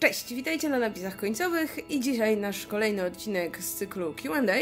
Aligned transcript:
Cześć, 0.00 0.34
witajcie 0.34 0.68
na 0.68 0.78
napisach 0.78 1.16
końcowych 1.16 1.90
i 1.90 2.00
dzisiaj 2.00 2.36
nasz 2.36 2.66
kolejny 2.66 3.04
odcinek 3.04 3.58
z 3.58 3.74
cyklu 3.74 4.14
Q&A 4.14 4.56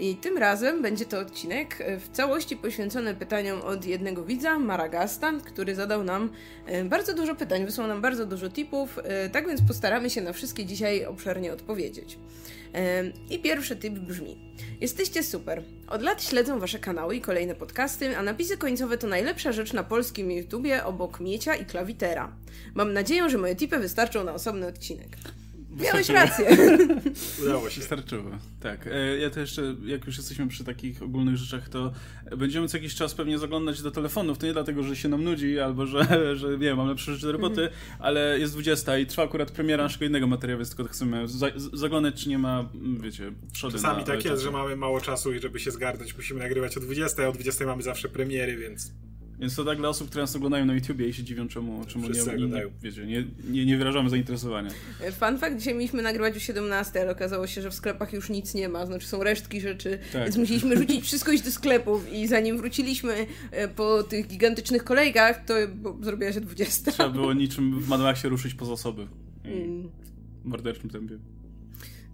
i 0.00 0.16
tym 0.16 0.38
razem 0.38 0.82
będzie 0.82 1.04
to 1.04 1.18
odcinek 1.18 1.84
w 2.00 2.08
całości 2.12 2.56
poświęcony 2.56 3.14
pytaniom 3.14 3.62
od 3.62 3.84
jednego 3.84 4.24
widza, 4.24 4.58
Maragasta, 4.58 5.32
który 5.44 5.74
zadał 5.74 6.04
nam 6.04 6.30
e, 6.66 6.84
bardzo 6.84 7.14
dużo 7.14 7.34
pytań, 7.34 7.66
wysłał 7.66 7.86
nam 7.86 8.00
bardzo 8.00 8.26
dużo 8.26 8.48
tipów, 8.48 8.98
e, 9.04 9.28
tak 9.30 9.46
więc 9.46 9.62
postaramy 9.68 10.10
się 10.10 10.20
na 10.20 10.32
wszystkie 10.32 10.64
dzisiaj 10.64 11.06
obszernie 11.06 11.52
odpowiedzieć. 11.52 12.18
I 13.30 13.38
pierwszy 13.38 13.76
tip 13.76 13.98
brzmi: 13.98 14.38
Jesteście 14.80 15.22
super. 15.22 15.62
Od 15.88 16.02
lat 16.02 16.22
śledzę 16.24 16.58
wasze 16.58 16.78
kanały 16.78 17.16
i 17.16 17.20
kolejne 17.20 17.54
podcasty, 17.54 18.16
a 18.16 18.22
napisy 18.22 18.56
końcowe 18.56 18.98
to 18.98 19.06
najlepsza 19.06 19.52
rzecz 19.52 19.72
na 19.72 19.84
polskim 19.84 20.30
YouTubie 20.30 20.84
obok 20.84 21.20
Miecia 21.20 21.54
i 21.54 21.64
Klawitera. 21.64 22.32
Mam 22.74 22.92
nadzieję, 22.92 23.30
że 23.30 23.38
moje 23.38 23.56
tipy 23.56 23.78
wystarczą 23.78 24.24
na 24.24 24.34
osobny 24.34 24.66
odcinek. 24.66 25.08
Miałeś 25.78 26.08
rację. 26.08 26.46
Udało 27.42 27.70
się. 27.70 27.80
Wystarczyło. 27.80 28.30
Tak. 28.60 28.86
E, 28.86 29.18
ja 29.18 29.30
to 29.30 29.40
jeszcze, 29.40 29.76
jak 29.84 30.06
już 30.06 30.16
jesteśmy 30.16 30.48
przy 30.48 30.64
takich 30.64 31.02
ogólnych 31.02 31.36
rzeczach, 31.36 31.68
to 31.68 31.92
będziemy 32.36 32.68
co 32.68 32.76
jakiś 32.76 32.94
czas 32.94 33.14
pewnie 33.14 33.38
zaglądać 33.38 33.82
do 33.82 33.90
telefonów. 33.90 34.38
To 34.38 34.46
nie 34.46 34.52
dlatego, 34.52 34.82
że 34.82 34.96
się 34.96 35.08
nam 35.08 35.24
nudzi 35.24 35.60
albo 35.60 35.86
że, 35.86 36.36
że 36.36 36.50
nie 36.50 36.58
wiem, 36.58 36.76
mam 36.76 36.88
lepsze 36.88 37.14
rzeczy 37.14 37.26
do 37.26 37.32
roboty, 37.32 37.60
mm. 37.60 37.72
ale 37.98 38.38
jest 38.38 38.52
20 38.52 38.98
i 38.98 39.06
trwa 39.06 39.22
akurat 39.22 39.50
premiera 39.50 39.82
naszego 39.82 40.04
innego 40.04 40.26
materiału, 40.26 40.58
więc 40.58 40.74
tylko 40.76 40.92
chcemy 40.92 41.28
za 41.28 41.46
zaglądać, 41.72 42.22
czy 42.22 42.28
nie 42.28 42.38
ma, 42.38 42.68
wiecie, 43.00 43.32
trzody 43.52 43.72
Czasami 43.72 44.04
tak 44.04 44.24
jest, 44.24 44.42
że 44.42 44.50
mamy 44.50 44.76
mało 44.76 45.00
czasu 45.00 45.32
i 45.32 45.40
żeby 45.40 45.60
się 45.60 45.70
zgarnąć, 45.70 46.16
musimy 46.16 46.40
nagrywać 46.40 46.76
o 46.76 46.80
20, 46.80 47.22
a 47.22 47.28
o 47.28 47.32
20 47.32 47.66
mamy 47.66 47.82
zawsze 47.82 48.08
premiery, 48.08 48.56
więc 48.56 48.92
więc 49.40 49.56
to 49.56 49.64
tak 49.64 49.78
dla 49.78 49.88
osób, 49.88 50.08
które 50.08 50.22
nas 50.22 50.36
oglądają 50.36 50.66
na 50.66 50.74
YouTubie 50.74 51.08
i 51.08 51.12
się 51.12 51.24
dziwią, 51.24 51.48
czemu, 51.48 51.84
czemu 51.86 52.08
nie, 52.08 52.46
nie, 52.46 52.62
wiecie, 52.82 53.06
nie, 53.06 53.24
nie, 53.50 53.66
nie 53.66 53.76
wyrażamy 53.76 54.10
zainteresowania. 54.10 54.70
Fun 55.20 55.38
fact, 55.38 55.56
dzisiaj 55.58 55.74
mieliśmy 55.74 56.02
nagrywać 56.02 56.36
o 56.36 56.40
17, 56.40 57.00
ale 57.00 57.10
okazało 57.12 57.46
się, 57.46 57.62
że 57.62 57.70
w 57.70 57.74
sklepach 57.74 58.12
już 58.12 58.30
nic 58.30 58.54
nie 58.54 58.68
ma, 58.68 58.86
znaczy 58.86 59.06
są 59.06 59.22
resztki 59.22 59.60
rzeczy, 59.60 59.98
tak. 60.12 60.24
więc 60.24 60.36
musieliśmy 60.36 60.76
rzucić 60.76 61.04
wszystko 61.04 61.32
iść 61.32 61.44
do 61.44 61.50
sklepów 61.50 62.12
i 62.12 62.26
zanim 62.26 62.58
wróciliśmy 62.58 63.26
e, 63.50 63.68
po 63.68 64.02
tych 64.02 64.26
gigantycznych 64.26 64.84
kolejkach, 64.84 65.44
to 65.44 65.54
zrobiła 66.00 66.32
się 66.32 66.40
20. 66.40 66.92
Trzeba 66.92 67.08
było 67.08 67.32
niczym 67.44 67.80
w 67.80 67.88
Mad 67.88 68.18
się 68.18 68.28
ruszyć 68.28 68.54
poza 68.54 68.72
osoby. 68.72 69.06
Mm. 69.44 69.88
W 70.44 70.48
morderczym 70.48 70.90
tempie. 70.90 71.18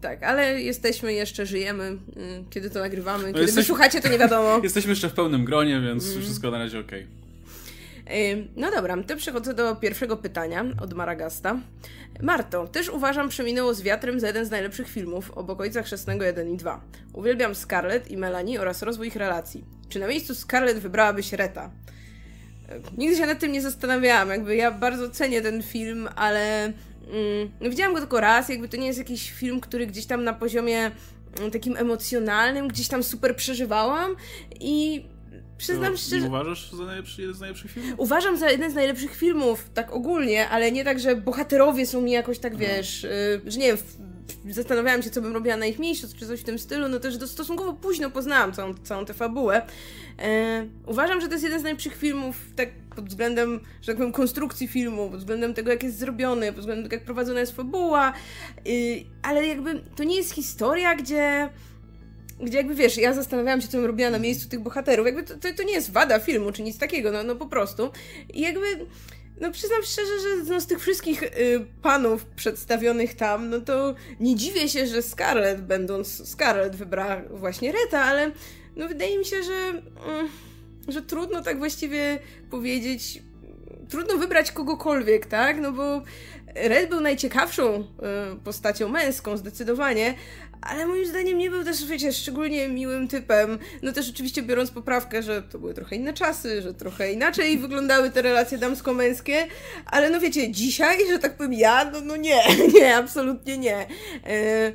Tak, 0.04 0.22
ale 0.22 0.60
jesteśmy, 0.60 1.12
jeszcze 1.12 1.46
żyjemy, 1.46 1.84
y, 1.84 2.44
kiedy 2.50 2.70
to 2.70 2.80
nagrywamy. 2.80 3.22
No 3.22 3.28
kiedy 3.28 3.40
jesteśmy, 3.40 3.62
wy 3.62 3.66
słuchacie, 3.66 4.00
to 4.00 4.08
nie 4.08 4.18
wiadomo. 4.18 4.60
Jesteśmy 4.62 4.90
jeszcze 4.90 5.08
w 5.08 5.12
pełnym 5.12 5.44
gronie, 5.44 5.80
więc 5.80 6.10
mm. 6.10 6.22
wszystko 6.22 6.50
na 6.50 6.58
razie 6.58 6.80
ok. 6.80 6.92
No 8.56 8.70
dobra, 8.70 8.96
to 9.02 9.16
przechodzę 9.16 9.54
do 9.54 9.76
pierwszego 9.76 10.16
pytania 10.16 10.64
od 10.80 10.92
Maragasta. 10.92 11.60
Marto, 12.22 12.66
też 12.66 12.88
uważam 12.88 13.28
Przeminęło 13.28 13.74
z 13.74 13.82
wiatrem 13.82 14.20
za 14.20 14.26
jeden 14.26 14.46
z 14.46 14.50
najlepszych 14.50 14.88
filmów, 14.88 15.30
obok 15.30 15.60
Ojca 15.60 15.82
Chrzestnego 15.82 16.24
1 16.24 16.54
i 16.54 16.56
2. 16.56 16.80
Uwielbiam 17.12 17.54
Scarlett 17.54 18.10
i 18.10 18.16
Melanie 18.16 18.60
oraz 18.60 18.82
rozwój 18.82 19.06
ich 19.06 19.16
relacji. 19.16 19.64
Czy 19.88 19.98
na 19.98 20.06
miejscu 20.06 20.34
Scarlett 20.34 20.78
wybrałabyś 20.78 21.32
Reta? 21.32 21.70
Nigdy 22.96 23.16
się 23.16 23.26
nad 23.26 23.38
tym 23.38 23.52
nie 23.52 23.62
zastanawiałam, 23.62 24.28
jakby 24.28 24.56
ja 24.56 24.70
bardzo 24.70 25.10
cenię 25.10 25.42
ten 25.42 25.62
film, 25.62 26.08
ale 26.16 26.72
Mm, 27.12 27.50
no 27.60 27.70
widziałam 27.70 27.94
go 27.94 28.00
tylko 28.00 28.20
raz, 28.20 28.48
jakby 28.48 28.68
to 28.68 28.76
nie 28.76 28.86
jest 28.86 28.98
jakiś 28.98 29.30
film, 29.30 29.60
który 29.60 29.86
gdzieś 29.86 30.06
tam 30.06 30.24
na 30.24 30.32
poziomie 30.32 30.90
mm, 31.38 31.50
takim 31.50 31.76
emocjonalnym, 31.76 32.68
gdzieś 32.68 32.88
tam 32.88 33.02
super 33.02 33.36
przeżywałam 33.36 34.16
i 34.60 35.04
przyznam 35.58 35.92
to 35.92 35.98
szczerze... 35.98 36.26
uważasz 36.26 36.72
za 36.72 36.84
najlepszy, 36.84 37.20
jeden 37.20 37.36
z 37.36 37.40
najlepszych 37.40 37.70
filmów? 37.70 37.94
Uważam 37.98 38.36
za 38.36 38.50
jeden 38.50 38.70
z 38.70 38.74
najlepszych 38.74 39.16
filmów, 39.16 39.70
tak 39.74 39.92
ogólnie, 39.92 40.48
ale 40.48 40.72
nie 40.72 40.84
tak, 40.84 41.00
że 41.00 41.16
bohaterowie 41.16 41.86
są 41.86 42.00
mi 42.00 42.10
jakoś 42.10 42.38
tak, 42.38 42.56
wiesz, 42.56 43.04
y, 43.04 43.40
że 43.46 43.58
nie 43.58 43.66
wiem, 43.66 43.76
zastanawiałam 44.50 45.02
się, 45.02 45.10
co 45.10 45.22
bym 45.22 45.32
robiła 45.32 45.56
na 45.56 45.66
ich 45.66 45.78
miejscu, 45.78 46.08
czy 46.18 46.26
coś 46.26 46.40
w 46.40 46.44
tym 46.44 46.58
stylu, 46.58 46.88
no 46.88 47.00
też 47.00 47.14
stosunkowo 47.26 47.72
późno 47.72 48.10
poznałam 48.10 48.52
całą, 48.52 48.74
całą 48.74 49.04
tę 49.04 49.14
fabułę. 49.14 49.62
E, 50.18 50.66
uważam, 50.86 51.20
że 51.20 51.26
to 51.26 51.32
jest 51.32 51.44
jeden 51.44 51.60
z 51.60 51.62
najlepszych 51.62 51.96
filmów, 51.96 52.36
tak 52.56 52.68
pod 52.96 53.08
względem, 53.08 53.60
że 53.82 53.86
tak 53.86 53.96
powiem, 53.96 54.12
konstrukcji 54.12 54.68
filmu, 54.68 55.10
pod 55.10 55.18
względem 55.18 55.54
tego, 55.54 55.70
jak 55.70 55.82
jest 55.82 55.98
zrobiony, 55.98 56.52
pod 56.52 56.60
względem 56.60 56.84
tego, 56.84 56.96
jak 56.96 57.04
prowadzona 57.04 57.40
jest 57.40 57.56
fabuła, 57.56 58.12
y, 58.66 59.04
ale 59.22 59.46
jakby 59.46 59.80
to 59.96 60.04
nie 60.04 60.16
jest 60.16 60.32
historia, 60.32 60.94
gdzie 60.94 61.48
gdzie 62.40 62.58
jakby 62.58 62.74
wiesz, 62.74 62.96
ja 62.96 63.12
zastanawiałam 63.12 63.60
się, 63.60 63.68
co 63.68 63.76
bym 63.76 63.86
robiła 63.86 64.10
na 64.10 64.18
miejscu 64.18 64.48
tych 64.48 64.60
bohaterów. 64.60 65.06
Jakby 65.06 65.22
to, 65.22 65.34
to, 65.34 65.54
to 65.56 65.62
nie 65.62 65.72
jest 65.72 65.92
wada 65.92 66.18
filmu, 66.18 66.52
czy 66.52 66.62
nic 66.62 66.78
takiego, 66.78 67.12
no, 67.12 67.22
no 67.22 67.36
po 67.36 67.46
prostu. 67.46 67.90
I 68.34 68.40
jakby 68.40 68.66
no 69.40 69.50
przyznam 69.50 69.82
szczerze, 69.82 70.20
że 70.20 70.50
no, 70.50 70.60
z 70.60 70.66
tych 70.66 70.80
wszystkich 70.80 71.22
y, 71.22 71.66
panów 71.82 72.26
przedstawionych 72.26 73.14
tam, 73.14 73.50
no 73.50 73.60
to 73.60 73.94
nie 74.20 74.36
dziwię 74.36 74.68
się, 74.68 74.86
że 74.86 75.02
Scarlett, 75.02 75.60
będąc 75.60 76.28
Scarlett, 76.28 76.76
wybrała 76.76 77.22
właśnie 77.30 77.72
Reta, 77.72 78.02
ale 78.02 78.30
no 78.76 78.88
wydaje 78.88 79.18
mi 79.18 79.24
się, 79.24 79.42
że, 79.42 79.82
y, 80.88 80.92
że 80.92 81.02
trudno 81.02 81.42
tak 81.42 81.58
właściwie 81.58 82.18
powiedzieć, 82.50 83.22
trudno 83.88 84.16
wybrać 84.16 84.52
kogokolwiek, 84.52 85.26
tak? 85.26 85.60
No 85.60 85.72
bo 85.72 86.02
Red 86.54 86.90
był 86.90 87.00
najciekawszą 87.00 87.80
y, 87.80 87.84
postacią 88.44 88.88
męską, 88.88 89.36
zdecydowanie, 89.36 90.14
ale 90.60 90.86
moim 90.86 91.06
zdaniem 91.06 91.38
nie 91.38 91.50
był 91.50 91.64
też, 91.64 91.84
wiecie, 91.84 92.12
szczególnie 92.12 92.68
miłym 92.68 93.08
typem. 93.08 93.58
No 93.82 93.92
też 93.92 94.10
oczywiście 94.10 94.42
biorąc 94.42 94.70
poprawkę, 94.70 95.22
że 95.22 95.42
to 95.42 95.58
były 95.58 95.74
trochę 95.74 95.96
inne 95.96 96.12
czasy, 96.12 96.62
że 96.62 96.74
trochę 96.74 97.12
inaczej 97.12 97.58
wyglądały 97.58 98.10
te 98.10 98.22
relacje 98.22 98.58
damsko-męskie, 98.58 99.46
ale 99.86 100.10
no 100.10 100.20
wiecie, 100.20 100.50
dzisiaj, 100.50 100.98
że 101.08 101.18
tak 101.18 101.36
powiem 101.36 101.52
ja, 101.52 101.90
no, 101.90 102.00
no 102.00 102.16
nie, 102.16 102.42
nie, 102.74 102.96
absolutnie 102.96 103.58
nie. 103.58 103.86
E, 104.26 104.72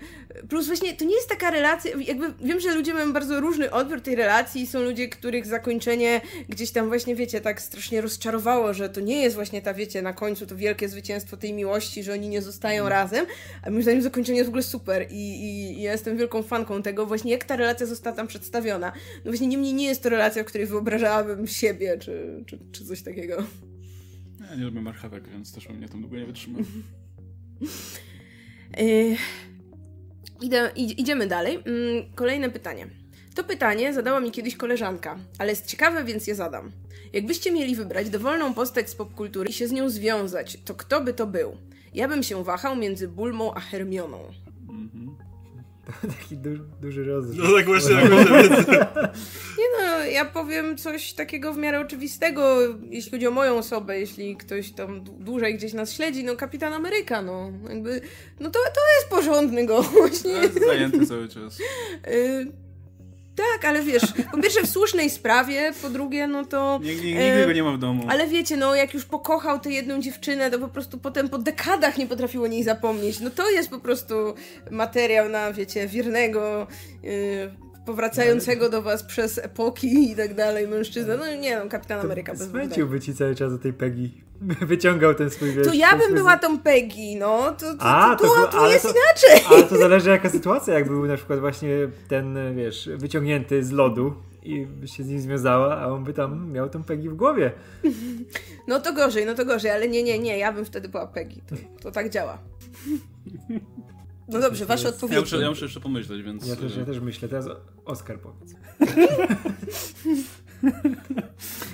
plus 0.49 0.67
właśnie 0.67 0.93
to 0.93 1.05
nie 1.05 1.15
jest 1.15 1.29
taka 1.29 1.51
relacja, 1.51 1.91
jakby 2.05 2.33
wiem, 2.43 2.59
że 2.59 2.75
ludzie 2.75 2.93
mają 2.93 3.13
bardzo 3.13 3.39
różny 3.39 3.71
odbiór 3.71 4.01
tej 4.01 4.15
relacji, 4.15 4.67
są 4.67 4.81
ludzie, 4.81 5.09
których 5.09 5.45
zakończenie 5.45 6.21
gdzieś 6.49 6.71
tam 6.71 6.87
właśnie, 6.87 7.15
wiecie, 7.15 7.41
tak 7.41 7.61
strasznie 7.61 8.01
rozczarowało, 8.01 8.73
że 8.73 8.89
to 8.89 9.01
nie 9.01 9.21
jest 9.21 9.35
właśnie 9.35 9.61
ta, 9.61 9.73
wiecie, 9.73 10.01
na 10.01 10.13
końcu 10.13 10.45
to 10.45 10.55
wielkie 10.55 10.89
zwycięstwo 10.89 11.37
tej 11.37 11.53
miłości, 11.53 12.03
że 12.03 12.13
oni 12.13 12.29
nie 12.29 12.41
zostają 12.41 12.81
mm. 12.83 12.93
razem, 12.93 13.25
a 13.63 13.69
moim 13.69 13.83
zdaniem 13.83 14.01
zakończenie 14.01 14.37
jest 14.37 14.47
w 14.47 14.51
ogóle 14.51 14.63
super 14.63 15.07
i, 15.11 15.43
i 15.43 15.81
ja 15.81 15.91
jestem 15.91 16.17
wielką 16.17 16.43
fanką 16.43 16.81
tego, 16.81 17.05
właśnie 17.05 17.31
jak 17.31 17.43
ta 17.43 17.55
relacja 17.55 17.85
została 17.85 18.15
tam 18.15 18.27
przedstawiona. 18.27 18.91
No 19.25 19.31
właśnie 19.31 19.47
niemniej 19.47 19.73
nie 19.73 19.85
jest 19.85 20.03
to 20.03 20.09
relacja, 20.09 20.43
w 20.43 20.45
której 20.45 20.67
wyobrażałabym 20.67 21.47
siebie, 21.47 21.97
czy, 21.97 22.43
czy, 22.47 22.59
czy 22.71 22.85
coś 22.85 23.01
takiego. 23.01 23.43
Ja 24.49 24.55
nie 24.55 24.63
lubię 24.63 24.81
marchewek, 24.81 25.27
więc 25.27 25.53
też 25.53 25.69
mnie 25.69 25.89
tam 25.89 26.01
długo 26.01 26.17
nie 26.17 26.25
wytrzymam. 26.25 26.63
Y, 28.79 29.15
idę, 30.41 30.71
idziemy 30.75 31.27
dalej. 31.27 31.55
Mm, 31.55 32.13
kolejne 32.15 32.49
pytanie. 32.49 32.87
To 33.35 33.43
pytanie 33.43 33.93
zadała 33.93 34.19
mi 34.19 34.31
kiedyś 34.31 34.55
koleżanka, 34.55 35.19
ale 35.37 35.49
jest 35.49 35.65
ciekawe, 35.65 36.03
więc 36.03 36.27
je 36.27 36.35
zadam. 36.35 36.71
Jakbyście 37.13 37.51
mieli 37.51 37.75
wybrać 37.75 38.09
dowolną 38.09 38.53
postać 38.53 38.89
z 38.89 38.95
popkultury 38.95 39.49
i 39.49 39.53
się 39.53 39.67
z 39.67 39.71
nią 39.71 39.89
związać, 39.89 40.57
to 40.65 40.75
kto 40.75 41.01
by 41.01 41.13
to 41.13 41.27
był? 41.27 41.57
Ja 41.93 42.07
bym 42.07 42.23
się 42.23 42.43
wahał 42.43 42.75
między 42.75 43.07
Bulmą 43.07 43.53
a 43.53 43.59
Hermioną. 43.59 44.19
Taki 46.19 46.37
duży, 46.37 46.63
duży 46.81 47.03
rozrzut. 47.03 47.37
No 47.37 47.55
tak 47.57 47.65
właśnie, 47.65 47.95
tak 47.95 48.09
właśnie 48.09 48.65
Nie 49.59 49.65
no, 49.79 50.03
ja 50.05 50.25
powiem 50.25 50.77
coś 50.77 51.13
takiego 51.13 51.53
w 51.53 51.57
miarę 51.57 51.79
oczywistego, 51.79 52.57
jeśli 52.89 53.11
chodzi 53.11 53.27
o 53.27 53.31
moją 53.31 53.57
osobę, 53.57 53.99
jeśli 53.99 54.37
ktoś 54.37 54.71
tam 54.71 55.03
dłużej 55.03 55.55
gdzieś 55.55 55.73
nas 55.73 55.93
śledzi, 55.93 56.23
no 56.23 56.35
Kapitan 56.35 56.73
Ameryka, 56.73 57.21
no 57.21 57.51
jakby, 57.69 58.01
no 58.39 58.49
to, 58.49 58.59
to 58.59 58.81
jest 58.97 59.09
porządny 59.09 59.65
gość. 59.65 60.23
Nie? 60.25 60.31
Jest 60.31 60.65
zajęty 60.65 61.05
cały 61.05 61.27
czas. 61.27 61.57
Tak, 63.39 63.65
ale 63.65 63.83
wiesz, 63.83 64.03
po 64.31 64.37
pierwsze 64.37 64.61
w 64.61 64.69
słusznej 64.69 65.09
sprawie, 65.09 65.73
po 65.81 65.89
drugie, 65.89 66.27
no 66.27 66.45
to... 66.45 66.79
Nigdy, 66.83 67.07
nigdy 67.07 67.45
go 67.45 67.53
nie 67.53 67.63
ma 67.63 67.71
w 67.71 67.77
domu. 67.77 68.05
Ale 68.09 68.27
wiecie, 68.27 68.57
no 68.57 68.75
jak 68.75 68.93
już 68.93 69.05
pokochał 69.05 69.59
tę 69.59 69.71
jedną 69.71 70.01
dziewczynę, 70.01 70.51
to 70.51 70.59
po 70.59 70.67
prostu 70.67 70.97
potem 70.97 71.29
po 71.29 71.37
dekadach 71.37 71.97
nie 71.97 72.07
potrafiło 72.07 72.47
niej 72.47 72.63
zapomnieć. 72.63 73.19
No 73.19 73.29
to 73.29 73.49
jest 73.51 73.69
po 73.69 73.79
prostu 73.79 74.13
materiał 74.71 75.29
na, 75.29 75.53
wiecie, 75.53 75.87
wiernego... 75.87 76.67
Yy, 77.03 77.68
powracającego 77.85 78.69
do 78.69 78.81
was 78.81 79.03
przez 79.03 79.37
epoki 79.37 80.11
i 80.11 80.15
tak 80.15 80.33
dalej 80.33 80.67
mężczyzna. 80.67 81.17
No 81.17 81.35
nie 81.35 81.59
no, 81.59 81.69
Kapitan 81.69 81.99
Ameryka 81.99 82.31
bez 82.31 82.49
Smęciłby 82.49 82.99
ci 82.99 83.15
cały 83.15 83.35
czas 83.35 83.51
do 83.51 83.59
tej 83.59 83.73
Peggy. 83.73 84.09
Wyciągał 84.61 85.15
ten 85.15 85.29
swój 85.29 85.51
wiesz, 85.51 85.67
To 85.67 85.73
ja 85.73 85.97
bym 85.97 86.13
była 86.13 86.37
tą 86.37 86.59
Peggy, 86.59 87.15
no. 87.19 87.51
To, 87.51 87.75
to, 87.75 87.83
A, 87.83 88.15
to, 88.15 88.23
to, 88.23 88.47
to 88.47 88.71
jest 88.71 88.83
to, 88.83 88.89
inaczej. 88.89 89.45
Ale 89.49 89.63
to 89.63 89.77
zależy 89.77 90.09
jaka 90.09 90.29
sytuacja, 90.29 90.73
jak 90.73 90.87
był 90.87 91.05
na 91.05 91.15
przykład 91.15 91.39
właśnie 91.39 91.69
ten, 92.07 92.55
wiesz, 92.55 92.89
wyciągnięty 92.95 93.63
z 93.63 93.71
lodu 93.71 94.13
i 94.43 94.67
się 94.85 95.03
z 95.03 95.07
nim 95.07 95.21
związała, 95.21 95.77
a 95.77 95.87
on 95.87 96.03
by 96.03 96.13
tam 96.13 96.51
miał 96.51 96.69
tą 96.69 96.83
Peggy 96.83 97.09
w 97.09 97.15
głowie. 97.15 97.51
No 98.67 98.79
to 98.79 98.93
gorzej, 98.93 99.25
no 99.25 99.33
to 99.35 99.45
gorzej, 99.45 99.71
ale 99.71 99.87
nie, 99.87 100.03
nie, 100.03 100.19
nie, 100.19 100.37
ja 100.37 100.51
bym 100.51 100.65
wtedy 100.65 100.89
była 100.89 101.07
Peggy. 101.07 101.41
To, 101.47 101.55
to 101.81 101.91
tak 101.91 102.09
działa. 102.09 102.37
No 104.29 104.39
dobrze, 104.41 104.65
wasze 104.65 104.89
odpowiedzi. 104.89 105.15
Ja 105.15 105.21
muszę, 105.21 105.37
ja 105.37 105.49
muszę 105.49 105.65
jeszcze 105.65 105.79
pomyśleć, 105.79 106.23
więc... 106.23 106.47
Ja 106.47 106.55
też, 106.55 106.77
ja 106.77 106.85
też 106.85 106.99
myślę. 106.99 107.29
Teraz 107.29 107.45
Oskar 107.85 108.19
powiedz. 108.19 108.53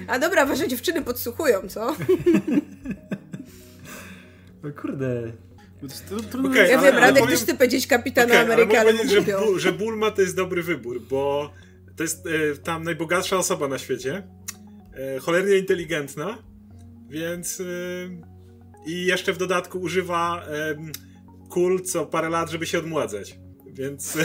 A 0.07 0.19
dobra, 0.19 0.45
wasze 0.45 0.67
dziewczyny 0.67 1.01
podsłuchują, 1.01 1.67
co? 1.69 1.95
No 4.63 4.71
kurde. 4.81 5.31
Okej, 6.45 6.55
jest- 6.61 6.71
Ja 6.71 6.81
wiem, 6.81 6.95
Radek 6.95 7.23
powiem- 7.23 7.29
też 7.35 7.43
chce 7.43 7.53
powiedzieć 7.55 7.87
Kapitana 7.87 8.25
Okej, 8.27 8.37
ale 8.37 8.45
Ameryka, 8.53 8.67
mogę 8.67 8.79
ale 8.79 8.93
powiedzieć, 8.93 9.25
że. 9.25 9.37
Bu- 9.39 9.59
że 9.59 9.71
Bulma 9.71 10.11
to 10.11 10.21
jest 10.21 10.35
dobry 10.35 10.63
wybór, 10.63 11.01
bo 11.09 11.51
to 11.95 12.03
jest 12.03 12.27
e, 12.27 12.57
tam 12.57 12.83
najbogatsza 12.83 13.37
osoba 13.37 13.67
na 13.67 13.77
świecie, 13.77 14.23
e, 14.93 15.19
cholernie 15.19 15.57
inteligentna, 15.57 16.37
więc 17.09 17.59
e, 17.59 17.63
i 18.85 19.05
jeszcze 19.05 19.33
w 19.33 19.37
dodatku 19.37 19.79
używa 19.79 20.43
e, 20.47 20.75
kul 21.49 21.81
co 21.81 22.05
parę 22.05 22.29
lat, 22.29 22.51
żeby 22.51 22.65
się 22.65 22.79
odmładzać, 22.79 23.39
więc 23.73 24.17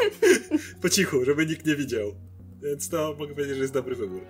po 0.82 0.88
cichu, 0.88 1.24
żeby 1.24 1.46
nikt 1.46 1.66
nie 1.66 1.76
widział. 1.76 2.14
Więc 2.62 2.88
to 2.88 3.16
mogę 3.18 3.34
powiedzieć, 3.34 3.56
że 3.56 3.62
jest 3.62 3.74
dobry 3.74 3.96
wybór. 3.96 4.22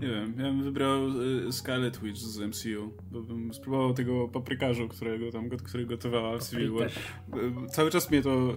Nie 0.00 0.08
wiem, 0.08 0.34
ja 0.38 0.44
bym 0.44 0.62
wybrał 0.62 1.08
y, 1.48 1.52
Scarlet 1.52 2.00
Witch 2.00 2.18
z 2.18 2.38
MCU, 2.38 2.92
bo 3.10 3.22
bym 3.22 3.54
spróbował 3.54 3.94
tego 3.94 4.28
paprykarzu, 4.28 4.88
którego 4.88 5.32
tam, 5.32 5.50
który 5.50 5.86
gotowała 5.86 6.38
w 6.38 6.50
Civil 6.50 6.70
War. 6.70 6.86
Y, 6.86 7.70
Cały 7.70 7.90
czas 7.90 8.10
mnie 8.10 8.22
to... 8.22 8.54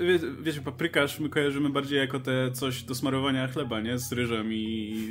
Wie, 0.00 0.18
wiecie, 0.42 0.60
paprykarz 0.60 1.20
my 1.20 1.28
kojarzymy 1.28 1.70
bardziej 1.70 1.98
jako 1.98 2.20
te 2.20 2.52
coś 2.52 2.82
do 2.82 2.94
smarowania 2.94 3.48
chleba, 3.48 3.80
nie? 3.80 3.98
Z 3.98 4.12
ryżem 4.12 4.52
i, 4.52 4.56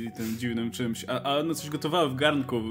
i 0.06 0.16
tym 0.16 0.38
dziwnym 0.38 0.70
czymś. 0.70 1.04
A, 1.08 1.22
a 1.22 1.38
ono 1.38 1.54
coś 1.54 1.70
gotowało 1.70 2.08
w 2.08 2.16
garnku, 2.16 2.62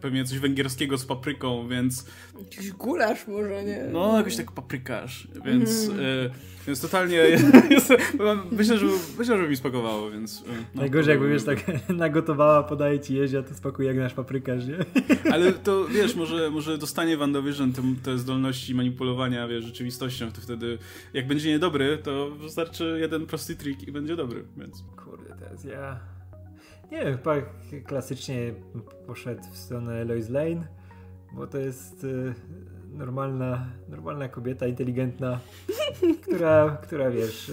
pewnie 0.00 0.24
coś 0.24 0.38
węgierskiego 0.38 0.98
z 0.98 1.04
papryką, 1.04 1.68
więc 1.68 2.06
Jakiś 2.40 2.72
gulasz 2.72 3.26
może, 3.26 3.64
nie? 3.64 3.84
no, 3.92 4.16
jakoś 4.16 4.36
tak 4.36 4.52
paprykarz, 4.52 5.28
więc, 5.44 5.88
e, 5.88 6.30
więc 6.66 6.80
totalnie 6.80 7.16
jest, 7.70 7.92
myślę, 8.50 8.78
że, 8.78 8.86
myślę, 9.18 9.38
że 9.38 9.48
mi 9.48 9.56
spakowało, 9.56 10.10
więc... 10.10 10.40
e, 10.40 10.42
no, 10.74 10.80
Najgorzej 10.80 11.12
jakby 11.12 11.28
wiesz 11.28 11.44
tak 11.44 11.58
nagotowała, 11.88 12.62
podaje 12.62 13.00
ci 13.00 13.14
jeść, 13.14 13.34
a 13.34 13.42
to 13.42 13.54
spakuje 13.54 13.88
jak 13.88 13.96
nasz 13.96 14.14
paprykarz, 14.14 14.62
nie? 14.66 14.76
Ale 15.32 15.52
to, 15.52 15.86
wiesz, 15.86 16.14
może, 16.14 16.50
może 16.50 16.78
dostanie 16.78 17.16
WandaVision 17.16 17.72
te, 17.72 17.82
te 18.02 18.18
zdolności 18.18 18.74
manipulowania, 18.74 19.48
wiesz, 19.48 19.64
rzeczywistością, 19.64 20.32
to 20.32 20.40
wtedy, 20.40 20.78
jak 21.18 21.26
będzie 21.26 21.50
niedobry, 21.50 21.98
to 21.98 22.30
wystarczy 22.30 22.96
jeden 23.00 23.26
prosty 23.26 23.56
trik 23.56 23.88
i 23.88 23.92
będzie 23.92 24.16
dobry, 24.16 24.44
więc... 24.56 24.84
Kurde, 25.04 25.34
teraz 25.38 25.64
ja... 25.64 26.00
Nie 26.90 27.04
wiem, 27.04 27.16
chyba 27.16 27.34
klasycznie 27.86 28.54
poszedł 29.06 29.42
w 29.52 29.56
stronę 29.56 30.04
Lois 30.04 30.28
Lane, 30.28 30.68
bo 31.32 31.46
to 31.46 31.58
jest 31.58 32.04
y, 32.04 32.34
normalna, 32.92 33.66
normalna 33.88 34.28
kobieta, 34.28 34.66
inteligentna, 34.66 35.40
która, 36.26 36.78
która 36.82 37.10
wiesz, 37.10 37.48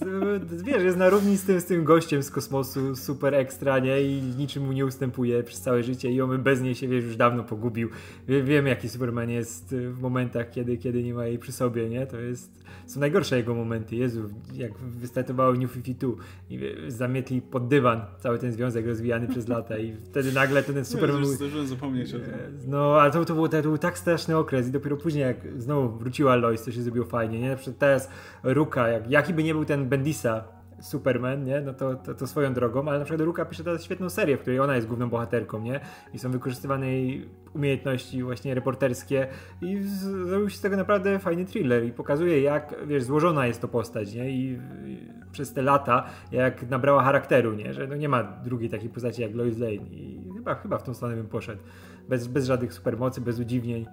z, 0.00 0.62
wiesz, 0.64 0.82
jest 0.82 0.96
na 0.96 1.10
równi 1.10 1.36
z 1.36 1.44
tym, 1.44 1.60
z 1.60 1.64
tym 1.64 1.84
gościem 1.84 2.22
z 2.22 2.30
kosmosu, 2.30 2.96
super 2.96 3.34
ekstra, 3.34 3.78
nie? 3.78 4.02
I 4.02 4.22
niczym 4.22 4.62
mu 4.66 4.72
nie 4.72 4.86
ustępuje 4.86 5.42
przez 5.42 5.60
całe 5.60 5.82
życie 5.82 6.10
i 6.12 6.20
on 6.20 6.42
bez 6.42 6.60
niej 6.62 6.74
się, 6.74 6.88
wiesz, 6.88 7.04
już 7.04 7.16
dawno 7.16 7.44
pogubił. 7.44 7.88
Wie, 8.28 8.42
wiem, 8.42 8.66
jaki 8.66 8.88
Superman 8.88 9.30
jest 9.30 9.74
w 9.74 10.00
momentach, 10.00 10.50
kiedy, 10.50 10.76
kiedy 10.76 11.02
nie 11.02 11.14
ma 11.14 11.26
jej 11.26 11.38
przy 11.38 11.52
sobie, 11.52 11.88
nie? 11.88 12.06
To 12.06 12.20
jest, 12.20 12.64
są 12.86 13.00
najgorsze 13.00 13.36
jego 13.36 13.54
momenty. 13.54 13.96
Jezu, 13.96 14.28
jak 14.54 14.78
wystartowało 14.78 15.52
New 15.54 15.72
52 15.72 16.12
i 16.50 16.60
zamietli 16.88 17.42
pod 17.42 17.68
dywan 17.68 18.00
cały 18.18 18.38
ten 18.38 18.52
związek 18.52 18.86
rozwijany 18.86 19.28
przez 19.28 19.48
lata 19.48 19.78
i 19.78 19.96
wtedy 19.96 20.32
nagle 20.32 20.62
ten 20.62 20.84
Superman... 20.84 21.22
Mówi- 21.22 21.34
Zdążyłem 21.36 21.66
zapomnieć 21.66 22.14
o 22.14 22.18
tym. 22.18 22.28
no, 22.66 23.00
ale 23.00 23.10
to, 23.10 23.24
to, 23.24 23.34
był, 23.34 23.48
to 23.48 23.62
był 23.62 23.78
tak 23.78 23.98
straszny 23.98 24.36
okres 24.36 24.68
i 24.68 24.70
dopiero 24.70 24.96
później 24.96 25.22
jak 25.22 25.36
znowu 25.58 25.71
wróciła 25.80 26.36
Lois, 26.36 26.64
to 26.64 26.72
się 26.72 26.82
zrobiło 26.82 27.06
fajnie, 27.06 27.40
nie? 27.40 27.50
Na 27.50 27.56
przykład 27.56 27.78
teraz 27.78 28.10
Ruka, 28.42 28.88
jak, 28.88 29.10
jaki 29.10 29.34
by 29.34 29.42
nie 29.42 29.54
był 29.54 29.64
ten 29.64 29.88
Bendisa 29.88 30.44
Superman, 30.82 31.44
nie? 31.44 31.60
No 31.60 31.74
to, 31.74 31.94
to, 31.94 32.14
to 32.14 32.26
swoją 32.26 32.54
drogą, 32.54 32.88
ale 32.88 32.98
na 32.98 33.04
przykład 33.04 33.26
Ruka 33.26 33.44
pisze 33.44 33.64
teraz 33.64 33.84
świetną 33.84 34.10
serię, 34.10 34.36
w 34.36 34.40
której 34.40 34.60
ona 34.60 34.76
jest 34.76 34.88
główną 34.88 35.10
bohaterką, 35.10 35.60
nie? 35.60 35.80
I 36.14 36.18
są 36.18 36.30
wykorzystywane 36.30 36.86
jej 36.86 37.28
umiejętności 37.54 38.22
właśnie 38.22 38.54
reporterskie 38.54 39.26
i 39.62 39.82
zrobił 39.82 40.50
się 40.50 40.56
z 40.56 40.60
tego 40.60 40.76
naprawdę 40.76 41.18
fajny 41.18 41.44
thriller 41.44 41.84
i 41.84 41.92
pokazuje 41.92 42.40
jak, 42.40 42.74
wiesz, 42.86 43.02
złożona 43.02 43.46
jest 43.46 43.60
to 43.60 43.68
postać, 43.68 44.14
nie? 44.14 44.30
I, 44.30 44.58
i 44.86 45.08
przez 45.32 45.52
te 45.52 45.62
lata, 45.62 46.06
jak 46.32 46.70
nabrała 46.70 47.02
charakteru, 47.02 47.52
nie? 47.52 47.74
Że 47.74 47.86
no 47.86 47.96
nie 47.96 48.08
ma 48.08 48.22
drugiej 48.22 48.70
takiej 48.70 48.88
postaci 48.88 49.22
jak 49.22 49.34
Lois 49.34 49.58
Lane 49.58 49.72
i 49.74 50.30
chyba, 50.36 50.54
chyba 50.54 50.78
w 50.78 50.82
tą 50.82 50.94
stronę 50.94 51.16
bym 51.16 51.28
poszedł 51.28 51.62
bez, 52.08 52.26
bez 52.26 52.46
żadnych 52.46 52.72
supermocy, 52.72 53.20
bez 53.20 53.40
udziwnień, 53.40 53.86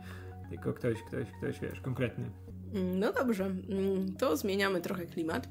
tylko 0.50 0.74
ktoś, 0.74 1.04
ktoś, 1.04 1.28
ktoś, 1.38 1.60
wiesz, 1.60 1.80
konkretny. 1.82 2.30
No 2.74 3.14
dobrze, 3.14 3.46
mm, 3.46 4.16
to 4.16 4.38
zmieniamy 4.38 4.82
trochę 4.82 5.06
klimat. 5.06 5.50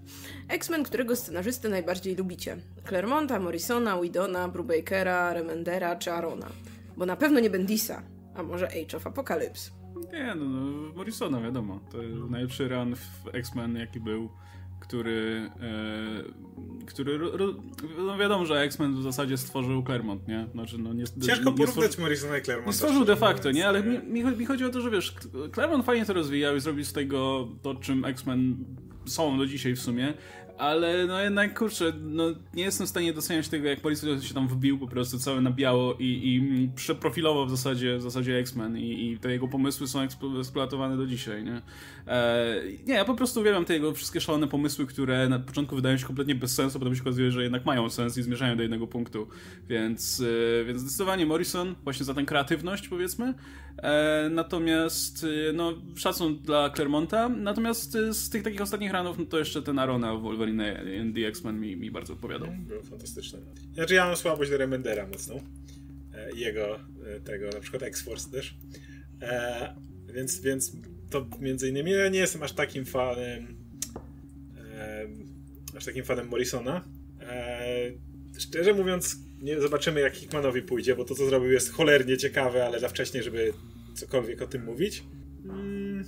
X-Men, 0.49 0.83
którego 0.83 1.17
scenarzystę 1.17 1.69
najbardziej 1.69 2.17
lubicie? 2.17 2.57
Claremonta, 2.89 3.41
Morrisona, 3.41 4.01
Widona, 4.01 4.49
Brubakera, 4.49 5.33
Remendera 5.35 5.97
czy 5.97 6.13
Arona? 6.13 6.49
Bo 6.97 7.07
na 7.07 7.17
pewno 7.17 7.41
nie 7.41 7.51
Bendisa, 7.51 8.03
a 8.35 8.43
może 8.43 8.67
Age 8.69 8.97
of 8.97 9.07
Apocalypse. 9.07 9.71
Nie, 10.13 10.35
no, 10.35 10.45
no 10.45 10.93
Morrisona, 10.95 11.41
wiadomo. 11.41 11.81
To 11.93 11.99
najlepszy 12.31 12.69
run 12.69 12.97
w 12.97 13.35
X-Men, 13.35 13.77
jaki 13.77 14.01
był, 14.01 14.29
który, 14.81 15.51
e, 15.61 16.85
który 16.87 17.19
ro, 17.19 17.37
ro, 17.37 17.55
no 17.99 18.19
wiadomo, 18.19 18.47
że 18.47 18.61
X-Men 18.61 18.95
w 18.95 19.03
zasadzie 19.03 19.37
stworzył 19.37 19.83
Claremont, 19.83 20.29
nie? 20.29 20.47
Znaczy, 20.53 20.79
no 20.79 20.93
nie, 20.93 21.05
Ciężko 21.27 21.51
nie 21.51 21.57
porównać 21.57 21.99
Morrisona 21.99 22.39
i 22.39 22.43
Claremonta. 22.43 22.71
Nie 22.71 22.77
stworzył 22.77 23.05
de 23.05 23.17
facto, 23.17 23.51
nie? 23.51 23.69
Ale 23.69 23.83
mi, 23.83 23.99
mi, 23.99 24.37
mi 24.37 24.47
chodzi 24.47 24.65
o 24.65 24.69
to, 24.69 24.81
że 24.81 24.91
wiesz, 24.91 25.15
Claremont 25.55 25.85
fajnie 25.85 26.07
to 26.07 26.13
rozwijał 26.13 26.57
i 26.57 26.61
zrobił 26.61 26.85
z 26.85 26.93
tego 26.93 27.49
to, 27.63 27.75
czym 27.75 28.05
X-Men 28.05 28.65
są 29.07 29.39
do 29.39 29.47
dzisiaj 29.47 29.75
w 29.75 29.81
sumie, 29.81 30.15
ale 30.59 31.07
no 31.07 31.21
jednak, 31.21 31.59
kurczę, 31.59 31.93
no 32.01 32.25
nie 32.55 32.63
jestem 32.63 32.87
w 32.87 32.91
stanie 32.91 33.13
doceniać 33.13 33.49
tego, 33.49 33.69
jak 33.69 33.85
Morrison 33.85 34.23
się 34.23 34.35
tam 34.35 34.49
wbił 34.49 34.79
po 34.79 34.87
prostu 34.87 35.19
całe 35.19 35.41
na 35.41 35.51
biało 35.51 35.95
i, 35.99 36.05
i 36.05 36.69
przeprofilował 36.75 37.47
w 37.47 37.51
zasadzie, 37.51 37.97
w 37.97 38.03
zasadzie 38.03 38.39
X-Men 38.39 38.79
i, 38.79 39.11
i 39.11 39.19
te 39.19 39.33
jego 39.33 39.49
pomysły 39.49 39.87
są 39.87 40.07
eksplo- 40.07 40.41
eksploatowane 40.41 40.97
do 40.97 41.07
dzisiaj, 41.07 41.45
nie? 41.45 41.63
E, 42.07 42.63
nie, 42.87 42.95
ja 42.95 43.05
po 43.05 43.15
prostu 43.15 43.41
uwielbiam 43.41 43.65
te 43.65 43.75
jego 43.75 43.95
wszystkie 43.95 44.21
szalone 44.21 44.49
pomysły, 44.49 44.87
które 44.87 45.29
na 45.29 45.39
początku 45.39 45.77
wydają 45.77 45.97
się 45.97 46.07
kompletnie 46.07 46.35
bez 46.35 46.55
sensu, 46.55 46.79
potem 46.79 46.95
się 46.95 47.03
okazuje, 47.03 47.31
że 47.31 47.43
jednak 47.43 47.67
mają 47.67 47.91
sens 47.91 48.19
i 48.19 48.23
zmierzają 48.23 48.57
do 48.57 48.63
jednego 48.63 48.87
punktu, 48.87 49.29
więc, 49.69 50.23
e, 50.61 50.65
więc 50.65 50.81
zdecydowanie 50.81 51.27
Morrison 51.27 51.75
właśnie 51.85 52.05
za 52.05 52.15
tę 52.15 52.25
kreatywność, 52.25 52.89
powiedzmy, 52.89 53.35
e, 53.77 54.29
natomiast 54.31 55.25
e, 55.49 55.53
no, 55.53 55.73
szacun 55.97 56.39
dla 56.39 56.71
Claremonta, 56.71 57.29
natomiast 57.29 57.97
e, 57.97 58.15
z 58.15 58.31
tych 58.31 58.43
takich 58.43 58.61
ostatnich 58.61 58.93
ranów, 58.93 59.19
no 59.19 59.25
to 59.25 59.39
jeszcze 59.39 59.63
ten 59.63 59.79
Arona 59.79 60.15
w 60.15 60.27
Wolverine 60.57 61.01
and 61.01 61.15
the 61.15 61.27
X-Men 61.27 61.61
mi, 61.61 61.77
mi 61.77 61.91
bardzo 61.91 62.13
odpowiadał. 62.13 62.49
Był 62.59 62.83
fantastyczny. 62.83 63.39
Znaczy 63.75 63.95
ja 63.95 64.07
mam 64.07 64.17
słabość 64.17 64.51
do 64.51 64.57
Remendera 64.57 65.07
mocną. 65.07 65.41
E, 66.15 66.37
jego 66.37 66.77
e, 66.77 67.21
tego, 67.21 67.51
na 67.51 67.61
przykład 67.61 67.83
X-Force 67.83 68.31
też. 68.31 68.57
E, 69.23 69.75
więc, 70.15 70.41
więc 70.41 70.73
to 71.11 71.27
między 71.41 71.69
innymi 71.69 71.91
ja 71.91 72.09
nie 72.09 72.19
jestem 72.19 72.43
aż 72.43 72.53
takim 72.53 72.85
fanem 72.85 73.57
e, 74.75 75.07
aż 75.77 75.85
takim 75.85 76.05
fanem 76.05 76.29
Morrisona. 76.29 76.85
E, 77.21 77.91
szczerze 78.39 78.75
mówiąc, 78.75 79.17
nie 79.43 79.61
zobaczymy 79.61 80.01
jak 80.01 80.15
Hickmanowi 80.15 80.63
pójdzie, 80.63 80.97
bo 80.97 81.05
to 81.05 81.15
co 81.15 81.27
zrobił 81.27 81.51
jest 81.51 81.73
cholernie 81.73 82.17
ciekawe, 82.17 82.67
ale 82.67 82.81
za 82.81 82.89
wcześnie, 82.89 83.23
żeby 83.23 83.53
cokolwiek 83.95 84.43
o 84.43 84.47
tym 84.47 84.65
mówić. 84.65 85.05
Mm, 85.45 86.05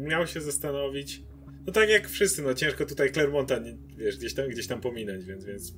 miał 0.00 0.26
się 0.26 0.40
zastanowić. 0.40 1.22
No 1.66 1.72
tak 1.72 1.88
jak 1.90 2.08
wszyscy, 2.08 2.42
no 2.42 2.54
ciężko 2.54 2.86
tutaj 2.86 3.12
Clermonta, 3.12 3.54
wiesz, 3.96 4.16
gdzieś 4.16 4.34
tam, 4.34 4.48
gdzieś 4.48 4.66
tam 4.66 4.80
pominąć, 4.80 5.24
więc, 5.24 5.44
więc 5.44 5.74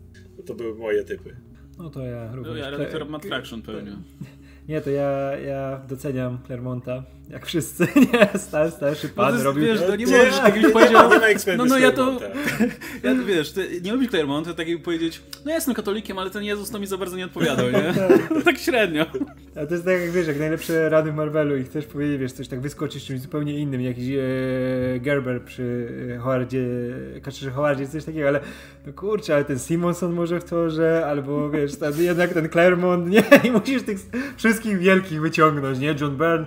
to, 0.46 0.54
były 0.54 0.74
moje 0.78 1.04
typy. 1.04 1.36
No 1.78 1.90
to 1.90 2.04
ja 2.06 2.28
No, 2.30 2.36
również. 2.36 2.56
ja 2.58 2.64
Kle- 2.66 2.70
redaktor 2.70 3.08
Matt 3.08 3.24
Fraction 3.26 3.62
pewnie. 3.62 3.92
Nie, 4.68 4.80
to 4.80 4.90
ja, 4.90 5.10
ja 5.38 5.84
doceniam 5.88 6.38
Clermonta, 6.46 7.04
jak 7.30 7.46
wszyscy, 7.46 7.86
nie? 8.12 8.38
Star, 8.38 8.70
starszy 8.70 9.08
pan 9.08 9.26
to 9.26 9.32
jest, 9.32 9.44
robił... 9.44 9.64
wiesz, 9.64 9.80
to 9.80 9.96
nie 9.96 10.06
możesz 10.06 10.38
tak 10.38 10.54
jakbyś 10.56 10.72
powiedział... 10.72 11.10
No, 11.56 11.64
no 11.64 11.78
ja 11.78 11.92
to... 11.92 12.18
Clermonta. 12.18 12.26
Ja, 13.02 13.14
wiesz, 13.14 13.52
ty 13.52 13.80
nie 13.84 13.92
lubisz 13.92 14.08
Claremont, 14.08 14.46
to 14.46 14.54
tak 14.54 14.68
jakby 14.68 14.84
powiedzieć, 14.84 15.22
no 15.44 15.50
ja 15.50 15.54
jestem 15.54 15.74
katolikiem, 15.74 16.18
ale 16.18 16.30
ten 16.30 16.44
Jezus 16.44 16.70
to 16.70 16.78
mi 16.78 16.86
za 16.86 16.96
bardzo 16.96 17.16
nie 17.16 17.24
odpowiadał, 17.24 17.66
nie? 17.70 17.94
tak 18.44 18.58
średnio. 18.58 19.06
A 19.56 19.66
to 19.66 19.74
jest 19.74 19.84
tak 19.84 20.00
jak 20.00 20.10
wiesz, 20.10 20.26
jak 20.26 20.38
najlepsze 20.38 20.88
rady 20.88 21.12
w 21.12 21.14
Marvelu 21.14 21.56
i 21.56 21.64
chcesz 21.64 21.84
powiedzieć, 21.86 22.20
wiesz, 22.20 22.32
coś 22.32 22.48
tak 22.48 22.60
wyskoczyć 22.60 23.04
czymś 23.04 23.20
zupełnie 23.20 23.58
innym, 23.58 23.80
jakiś 23.80 24.08
e, 24.08 25.00
Gerber 25.00 25.42
przy 25.42 25.88
e, 26.14 26.18
Howardzie, 26.18 26.64
Kaczerze 27.22 27.50
Howardzie, 27.50 27.88
coś 27.88 28.04
takiego, 28.04 28.28
ale 28.28 28.40
no 28.86 28.92
kurczę, 28.92 29.34
ale 29.34 29.44
ten 29.44 29.58
Simonson 29.58 30.12
może 30.12 30.40
w 30.40 30.44
torze, 30.44 31.06
albo 31.06 31.50
wiesz, 31.50 31.76
ten, 31.76 32.02
jednak 32.02 32.34
ten 32.34 32.48
Claremont, 32.48 33.10
nie? 33.10 33.22
I 33.44 33.50
musisz 33.50 33.82
tych 33.82 33.98
wszystkich 34.36 34.78
wielkich 34.78 35.20
wyciągnąć, 35.20 35.78
nie? 35.78 35.94
John 36.00 36.16
Byrne 36.16 36.46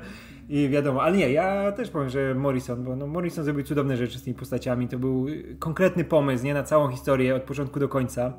i 0.52 0.70
wiadomo, 0.70 1.04
ale 1.04 1.18
nie, 1.18 1.32
ja 1.32 1.72
też 1.72 1.90
powiem, 1.90 2.10
że 2.10 2.36
Morrison, 2.36 2.84
bo 2.84 2.96
no 2.96 3.08
Morrison 3.08 3.44
zrobił 3.44 3.64
cudowne 3.64 3.98
rzeczy 3.98 4.20
z 4.20 4.24
tymi 4.24 4.36
postaciami, 4.36 4.88
to 4.88 5.00
był 5.00 5.26
konkretny 5.60 6.04
pomysł, 6.04 6.46
nie? 6.46 6.54
Na 6.54 6.64
całą 6.64 6.88
historię 6.88 7.36
od 7.36 7.44
początku 7.44 7.80
do 7.80 7.90
końca. 7.90 8.34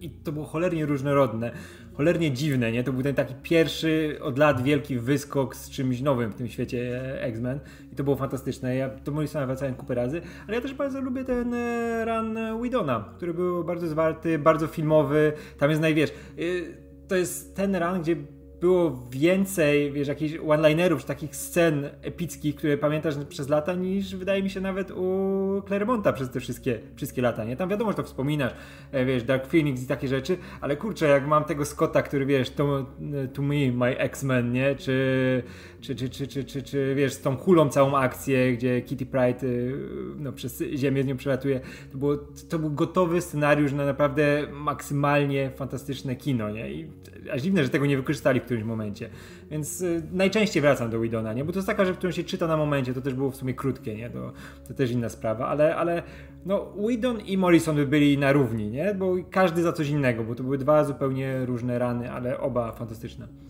I 0.00 0.10
to 0.10 0.32
było 0.32 0.44
cholernie 0.44 0.86
różnorodne, 0.86 1.52
cholernie 1.94 2.32
dziwne, 2.32 2.72
nie? 2.72 2.84
To 2.84 2.92
był 2.92 3.02
ten 3.02 3.14
taki 3.14 3.34
pierwszy 3.42 4.18
od 4.22 4.38
lat 4.38 4.62
wielki 4.62 4.98
wyskok 4.98 5.56
z 5.56 5.70
czymś 5.70 6.00
nowym 6.00 6.32
w 6.32 6.34
tym 6.34 6.48
świecie 6.48 7.04
e, 7.04 7.22
X-Men 7.22 7.60
i 7.92 7.96
to 7.96 8.04
było 8.04 8.16
fantastyczne. 8.16 8.76
Ja 8.76 8.88
do 8.88 9.12
Morrisona 9.12 9.46
wracałem 9.46 9.74
kupę 9.74 9.94
razy, 9.94 10.20
ale 10.46 10.56
ja 10.56 10.62
też 10.62 10.74
bardzo 10.74 11.00
lubię 11.00 11.24
ten 11.24 11.54
e, 11.54 12.04
run 12.04 12.36
e, 12.36 12.62
Widona, 12.62 13.12
który 13.16 13.34
był 13.34 13.64
bardzo 13.64 13.88
zwarty, 13.88 14.38
bardzo 14.38 14.66
filmowy. 14.66 15.32
Tam 15.58 15.70
jest 15.70 15.82
najwiesz. 15.82 16.10
y, 16.38 16.76
To 17.08 17.16
jest 17.16 17.56
ten 17.56 17.76
run, 17.76 18.00
gdzie 18.02 18.16
było 18.60 19.02
więcej, 19.10 19.92
wiesz, 19.92 20.08
jakichś 20.08 20.34
one-linerów, 20.46 21.04
takich 21.04 21.36
scen 21.36 21.90
epickich, 22.02 22.56
które 22.56 22.78
pamiętasz 22.78 23.14
przez 23.28 23.48
lata, 23.48 23.74
niż 23.74 24.16
wydaje 24.16 24.42
mi 24.42 24.50
się 24.50 24.60
nawet 24.60 24.90
u 24.90 25.62
Claremonta 25.66 26.12
przez 26.12 26.30
te 26.30 26.40
wszystkie, 26.40 26.80
wszystkie 26.96 27.22
lata, 27.22 27.44
nie? 27.44 27.56
Tam 27.56 27.68
wiadomo, 27.68 27.90
że 27.90 27.96
to 27.96 28.02
wspominasz, 28.02 28.52
e, 28.92 29.04
wiesz, 29.04 29.22
Dark 29.22 29.46
Phoenix 29.46 29.82
i 29.82 29.86
takie 29.86 30.08
rzeczy, 30.08 30.38
ale 30.60 30.76
kurczę, 30.76 31.08
jak 31.08 31.26
mam 31.26 31.44
tego 31.44 31.64
Scotta, 31.64 32.02
który, 32.02 32.26
wiesz, 32.26 32.50
to, 32.50 32.86
to 33.34 33.42
me, 33.42 33.72
my 33.72 33.98
X-Men, 33.98 34.52
nie? 34.52 34.74
Czy, 34.74 35.42
czy, 35.80 35.94
czy, 35.94 36.08
czy, 36.08 36.26
czy, 36.26 36.44
czy, 36.44 36.62
czy, 36.62 36.94
wiesz, 36.94 37.12
z 37.12 37.20
tą 37.20 37.36
kulą 37.36 37.68
całą 37.68 37.96
akcję, 37.96 38.52
gdzie 38.52 38.82
Kitty 38.82 39.06
Pride 39.06 39.46
y, 39.46 39.76
no, 40.18 40.32
przez 40.32 40.62
ziemię 40.74 41.02
z 41.02 41.06
nią 41.06 41.16
przelatuje, 41.16 41.60
to, 41.92 41.98
było, 41.98 42.16
to 42.48 42.58
był 42.58 42.70
gotowy 42.70 43.20
scenariusz 43.20 43.72
na 43.72 43.86
naprawdę 43.86 44.46
maksymalnie 44.52 45.50
fantastyczne 45.50 46.16
kino, 46.16 46.50
nie? 46.50 46.72
I 46.72 46.90
aż 47.32 47.42
dziwne, 47.42 47.64
że 47.64 47.68
tego 47.68 47.86
nie 47.86 47.96
wykorzystali 47.96 48.40
w 48.40 48.44
którymś 48.44 48.64
momencie. 48.64 49.08
Więc 49.50 49.80
y, 49.80 50.02
najczęściej 50.12 50.62
wracam 50.62 50.90
do 50.90 51.00
Widona, 51.00 51.32
nie? 51.32 51.44
Bo 51.44 51.52
to 51.52 51.58
jest 51.58 51.68
taka 51.68 51.84
rzecz, 51.84 51.96
którą 51.96 52.12
się 52.12 52.24
czyta 52.24 52.46
na 52.46 52.56
momencie, 52.56 52.94
to 52.94 53.00
też 53.00 53.14
było 53.14 53.30
w 53.30 53.36
sumie 53.36 53.54
krótkie, 53.54 53.94
nie? 53.94 54.10
To, 54.10 54.32
to 54.68 54.74
też 54.74 54.90
inna 54.90 55.08
sprawa, 55.08 55.48
ale, 55.48 55.76
ale 55.76 56.02
no 56.46 56.72
Whedon 56.88 57.20
i 57.20 57.38
Morrison 57.38 57.76
by 57.76 57.86
byli 57.86 58.18
na 58.18 58.32
równi, 58.32 58.70
nie? 58.70 58.94
Bo 58.94 59.16
każdy 59.30 59.62
za 59.62 59.72
coś 59.72 59.88
innego, 59.88 60.24
bo 60.24 60.34
to 60.34 60.42
były 60.42 60.58
dwa 60.58 60.84
zupełnie 60.84 61.46
różne 61.46 61.78
rany, 61.78 62.12
ale 62.12 62.40
oba 62.40 62.72
fantastyczne. 62.72 63.49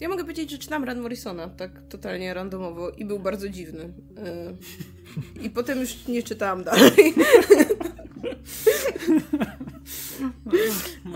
Ja 0.00 0.08
mogę 0.08 0.22
powiedzieć, 0.22 0.50
że 0.50 0.58
czytam 0.58 0.84
Ran 0.84 1.00
Morrisona, 1.00 1.48
tak 1.48 1.70
totalnie 1.88 2.34
randomowo 2.34 2.90
i 2.90 3.04
był 3.04 3.18
bardzo 3.18 3.48
dziwny. 3.48 3.92
I 5.42 5.50
potem 5.50 5.80
już 5.80 6.08
nie 6.08 6.22
czytałam 6.22 6.64
dalej. 6.64 7.14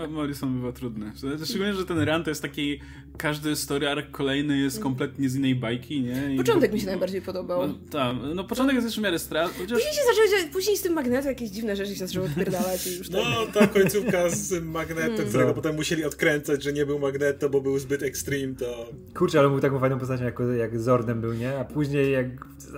Morrison 0.09 0.59
bywa 0.59 0.71
trudny. 0.71 1.11
Szczególnie, 1.45 1.73
że 1.73 1.85
ten 1.85 1.99
run 1.99 2.23
to 2.23 2.29
jest 2.29 2.41
taki, 2.41 2.79
każdy 3.17 3.55
story 3.55 3.89
arc 3.89 4.05
kolejny 4.11 4.57
jest 4.57 4.79
kompletnie 4.79 5.29
z 5.29 5.35
innej 5.35 5.55
bajki, 5.55 6.01
nie? 6.01 6.33
I 6.33 6.37
początek 6.37 6.73
mi 6.73 6.79
się 6.79 6.85
najbardziej 6.85 7.21
podobał. 7.21 7.67
No, 7.67 7.73
tak, 7.91 8.15
no 8.35 8.43
początek 8.43 8.75
jest 8.75 8.85
jeszcze 8.85 9.01
w 9.01 9.03
miarę 9.03 9.19
strat. 9.19 9.51
Chociaż... 9.51 9.77
Później 9.77 9.93
się 9.93 10.01
zaczęły, 10.09 10.51
później 10.53 10.77
z 10.77 10.81
tym 10.81 10.93
magnetem 10.93 11.29
jakieś 11.29 11.49
dziwne 11.49 11.75
rzeczy 11.75 11.95
się 11.95 12.07
zaczęły 12.07 12.25
odpierdalać 12.25 12.87
i 12.87 12.97
już 12.97 13.09
No, 13.09 13.23
ta 13.53 13.67
końcówka 13.67 14.29
z 14.29 14.63
magnetem, 14.63 15.15
mm. 15.15 15.27
którego 15.27 15.53
potem 15.53 15.75
musieli 15.75 16.05
odkręcać, 16.05 16.63
że 16.63 16.73
nie 16.73 16.85
był 16.85 16.99
magneto, 16.99 17.49
bo 17.49 17.61
był 17.61 17.79
zbyt 17.79 18.03
extreme, 18.03 18.55
to... 18.55 18.89
Kurczę, 19.15 19.39
ale 19.39 19.49
był 19.49 19.59
taką 19.59 19.79
fajną 19.79 19.99
postacią, 19.99 20.23
jak, 20.23 20.39
jak 20.57 20.79
Zordem 20.79 21.21
był, 21.21 21.33
nie? 21.33 21.59
A 21.59 21.65
później 21.65 22.11
jak 22.11 22.25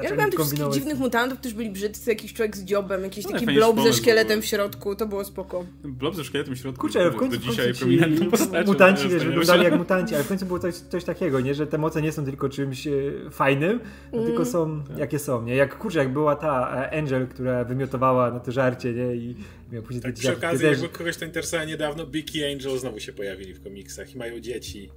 Ja 0.03 0.09
lubiłem 0.09 0.31
tych 0.31 0.39
wszystkich 0.39 0.69
dziwnych 0.69 0.99
mutantów, 0.99 1.39
którzy 1.39 1.55
byli 1.55 1.69
brzydcy, 1.69 2.09
jakiś 2.09 2.33
człowiek 2.33 2.57
z 2.57 2.63
dziobem, 2.63 3.03
jakiś 3.03 3.25
no, 3.25 3.31
taki 3.31 3.45
blob 3.45 3.81
ze 3.81 3.93
szkieletem 4.01 4.41
w 4.41 4.45
środku, 4.45 4.95
to 4.95 5.07
było 5.07 5.25
spoko. 5.25 5.65
Blob 5.83 6.15
ze 6.15 6.23
szkieletem 6.23 6.55
w 6.55 6.57
środku? 6.57 6.81
Kurczę, 6.81 6.99
ale 6.99 7.11
w 7.11 7.15
końcu, 7.15 7.37
do 7.37 7.45
dzisiaj 7.45 7.73
prominentną 7.73 8.29
postacią. 8.31 8.71
Mutanci, 8.71 9.09
wiesz, 9.09 9.25
wyglądali 9.25 9.63
jak 9.63 9.77
mutanci, 9.77 10.15
ale 10.15 10.23
w 10.23 10.27
końcu 10.27 10.45
było 10.45 10.59
coś, 10.59 10.75
coś 10.75 11.03
takiego, 11.03 11.39
nie? 11.39 11.55
Że 11.55 11.67
te 11.67 11.77
moce 11.77 12.01
nie 12.01 12.11
są 12.11 12.25
tylko 12.25 12.49
czymś 12.49 12.87
e, 12.87 12.91
fajnym, 13.31 13.79
mm. 14.11 14.25
tylko 14.25 14.45
są 14.45 14.83
tak. 14.83 14.97
jakie 14.97 15.19
są, 15.19 15.43
nie? 15.43 15.55
Jak 15.55 15.77
kurczę, 15.77 15.99
jak 15.99 16.13
była 16.13 16.35
ta 16.35 16.75
e, 16.75 16.97
Angel, 16.97 17.27
która 17.27 17.63
wymiotowała 17.63 18.31
na 18.31 18.39
to 18.39 18.51
żarcie, 18.51 18.93
nie? 18.93 19.15
I 19.15 19.35
miał 19.71 19.83
później 19.83 20.03
tak, 20.03 20.13
przy 20.13 20.33
okazji, 20.33 20.65
jakby 20.65 20.89
kogoś 20.89 21.17
to 21.17 21.25
interesowało 21.25 21.69
niedawno, 21.69 22.05
Beaky 22.05 22.45
Angel 22.53 22.79
znowu 22.79 22.99
się 22.99 23.13
pojawili 23.13 23.53
w 23.53 23.63
komiksach 23.63 24.15
i 24.15 24.17
mają 24.17 24.39
dzieci 24.39 24.89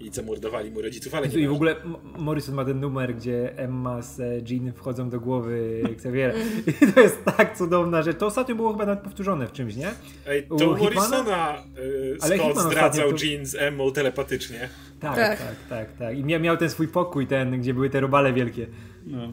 i 0.00 0.10
zamordowali 0.12 0.70
mu 0.70 0.82
rodziców, 0.82 1.14
ale 1.14 1.28
nie 1.28 1.38
I 1.38 1.48
w 1.48 1.52
ogóle 1.52 1.76
Morrison 2.18 2.54
ma 2.54 2.64
ten 2.64 2.80
numer, 2.80 3.14
gdzie 3.16 3.58
Emma 3.58 4.02
z 4.02 4.50
Jean 4.50 4.72
wchodzą 4.72 5.10
do 5.10 5.20
głowy 5.20 5.82
Xaviera. 5.90 6.34
I 6.82 6.92
to 6.92 7.00
jest 7.00 7.24
tak 7.24 7.58
cudowna 7.58 8.02
rzecz. 8.02 8.18
To 8.18 8.26
ostatnio 8.26 8.54
było 8.54 8.72
chyba 8.72 8.86
nawet 8.86 9.04
powtórzone 9.04 9.46
w 9.46 9.52
czymś, 9.52 9.76
nie? 9.76 9.90
Ej, 10.26 10.46
to 10.58 10.70
u 10.70 10.76
Morrisona 10.76 11.62
y, 11.78 12.16
Scott 12.20 12.40
Hitman 12.40 12.70
zdradzał 12.70 13.12
to... 13.12 13.24
Jean 13.24 13.46
z 13.46 13.54
Emmą 13.54 13.90
telepatycznie. 13.90 14.68
Tak, 15.00 15.16
tak, 15.16 15.38
tak, 15.38 15.56
tak. 15.68 15.92
tak. 15.92 16.18
I 16.18 16.24
miał 16.24 16.56
ten 16.56 16.70
swój 16.70 16.88
pokój, 16.88 17.26
ten, 17.26 17.60
gdzie 17.60 17.74
były 17.74 17.90
te 17.90 18.00
robale 18.00 18.32
wielkie. 18.32 18.66
No. 19.06 19.32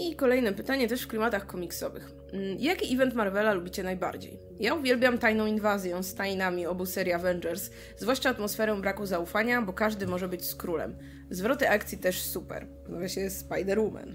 I 0.00 0.16
kolejne 0.16 0.52
pytanie, 0.52 0.88
też 0.88 1.02
w 1.02 1.06
klimatach 1.06 1.46
komiksowych. 1.46 2.10
Mm, 2.32 2.56
jaki 2.58 2.94
event 2.94 3.14
Marvela 3.14 3.52
lubicie 3.52 3.82
najbardziej? 3.82 4.38
Ja 4.60 4.74
uwielbiam 4.74 5.18
tajną 5.18 5.46
inwazję 5.46 6.02
z 6.02 6.14
tajnami 6.14 6.66
obu 6.66 6.86
serii 6.86 7.12
Avengers, 7.12 7.70
zwłaszcza 7.96 8.30
atmosferę 8.30 8.80
braku 8.80 9.06
zaufania, 9.06 9.62
bo 9.62 9.72
każdy 9.72 10.06
może 10.06 10.28
być 10.28 10.44
z 10.44 10.54
królem. 10.54 10.96
Zwroty 11.30 11.68
akcji 11.68 11.98
też 11.98 12.22
super. 12.22 12.66
Nazywa 12.88 13.08
się 13.08 13.20
Spider-Woman. 13.20 14.14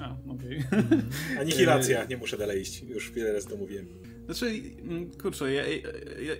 A, 0.00 0.16
okej. 0.32 0.64
Okay. 0.66 1.40
Anihilacja, 1.40 2.04
nie 2.04 2.16
muszę 2.16 2.38
dalej 2.38 2.60
iść. 2.60 2.82
Już 2.82 3.12
wiele 3.12 3.32
razy 3.32 3.48
to 3.48 3.56
mówiłem. 3.56 3.86
Znaczy, 4.24 4.46
mm, 4.82 5.10
kurczę, 5.10 5.52
ja, 5.52 5.66
ja, 5.66 5.76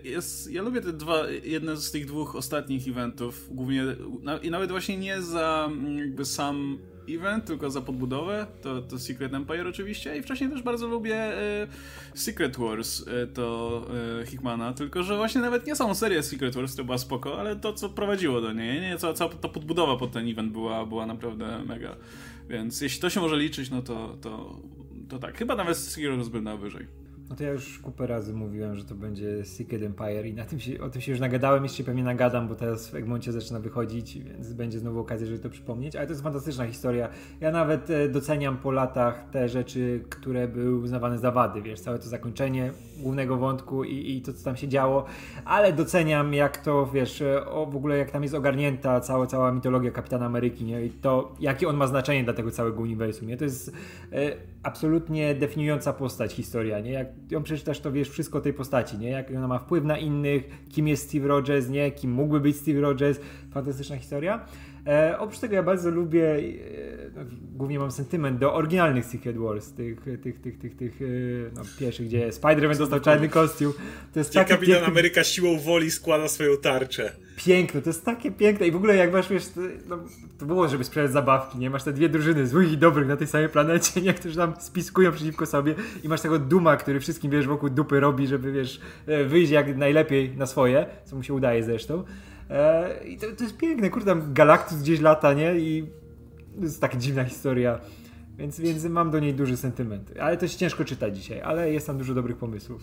ja, 0.05 0.21
ja, 0.51 0.63
lubię 0.63 0.81
te 0.81 0.93
dwa, 0.93 1.31
jedne 1.31 1.77
z 1.77 1.91
tych 1.91 2.07
dwóch 2.07 2.37
ostatnich 2.37 2.89
eventów, 2.89 3.49
głównie 3.51 3.83
i 4.43 4.51
nawet 4.51 4.71
właśnie 4.71 4.97
nie 4.97 5.23
za 5.23 5.69
mm, 5.73 5.99
jakby 5.99 6.25
sam 6.25 6.79
event, 7.09 7.45
tylko 7.45 7.71
za 7.71 7.81
podbudowę, 7.81 8.47
to, 8.63 8.83
to 8.83 8.99
Secret 8.99 9.35
Empire 9.35 9.69
oczywiście 9.69 10.17
i 10.17 10.23
wcześniej 10.23 10.51
też 10.51 10.63
bardzo 10.63 10.87
lubię 10.87 11.17
e, 11.17 11.67
Secret 12.15 12.57
Wars, 12.57 13.05
e, 13.09 13.27
to 13.27 13.87
e, 14.21 14.27
Hickmana, 14.27 14.73
tylko 14.73 15.03
że 15.03 15.17
właśnie 15.17 15.41
nawet 15.41 15.67
nie 15.67 15.77
samą 15.77 15.95
serię 15.95 16.23
Secret 16.23 16.55
Wars, 16.55 16.77
to 16.77 16.85
była 16.85 16.99
spoko, 16.99 17.41
ale 17.41 17.57
to 17.57 17.73
co 17.73 17.89
prowadziło 17.89 18.41
do 18.41 18.53
niej, 18.53 18.81
nie? 18.81 18.99
Cała, 18.99 19.15
cała 19.15 19.31
ta 19.35 19.49
podbudowa 19.49 19.97
pod 19.97 20.13
ten 20.13 20.29
event 20.29 20.53
była, 20.53 20.87
była 20.87 21.07
naprawdę 21.07 21.65
mega, 21.67 21.97
więc 22.49 22.81
jeśli 22.81 23.01
to 23.01 23.11
się 23.11 23.21
może 23.21 23.37
liczyć, 23.37 23.71
no 23.71 23.83
to, 23.83 24.17
to, 24.21 24.61
to 25.09 25.19
tak, 25.19 25.39
chyba 25.39 25.57
nawet 25.57 25.77
Secret 25.77 26.17
Wars 26.17 26.29
był 26.29 26.43
na 26.43 26.57
wyżej. 26.57 27.02
No 27.33 27.37
to 27.37 27.45
ja 27.45 27.51
już 27.51 27.79
kupę 27.79 28.07
razy 28.07 28.35
mówiłem, 28.35 28.77
że 28.77 28.85
to 28.85 28.95
będzie 28.95 29.45
Secret 29.45 29.83
Empire 29.83 30.27
i 30.27 30.35
na 30.35 30.45
tym 30.45 30.61
się, 30.61 30.81
o 30.81 30.91
tym 30.91 31.03
się 31.03 31.13
już 31.13 31.21
nagadałem, 31.21 31.63
jeszcze 31.63 31.85
pewnie 31.85 32.05
nagadam, 32.05 32.49
bo 32.49 32.55
teraz 32.55 32.89
w 32.89 32.95
Egmoncie 32.95 33.33
zaczyna 33.33 33.61
wychodzić, 33.61 34.19
więc 34.19 34.53
będzie 34.53 34.79
znowu 34.79 35.01
okazja, 35.01 35.27
żeby 35.27 35.39
to 35.39 35.51
przypomnieć, 35.51 35.97
ale 35.97 36.07
to 36.07 36.13
jest 36.13 36.23
fantastyczna 36.23 36.67
historia. 36.67 37.09
Ja 37.41 37.51
nawet 37.51 37.91
e, 37.91 38.09
doceniam 38.09 38.57
po 38.57 38.71
latach 38.71 39.31
te 39.31 39.49
rzeczy, 39.49 40.05
które 40.11 40.49
były 40.49 40.79
uznawane 40.79 41.19
za 41.19 41.31
wady, 41.31 41.63
wiesz, 41.63 41.81
całe 41.81 41.99
to 41.99 42.09
zakończenie 42.09 42.73
głównego 42.99 43.37
wątku 43.37 43.85
i, 43.85 44.17
i 44.17 44.23
to, 44.23 44.33
co 44.33 44.45
tam 44.45 44.57
się 44.57 44.69
działo, 44.69 45.05
ale 45.45 45.73
doceniam 45.73 46.35
jak 46.35 46.57
to, 46.57 46.87
wiesz, 46.87 47.23
e, 47.23 47.47
o, 47.47 47.67
w 47.67 47.77
ogóle 47.77 47.99
jak 47.99 48.11
tam 48.11 48.23
jest 48.23 48.35
ogarnięta 48.35 49.01
cała, 49.01 49.27
cała 49.27 49.53
mitologia 49.53 49.91
Kapitana 49.91 50.27
Ameryki, 50.27 50.65
nie? 50.65 50.85
I 50.85 50.91
to, 50.91 51.35
jakie 51.41 51.69
on 51.69 51.77
ma 51.77 51.87
znaczenie 51.87 52.25
dla 52.25 52.33
tego 52.33 52.51
całego 52.51 52.83
uniwersum, 52.83 53.29
nie? 53.29 53.37
To 53.37 53.45
jest 53.45 53.73
e, 54.13 54.37
absolutnie 54.63 55.35
definiująca 55.35 55.93
postać 55.93 56.33
historia, 56.33 56.81
nie? 56.81 56.93
Jak 56.93 57.22
ją 57.31 57.43
przeczytasz, 57.43 57.81
to 57.81 57.93
wiesz 57.93 58.09
wszystko 58.09 58.39
o 58.39 58.41
tej 58.41 58.53
postaci, 58.53 58.99
nie? 58.99 59.11
Jak 59.11 59.31
ona 59.31 59.49
ma 59.49 59.59
wpływ 59.59 59.85
na 59.85 59.99
innych, 59.99 60.65
kim 60.69 60.89
jest 60.89 61.09
Steve 61.09 61.29
Rogers, 61.29 61.69
nie? 61.69 61.91
Kim 61.91 62.13
mógłby 62.13 62.41
być 62.41 62.57
Steve 62.57 62.81
Rogers. 62.81 63.21
Fantastyczna 63.51 63.97
historia. 63.97 64.45
E, 64.87 65.19
oprócz 65.19 65.39
tego 65.39 65.55
ja 65.55 65.63
bardzo 65.63 65.91
lubię, 65.91 66.35
e, 66.35 66.41
no, 67.17 67.21
głównie 67.55 67.79
mam 67.79 67.91
sentyment 67.91 68.39
do 68.39 68.55
oryginalnych 68.55 69.05
Secret 69.05 69.37
Wars, 69.39 69.73
tych, 69.73 70.01
tych, 70.23 70.41
tych, 70.41 70.59
tych, 70.59 70.77
tych 70.77 71.03
e, 71.03 71.05
no, 71.55 71.63
pierwszych, 71.79 72.07
gdzie 72.07 72.31
Spider-Man 72.31 72.79
dostał 72.79 73.01
czarny 73.01 73.29
kostium. 73.29 73.73
To 74.13 74.21
jest 74.21 74.31
gdzie 74.31 74.45
Kapitan 74.45 74.67
piękny... 74.67 74.87
Ameryka 74.87 75.25
siłą 75.25 75.59
woli 75.59 75.91
składa 75.91 76.29
swoją 76.29 76.57
tarczę. 76.57 77.13
Piękne, 77.37 77.83
to 77.83 77.91
jest 77.91 78.05
takie 78.05 78.31
piękne 78.31 78.67
i 78.67 78.73
w 78.73 78.77
ogóle 78.77 78.97
jak 78.97 79.13
masz, 79.13 79.29
wiesz, 79.29 79.47
to, 79.47 79.61
no, 79.89 79.99
to 80.39 80.47
było, 80.47 80.69
żeby 80.69 80.85
sprzedać 80.85 81.13
zabawki, 81.13 81.59
nie? 81.59 81.71
Masz 81.71 81.85
te 81.85 81.93
dwie 81.93 82.09
drużyny, 82.09 82.47
złych 82.47 82.73
i 82.73 82.79
dobrych 82.79 83.09
na 83.09 83.17
tej 83.17 83.27
samej 83.27 83.49
planecie, 83.49 84.01
nie? 84.01 84.15
Którzy 84.15 84.37
tam 84.37 84.55
spiskują 84.61 85.13
przeciwko 85.13 85.47
sobie 85.47 85.75
i 86.05 86.09
masz 86.09 86.21
tego 86.21 86.39
Duma, 86.39 86.77
który 86.77 87.01
wszystkim, 87.01 87.31
wiesz, 87.31 87.47
wokół 87.47 87.71
dupy 87.71 88.01
robi, 88.01 88.27
żeby, 88.27 88.53
wiesz, 88.53 88.81
e, 89.07 89.25
wyjść 89.25 89.53
jak 89.53 89.77
najlepiej 89.77 90.37
na 90.37 90.47
swoje, 90.47 90.87
co 91.05 91.17
mu 91.17 91.23
się 91.23 91.35
udaje 91.35 91.65
zresztą. 91.65 92.05
E, 92.51 93.05
I 93.05 93.17
to, 93.17 93.27
to 93.37 93.45
jest 93.45 93.57
piękne, 93.57 93.91
kurde, 93.91 94.07
tam 94.07 94.35
Galactus 94.35 94.79
gdzieś 94.79 95.01
lata, 95.01 95.35
nie? 95.35 95.55
I 95.59 95.87
to 96.57 96.63
jest 96.63 96.81
taka 96.81 96.97
dziwna 96.97 97.25
historia. 97.25 97.81
Więc, 98.39 98.61
więc 98.61 98.85
mam 98.85 99.11
do 99.11 99.21
niej 99.21 99.35
duży 99.35 99.57
sentyment. 99.57 100.13
Ale 100.21 100.37
to 100.37 100.49
się 100.49 100.59
ciężko 100.59 100.85
czytać 100.85 101.17
dzisiaj, 101.17 101.41
ale 101.41 101.73
jest 101.73 101.87
tam 101.87 101.99
dużo 101.99 102.15
dobrych 102.15 102.37
pomysłów. 102.37 102.83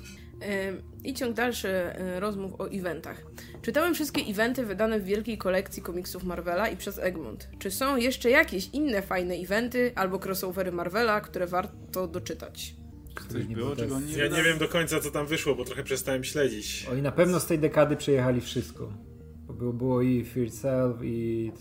I 1.03 1.13
ciąg 1.13 1.35
dalszy 1.35 1.69
e, 1.69 2.19
rozmów 2.19 2.61
o 2.61 2.69
eventach. 2.69 3.25
Czytałem 3.61 3.93
wszystkie 3.93 4.21
eventy 4.21 4.65
wydane 4.65 4.99
w 4.99 5.03
wielkiej 5.03 5.37
kolekcji 5.37 5.83
komiksów 5.83 6.23
Marvela 6.23 6.67
i 6.69 6.77
przez 6.77 6.99
Egmont. 6.99 7.49
Czy 7.59 7.71
są 7.71 7.97
jeszcze 7.97 8.29
jakieś 8.29 8.69
inne 8.73 9.01
fajne 9.01 9.35
eventy 9.35 9.91
albo 9.95 10.19
crossovery 10.25 10.71
Marvela, 10.71 11.21
które 11.21 11.47
warto 11.47 12.07
doczytać? 12.07 12.75
Coś 13.29 13.43
było, 13.43 13.75
czego 13.75 13.99
nie 13.99 14.17
Ja 14.17 14.27
nie 14.27 14.43
wiem 14.43 14.57
do 14.57 14.67
końca, 14.67 14.99
co 14.99 15.11
tam 15.11 15.27
wyszło, 15.27 15.55
bo 15.55 15.65
trochę 15.65 15.83
przestałem 15.83 16.23
śledzić. 16.23 16.87
Oni 16.91 17.01
na 17.01 17.11
pewno 17.11 17.39
z 17.39 17.45
tej 17.45 17.59
dekady 17.59 17.95
przejechali 17.95 18.41
wszystko. 18.41 18.93
Było, 19.53 19.73
było 19.73 20.01
i 20.01 20.25
Fear 20.25 20.51
Self, 20.51 21.03
i 21.03 21.51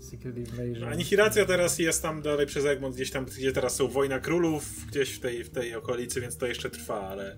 Secret 0.00 0.36
Invasion. 0.36 0.92
Anihilacja 0.92 1.44
teraz 1.44 1.78
jest 1.78 2.02
tam 2.02 2.22
dalej 2.22 2.46
przez 2.46 2.64
Egmont, 2.64 2.94
gdzieś 2.94 3.10
tam, 3.10 3.24
gdzie 3.24 3.52
teraz 3.52 3.76
są 3.76 3.88
Wojna 3.88 4.20
Królów, 4.20 4.86
gdzieś 4.88 5.14
w 5.14 5.20
tej, 5.20 5.44
w 5.44 5.50
tej 5.50 5.74
okolicy, 5.74 6.20
więc 6.20 6.36
to 6.36 6.46
jeszcze 6.46 6.70
trwa, 6.70 7.00
ale 7.00 7.36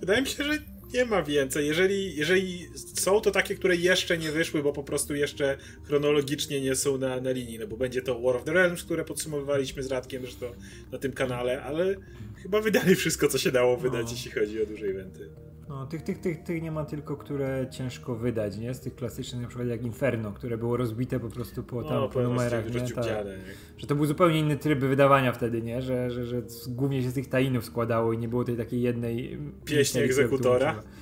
wydaje 0.00 0.22
mi 0.22 0.28
się, 0.28 0.44
że 0.44 0.58
nie 0.94 1.04
ma 1.04 1.22
więcej. 1.22 1.66
Jeżeli, 1.66 2.16
jeżeli 2.16 2.68
są 2.94 3.20
to 3.20 3.30
takie, 3.30 3.54
które 3.54 3.76
jeszcze 3.76 4.18
nie 4.18 4.32
wyszły, 4.32 4.62
bo 4.62 4.72
po 4.72 4.84
prostu 4.84 5.14
jeszcze 5.14 5.58
chronologicznie 5.84 6.60
nie 6.60 6.76
są 6.76 6.98
na, 6.98 7.20
na 7.20 7.30
linii, 7.30 7.58
no 7.58 7.66
bo 7.66 7.76
będzie 7.76 8.02
to 8.02 8.20
War 8.20 8.36
of 8.36 8.44
the 8.44 8.52
Realms, 8.52 8.84
które 8.84 9.04
podsumowywaliśmy 9.04 9.82
z 9.82 9.90
Radkiem 9.90 10.22
zresztą 10.22 10.46
na 10.92 10.98
tym 10.98 11.12
kanale, 11.12 11.62
ale 11.62 11.94
chyba 12.42 12.60
wydali 12.60 12.94
wszystko, 12.94 13.28
co 13.28 13.38
się 13.38 13.52
dało 13.52 13.76
wydać, 13.76 14.06
no. 14.06 14.12
jeśli 14.12 14.30
chodzi 14.30 14.62
o 14.62 14.66
duże 14.66 14.86
eventy. 14.86 15.30
No, 15.68 15.86
tych, 15.86 16.02
tych, 16.02 16.18
tych, 16.18 16.42
tych 16.42 16.62
nie 16.62 16.70
ma 16.72 16.84
tylko, 16.84 17.16
które 17.16 17.66
ciężko 17.70 18.14
wydać, 18.14 18.56
nie? 18.58 18.74
Z 18.74 18.80
tych 18.80 18.94
klasycznych, 18.94 19.42
na 19.42 19.48
przykład 19.48 19.68
jak 19.68 19.82
Inferno, 19.82 20.32
które 20.32 20.58
było 20.58 20.76
rozbite 20.76 21.20
po 21.20 21.28
prostu 21.28 21.62
po, 21.62 21.82
tam, 21.82 21.94
No, 21.94 22.08
po 22.08 22.22
numerach, 22.22 22.74
nie? 22.74 22.80
Tak. 22.80 23.06
Że 23.78 23.86
to 23.86 23.94
był 23.94 24.06
zupełnie 24.06 24.38
inny 24.38 24.56
tryb 24.56 24.78
wydawania 24.78 25.32
wtedy, 25.32 25.62
nie? 25.62 25.82
Że, 25.82 26.10
że, 26.10 26.26
że 26.26 26.42
głównie 26.68 27.02
się 27.02 27.10
z 27.10 27.14
tych 27.14 27.28
tainów 27.28 27.64
składało 27.64 28.12
i 28.12 28.18
nie 28.18 28.28
było 28.28 28.44
tej 28.44 28.56
takiej 28.56 28.82
jednej... 28.82 29.38
która 29.64 29.80
egzekutora? 30.04 30.66
łączyła. 30.66 30.92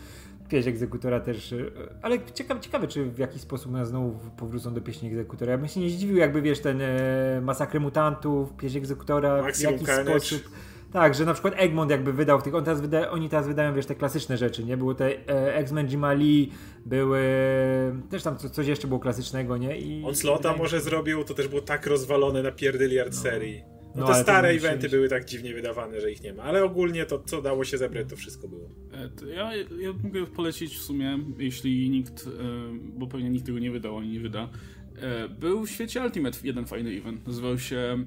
Pieśń 0.49 0.68
egzekutora 0.68 1.20
też, 1.20 1.52
e, 1.52 1.56
ale 2.02 2.18
ciekawe, 2.35 2.61
ciekawe, 2.61 2.88
czy 2.88 3.11
w 3.11 3.18
jakiś 3.18 3.42
sposób 3.42 3.73
nas 3.73 3.88
znowu 3.88 4.30
powrócą 4.37 4.75
do 4.75 4.80
pieśni 4.80 5.08
egzekutora. 5.08 5.52
Ja 5.52 5.58
bym 5.58 5.68
się 5.68 5.80
nie 5.80 5.90
zdziwił, 5.90 6.16
jakby 6.16 6.42
wiesz, 6.42 6.61
ten 6.61 6.80
e, 6.80 7.40
Masakrę 7.42 7.80
Mutantów, 7.80 8.52
pieśń 8.56 8.78
egzekutora 8.78 9.42
w 9.42 9.44
Maximum 9.44 9.73
jakiś 9.73 9.87
Carnage. 9.87 10.20
sposób. 10.20 10.50
Tak, 10.93 11.14
że 11.14 11.25
na 11.25 11.33
przykład 11.33 11.55
Egmont 11.57 11.90
jakby 11.90 12.12
wydał 12.12 12.40
w 12.40 12.43
tych, 12.43 12.55
on 12.55 12.64
teraz 12.64 12.81
wyda, 12.81 13.11
oni 13.11 13.28
teraz 13.28 13.47
wydają, 13.49 13.75
wiesz, 13.75 13.87
te 13.87 13.95
klasyczne 13.95 14.37
rzeczy, 14.37 14.64
nie? 14.64 14.76
Były 14.76 14.95
te 14.95 15.28
e, 15.28 15.55
X-Men 15.57 15.87
Jima 15.88 16.12
Lee, 16.12 16.50
były, 16.87 17.21
też 18.11 18.23
tam 18.23 18.37
co, 18.37 18.50
coś 18.50 18.66
jeszcze 18.66 18.88
było 18.88 19.00
klasycznego, 19.00 19.57
nie? 19.57 19.78
I 19.81 20.05
Onslaughta 20.05 20.43
wydaje 20.43 20.55
mi 20.57 20.62
może 20.62 20.76
się- 20.76 20.83
zrobił, 20.85 21.25
to 21.25 21.35
też 21.35 21.49
było 21.49 21.61
tak 21.62 21.87
rozwalone 21.87 22.43
na 22.43 22.52
pierdyliard 22.52 23.14
serii. 23.14 23.62
No, 23.95 24.02
No, 24.02 24.07
te 24.09 24.23
stare 24.23 24.49
eventy 24.49 24.88
były 24.88 25.09
tak 25.09 25.25
dziwnie 25.25 25.55
wydawane, 25.55 26.00
że 26.00 26.11
ich 26.11 26.23
nie 26.23 26.33
ma. 26.35 26.43
Ale 26.43 26.64
ogólnie 26.64 27.07
to, 27.07 27.19
co 27.19 27.43
dało 27.43 27.64
się 27.64 27.78
zebrać, 27.78 28.07
to 28.11 28.16
wszystko 28.16 28.49
było. 28.49 28.69
E, 28.93 29.09
to 29.09 29.26
Ja, 29.26 29.55
ja 29.57 29.93
mogę 30.05 30.26
polecić 30.26 30.76
w 30.76 30.83
sumie, 30.83 31.19
jeśli 31.38 31.90
nikt, 31.90 32.26
e, 32.26 32.31
bo 32.99 33.07
pewnie 33.07 33.31
nikt 33.31 33.47
tego 33.47 33.59
nie 33.59 33.71
wydał 33.71 33.99
ani 33.99 34.09
nie 34.09 34.21
wyda. 34.21 34.49
E, 35.02 35.28
Był 35.28 35.66
w 35.66 35.71
świecie 35.71 36.00
Ultimate 36.05 36.38
jeden 36.45 36.66
fajny 36.66 36.90
event. 36.90 37.26
Nazywał 37.26 37.59
się. 37.59 37.99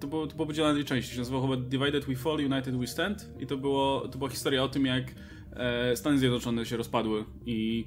To, 0.00 0.06
było, 0.06 0.26
to 0.26 0.36
było 0.36 0.46
podzielone 0.46 0.72
na 0.72 0.78
dwie 0.78 0.88
części. 0.88 1.12
Się 1.12 1.18
nazywał 1.18 1.42
chyba 1.42 1.56
Divided 1.56 2.04
We 2.04 2.16
Fall, 2.16 2.36
United 2.36 2.76
We 2.76 2.86
Stand. 2.86 3.28
I 3.40 3.46
to, 3.46 3.56
było, 3.56 4.08
to 4.08 4.18
była 4.18 4.30
historia 4.30 4.62
o 4.62 4.68
tym, 4.68 4.86
jak 4.86 5.04
e, 5.52 5.96
Stany 5.96 6.18
Zjednoczone 6.18 6.66
się 6.66 6.76
rozpadły 6.76 7.24
i 7.46 7.86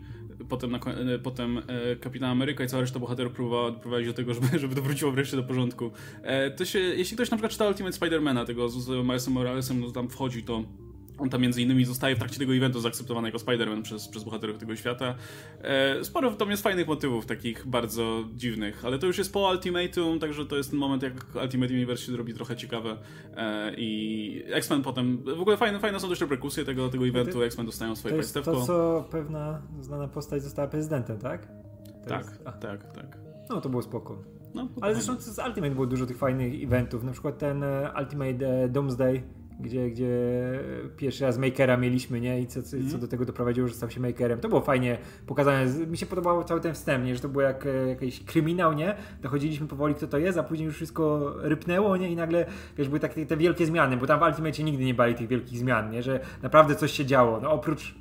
potem, 0.50 0.72
na, 0.72 0.78
e, 0.78 1.20
potem 1.20 1.58
e, 1.58 1.96
Kapitan 1.96 2.30
Ameryka 2.30 2.64
i 2.64 2.68
cała 2.68 2.82
reszta 2.82 3.00
bohaterów 3.00 3.34
próbowała 3.34 3.72
doprowadzić 3.72 4.08
do 4.08 4.14
tego, 4.14 4.34
żeby, 4.42 4.60
żeby 4.60 4.76
to 4.76 4.82
wróciło 4.82 5.12
wreszcie 5.12 5.38
do 5.38 5.44
porządku. 5.44 5.92
E, 6.24 6.52
To 6.52 6.66
się, 6.66 6.80
jeśli 6.80 7.18
ktoś 7.18 7.32
na 7.32 7.38
przykład 7.38 7.52
czyta 7.52 7.68
Ultimate 7.68 7.94
Spidermana, 7.94 8.46
tego 8.46 8.70
z, 8.70 8.86
z 8.86 8.90
Milesem 8.90 9.34
Moralesem, 9.34 9.80
no 9.80 9.92
tam 9.92 10.10
wchodzi 10.10 10.44
to 10.44 10.64
on 11.20 11.30
tam 11.30 11.42
między 11.42 11.62
innymi 11.62 11.86
zostaje 11.86 12.16
w 12.16 12.20
trakcie 12.20 12.40
tego 12.40 12.56
eventu 12.56 12.80
zaakceptowany 12.80 13.28
jako 13.28 13.38
Spider-Man 13.38 13.82
przez, 13.82 14.08
przez 14.08 14.24
bohaterów 14.24 14.58
tego 14.58 14.76
świata. 14.76 15.16
E, 15.62 16.04
sporo 16.04 16.32
tam 16.32 16.50
jest 16.52 16.64
fajnych 16.64 16.88
motywów, 16.88 17.26
takich 17.26 17.68
bardzo 17.68 18.24
dziwnych, 18.36 18.86
ale 18.86 19.00
to 19.00 19.08
już 19.08 19.18
jest 19.18 19.34
po 19.34 19.50
Ultimatum, 19.52 20.20
także 20.20 20.46
to 20.46 20.58
jest 20.58 20.70
ten 20.70 20.80
moment, 20.80 21.04
jak 21.04 21.14
Ultimate 21.44 21.74
Universe 21.74 22.06
się 22.06 22.18
robi 22.18 22.34
trochę 22.34 22.56
ciekawe 22.56 22.98
e, 23.38 23.74
i 23.78 24.44
X-Men 24.48 24.82
potem, 24.82 25.24
w 25.38 25.42
ogóle 25.42 25.58
fajne, 25.58 25.80
fajne 25.80 26.00
są 26.00 26.10
też 26.10 26.22
reperkusje 26.22 26.66
tego, 26.66 26.90
tego 26.90 27.08
eventu, 27.08 27.44
X-Men 27.44 27.66
dostają 27.66 27.96
swoje 27.96 28.14
To 28.14 28.18
jest 28.18 28.34
to, 28.34 28.66
co 28.66 29.08
pewna 29.12 29.62
znana 29.80 30.08
postać 30.08 30.44
została 30.44 30.68
prezydentem, 30.68 31.18
tak? 31.20 31.48
To 32.04 32.10
Tak, 32.10 32.26
jest- 32.26 32.44
tak, 32.62 32.94
tak. 32.94 33.18
no 33.50 33.62
to 33.62 33.70
było 33.70 33.82
spoko. 33.82 34.24
No, 34.54 34.62
Ale 34.62 34.70
fajne. 34.80 34.96
zresztą 34.96 35.34
z 35.34 35.40
Ultimate 35.48 35.72
było 35.72 35.86
dużo 35.88 36.06
tych 36.06 36.18
fajnych 36.18 36.64
eventów, 36.64 37.04
na 37.04 37.12
przykład 37.12 37.38
ten 37.38 37.64
e, 37.64 37.92
Ultimate 38.00 38.64
e, 38.64 38.70
Doomsday, 38.70 39.24
gdzie, 39.60 39.90
gdzie 39.90 40.10
pierwszy 40.98 41.26
raz 41.26 41.38
Makera 41.38 41.78
mieliśmy, 41.78 42.22
nie? 42.22 42.42
I 42.42 42.48
co, 42.48 42.64
co, 42.64 42.78
Mhm. 42.78 42.92
co 42.92 42.98
do 42.98 43.08
tego 43.08 43.26
doprowadziło, 43.26 43.68
że 43.68 43.74
stał 43.74 43.90
się 43.90 44.00
Makerem. 44.00 44.40
To 44.40 44.50
było 44.50 44.62
fajnie 44.62 44.98
pokazane. 45.28 45.66
Mi 45.88 45.98
się 45.98 46.06
podobał 46.06 46.44
cały 46.44 46.62
ten 46.62 46.74
wstęp, 46.74 47.06
nie? 47.06 47.16
Że 47.16 47.22
to 47.22 47.30
było 47.30 47.42
jak 47.42 47.66
e, 47.66 47.70
jakiś 47.90 48.24
kryminał, 48.24 48.74
nie? 48.74 48.96
Dochodziliśmy 49.22 49.68
powoli, 49.68 49.96
kto 49.96 50.08
to 50.08 50.18
jest, 50.18 50.38
a 50.38 50.44
później 50.44 50.66
już 50.66 50.76
wszystko 50.76 51.34
rypnęło, 51.38 51.98
nie? 51.98 52.12
I 52.12 52.16
nagle, 52.16 52.46
wiesz, 52.78 52.88
były 52.88 53.00
takie 53.00 53.26
te 53.26 53.38
wielkie 53.38 53.66
zmiany, 53.66 53.98
bo 53.98 54.08
tam 54.08 54.20
w 54.20 54.24
Ultimate 54.24 54.64
nigdy 54.64 54.84
nie 54.86 54.94
bali 54.94 55.16
tych 55.16 55.28
wielkich 55.28 55.60
zmian, 55.60 55.92
nie? 55.92 56.04
Że 56.04 56.20
naprawdę 56.42 56.76
coś 56.76 56.92
się 56.92 57.06
działo. 57.06 57.40
No 57.42 57.52
oprócz 57.52 57.96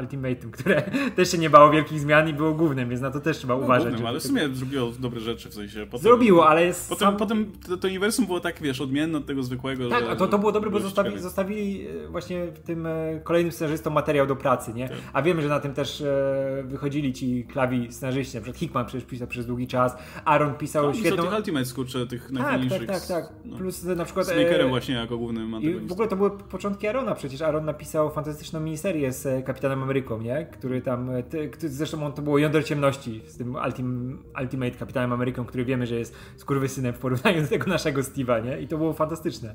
Ultimatum, 0.00 0.50
które 0.50 0.82
też 1.16 1.30
się 1.32 1.38
nie 1.38 1.50
bało 1.50 1.70
wielkich 1.70 2.00
zmian 2.00 2.28
i 2.28 2.32
było 2.32 2.52
głównym, 2.54 2.88
więc 2.88 3.00
na 3.02 3.10
to 3.10 3.20
też 3.20 3.36
trzeba 3.38 3.54
No, 3.54 3.60
uważać. 3.60 3.88
głównym, 3.88 4.06
ale 4.06 4.20
w 4.20 4.22
sumie 4.22 4.48
zrobiło 4.52 4.90
dobre 4.98 5.20
rzeczy, 5.20 5.48
w 5.48 5.54
sensie. 5.54 5.86
Potem, 5.90 6.02
Zrobiło, 6.02 6.48
ale 6.48 6.64
jest 6.66 6.88
Potem, 6.88 7.08
sam... 7.08 7.16
potem 7.16 7.52
to, 7.68 7.76
to 7.76 7.88
uniwersum 7.88 8.26
było 8.26 8.40
tak, 8.40 8.60
wiesz, 8.62 8.80
odmienne 8.80 9.18
od 9.18 9.26
tego 9.26 9.42
zwykłego. 9.42 9.88
Tak, 9.88 10.04
że, 10.06 10.16
to, 10.16 10.26
to 10.26 10.38
było 10.38 10.52
dobre, 10.52 10.70
bo 10.70 10.80
zostawi, 10.80 11.18
zostawili 11.18 11.86
e, 11.88 12.08
właśnie 12.08 12.46
w 12.46 12.58
tym 12.60 12.86
e, 12.86 13.20
kolejnym 13.24 13.52
scenarzystom 13.52 13.92
materiał 13.92 14.26
do 14.26 14.36
pracy, 14.36 14.74
nie? 14.74 14.88
Tak. 14.88 14.98
A 15.12 15.22
wiemy, 15.22 15.42
że 15.42 15.48
na 15.48 15.60
tym 15.60 15.74
też 15.74 16.00
e, 16.00 16.62
wychodzili 16.66 17.12
ci 17.12 17.44
klawi 17.44 17.92
scenarzyści, 17.92 18.34
na 18.36 18.40
przykład 18.42 18.58
Hickman 18.60 18.86
przecież 18.86 19.06
pisał 19.08 19.28
przez 19.28 19.46
długi 19.46 19.66
czas, 19.66 19.96
Aaron 20.24 20.54
pisał 20.54 20.86
No, 20.86 20.94
świetną... 20.94 21.22
tych 21.22 21.32
Ultimate 21.36 21.64
skurcze, 21.64 22.06
tych 22.06 22.22
Tak, 22.22 22.30
najfajniejszych. 22.32 22.86
tak, 22.86 23.06
tak, 23.06 23.08
tak. 23.08 23.32
No. 23.44 23.56
Plus 23.56 23.84
na 23.84 24.04
przykład... 24.04 24.26
Z 24.26 24.28
Makerem 24.28 24.68
właśnie 24.68 24.94
jako 24.94 25.18
głównym 25.18 25.48
I 25.48 25.50
w 25.50 25.54
antagonistą. 25.54 25.92
ogóle 25.94 26.08
to 26.08 26.16
były 26.16 26.30
początki 26.30 26.86
Arona 26.88 27.14
przecież. 27.14 27.42
Aaron 27.42 27.64
napisał 27.64 28.10
fantastyczną 28.10 28.60
miniserię 28.60 29.12
z 29.12 29.26
e, 29.26 29.42
Ameryką, 29.82 30.20
nie? 30.20 30.46
Który 30.46 30.82
tam, 30.82 31.10
e, 31.10 31.22
zresztą 31.58 32.06
on, 32.06 32.12
to 32.12 32.22
było 32.22 32.38
jądro 32.38 32.62
ciemności 32.62 33.22
z 33.26 33.36
tym 33.36 33.56
Ultim, 33.66 34.18
Ultimate 34.40 34.70
Kapitanem 34.70 35.12
Ameryką, 35.12 35.44
który 35.44 35.64
wiemy, 35.64 35.86
że 35.86 35.94
jest 35.94 36.14
skurwysynem 36.36 36.94
w 36.94 36.98
porównaniu 36.98 37.42
do 37.42 37.48
tego 37.48 37.66
naszego 37.66 38.00
Steve'a, 38.00 38.44
nie? 38.44 38.60
I 38.60 38.68
to 38.68 38.78
było 38.78 38.92
fantastyczne. 38.92 39.54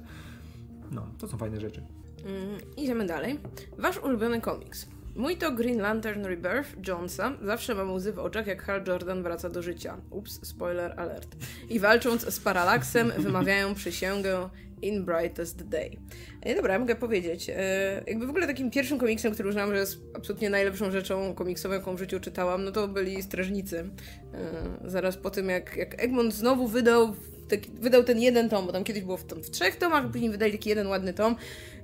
No, 0.91 1.07
to 1.19 1.27
są 1.27 1.37
fajne 1.37 1.59
rzeczy. 1.59 1.81
Mm, 2.25 2.57
idziemy 2.77 3.05
dalej. 3.05 3.39
Wasz 3.77 3.97
ulubiony 3.97 4.41
komiks. 4.41 4.87
Mój 5.15 5.37
to 5.37 5.51
Green 5.51 5.81
Lantern 5.81 6.25
Rebirth 6.25 6.87
Jonesa. 6.87 7.33
Zawsze 7.41 7.75
mam 7.75 7.91
łzy 7.91 8.13
w 8.13 8.19
oczach, 8.19 8.47
jak 8.47 8.63
Hal 8.63 8.83
Jordan 8.87 9.23
wraca 9.23 9.49
do 9.49 9.61
życia. 9.61 9.97
Ups, 10.09 10.47
spoiler 10.47 10.99
alert. 10.99 11.35
I 11.69 11.79
walcząc 11.79 12.33
z 12.33 12.39
Parallaxem, 12.39 13.11
wymawiają 13.17 13.73
przysięgę 13.73 14.49
In 14.83 15.05
Brightest 15.05 15.63
Day. 15.63 15.97
E, 16.41 16.55
dobra, 16.55 16.79
mogę 16.79 16.95
powiedzieć. 16.95 17.49
E, 17.49 18.03
jakby 18.07 18.27
w 18.27 18.29
ogóle 18.29 18.47
takim 18.47 18.71
pierwszym 18.71 18.99
komiksem, 18.99 19.33
który 19.33 19.49
uznałam, 19.49 19.71
że 19.71 19.77
jest 19.77 20.01
absolutnie 20.13 20.49
najlepszą 20.49 20.91
rzeczą 20.91 21.33
komiksową, 21.33 21.73
jaką 21.73 21.95
w 21.95 21.99
życiu 21.99 22.19
czytałam, 22.19 22.63
no 22.63 22.71
to 22.71 22.87
byli 22.87 23.23
Strażnicy. 23.23 23.89
E, 24.33 24.89
zaraz 24.89 25.17
po 25.17 25.29
tym, 25.29 25.49
jak, 25.49 25.77
jak 25.77 26.03
Egmont 26.03 26.33
znowu 26.33 26.67
wydał 26.67 27.15
taki, 27.49 27.71
wydał 27.71 28.03
ten 28.03 28.19
jeden 28.19 28.49
tom, 28.49 28.65
bo 28.65 28.71
tam 28.71 28.83
kiedyś 28.83 29.03
było 29.03 29.17
w, 29.17 29.25
tam 29.25 29.43
w 29.43 29.49
trzech 29.49 29.75
tomach, 29.75 30.11
później 30.11 30.31
wydali 30.31 30.51
taki 30.51 30.69
jeden 30.69 30.87
ładny 30.87 31.13
tom. 31.13 31.35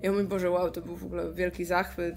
Ja 0.02 0.12
mówię, 0.12 0.24
Boże, 0.24 0.50
wow, 0.50 0.72
to 0.72 0.82
był 0.82 0.96
w 0.96 1.04
ogóle 1.04 1.34
wielki 1.34 1.66
zachwyt. 1.66 2.16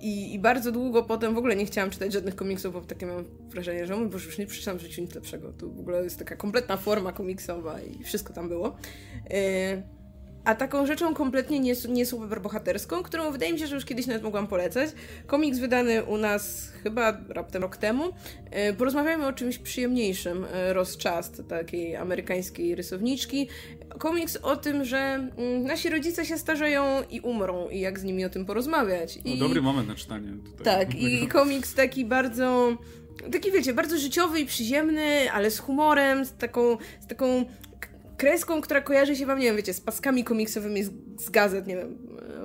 I, 0.00 0.34
I 0.34 0.38
bardzo 0.38 0.72
długo 0.72 1.02
potem 1.02 1.34
w 1.34 1.38
ogóle 1.38 1.56
nie 1.56 1.66
chciałam 1.66 1.90
czytać 1.90 2.12
żadnych 2.12 2.36
komiksów, 2.36 2.72
bo 2.72 2.80
takie 2.80 3.06
mam 3.06 3.24
wrażenie, 3.48 3.86
że 3.86 3.94
o 3.94 3.98
mój 3.98 4.08
Boże, 4.08 4.26
już 4.26 4.38
nie 4.38 4.46
przeczytam 4.46 4.78
w 4.78 4.82
życiu 4.82 5.02
nic 5.02 5.14
lepszego. 5.14 5.52
To 5.52 5.68
w 5.68 5.80
ogóle 5.80 6.04
jest 6.04 6.18
taka 6.18 6.36
kompletna 6.36 6.76
forma 6.76 7.12
komiksowa 7.12 7.80
i 7.80 8.04
wszystko 8.04 8.32
tam 8.32 8.48
było. 8.48 8.76
Y, 9.30 9.99
a 10.44 10.54
taką 10.54 10.86
rzeczą 10.86 11.14
kompletnie 11.14 11.60
nie, 11.60 11.74
nie 11.88 12.06
superbohaterską, 12.06 13.02
którą 13.02 13.30
wydaje 13.32 13.52
mi 13.52 13.58
się, 13.58 13.66
że 13.66 13.74
już 13.74 13.84
kiedyś 13.84 14.06
nawet 14.06 14.22
mogłam 14.22 14.46
polecać. 14.46 14.90
Komiks 15.26 15.58
wydany 15.58 16.04
u 16.04 16.16
nas 16.16 16.72
chyba 16.82 17.18
raptem 17.28 17.62
rok 17.62 17.76
temu. 17.76 18.04
E, 18.50 18.72
Porozmawiajmy 18.72 19.26
o 19.26 19.32
czymś 19.32 19.58
przyjemniejszym. 19.58 20.46
e, 20.52 20.72
Rozczast 20.72 21.42
takiej 21.48 21.96
amerykańskiej 21.96 22.74
rysowniczki. 22.74 23.48
Komiks 23.98 24.36
o 24.36 24.56
tym, 24.56 24.84
że 24.84 24.98
mm, 24.98 25.62
nasi 25.62 25.88
rodzice 25.90 26.26
się 26.26 26.38
starzeją 26.38 26.84
i 27.10 27.20
umrą 27.20 27.68
i 27.68 27.80
jak 27.80 27.98
z 27.98 28.04
nimi 28.04 28.24
o 28.24 28.30
tym 28.30 28.46
porozmawiać. 28.46 29.16
No, 29.24 29.32
I... 29.32 29.38
dobry 29.38 29.62
moment 29.62 29.88
na 29.88 29.94
czytanie. 29.94 30.32
Tutaj. 30.58 30.86
Tak, 30.86 30.94
i 30.94 31.28
komiks 31.28 31.74
taki 31.74 32.04
bardzo. 32.04 32.76
Taki 33.32 33.52
wiecie, 33.52 33.72
bardzo 33.74 33.98
życiowy 33.98 34.40
i 34.40 34.46
przyziemny, 34.46 35.32
ale 35.32 35.50
z 35.50 35.58
humorem, 35.58 36.24
z 36.24 36.32
taką, 36.32 36.76
z 37.00 37.06
taką 37.06 37.44
kreską, 38.20 38.60
która 38.60 38.80
kojarzy 38.80 39.16
się 39.16 39.26
wam, 39.26 39.38
nie 39.38 39.44
wiem, 39.44 39.56
wiecie, 39.56 39.74
z 39.74 39.80
paskami 39.80 40.24
komiksowymi 40.24 40.84
z, 40.84 40.90
z 41.18 41.30
gazet, 41.30 41.66
nie 41.66 41.76
wiem. 41.76 41.98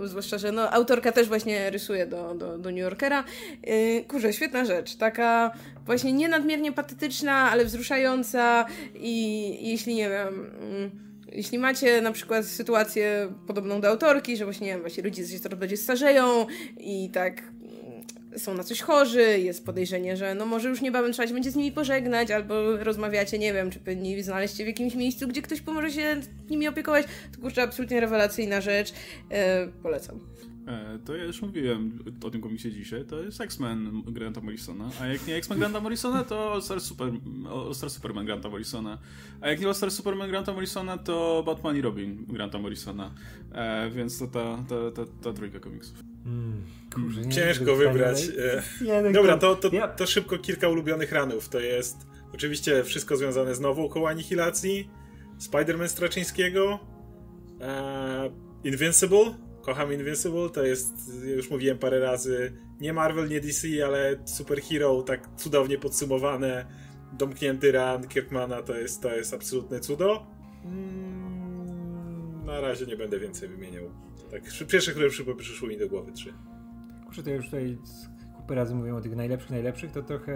e, 0.04 0.08
Zwłaszcza, 0.08 0.38
że 0.38 0.52
no, 0.52 0.72
autorka 0.72 1.12
też 1.12 1.28
właśnie 1.28 1.70
rysuje 1.70 2.08
do, 2.08 2.36
do, 2.36 2.58
do 2.58 2.70
New 2.72 2.80
Yorkera. 2.80 3.24
Yy, 3.64 4.04
kurze, 4.08 4.34
świetna 4.34 4.66
rzecz. 4.66 4.96
Taka 4.96 5.52
właśnie 5.86 6.14
nie 6.14 6.30
nadmiernie 6.30 6.72
patetyczna, 6.72 7.52
ale 7.52 7.66
wzruszająca 7.66 8.66
i 8.96 9.70
jeśli, 9.70 9.96
nie 9.96 10.10
wiem... 10.10 10.52
mm, 10.62 10.92
jeśli 11.32 11.60
macie 11.60 12.02
na 12.02 12.12
przykład 12.12 12.46
sytuację 12.46 13.34
podobną 13.48 13.82
do 13.82 13.88
autorki, 13.88 14.38
że 14.38 14.46
właśnie, 14.46 14.68
nie 14.68 14.74
wiem, 14.74 14.84
wasi 14.84 15.02
rodzice 15.02 15.32
się 15.34 15.40
coraz 15.40 15.60
bardziej 15.60 15.78
starzeją 15.78 16.46
i 16.78 17.10
tak 17.10 17.44
są 18.38 18.54
na 18.54 18.64
coś 18.64 18.82
chorzy, 18.82 19.40
jest 19.40 19.66
podejrzenie, 19.66 20.18
że 20.18 20.36
no 20.36 20.46
może 20.46 20.70
już 20.70 20.82
niebawem 20.82 21.14
trzeba 21.14 21.28
się 21.28 21.34
będzie 21.34 21.52
z 21.52 21.56
nimi 21.56 21.72
pożegnać, 21.72 22.32
albo 22.32 22.78
rozmawiacie, 22.78 23.40
nie 23.40 23.54
wiem, 23.54 23.72
czy 23.72 23.80
powinni 23.80 24.24
znaleźć 24.24 24.58
się 24.58 24.64
w 24.64 24.68
jakimś 24.68 24.96
miejscu, 24.96 25.28
gdzie 25.28 25.42
ktoś 25.42 25.62
pomoże 25.62 25.92
się 25.92 26.22
nimi 26.50 26.68
opiekować, 26.68 27.06
to 27.36 27.42
kurczę, 27.42 27.64
absolutnie 27.64 28.00
rewelacyjna 28.00 28.62
rzecz. 28.62 28.94
E, 29.32 29.68
polecam. 29.68 30.20
E, 30.68 31.00
To 31.06 31.16
ja 31.16 31.24
już 31.24 31.42
mówiłem 31.42 32.04
o 32.24 32.30
tym 32.30 32.42
komiksie 32.42 32.72
dzisiaj, 32.72 33.06
to 33.06 33.22
jest 33.22 33.42
X-Men 33.42 34.02
Granta 34.08 34.42
Morrisona, 34.42 34.90
a 35.02 35.08
jak 35.08 35.28
nie 35.28 35.36
X-Men 35.36 35.60
Granta 35.60 35.80
Morrisona, 35.80 36.24
to 36.24 36.54
All 36.54 36.62
Star, 36.62 36.82
Super, 36.82 37.12
Superman 37.88 38.26
Granta 38.26 38.50
Morrisona, 38.50 38.98
a 39.42 39.50
jak 39.50 39.60
nie 39.60 39.68
All 39.68 39.76
Star 39.76 39.92
Superman 39.92 40.30
Granta 40.30 40.54
Morrisona, 40.54 40.98
to 40.98 41.44
Batman 41.46 41.78
i 41.78 41.82
Robin 41.82 42.26
Granta 42.30 42.60
Morrisona, 42.60 43.12
e, 43.52 43.90
więc 43.90 44.20
to 44.20 44.28
ta, 44.28 44.64
ta, 44.70 44.92
ta, 44.92 45.12
ta 45.24 45.34
trójka 45.34 45.60
komiksów. 45.60 46.15
Mm, 46.26 46.66
nie 47.26 47.32
Ciężko 47.32 47.76
wybrać. 47.76 48.24
e, 48.38 48.64
Jeden 48.86 49.14
Dobra, 49.14 49.38
to, 49.38 49.56
to, 49.56 49.70
to 49.98 50.06
szybko 50.06 50.38
kilka 50.38 50.70
ulubionych 50.70 51.12
ranów. 51.12 51.50
To 51.50 51.60
jest 51.60 51.98
oczywiście 52.34 52.84
wszystko 52.84 53.18
związane 53.18 53.56
znowu 53.56 53.90
koło 53.90 54.10
Anihilacji, 54.10 54.90
Spider-Man 55.40 55.88
Straczyńskiego, 55.88 56.80
e, 57.62 58.32
Invincible, 58.64 59.36
kocham 59.62 59.94
Invincible, 59.94 60.50
to 60.50 60.64
jest, 60.64 60.94
już 61.24 61.50
mówiłem 61.50 61.78
parę 61.78 62.00
razy, 62.00 62.54
nie 62.80 62.94
Marvel, 62.94 63.30
nie 63.30 63.42
DC, 63.42 63.68
ale 63.86 64.16
superhero, 64.26 65.02
tak 65.02 65.30
cudownie 65.38 65.78
podsumowane, 65.78 66.66
domknięty 67.14 67.72
run 67.72 68.08
Kirkmana, 68.08 68.62
to 68.62 68.76
jest, 68.76 69.02
to 69.02 69.16
jest 69.16 69.34
absolutne 69.34 69.80
cudo. 69.80 70.28
Mm, 70.66 72.46
na 72.46 72.62
razie 72.62 72.86
nie 72.86 72.98
będę 72.98 73.20
więcej 73.20 73.50
wymieniał. 73.50 73.84
Tak, 74.32 74.42
pierwsze, 74.68 74.92
które 74.92 75.10
przyszły 75.38 75.68
mi 75.68 75.78
do 75.78 75.90
głowy, 75.90 76.12
trzy. 76.12 76.34
Kurczę, 77.06 77.24
to 77.24 77.30
już 77.30 77.46
tutaj 77.46 77.78
kupę 78.36 78.56
razy 78.56 78.76
mówią 78.76 78.98
o 78.98 79.02
tych 79.02 79.16
najlepszych, 79.16 79.52
najlepszych, 79.52 79.92
to 79.92 80.04
trochę 80.04 80.34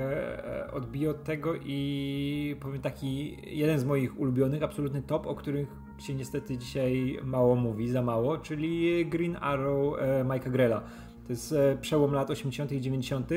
e, 0.67 0.71
odbiję 0.71 1.09
od 1.09 1.23
tego 1.23 1.55
i 1.55 2.55
powiem 2.59 2.81
taki 2.81 3.37
jeden 3.57 3.79
z 3.79 3.85
moich 3.85 4.19
ulubionych, 4.19 4.63
absolutny 4.63 5.01
top, 5.01 5.27
o 5.27 5.35
których 5.35 5.67
się 5.97 6.13
niestety 6.13 6.57
dzisiaj 6.57 7.19
mało 7.23 7.55
mówi, 7.55 7.89
za 7.89 8.01
mało, 8.01 8.37
czyli 8.37 9.05
Green 9.05 9.37
Arrow 9.41 9.99
e, 9.99 10.23
Mike'a 10.23 10.51
Grella. 10.51 10.81
To 11.27 11.33
jest 11.33 11.51
e, 11.51 11.77
przełom 11.81 12.13
lat 12.13 12.29
80. 12.29 12.71
i 12.71 12.81
90. 12.81 13.31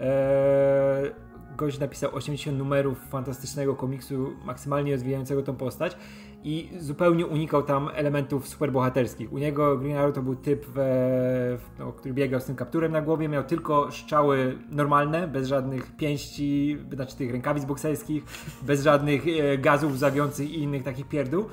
E, 0.00 1.26
gość 1.56 1.78
napisał 1.78 2.14
80 2.14 2.58
numerów 2.58 2.98
fantastycznego 3.10 3.74
komiksu, 3.74 4.32
maksymalnie 4.44 4.92
rozwijającego 4.92 5.42
tą 5.42 5.56
postać 5.56 5.96
i 6.44 6.68
zupełnie 6.78 7.26
unikał 7.26 7.62
tam 7.62 7.90
elementów 7.94 8.48
superbohaterskich. 8.48 9.32
U 9.32 9.38
niego 9.38 9.78
Green 9.78 9.96
Arrow 9.96 10.14
to 10.14 10.22
był 10.22 10.36
typ, 10.36 10.66
w, 10.74 11.58
no, 11.78 11.92
który 11.92 12.14
biegał 12.14 12.40
z 12.40 12.44
tym 12.44 12.56
kapturem 12.56 12.92
na 12.92 13.02
głowie, 13.02 13.28
miał 13.28 13.44
tylko 13.44 13.92
strzały 13.92 14.58
normalne, 14.70 15.28
bez 15.28 15.48
żadnych 15.48 15.96
pięści, 15.96 16.78
znaczy 16.92 17.16
tych 17.16 17.32
rękawic 17.32 17.64
bokserskich, 17.64 18.24
bez 18.62 18.82
żadnych 18.82 19.22
e, 19.28 19.58
gazów 19.58 19.98
zawiących 19.98 20.50
i 20.50 20.62
innych 20.62 20.82
takich 20.82 21.08
pierdół. 21.08 21.44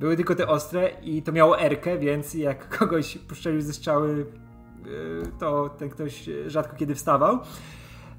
Były 0.00 0.16
tylko 0.16 0.34
te 0.34 0.48
ostre 0.48 0.90
i 1.02 1.22
to 1.22 1.32
miało 1.32 1.60
erkę, 1.60 1.98
więc 1.98 2.34
jak 2.34 2.68
kogoś 2.78 3.18
puszczali 3.18 3.62
ze 3.62 3.72
strzały, 3.72 4.26
e, 4.84 5.38
to 5.38 5.68
ten 5.78 5.88
ktoś 5.88 6.28
rzadko 6.46 6.76
kiedy 6.76 6.94
wstawał. 6.94 7.38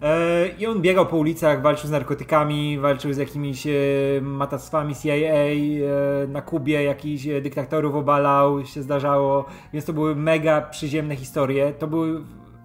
E, 0.01 0.47
I 0.59 0.65
on 0.67 0.81
biegał 0.81 1.05
po 1.05 1.17
ulicach, 1.17 1.61
walczył 1.61 1.87
z 1.87 1.91
narkotykami, 1.91 2.79
walczył 2.79 3.13
z 3.13 3.17
jakimiś 3.17 3.67
e, 3.67 3.71
matactwami 4.21 4.95
CIA, 4.95 5.13
e, 5.13 6.27
na 6.27 6.41
Kubie 6.41 6.83
jakichś 6.83 7.27
dyktatorów 7.41 7.95
obalał, 7.95 8.65
się 8.65 8.81
zdarzało, 8.81 9.45
więc 9.73 9.85
to 9.85 9.93
były 9.93 10.15
mega 10.15 10.61
przyziemne 10.61 11.15
historie. 11.15 11.73
To 11.79 11.87
były 11.87 12.21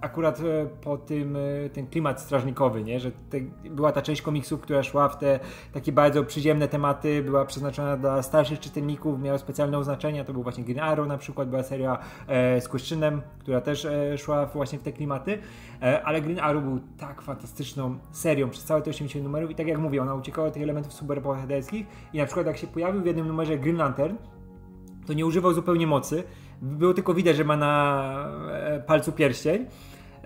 akurat 0.07 0.41
e, 0.41 0.67
po 0.67 0.97
tym 0.97 1.37
e, 1.37 1.71
ten 1.71 1.87
klimat 1.87 2.21
strażnikowy, 2.21 2.85
nie? 2.85 3.01
że 3.01 3.11
te, 3.13 3.41
była 3.71 3.93
ta 3.93 4.03
część 4.03 4.23
komiksów, 4.23 4.61
która 4.61 4.83
szła 4.83 5.09
w 5.09 5.19
te 5.19 5.41
takie 5.73 5.93
bardzo 5.93 6.25
przyziemne 6.25 6.69
tematy, 6.69 7.23
była 7.23 7.45
przeznaczona 7.45 7.97
dla 7.97 8.23
starszych 8.23 8.61
czytelników, 8.61 9.21
miała 9.21 9.39
specjalne 9.39 9.79
oznaczenia, 9.79 10.25
to 10.25 10.33
był 10.33 10.43
właśnie 10.43 10.65
Green 10.65 10.81
Arrow 10.81 11.09
na 11.09 11.19
przykład, 11.19 11.49
była 11.49 11.63
seria 11.63 11.99
e, 12.27 12.61
z 12.61 12.69
Kłyszczynem, 12.69 13.23
która 13.39 13.61
też 13.61 13.85
e, 13.85 14.19
szła 14.19 14.47
właśnie 14.47 14.79
w 14.79 14.83
te 14.83 14.93
klimaty, 14.93 15.39
e, 15.83 16.03
ale 16.03 16.21
Green 16.21 16.41
Arrow 16.41 16.65
był 16.65 16.81
tak 16.99 17.23
fantastyczną 17.23 17.99
serią 18.13 18.51
przez 18.51 18.65
całe 18.65 18.83
te 18.83 18.91
80 18.91 19.25
numerów 19.25 19.51
i 19.51 19.55
tak 19.55 19.67
jak 19.67 19.79
mówię, 19.79 20.03
ona 20.03 20.15
uciekała 20.15 20.49
od 20.49 20.55
tych 20.55 20.63
elementów 20.63 20.93
superbohaterskich 20.93 21.87
i 22.13 22.19
na 22.19 22.27
przykład 22.27 22.47
jak 22.47 22.57
się 22.57 22.67
pojawił 22.67 23.03
w 23.03 23.07
jednym 23.07 23.29
numerze 23.29 23.59
Green 23.59 23.77
Lantern, 23.77 24.17
to 25.07 25.13
nie 25.13 25.27
używał 25.27 25.53
zupełnie 25.53 25.87
mocy, 25.87 26.25
było 26.63 26.95
tylko 26.95 27.15
widać, 27.15 27.37
że 27.37 27.45
ma 27.45 27.57
na 27.57 28.29
e, 28.53 28.81
palcu 28.81 29.13
pierścień. 29.13 29.67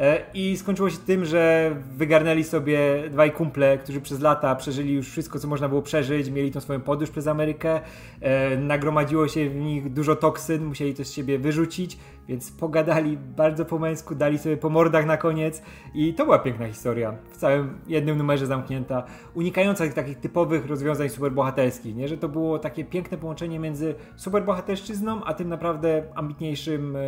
E, 0.01 0.23
I 0.35 0.57
skończyło 0.57 0.91
się 0.91 0.97
tym, 0.97 1.25
że 1.25 1.77
wygarnęli 1.97 2.45
sobie 2.45 2.79
dwaj 3.11 3.33
kumple, 3.33 3.79
którzy 3.79 4.01
przez 4.01 4.21
lata 4.21 4.55
przeżyli 4.55 4.95
już 4.95 5.09
wszystko, 5.09 5.39
co 5.39 5.49
można 5.49 5.69
było 5.69 5.83
przeżyć, 5.83 6.31
mieli 6.31 6.51
tą 6.51 6.61
swoją 6.61 6.81
podróż 6.81 7.11
przez 7.11 7.27
Amerykę, 7.27 7.81
e, 8.21 8.57
nagromadziło 8.57 9.29
się 9.29 9.51
w 9.51 9.55
nich 9.55 9.93
dużo 9.93 10.17
toksyn, 10.17 10.65
musieli 10.65 10.95
to 10.95 11.05
z 11.05 11.13
siebie 11.13 11.39
wyrzucić, 11.39 11.99
więc 12.31 12.51
pogadali 12.51 13.16
bardzo 13.16 13.64
po 13.64 13.79
męsku, 13.79 14.14
dali 14.14 14.38
sobie 14.38 14.57
po 14.57 14.71
mordach 14.71 15.07
na 15.07 15.16
koniec 15.16 15.62
i 15.95 16.14
to 16.14 16.25
była 16.25 16.38
piękna 16.38 16.66
historia, 16.66 17.14
w 17.31 17.37
całym 17.37 17.79
jednym 17.87 18.19
numerze 18.19 18.47
zamknięta, 18.47 19.05
unikająca 19.35 19.88
takich 19.88 20.19
typowych 20.19 20.66
rozwiązań 20.66 21.09
superbohaterskich, 21.09 21.97
nie? 21.97 22.09
że 22.09 22.19
to 22.19 22.29
było 22.29 22.59
takie 22.59 22.85
piękne 22.85 23.19
połączenie 23.19 23.59
między 23.59 23.95
superbohaterszczyzną, 24.16 25.25
a 25.25 25.35
tym 25.35 25.49
naprawdę 25.49 26.03
ambitniejszym 26.14 26.97
e, 26.97 27.01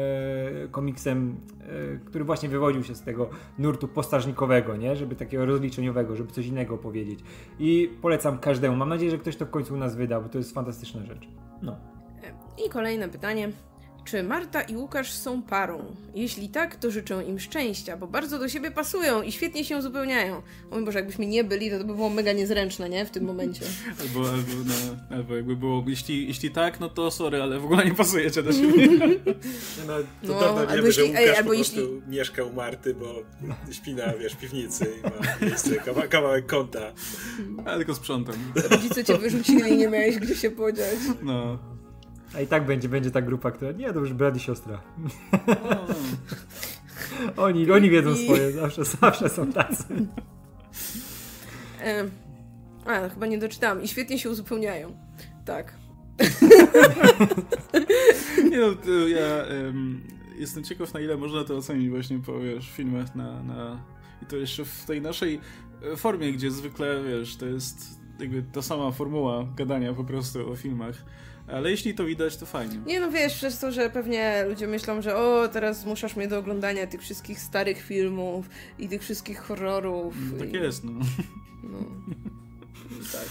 komiksem, 0.71 1.37
e, 1.61 1.97
który 1.97 2.25
właśnie 2.25 2.49
wywodził 2.49 2.85
się 2.85 2.95
z 2.95 3.03
tego 3.03 3.31
nurtu 3.59 3.89
postażnikowego, 3.89 4.77
nie? 4.77 4.97
żeby 4.97 5.17
takiego 5.17 5.47
rozliczeniowego, 5.47 6.17
żeby 6.17 6.33
coś 6.33 6.47
innego 6.47 6.79
powiedzieć. 6.79 7.21
I 7.59 7.91
polecam 8.03 8.39
każdemu. 8.39 8.77
Mam 8.77 8.89
nadzieję, 8.89 9.11
że 9.11 9.19
ktoś 9.19 9.37
to 9.37 9.47
w 9.47 9.51
końcu 9.51 9.75
u 9.75 9.77
nas 9.77 9.97
wyda, 9.97 10.21
bo 10.21 10.29
to 10.29 10.39
jest 10.39 10.55
fantastyczna 10.55 11.05
rzecz. 11.05 11.29
No. 11.63 11.77
I 12.67 12.71
kolejne 12.71 13.09
pytanie. 13.09 13.53
Czy 14.05 14.23
Marta 14.23 14.63
i 14.63 14.77
Łukasz 14.77 15.13
są 15.13 15.43
parą? 15.43 15.97
Jeśli 16.15 16.49
tak, 16.49 16.77
to 16.77 16.91
życzę 16.91 17.25
im 17.25 17.41
szczęścia, 17.41 17.97
bo 17.97 18.07
bardzo 18.07 18.39
do 18.39 18.49
siebie 18.49 18.71
pasują 18.71 19.23
i 19.23 19.33
świetnie 19.33 19.65
się 19.65 19.77
uzupełniają. 19.77 20.43
O 20.71 20.75
mój 20.75 20.85
Boże, 20.85 20.99
jakbyśmy 20.99 21.27
nie 21.27 21.45
byli, 21.45 21.71
to, 21.71 21.79
to 21.79 21.85
by 21.85 21.95
było 21.95 22.11
mega 22.11 22.33
niezręczne, 22.33 22.89
nie? 22.89 23.07
W 23.07 23.11
tym 23.11 23.25
momencie. 23.25 23.61
Albo, 24.01 24.29
albo, 24.31 24.53
no, 24.67 25.17
albo 25.17 25.37
jakby 25.37 25.57
było, 25.57 25.85
jeśli, 25.87 26.29
jeśli 26.29 26.51
tak, 26.51 26.81
no 26.81 26.89
to 26.89 27.11
sorry, 27.11 27.43
ale 27.43 27.61
w 27.61 27.65
ogóle 27.65 27.85
nie 27.85 27.95
pasujecie 27.95 28.43
do 28.43 28.53
siebie. 28.53 28.89
No, 29.87 29.93
to 30.29 30.35
no, 30.35 30.41
dawno 30.41 30.67
wiemy, 30.67 30.87
jeśli, 30.87 30.93
że 30.93 31.09
Łukasz 31.09 31.23
ej, 31.23 31.37
albo 31.37 31.49
po 31.49 31.55
jeśli... 31.55 31.83
mieszka 32.09 32.45
u 32.45 32.53
Marty, 32.53 32.95
bo 32.95 33.15
śpi 33.73 33.95
na, 33.95 34.15
wiesz, 34.15 34.35
piwnicy 34.35 34.87
i 34.99 35.03
ma 35.03 35.47
miejsce, 35.47 35.77
kawałek, 35.77 36.11
kawałek 36.11 36.47
kąta. 36.47 36.93
Ale 37.65 37.77
tylko 37.77 37.95
sprzątam. 37.95 38.35
Rodzice 38.71 39.05
cię 39.05 39.19
wyrzucili 39.19 39.73
i 39.73 39.77
nie 39.77 39.89
miałeś 39.89 40.17
gdzie 40.17 40.37
się 40.37 40.51
podziać. 40.51 40.97
No. 41.23 41.59
A 42.35 42.41
i 42.41 42.47
tak 42.47 42.67
będzie, 42.67 42.89
będzie 42.89 43.11
ta 43.11 43.23
grupa, 43.23 43.51
która. 43.51 43.73
Nie, 43.73 43.93
to 43.93 43.99
już 43.99 44.13
brat 44.13 44.37
i 44.37 44.41
siostra. 44.41 44.81
oni, 47.37 47.71
oni 47.71 47.91
wiedzą 47.91 48.17
swoje, 48.17 48.53
zawsze, 48.53 48.85
zawsze 48.85 49.29
są 49.29 49.53
tacy. 49.53 49.85
E, 51.81 52.05
a, 52.87 53.09
chyba 53.09 53.27
nie 53.27 53.39
doczytałam. 53.39 53.83
I 53.83 53.89
świetnie 53.89 54.19
się 54.19 54.31
uzupełniają. 54.31 54.97
Tak. 55.45 55.75
nie 58.51 58.59
no, 58.59 59.09
ja 59.09 59.45
um, 59.65 60.01
jestem 60.39 60.65
ciekaw, 60.65 60.95
na 60.95 61.01
ile 61.01 61.17
można 61.17 61.45
to 61.45 61.57
ocenić 61.57 61.91
właśnie 61.91 62.19
po 62.19 62.41
wiesz, 62.41 62.71
filmach 62.71 63.15
na, 63.15 63.43
na... 63.43 63.85
I 64.23 64.27
to 64.27 64.37
jeszcze 64.37 64.65
w 64.65 64.85
tej 64.85 65.03
naszej 65.03 65.41
e, 65.93 65.97
formie, 65.97 66.33
gdzie 66.33 66.51
zwykle, 66.51 67.03
wiesz, 67.05 67.37
to 67.37 67.47
jest 67.47 68.01
jakby 68.21 68.43
ta 68.43 68.63
sama 68.63 68.91
formuła 68.91 69.47
gadania 69.57 69.93
po 69.95 70.05
prostu 70.05 70.53
o 70.53 70.57
filmach. 70.57 71.05
Ale 71.49 71.71
jeśli 71.71 71.95
to 71.95 72.05
widać, 72.05 72.37
to 72.37 72.47
fajnie. 72.47 72.79
Nie 72.87 73.01
no 73.01 73.11
wiesz, 73.11 73.35
przez 73.35 73.59
to, 73.59 73.73
że 73.73 73.91
pewnie 73.91 74.45
ludzie 74.49 74.67
myślą, 74.67 75.03
że 75.03 75.17
o, 75.17 75.49
teraz 75.49 75.81
zmuszasz 75.81 76.17
mnie 76.17 76.29
do 76.29 76.39
oglądania 76.39 76.87
tych 76.87 77.01
wszystkich 77.01 77.41
starych 77.41 77.83
filmów 77.83 78.47
i 78.79 78.89
tych 78.89 79.03
wszystkich 79.03 79.39
horrorów. 79.39 80.15
No, 80.33 80.39
tak 80.39 80.49
i... 80.49 80.57
jest, 80.57 80.85
no. 80.85 80.93
no. 81.63 81.79
tak. 83.13 83.29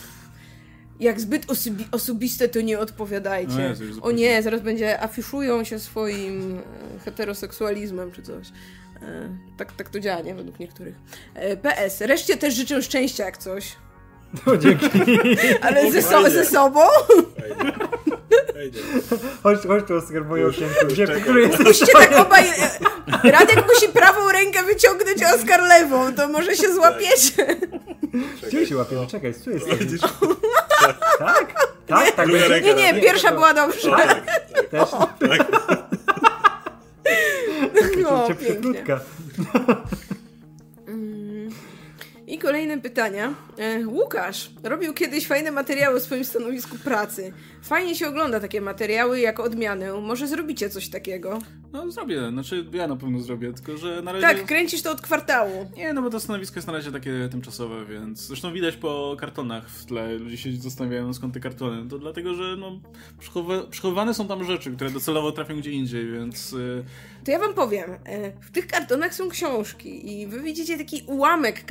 Jak 1.00 1.19
zbyt 1.19 1.52
osobi 1.52 1.86
osobiste, 1.91 2.50
to 2.50 2.62
nie 2.62 2.80
odpowiadajcie. 2.80 3.76
No, 3.95 4.02
o 4.02 4.12
nie, 4.12 4.43
zaraz 4.43 4.62
będzie 4.62 5.04
afiszują 5.04 5.63
się 5.63 5.80
swoim 5.80 6.58
e, 6.58 7.00
heteroseksualizmem 7.00 8.12
czy 8.12 8.21
coś. 8.21 8.47
E, 9.02 9.38
tak, 9.58 9.71
tak 9.71 9.89
to 9.89 10.00
działa, 10.00 10.21
nie? 10.21 10.36
Według 10.36 10.60
niektórych. 10.60 10.95
E, 11.34 11.58
PS. 11.58 12.02
Reszcie 12.02 12.38
też 12.38 12.56
życzę 12.56 12.84
szczęścia 12.84 13.26
jak 13.26 13.38
coś. 13.38 13.76
No 14.47 14.57
dzięki. 14.57 14.89
Ale 15.61 15.91
ze, 15.91 16.01
so, 16.01 16.29
ze 16.29 16.45
sobą? 16.45 16.79
Chodź, 19.43 19.59
chodź 19.67 19.87
tu 19.87 19.95
Oskar, 19.95 20.25
moje 20.25 20.47
okienko. 20.47 20.85
Gdzie, 20.85 21.07
który 21.07 21.41
jest 21.41 21.59
Musicie 21.59 21.93
tak 21.93 22.19
obaj... 22.19 22.43
Radek 23.23 23.63
musi 23.73 23.87
prawą 23.93 24.31
rękę 24.31 24.63
wyciągnąć, 24.63 25.23
a 25.23 25.35
Oskar 25.35 25.61
lewą, 25.61 26.15
to 26.15 26.27
może 26.27 26.55
się 26.55 26.73
złapiecie. 26.73 27.57
Gdzie 28.47 28.67
się 28.67 28.77
łapiemy? 28.77 29.07
Czekaj, 29.07 29.33
tu 29.43 29.51
jest. 29.51 29.67
Tak? 30.81 31.17
Tak? 31.19 31.71
Tak, 31.87 32.11
tak 32.11 32.27
nie, 32.27 32.61
nie, 32.61 32.73
nie, 32.73 33.01
pierwsza 33.01 33.31
była 33.31 33.53
dobrze. 33.53 33.91
Tak, 33.91 34.25
też. 34.71 34.89
Tak. 35.29 35.47
No, 38.03 38.27
pięknie. 38.39 38.99
I 42.31 42.37
kolejne 42.37 42.81
pytania. 42.81 43.33
E, 43.57 43.87
Łukasz 43.87 44.51
robił 44.63 44.93
kiedyś 44.93 45.27
fajne 45.27 45.51
materiały 45.51 45.99
w 45.99 46.03
swoim 46.03 46.25
stanowisku 46.25 46.77
pracy. 46.77 47.33
Fajnie 47.63 47.95
się 47.95 48.07
ogląda 48.07 48.39
takie 48.39 48.61
materiały 48.61 49.19
jako 49.19 49.43
odmianę. 49.43 49.93
Może 50.01 50.27
zrobicie 50.27 50.69
coś 50.69 50.89
takiego? 50.89 51.39
No 51.73 51.91
zrobię, 51.91 52.29
znaczy 52.29 52.65
ja 52.73 52.87
na 52.87 52.95
pewno 52.95 53.19
zrobię, 53.19 53.53
tylko 53.53 53.77
że 53.77 54.01
na 54.01 54.11
razie... 54.11 54.27
Tak, 54.27 54.45
kręcisz 54.45 54.81
to 54.81 54.91
od 54.91 55.01
kwartału. 55.01 55.69
Nie, 55.75 55.93
no 55.93 56.01
bo 56.01 56.09
to 56.09 56.19
stanowisko 56.19 56.55
jest 56.55 56.67
na 56.67 56.73
razie 56.73 56.91
takie 56.91 57.29
tymczasowe, 57.31 57.85
więc 57.85 58.27
zresztą 58.27 58.53
widać 58.53 58.77
po 58.77 59.15
kartonach 59.19 59.69
w 59.69 59.85
tle, 59.85 60.13
ludzie 60.13 60.37
się 60.37 60.51
zastanawiają 60.51 61.13
skąd 61.13 61.33
te 61.33 61.39
kartony, 61.39 61.89
to 61.89 61.99
dlatego, 61.99 62.33
że 62.33 62.57
no 62.57 62.79
przechowywane 63.69 64.13
są 64.13 64.27
tam 64.27 64.43
rzeczy, 64.43 64.71
które 64.71 64.89
docelowo 64.89 65.31
trafią 65.31 65.57
gdzie 65.57 65.71
indziej, 65.71 66.11
więc... 66.11 66.53
Y, 66.53 66.83
to 67.25 67.31
ja 67.31 67.39
wam 67.39 67.53
powiem, 67.53 67.91
e, 68.05 68.31
w 68.41 68.51
tych 68.51 68.67
kartonach 68.67 69.13
są 69.13 69.29
książki 69.29 70.21
i 70.21 70.27
wy 70.27 70.41
widzicie 70.41 70.77
taki 70.77 71.03
ułamek 71.07 71.63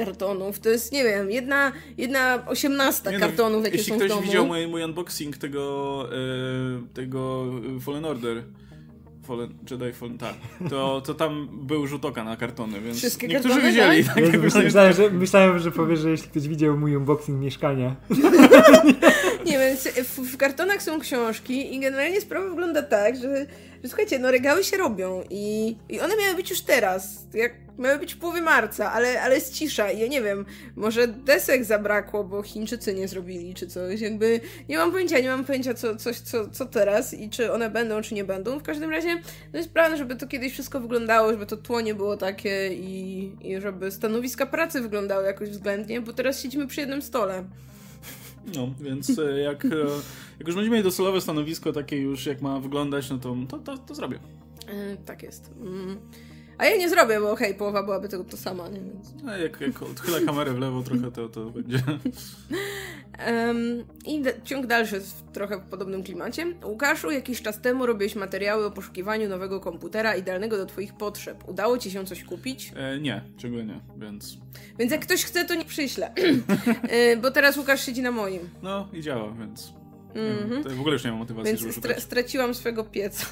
kartonów, 0.51 0.61
to 0.61 0.69
jest, 0.69 0.93
nie 0.93 1.05
wiem, 1.05 1.31
jedna, 1.31 1.73
jedna 1.99 2.47
osiemnasta 2.47 3.11
nie 3.11 3.19
no, 3.19 3.27
kartonów, 3.27 3.65
jakie 3.65 3.79
są 3.79 3.85
w 3.85 3.89
domu. 3.89 4.01
Jeśli 4.03 4.17
ktoś 4.17 4.27
widział 4.27 4.47
mój, 4.47 4.67
mój 4.67 4.85
unboxing 4.85 5.37
tego, 5.37 6.07
e, 6.13 6.95
tego 6.95 7.45
Fallen 7.81 8.05
Order, 8.05 8.43
Fallen, 9.27 9.55
Jedi 9.71 9.93
Fallen, 9.93 10.19
tak, 10.19 10.35
to, 10.71 11.01
to 11.01 11.15
tam 11.15 11.49
był 11.53 11.87
rzut 11.87 12.05
oka 12.05 12.25
na 12.25 12.37
kartony, 12.37 12.81
więc 12.81 12.99
Wszystkie 12.99 13.29
niektórzy 13.29 13.55
kartony, 13.55 13.71
widzieli. 13.73 14.05
tak? 14.05 14.15
Tak, 14.15 14.25
Ja 14.25 14.31
jak 14.33 14.43
myślałem, 14.43 14.93
że, 14.93 15.11
myślałem, 15.11 15.59
że 15.59 15.71
powiesz, 15.71 16.01
że 16.01 16.11
jeśli 16.11 16.29
ktoś 16.29 16.49
widział 16.49 16.77
mój 16.77 16.97
unboxing 16.97 17.41
mieszkania, 17.41 17.97
Nie, 19.47 19.59
więc 19.59 19.89
w, 19.89 20.33
w 20.33 20.37
kartonach 20.37 20.83
są 20.83 21.01
książki 21.01 21.75
i 21.75 21.81
generalnie 21.81 22.21
sprawa 22.21 22.49
wygląda 22.49 22.83
tak, 22.83 23.17
że, 23.17 23.47
że 23.83 23.89
słuchajcie, 23.89 24.19
no 24.19 24.31
regały 24.31 24.65
się 24.65 24.77
robią 24.77 25.23
i, 25.31 25.77
i 25.89 26.01
one 26.01 26.17
miały 26.17 26.35
być 26.37 26.51
już 26.51 26.61
teraz, 26.61 27.27
jak 27.35 27.53
miały 27.79 27.99
być 27.99 28.15
w 28.15 28.19
połowie 28.19 28.41
marca, 28.41 28.93
ale, 28.93 29.23
ale 29.23 29.35
jest 29.35 29.55
cisza 29.55 29.91
i 29.91 30.01
ja 30.01 30.07
nie 30.07 30.23
wiem, 30.23 30.47
może 30.77 31.09
desek 31.09 31.65
zabrakło, 31.65 32.25
bo 32.25 32.43
Chińczycy 32.43 32.95
nie 32.95 33.09
zrobili 33.09 33.55
czy 33.55 33.67
coś, 33.67 34.01
jakby 34.01 34.41
nie 34.69 34.77
mam 34.77 34.93
pojęcia, 34.93 35.21
nie 35.21 35.29
mam 35.29 35.45
pojęcia 35.45 35.75
co, 35.75 35.97
coś, 35.97 36.19
co, 36.19 36.49
co 36.49 36.67
teraz 36.67 37.15
i 37.15 37.31
czy 37.31 37.53
one 37.53 37.71
będą, 37.71 38.03
czy 38.03 38.15
nie 38.15 38.25
będą. 38.25 38.59
W 38.59 38.63
każdym 38.63 38.91
razie 38.91 39.15
no 39.53 39.59
jest 39.59 39.73
plan, 39.73 39.97
żeby 39.97 40.17
to 40.17 40.27
kiedyś 40.27 40.53
wszystko 40.53 40.81
wyglądało, 40.81 41.31
żeby 41.31 41.47
to 41.47 41.57
tło 41.57 41.81
nie 41.81 41.95
było 41.95 42.17
takie 42.17 42.75
i, 42.75 43.33
i 43.41 43.61
żeby 43.61 43.91
stanowiska 43.91 44.47
pracy 44.47 44.81
wyglądały 44.81 45.27
jakoś 45.27 45.49
względnie, 45.49 46.01
bo 46.01 46.13
teraz 46.13 46.41
siedzimy 46.41 46.67
przy 46.67 46.81
jednym 46.81 47.03
stole. 47.03 47.45
No, 48.57 48.69
więc 48.81 49.19
e, 49.19 49.41
jak, 49.41 49.65
e, 49.65 49.69
jak 50.39 50.47
już 50.47 50.57
będziemy 50.57 50.71
mieli 50.71 50.83
docelowe 50.85 51.21
stanowisko 51.21 51.73
takie 51.73 51.97
już, 51.97 52.27
jak 52.27 52.43
ma 52.43 52.61
wyglądać, 52.61 53.11
no 53.11 53.19
to, 53.19 53.37
to, 53.49 53.59
to, 53.59 53.79
to 53.79 53.95
zrobię. 53.95 54.19
E, 54.67 54.97
tak 54.97 55.23
jest. 55.23 55.51
Mm. 55.61 55.99
A 56.61 56.65
ja 56.65 56.77
nie 56.77 56.89
zrobię, 56.89 57.21
bo 57.21 57.37
hej, 57.37 57.55
połowa 57.55 57.83
byłaby 57.83 58.09
to, 58.09 58.25
to 58.25 58.37
sama, 58.37 58.69
nie? 58.69 58.81
Więc... 58.81 59.15
A 59.29 59.37
jak, 59.37 59.61
jak 59.61 59.83
odchylę 59.83 60.21
kamerę 60.21 60.53
w 60.53 60.59
lewo 60.59 60.83
trochę, 60.83 61.13
to, 61.13 61.29
to 61.29 61.51
będzie... 61.51 61.79
Em, 63.19 63.85
I 64.07 64.23
ciąg 64.45 64.67
dalszy 64.67 65.01
w 65.01 65.23
trochę 65.33 65.59
w 65.59 65.61
podobnym 65.61 66.03
klimacie. 66.03 66.47
Łukaszu, 66.65 67.11
jakiś 67.11 67.43
czas 67.43 67.61
temu 67.61 67.87
robiłeś 67.87 68.15
materiały 68.15 68.67
o 68.67 68.71
poszukiwaniu 68.71 69.29
nowego 69.29 69.61
komputera 69.61 70.17
idealnego 70.17 70.57
do 70.57 70.67
twoich 70.67 70.95
potrzeb. 70.95 71.49
Udało 71.49 71.79
ci 71.79 71.91
się 71.91 72.07
coś 72.07 72.25
kupić? 72.25 72.73
E, 72.77 72.99
nie, 72.99 73.23
ciągle 73.37 73.65
nie, 73.65 73.81
więc... 73.97 74.39
Więc 74.79 74.93
jak 74.93 75.01
ktoś 75.01 75.25
chce, 75.25 75.45
to 75.45 75.55
nie 75.55 75.65
przyślę. 75.65 76.15
E, 76.89 77.17
bo 77.17 77.31
teraz 77.31 77.57
Łukasz 77.57 77.87
siedzi 77.87 78.03
na 78.03 78.11
moim. 78.11 78.49
No 78.63 78.89
i 78.93 79.01
działa, 79.03 79.33
więc... 79.39 79.73
Nie, 80.15 80.63
to 80.63 80.71
w 80.71 80.81
ogóle 80.81 80.93
już 80.93 81.05
nie 81.05 81.11
mam 81.11 81.19
motywacji, 81.19 81.51
Więc 81.51 81.61
żeby 81.61 81.73
stra- 81.73 82.01
straciłam 82.01 82.55
swego 82.55 82.85
pieca. 82.85 83.27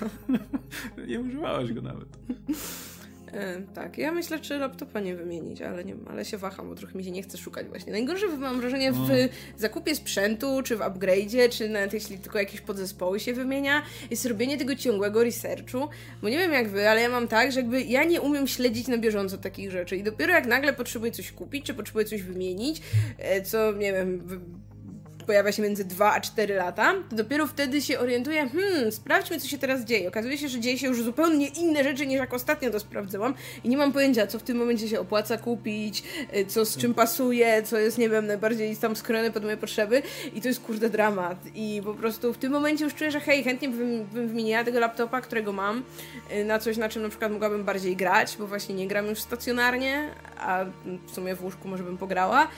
Nie 1.09 1.21
używałaś 1.21 1.73
go 1.73 1.83
nawet. 1.83 2.09
E, 3.33 3.63
tak, 3.75 3.99
ja 3.99 4.13
myślę, 4.13 4.39
czy 4.39 4.59
laptopa 4.59 5.01
nie 5.01 5.17
wymienić, 5.17 5.63
ale, 5.63 5.85
nie, 5.85 5.95
ale 6.11 6.25
się 6.25 6.39
waham, 6.39 6.69
bo 6.69 6.75
trochę 6.75 6.99
mi 6.99 7.05
się 7.05 7.11
nie 7.11 7.23
chce 7.23 7.39
szukać 7.39 7.67
właśnie. 7.67 7.93
Najgorsze 7.93 8.27
mam 8.29 8.61
wrażenie 8.61 8.93
w 8.93 8.99
No. 8.99 9.09
zakupie 9.57 9.95
sprzętu, 9.95 10.63
czy 10.65 10.77
w 10.77 10.81
upgrade'zie, 10.81 11.49
czy 11.49 11.69
nawet 11.69 11.93
jeśli 11.93 12.19
tylko 12.19 12.39
jakieś 12.39 12.61
podzespoły 12.61 13.21
się 13.21 13.33
wymienia, 13.35 13.83
jest 14.11 14.27
robienie 14.27 14.59
tego 14.59 14.75
ciągłego 14.77 15.25
researchu, 15.25 15.89
bo 16.23 16.29
nie 16.29 16.39
wiem 16.39 16.53
jak 16.53 16.69
wy, 16.69 16.89
ale 16.89 17.01
ja 17.01 17.09
mam 17.09 17.29
tak, 17.29 17.53
że 17.53 17.61
jakby 17.61 17.83
ja 17.83 18.05
nie 18.05 18.21
umiem 18.21 18.47
śledzić 18.47 18.89
na 18.89 18.99
bieżąco 18.99 19.39
takich 19.39 19.71
rzeczy 19.71 19.97
i 19.97 20.03
dopiero 20.03 20.33
jak 20.33 20.47
nagle 20.47 20.73
potrzebuję 20.73 21.13
coś 21.13 21.33
kupić, 21.33 21.67
czy 21.67 21.75
potrzebuję 21.75 22.05
coś 22.05 22.23
wymienić, 22.23 22.83
e, 23.19 23.43
co 23.43 23.73
nie 23.73 23.93
wiem... 23.93 24.29
Pojawia 25.29 25.53
się 25.53 25.63
między 25.63 25.85
2 25.85 26.13
a 26.15 26.21
4 26.21 26.55
lata, 26.55 26.95
to 27.11 27.17
dopiero 27.17 27.47
wtedy 27.47 27.83
się 27.83 27.99
orientuję, 27.99 28.49
hmm, 28.49 28.93
sprawdźmy, 28.93 29.41
co 29.41 29.49
się 29.49 29.59
teraz 29.59 29.85
dzieje. 29.85 30.09
Okazuje 30.09 30.39
się, 30.39 30.49
że 30.49 30.61
dzieje 30.61 30.79
się 30.79 30.87
już 30.87 31.03
zupełnie 31.03 31.49
inne 31.49 31.85
rzeczy, 31.85 32.07
niż 32.07 32.19
jak 32.19 32.35
ostatnio 32.35 32.71
to 32.71 32.81
sprawdzałam 32.81 33.35
i 33.65 33.69
nie 33.69 33.77
mam 33.77 33.93
pojęcia, 33.93 34.27
co 34.27 34.39
w 34.39 34.43
tym 34.43 34.57
momencie 34.57 34.89
się 34.89 35.01
opłaca 35.01 35.39
kupić, 35.39 36.03
y, 36.37 36.47
co 36.47 36.65
z 36.65 36.77
czym 36.77 36.95
pasuje, 36.95 37.63
co 37.63 37.79
jest, 37.79 37.99
nie 37.99 38.09
wiem, 38.09 38.27
najbardziej 38.27 38.77
tam 38.77 38.97
skrojone 38.97 39.31
pod 39.31 39.45
moje 39.45 39.57
potrzeby 39.57 40.03
i 40.35 40.41
to 40.41 40.49
jest 40.49 40.61
kurde 40.61 40.91
dramat. 40.91 41.39
I 41.55 41.83
po 41.85 41.95
prostu 41.95 42.33
w 42.33 42.39
tym 42.39 42.53
momencie 42.53 42.85
już 42.85 42.95
czuję, 42.95 43.11
że 43.11 43.21
hej, 43.21 43.45
chętnie 43.45 43.69
bym, 43.69 44.05
bym 44.05 44.29
wymieniła 44.29 44.65
tego 44.65 44.81
laptopa, 44.81 45.21
którego 45.21 45.53
mam, 45.53 45.83
y, 46.33 46.45
na 46.45 46.59
coś, 46.59 46.77
na 46.77 46.89
czym 46.89 47.03
na 47.03 47.09
przykład 47.09 47.33
mogłabym 47.33 47.65
bardziej 47.65 47.97
grać, 47.97 48.37
bo 48.39 48.47
właśnie 48.47 48.75
nie 48.75 48.89
gram 48.89 49.07
już 49.07 49.21
stacjonarnie, 49.21 50.11
a 50.39 50.65
w 51.07 51.11
sumie 51.15 51.35
w 51.35 51.45
łóżku 51.45 51.69
może 51.69 51.83
bym 51.85 51.99
pograła. 51.99 52.49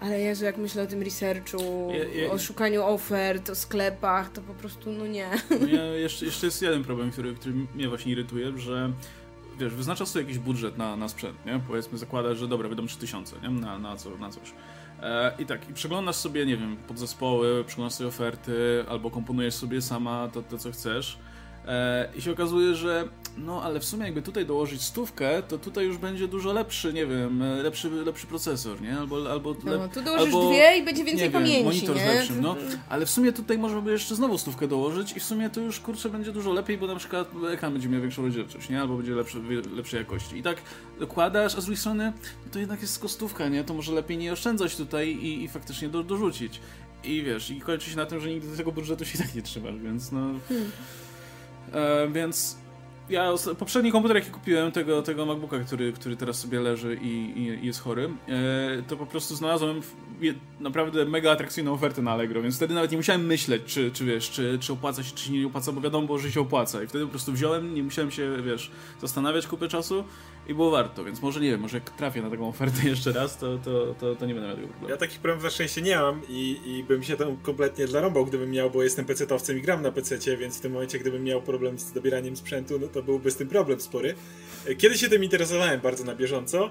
Ale 0.00 0.20
Jezu, 0.20 0.44
jak 0.44 0.56
myślę 0.56 0.82
o 0.82 0.86
tym 0.86 1.02
researchu, 1.02 1.92
Ja- 2.14 2.22
ja- 2.22 2.30
o 2.32 2.38
szukaniu 2.38 2.82
ofert, 2.84 3.50
o 3.50 3.54
sklepach, 3.54 4.32
to 4.32 4.40
po 4.42 4.54
prostu 4.54 4.92
no 4.92 5.06
nie. 5.06 5.30
No 5.60 5.66
ja, 5.66 5.84
jeszcze, 5.84 6.24
jeszcze 6.24 6.46
jest 6.46 6.62
jeden 6.62 6.84
problem, 6.84 7.10
który, 7.10 7.34
który 7.34 7.54
mnie 7.74 7.88
właśnie 7.88 8.12
irytuje, 8.12 8.58
że 8.58 8.92
wiesz, 9.58 9.74
wyznaczasz 9.74 10.08
sobie 10.08 10.24
jakiś 10.24 10.38
budżet 10.38 10.78
na, 10.78 10.96
na 10.96 11.08
sprzęt, 11.08 11.46
nie? 11.46 11.60
Powiedzmy, 11.68 11.98
zakładasz, 11.98 12.38
że 12.38 12.48
dobra, 12.48 12.68
wydam 12.68 12.86
3000, 12.88 13.36
nie? 13.42 13.48
Na, 13.50 13.78
na, 13.78 13.96
co, 13.96 14.10
na 14.16 14.30
coś. 14.30 14.52
E, 15.02 15.32
I 15.38 15.46
tak, 15.46 15.70
i 15.70 15.74
przeglądasz 15.74 16.16
sobie, 16.16 16.46
nie 16.46 16.56
wiem, 16.56 16.76
podzespoły, 16.76 17.64
przeglądasz 17.66 17.94
sobie 17.94 18.08
oferty, 18.08 18.84
albo 18.88 19.10
komponujesz 19.10 19.54
sobie 19.54 19.82
sama 19.82 20.28
to, 20.32 20.42
to 20.42 20.58
co 20.58 20.72
chcesz. 20.72 21.18
E, 21.68 22.08
I 22.16 22.22
się 22.22 22.32
okazuje, 22.32 22.74
że 22.74 23.08
no 23.38 23.62
ale 23.62 23.80
w 23.80 23.84
sumie 23.84 24.04
jakby 24.04 24.22
tutaj 24.22 24.46
dołożyć 24.46 24.82
stówkę, 24.82 25.42
to 25.42 25.58
tutaj 25.58 25.86
już 25.86 25.98
będzie 25.98 26.28
dużo 26.28 26.52
lepszy, 26.52 26.92
nie 26.92 27.06
wiem, 27.06 27.42
e, 27.42 27.62
lepszy, 27.62 27.90
lepszy 27.90 28.26
procesor, 28.26 28.80
nie? 28.82 28.98
Albo, 28.98 29.30
albo 29.30 29.56
No, 29.64 29.72
lep- 29.72 29.88
tu 29.94 30.02
dołożysz 30.02 30.26
albo, 30.26 30.48
dwie 30.48 30.78
i 30.78 30.84
będzie 30.84 31.04
więcej 31.04 31.26
nie 31.26 31.32
pamięci, 31.32 31.54
wiem, 31.54 31.64
monitor 31.64 31.96
nie? 31.96 32.02
z 32.02 32.06
lepszym, 32.06 32.40
no. 32.40 32.56
Ale 32.88 33.06
w 33.06 33.10
sumie 33.10 33.32
tutaj 33.32 33.58
można 33.58 33.80
by 33.80 33.92
jeszcze 33.92 34.14
znowu 34.14 34.38
stówkę 34.38 34.68
dołożyć 34.68 35.16
i 35.16 35.20
w 35.20 35.24
sumie 35.24 35.50
to 35.50 35.60
już, 35.60 35.80
kurczę, 35.80 36.10
będzie 36.10 36.32
dużo 36.32 36.52
lepiej, 36.52 36.78
bo 36.78 36.86
na 36.86 36.96
przykład 36.96 37.30
ekran 37.52 37.72
będzie 37.72 37.88
miał 37.88 38.00
większą 38.00 38.22
rozdzielczość, 38.22 38.68
nie? 38.68 38.80
Albo 38.80 38.96
będzie 38.96 39.12
lepszy, 39.14 39.38
lepszej 39.76 39.98
jakości. 39.98 40.36
I 40.36 40.42
tak 40.42 40.56
dokładasz, 41.00 41.54
a 41.54 41.60
z 41.60 41.64
drugiej 41.64 41.80
strony 41.80 42.12
no 42.46 42.52
to 42.52 42.58
jednak 42.58 42.80
jest 42.80 42.98
kostówka, 42.98 43.48
nie? 43.48 43.64
To 43.64 43.74
może 43.74 43.92
lepiej 43.92 44.18
nie 44.18 44.32
oszczędzać 44.32 44.76
tutaj 44.76 45.08
i, 45.08 45.44
i 45.44 45.48
faktycznie 45.48 45.88
do, 45.88 46.02
dorzucić. 46.02 46.60
I 47.04 47.22
wiesz, 47.22 47.50
i 47.50 47.60
kończy 47.60 47.90
się 47.90 47.96
na 47.96 48.06
tym, 48.06 48.20
że 48.20 48.28
nigdy 48.28 48.56
tego 48.56 48.72
budżetu 48.72 49.04
się 49.04 49.18
i 49.18 49.22
tak 49.22 49.34
nie 49.34 49.42
trzymasz, 49.42 49.78
więc 49.78 50.12
no... 50.12 50.20
E, 51.74 52.08
więc 52.08 52.58
ja 53.10 53.32
poprzedni 53.58 53.92
komputer, 53.92 54.16
jaki 54.16 54.30
kupiłem, 54.30 54.72
tego, 54.72 55.02
tego 55.02 55.26
MacBooka, 55.26 55.58
który, 55.58 55.92
który 55.92 56.16
teraz 56.16 56.38
sobie 56.38 56.60
leży 56.60 56.98
i, 57.02 57.32
i, 57.36 57.66
jest 57.66 57.80
chory, 57.80 58.10
e, 58.28 58.82
to 58.82 58.96
po 58.96 59.06
prostu 59.06 59.36
znalazłem 59.36 59.80
je, 60.20 60.34
naprawdę 60.60 61.04
mega 61.04 61.32
atrakcyjną 61.32 61.72
ofertę 61.72 62.02
na 62.02 62.10
Allegro, 62.10 62.42
więc 62.42 62.56
wtedy 62.56 62.74
nawet 62.74 62.90
nie 62.90 62.96
musiałem 62.96 63.26
myśleć, 63.26 63.62
czy, 63.66 63.90
czy 63.90 64.04
wiesz, 64.04 64.30
czy, 64.30 64.58
czy 64.60 64.72
opłaca 64.72 65.02
się, 65.02 65.14
czy 65.14 65.24
się 65.24 65.32
nie 65.32 65.46
opłaca, 65.46 65.72
bo 65.72 65.80
wiadomo 65.80 66.18
że 66.18 66.32
się 66.32 66.40
opłaca. 66.40 66.82
I 66.82 66.86
wtedy 66.86 67.04
po 67.04 67.10
prostu 67.10 67.32
wziąłem, 67.32 67.74
nie 67.74 67.82
musiałem 67.82 68.10
się, 68.10 68.42
wiesz, 68.42 68.70
zastanawiać 69.00 69.46
kupę 69.46 69.68
czasu 69.68 70.04
i 70.48 70.54
było 70.54 70.70
warto, 70.70 71.04
więc 71.04 71.22
może 71.22 71.40
nie 71.40 71.50
wiem, 71.50 71.60
może 71.60 71.76
jak 71.76 71.90
trafię 71.90 72.22
na 72.22 72.30
taką 72.30 72.48
ofertę 72.48 72.88
jeszcze 72.88 73.12
raz, 73.12 73.38
to, 73.38 73.58
to, 73.58 73.94
to, 73.94 74.16
to 74.16 74.26
nie 74.26 74.34
będę 74.34 74.48
miał 74.48 74.56
tego 74.56 74.68
problemu. 74.68 74.90
Ja 74.90 74.96
takich 74.96 75.18
problemów 75.18 75.44
na 75.44 75.50
szczęście 75.50 75.82
nie 75.82 75.96
mam 75.96 76.20
i, 76.28 76.60
i 76.66 76.84
bym 76.84 77.02
się 77.02 77.16
tam 77.16 77.36
kompletnie 77.36 77.86
zlarąbał, 77.86 78.26
gdybym 78.26 78.50
miał, 78.50 78.70
bo 78.70 78.82
jestem 78.82 79.04
pecetowcem 79.04 79.58
i 79.58 79.62
gram 79.62 79.82
na 79.82 79.92
pececie, 79.92 80.36
więc 80.36 80.58
w 80.58 80.60
tym 80.60 80.72
momencie, 80.72 80.98
gdybym 80.98 81.24
miał 81.24 81.42
problem 81.42 81.78
z 81.78 81.92
dobieraniem 81.92 82.36
sprzętu, 82.36 82.78
no 82.78 82.86
to 82.86 83.02
byłby 83.02 83.30
z 83.30 83.36
tym 83.36 83.48
problem 83.48 83.80
spory. 83.80 84.14
Kiedyś 84.78 85.00
się 85.00 85.08
tym 85.08 85.24
interesowałem 85.24 85.80
bardzo 85.80 86.04
na 86.04 86.14
bieżąco, 86.14 86.70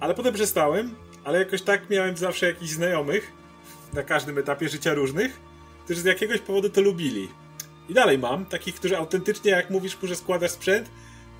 ale 0.00 0.14
potem 0.14 0.34
przestałem, 0.34 0.94
ale 1.24 1.38
jakoś 1.38 1.62
tak 1.62 1.90
miałem 1.90 2.16
zawsze 2.16 2.46
jakichś 2.46 2.70
znajomych 2.70 3.32
na 3.92 4.02
każdym 4.02 4.38
etapie 4.38 4.68
życia 4.68 4.94
różnych, 4.94 5.40
którzy 5.84 6.00
z 6.00 6.04
jakiegoś 6.04 6.40
powodu 6.40 6.70
to 6.70 6.80
lubili. 6.80 7.28
I 7.88 7.94
dalej 7.94 8.18
mam 8.18 8.46
takich, 8.46 8.74
którzy 8.74 8.98
autentycznie, 8.98 9.50
jak 9.50 9.70
mówisz, 9.70 9.98
że 10.02 10.16
składasz 10.16 10.50
sprzęt, 10.50 10.90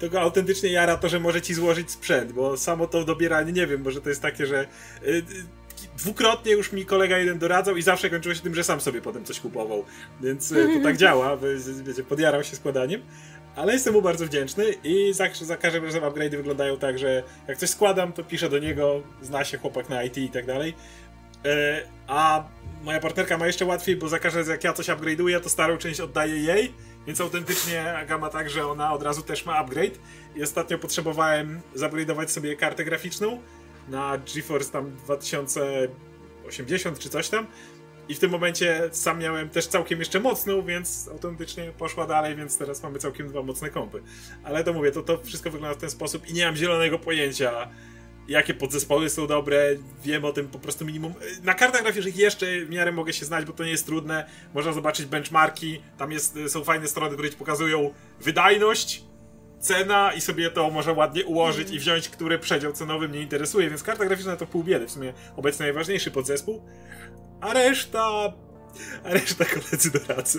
to 0.05 0.11
go 0.11 0.21
autentycznie 0.21 0.71
jara 0.71 0.97
to, 0.97 1.09
że 1.09 1.21
może 1.21 1.43
ci 1.43 1.55
złożyć 1.55 1.90
sprzęt, 1.90 2.33
bo 2.33 2.57
samo 2.57 2.87
to 2.87 3.05
dobieranie, 3.05 3.53
nie 3.53 3.67
wiem, 3.67 3.83
może 3.83 4.01
to 4.01 4.09
jest 4.09 4.23
takie, 4.23 4.47
że 4.47 4.67
y, 5.03 5.09
y, 5.09 5.25
dwukrotnie 5.99 6.53
już 6.53 6.73
mi 6.73 6.87
kolega 6.87 7.19
jeden 7.19 7.38
doradzał 7.38 7.77
i 7.77 7.83
zawsze 7.83 8.11
kończyło 8.11 8.35
się 8.35 8.40
tym, 8.40 8.55
że 8.55 8.64
sam 8.64 8.81
sobie 8.81 9.01
potem 9.01 9.25
coś 9.25 9.40
kupował. 9.40 9.85
Więc 10.21 10.53
y, 10.53 10.69
to 10.77 10.83
tak 10.83 10.97
działa, 10.97 11.37
wiecie, 11.87 12.05
podjarał 12.05 12.45
się 12.45 12.57
składaniem. 12.57 13.03
Ale 13.57 13.73
jestem 13.73 13.95
mu 13.95 14.03
bardzo 14.03 14.27
wdzięczny 14.27 14.64
i 14.85 15.12
za, 15.12 15.25
za 15.40 15.57
każdym 15.57 15.85
razem 15.85 16.03
upgrade'y 16.03 16.37
wyglądają 16.37 16.79
tak, 16.79 16.99
że 16.99 17.23
jak 17.49 17.59
coś 17.59 17.71
składam, 17.71 18.12
to 18.12 18.25
piszę 18.25 18.49
do 18.49 18.59
niego, 18.59 19.03
zna 19.23 19.45
się 19.45 19.59
chłopak 19.59 19.88
na 19.88 20.03
IT 20.03 20.19
i 20.19 20.29
tak 20.29 20.47
dalej. 20.47 20.75
E, 21.45 21.83
A 22.07 22.45
moja 22.83 23.01
partnerka 23.01 23.38
ma 23.38 23.47
jeszcze 23.47 23.64
łatwiej, 23.64 23.97
bo 23.97 24.09
za 24.09 24.19
każdym 24.19 24.40
razem 24.40 24.53
jak 24.53 24.64
ja 24.64 24.73
coś 24.73 24.87
upgrade'uję, 24.87 25.40
to 25.40 25.49
starą 25.49 25.77
część 25.77 26.01
oddaję 26.01 26.37
jej, 26.37 26.75
więc 27.07 27.21
autentycznie 27.21 27.97
Aga 27.97 28.19
ma 28.19 28.31
tak, 28.31 28.51
że 28.51 28.67
ona 28.67 28.93
od 28.93 29.03
razu 29.03 29.23
też 29.23 29.47
ma 29.47 29.59
upgrade. 29.59 29.99
I 30.37 30.43
ostatnio 30.43 30.79
potrzebowałem 30.79 31.61
zupgrade'ować 31.77 32.29
sobie 32.29 32.57
kartę 32.57 32.85
graficzną 32.85 33.40
na 33.88 34.19
GeForce 34.19 34.73
tam 34.73 34.97
2080 34.97 36.99
czy 36.99 37.09
coś 37.09 37.29
tam. 37.29 37.47
I 38.09 38.14
w 38.14 38.19
tym 38.19 38.31
momencie 38.31 38.88
sam 38.93 39.19
miałem 39.19 39.49
też 39.49 39.67
całkiem 39.67 39.99
jeszcze 39.99 40.21
mocną, 40.21 40.62
więc 40.62 41.09
autentycznie 41.12 41.73
poszła 41.79 42.07
dalej, 42.07 42.37
więc 42.37 42.59
teraz 42.59 42.83
mamy 42.83 42.99
całkiem 42.99 43.29
dwa 43.29 43.43
mocne 43.43 43.71
kompy. 43.71 44.03
Ale 44.43 44.64
to 44.64 44.73
mówię, 44.73 44.93
to, 44.93 45.03
to 45.03 45.23
wszystko 45.23 45.51
wygląda 45.51 45.79
w 45.79 45.81
ten 45.81 45.90
sposób 45.90 46.29
i 46.29 46.33
nie 46.33 46.47
mam 46.47 46.57
zielonego 46.57 46.99
pojęcia, 46.99 47.69
jakie 48.29 48.55
podzespoły 48.55 49.11
są 49.11 49.27
dobre, 49.27 49.65
wiem 50.05 50.25
o 50.25 50.33
tym 50.33 50.49
po 50.49 50.59
prostu 50.59 50.85
minimum. 50.85 51.15
Na 51.43 51.55
kartach 51.55 51.83
graficznych 51.83 52.17
jeszcze 52.17 52.47
w 52.61 52.71
miarę 52.71 52.93
mogę 52.93 53.13
się 53.13 53.27
znać, 53.27 53.45
bo 53.45 53.53
to 53.53 53.65
nie 53.65 53.71
jest 53.71 53.87
trudne. 53.87 54.27
Można 54.55 54.73
zobaczyć 54.73 55.07
benchmarki, 55.07 55.83
tam 55.99 56.13
jest, 56.13 56.39
są 56.49 56.65
fajne 56.65 56.89
strony, 56.89 57.13
które 57.15 57.31
ci 57.31 57.37
pokazują 57.37 57.95
wydajność, 58.21 59.05
cena 59.61 60.13
i 60.13 60.21
sobie 60.21 60.51
to 60.51 60.71
może 60.71 60.93
ładnie 60.93 61.25
ułożyć 61.25 61.71
i 61.71 61.79
wziąć, 61.79 62.09
który 62.09 62.39
przedział 62.39 62.73
cenowy 62.73 63.09
mnie 63.09 63.21
interesuje, 63.21 63.69
więc 63.69 63.83
karta 63.83 64.05
graficzna 64.05 64.37
to 64.37 64.47
pół 64.47 64.65
biedy, 64.65 64.87
w 64.87 64.91
sumie 64.91 65.13
obecnie 65.37 65.63
najważniejszy 65.63 66.11
podzespół, 66.11 66.63
a 67.41 67.53
reszta... 67.53 68.33
a 69.05 69.11
reszta 69.11 69.45
koledzy 69.45 69.91
doradzą. 69.91 70.39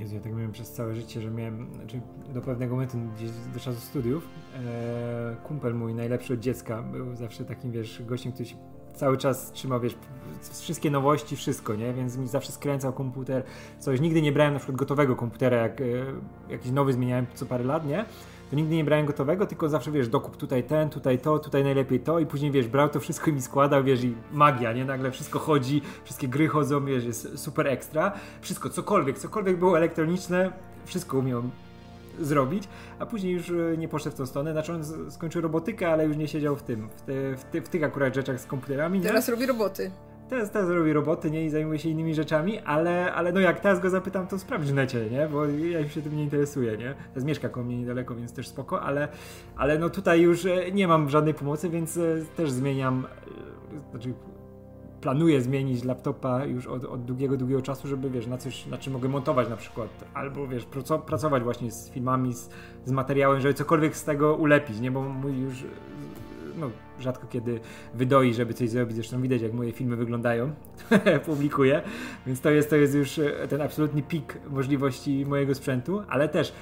Jezu, 0.00 0.14
ja 0.14 0.20
tak 0.20 0.32
miałem 0.32 0.52
przez 0.52 0.72
całe 0.72 0.94
życie, 0.94 1.20
że 1.20 1.30
miałem, 1.30 1.74
znaczy 1.74 2.00
do 2.34 2.40
pewnego 2.40 2.74
momentu, 2.74 2.98
gdzieś 3.16 3.30
do 3.54 3.60
czasu 3.60 3.80
studiów, 3.80 4.28
e, 4.54 5.36
kumpel 5.44 5.74
mój, 5.74 5.94
najlepszy 5.94 6.34
od 6.34 6.40
dziecka, 6.40 6.82
był 6.82 7.14
zawsze 7.14 7.44
takim, 7.44 7.72
wiesz, 7.72 8.02
gościem, 8.06 8.32
który 8.32 8.48
się 8.48 8.56
cały 8.94 9.16
czas 9.16 9.52
trzymał, 9.52 9.80
wiesz, 9.80 9.96
wszystkie 10.52 10.90
nowości, 10.90 11.36
wszystko, 11.36 11.74
nie? 11.74 11.92
Więc 11.92 12.16
mi 12.16 12.28
zawsze 12.28 12.52
skręcał 12.52 12.92
komputer, 12.92 13.42
coś. 13.78 14.00
Nigdy 14.00 14.22
nie 14.22 14.32
brałem 14.32 14.52
na 14.52 14.58
przykład 14.58 14.78
gotowego 14.78 15.16
komputera, 15.16 15.56
jak 15.56 15.80
e, 15.80 15.84
jakiś 16.48 16.72
nowy 16.72 16.92
zmieniałem 16.92 17.26
co 17.34 17.46
parę 17.46 17.64
lat, 17.64 17.86
nie? 17.86 18.04
To 18.50 18.56
nigdy 18.56 18.76
nie 18.76 18.84
brałem 18.84 19.06
gotowego, 19.06 19.46
tylko 19.46 19.68
zawsze, 19.68 19.90
wiesz, 19.90 20.08
dokup 20.08 20.36
tutaj 20.36 20.64
ten, 20.64 20.90
tutaj 20.90 21.18
to, 21.18 21.38
tutaj 21.38 21.64
najlepiej 21.64 22.00
to 22.00 22.18
i 22.18 22.26
później, 22.26 22.50
wiesz, 22.50 22.68
brał 22.68 22.88
to 22.88 23.00
wszystko 23.00 23.30
i 23.30 23.34
mi 23.34 23.42
składał, 23.42 23.84
wiesz, 23.84 24.04
i 24.04 24.14
magia, 24.32 24.72
nie? 24.72 24.84
Nagle 24.84 25.10
wszystko 25.10 25.38
chodzi, 25.38 25.82
wszystkie 26.04 26.28
gry 26.28 26.48
chodzą, 26.48 26.84
wiesz, 26.84 27.04
jest 27.04 27.38
super 27.38 27.66
ekstra. 27.66 28.12
Wszystko, 28.40 28.70
cokolwiek, 28.70 29.18
cokolwiek 29.18 29.58
było 29.58 29.76
elektroniczne, 29.76 30.52
wszystko 30.84 31.18
umiał 31.18 31.42
zrobić, 32.20 32.68
a 32.98 33.06
później 33.06 33.32
już 33.32 33.50
e, 33.50 33.76
nie 33.78 33.88
poszedł 33.88 34.16
w 34.16 34.18
tą 34.18 34.26
stronę, 34.26 34.52
znaczy 34.52 34.72
on 34.72 35.10
skończył 35.10 35.42
robotykę, 35.42 35.88
ale 35.88 36.06
już 36.06 36.16
nie 36.16 36.28
siedział 36.28 36.56
w 36.56 36.62
tym, 36.62 36.88
w, 37.06 37.36
w, 37.36 37.66
w 37.66 37.68
tych 37.68 37.84
akurat 37.84 38.14
rzeczach 38.14 38.40
z 38.40 38.46
komputerami, 38.46 38.98
nie? 38.98 39.06
Teraz 39.06 39.28
robi 39.28 39.46
roboty. 39.46 39.90
Teraz, 40.28 40.50
teraz 40.50 40.70
robi 40.70 40.92
roboty, 40.92 41.30
nie? 41.30 41.44
I 41.44 41.50
zajmuje 41.50 41.78
się 41.78 41.88
innymi 41.88 42.14
rzeczami, 42.14 42.58
ale, 42.58 43.14
ale 43.14 43.32
no 43.32 43.40
jak 43.40 43.60
teraz 43.60 43.80
go 43.80 43.90
zapytam, 43.90 44.26
to 44.26 44.38
sprawdź 44.38 44.68
w 44.68 44.74
necie, 44.74 45.10
nie? 45.10 45.28
Bo 45.28 45.46
ja 45.46 45.80
już 45.80 45.94
się 45.94 46.02
tym 46.02 46.16
nie 46.16 46.22
interesuję, 46.22 46.76
nie? 46.76 46.94
Teraz 47.14 47.24
mieszka 47.24 47.48
koło 47.48 47.66
mnie 47.66 47.78
niedaleko, 47.78 48.14
więc 48.14 48.32
też 48.32 48.48
spoko, 48.48 48.82
ale, 48.82 49.08
ale 49.56 49.78
no 49.78 49.90
tutaj 49.90 50.20
już 50.20 50.46
e, 50.46 50.72
nie 50.72 50.88
mam 50.88 51.10
żadnej 51.10 51.34
pomocy, 51.34 51.70
więc 51.70 51.96
e, 51.96 52.02
też 52.36 52.50
zmieniam, 52.50 53.06
e, 53.76 53.90
znaczy 53.90 54.12
planuję 55.00 55.42
zmienić 55.42 55.84
laptopa 55.84 56.44
już 56.44 56.66
od, 56.66 56.84
od 56.84 57.04
długiego, 57.04 57.36
długiego 57.36 57.62
czasu, 57.62 57.88
żeby 57.88 58.10
wiesz, 58.10 58.26
na 58.26 58.38
coś, 58.38 58.66
na 58.66 58.78
czym 58.78 58.92
mogę 58.92 59.08
montować 59.08 59.48
na 59.48 59.56
przykład, 59.56 59.88
albo 60.14 60.46
wiesz, 60.48 60.66
praco- 60.66 61.02
pracować 61.02 61.42
właśnie 61.42 61.72
z 61.72 61.90
filmami, 61.90 62.34
z, 62.34 62.50
z 62.84 62.90
materiałem, 62.92 63.40
żeby 63.40 63.54
cokolwiek 63.54 63.96
z 63.96 64.04
tego 64.04 64.34
ulepić, 64.34 64.80
nie? 64.80 64.90
Bo 64.90 65.02
mój 65.02 65.38
już 65.38 65.64
no, 66.56 66.70
rzadko 67.00 67.26
kiedy 67.26 67.60
wydoi, 67.94 68.34
żeby 68.34 68.54
coś 68.54 68.70
zrobić. 68.70 68.96
Zresztą 68.96 69.22
widać, 69.22 69.42
jak 69.42 69.52
moje 69.52 69.72
filmy 69.72 69.96
wyglądają, 69.96 70.52
publikuję. 71.26 71.82
Więc 72.26 72.40
to 72.40 72.50
jest, 72.50 72.70
to 72.70 72.76
jest 72.76 72.94
już 72.94 73.18
e, 73.18 73.48
ten 73.48 73.62
absolutny 73.62 74.02
pik 74.02 74.38
możliwości 74.50 75.26
mojego 75.26 75.54
sprzętu, 75.54 76.02
ale 76.08 76.28
też 76.28 76.52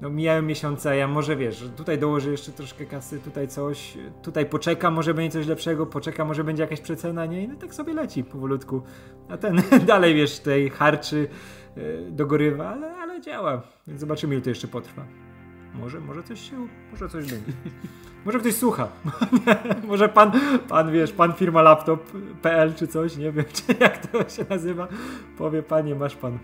no, 0.00 0.10
mijają 0.10 0.42
miesiące, 0.42 0.96
ja 0.96 1.08
może 1.08 1.36
wiesz, 1.36 1.64
tutaj 1.76 1.98
dołożę 1.98 2.30
jeszcze 2.30 2.52
troszkę 2.52 2.86
kasy, 2.86 3.18
tutaj 3.20 3.48
coś, 3.48 3.98
tutaj 4.22 4.46
poczekam, 4.46 4.94
może 4.94 5.14
będzie 5.14 5.38
coś 5.38 5.46
lepszego, 5.46 5.86
poczekam, 5.86 6.28
może 6.28 6.44
będzie 6.44 6.62
jakaś 6.62 6.80
przecena, 6.80 7.26
nie? 7.26 7.42
I 7.42 7.48
no 7.48 7.54
tak 7.56 7.74
sobie 7.74 7.94
leci 7.94 8.24
powolutku. 8.24 8.82
A 9.28 9.36
ten 9.36 9.62
dalej, 9.86 10.14
wiesz, 10.14 10.38
tej 10.38 10.70
harczy 10.70 11.28
e, 11.76 12.10
dogorywa, 12.10 12.68
ale, 12.68 12.96
ale 12.96 13.20
działa. 13.20 13.62
Więc 13.86 14.00
zobaczymy, 14.00 14.34
ile 14.34 14.42
to 14.42 14.48
jeszcze 14.48 14.68
potrwa. 14.68 15.25
Może, 15.80 16.00
może 16.00 16.22
coś 16.22 16.50
się, 16.50 16.66
może 16.92 17.08
coś 17.08 17.30
będzie. 17.30 17.52
Może 18.24 18.38
ktoś 18.38 18.54
słucha. 18.54 18.88
Może 19.88 20.08
pan, 20.08 20.32
pan 20.68 20.92
wiesz, 20.92 21.12
pan 21.12 21.32
firma 21.32 21.62
laptop.pl 21.62 22.74
czy 22.74 22.86
coś, 22.86 23.16
nie 23.16 23.32
wiem, 23.32 23.44
czy 23.54 23.62
jak 23.80 24.06
to 24.06 24.28
się 24.28 24.44
nazywa, 24.50 24.88
powie 25.38 25.62
panie, 25.62 25.94
masz 25.94 26.16
pan. 26.16 26.38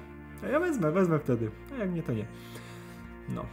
A 0.44 0.46
ja 0.46 0.60
wezmę, 0.60 0.90
wezmę 0.90 1.18
wtedy. 1.18 1.50
A 1.72 1.76
jak 1.76 1.92
nie, 1.92 2.02
to 2.02 2.12
nie. 2.12 2.26
No. 3.28 3.46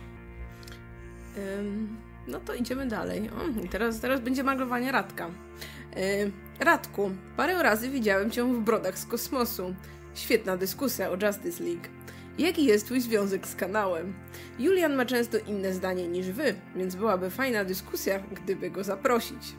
No 2.28 2.39
to 2.39 2.54
idziemy 2.54 2.88
dalej. 2.88 3.30
O, 3.30 3.68
teraz, 3.70 4.00
teraz 4.00 4.22
będzie 4.22 4.44
maglowanie 4.44 4.92
Radka. 4.92 5.26
Ym, 5.26 6.32
Radku, 6.60 7.12
parę 7.38 7.63
razy 7.63 7.89
widziałem 7.89 8.32
cię 8.32 8.44
w 8.44 8.60
brodach 8.60 9.00
z 9.00 9.06
kosmosu. 9.06 9.76
Świetna 10.15 10.58
dyskusja 10.58 11.10
o 11.10 11.13
Justice 11.26 11.63
League. 11.63 11.99
Jaki 12.39 12.65
jest 12.65 12.86
twój 12.86 13.02
związek 13.02 13.47
z 13.47 13.56
kanałem? 13.56 14.13
Julian 14.60 14.95
ma 14.95 15.06
często 15.06 15.38
inne 15.47 15.73
zdanie 15.73 16.08
niż 16.08 16.32
wy, 16.32 16.56
więc 16.75 16.95
byłaby 16.95 17.30
fajna 17.30 17.65
dyskusja, 17.65 18.19
gdyby 18.19 18.71
go 18.71 18.84
zaprosić. 18.84 19.56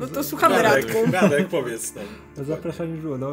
No 0.00 0.06
to 0.06 0.24
słuchamy 0.24 0.62
Radek, 0.62 0.84
Radku. 0.94 1.12
Radek, 1.12 1.48
powiedz 1.48 1.94
nam. 1.94 2.04
To 2.36 2.44
zapraszanie 2.44 2.90
już 2.92 3.00
było. 3.00 3.18
No, 3.18 3.30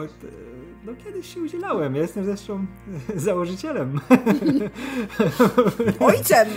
no 0.86 0.94
kiedyś 1.04 1.34
się 1.34 1.42
udzielałem. 1.42 1.96
Ja 1.96 2.02
jestem 2.02 2.26
zresztą 2.26 2.66
założycielem. 3.16 4.00
Ojcem! 6.00 6.48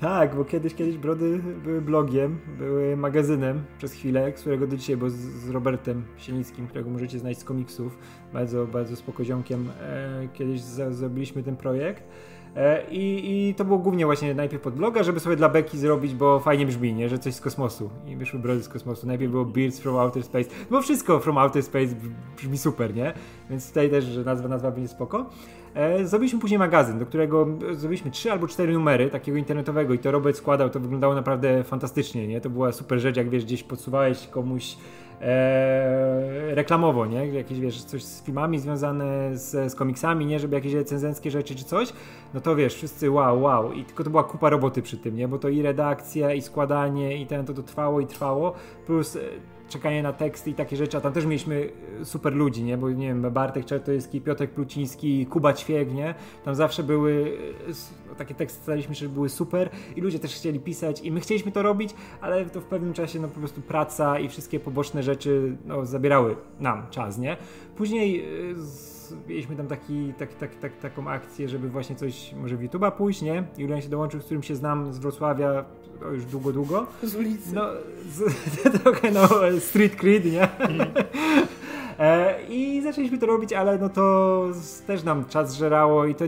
Tak, 0.00 0.36
bo 0.36 0.44
kiedyś, 0.44 0.74
kiedyś 0.74 0.98
Brody 0.98 1.40
były 1.64 1.80
blogiem, 1.80 2.38
były 2.58 2.96
magazynem 2.96 3.62
przez 3.78 3.92
chwilę, 3.92 4.32
którego 4.32 4.66
do 4.66 4.76
dzisiaj, 4.76 4.96
bo 4.96 5.10
z, 5.10 5.14
z 5.14 5.50
Robertem 5.50 6.04
Sienickim, 6.16 6.66
którego 6.66 6.90
możecie 6.90 7.18
znać 7.18 7.38
z 7.38 7.44
komiksów, 7.44 7.98
bardzo, 8.32 8.66
bardzo 8.66 8.96
spokoziomkiem, 8.96 9.68
e, 9.80 10.28
kiedyś 10.32 10.60
za, 10.60 10.90
zrobiliśmy 10.90 11.42
ten 11.42 11.56
projekt. 11.56 12.02
E, 12.56 12.90
i, 12.90 13.48
I 13.48 13.54
to 13.54 13.64
było 13.64 13.78
głównie 13.78 14.06
właśnie 14.06 14.34
najpierw 14.34 14.62
pod 14.62 14.74
bloga, 14.74 15.02
żeby 15.02 15.20
sobie 15.20 15.36
dla 15.36 15.48
Beki 15.48 15.78
zrobić, 15.78 16.14
bo 16.14 16.40
fajnie 16.40 16.66
brzmi, 16.66 16.94
nie? 16.94 17.08
Że 17.08 17.18
coś 17.18 17.34
z 17.34 17.40
kosmosu. 17.40 17.90
I 18.06 18.16
wyszły 18.16 18.38
brody 18.38 18.62
z 18.62 18.68
kosmosu. 18.68 19.06
Najpierw 19.06 19.30
było 19.30 19.44
Beards 19.44 19.80
from 19.80 19.96
Outer 19.96 20.22
Space. 20.22 20.50
Bo 20.70 20.82
wszystko 20.82 21.20
from 21.20 21.38
Outer 21.38 21.62
Space 21.62 21.94
brzmi 22.36 22.58
super, 22.58 22.94
nie? 22.94 23.12
Więc 23.50 23.68
tutaj 23.68 23.90
też, 23.90 24.04
że 24.04 24.24
nazwa, 24.24 24.48
nazwa 24.48 24.70
będzie 24.70 24.88
spoko. 24.88 25.30
E, 25.74 26.04
zrobiliśmy 26.06 26.40
później 26.40 26.58
magazyn, 26.58 26.98
do 26.98 27.06
którego 27.06 27.46
zrobiliśmy 27.72 28.10
trzy 28.10 28.32
albo 28.32 28.46
cztery 28.46 28.72
numery 28.72 29.10
takiego 29.10 29.38
internetowego 29.38 29.94
i 29.94 29.98
to 29.98 30.10
Robert 30.10 30.36
składał, 30.36 30.70
to 30.70 30.80
wyglądało 30.80 31.14
naprawdę 31.14 31.64
fantastycznie, 31.64 32.28
nie? 32.28 32.40
To 32.40 32.50
była 32.50 32.72
super 32.72 33.00
rzecz, 33.00 33.16
jak 33.16 33.30
wiesz, 33.30 33.44
gdzieś 33.44 33.62
podsuwałeś 33.62 34.26
komuś 34.26 34.76
e, 35.20 36.54
reklamowo, 36.54 37.06
nie? 37.06 37.26
Jakieś, 37.26 37.60
wiesz, 37.60 37.84
coś 37.84 38.04
z 38.04 38.22
filmami 38.22 38.58
związane 38.58 39.36
z, 39.36 39.72
z 39.72 39.74
komiksami, 39.74 40.26
nie? 40.26 40.38
Żeby 40.38 40.56
jakieś 40.56 40.74
recenzenckie 40.74 41.30
rzeczy 41.30 41.54
czy 41.54 41.64
coś, 41.64 41.92
no 42.34 42.40
to 42.40 42.56
wiesz, 42.56 42.74
wszyscy 42.74 43.10
wow, 43.10 43.42
wow. 43.42 43.72
I 43.72 43.84
tylko 43.84 44.04
to 44.04 44.10
była 44.10 44.24
kupa 44.24 44.50
roboty 44.50 44.82
przy 44.82 44.96
tym, 44.96 45.16
nie? 45.16 45.28
Bo 45.28 45.38
to 45.38 45.48
i 45.48 45.62
redakcja, 45.62 46.34
i 46.34 46.42
składanie, 46.42 47.22
i 47.22 47.26
ten, 47.26 47.46
to 47.46 47.54
to 47.54 47.62
trwało 47.62 48.00
i 48.00 48.06
trwało, 48.06 48.54
plus 48.86 49.16
e, 49.16 49.20
czekanie 49.70 50.02
na 50.02 50.12
teksty 50.12 50.50
i 50.50 50.54
takie 50.54 50.76
rzeczy, 50.76 50.96
a 50.96 51.00
tam 51.00 51.12
też 51.12 51.24
mieliśmy 51.24 51.70
e, 52.00 52.04
super 52.04 52.32
ludzi, 52.34 52.62
nie? 52.62 52.76
Bo 52.76 52.90
nie 52.90 53.06
wiem, 53.06 53.22
Bartek 53.30 53.64
Czertoyski, 53.64 54.20
Piotrek 54.20 54.50
Pluciński, 54.50 55.26
Kuba 55.26 55.52
Ćwiek, 55.52 55.92
nie? 55.92 56.14
Tam 56.44 56.54
zawsze 56.54 56.82
były, 56.82 57.38
e, 57.68 57.72
no, 58.08 58.14
takie 58.14 58.34
teksty 58.34 58.62
staliśmy 58.62 58.94
że 58.94 59.08
były 59.08 59.28
super 59.28 59.70
i 59.96 60.00
ludzie 60.00 60.18
też 60.18 60.34
chcieli 60.34 60.60
pisać 60.60 61.00
i 61.00 61.12
my 61.12 61.20
chcieliśmy 61.20 61.52
to 61.52 61.62
robić, 61.62 61.94
ale 62.20 62.46
to 62.46 62.60
w 62.60 62.64
pewnym 62.64 62.92
czasie, 62.92 63.20
no 63.20 63.28
po 63.28 63.40
prostu 63.40 63.60
praca 63.60 64.18
i 64.18 64.28
wszystkie 64.28 64.60
poboczne 64.60 65.02
rzeczy, 65.02 65.56
no 65.64 65.86
zabierały 65.86 66.36
nam 66.60 66.86
czas, 66.90 67.18
nie? 67.18 67.36
Później 67.76 68.24
e, 68.24 68.28
mieliśmy 69.28 69.56
tam 69.56 69.66
taki, 69.66 70.12
tak, 70.18 70.34
tak, 70.34 70.54
tak, 70.54 70.76
taką 70.76 71.08
akcję, 71.08 71.48
żeby 71.48 71.68
właśnie 71.68 71.96
coś 71.96 72.32
może 72.32 72.56
w 72.56 72.60
YouTube'a 72.60 72.92
pójść, 72.92 73.22
nie? 73.22 73.44
Julian 73.58 73.80
się 73.80 73.88
dołączył, 73.88 74.20
z 74.20 74.24
którym 74.24 74.42
się 74.42 74.56
znam 74.56 74.92
z 74.92 74.98
Wrocławia 74.98 75.64
no, 76.00 76.08
już 76.08 76.24
długo, 76.24 76.52
długo. 76.52 76.86
Z 77.02 77.14
ulicy. 77.14 77.54
No, 77.54 77.66
z, 78.10 78.22
trochę 78.82 79.10
no, 79.10 79.28
street 79.60 79.96
cred, 79.96 80.24
nie? 80.24 80.48
E, 81.98 82.42
I 82.48 82.82
zaczęliśmy 82.82 83.18
to 83.18 83.26
robić, 83.26 83.52
ale 83.52 83.78
no 83.78 83.88
to 83.88 84.46
też 84.86 85.02
nam 85.02 85.24
czas 85.24 85.54
żerało 85.54 86.06
i 86.06 86.14
to 86.14 86.24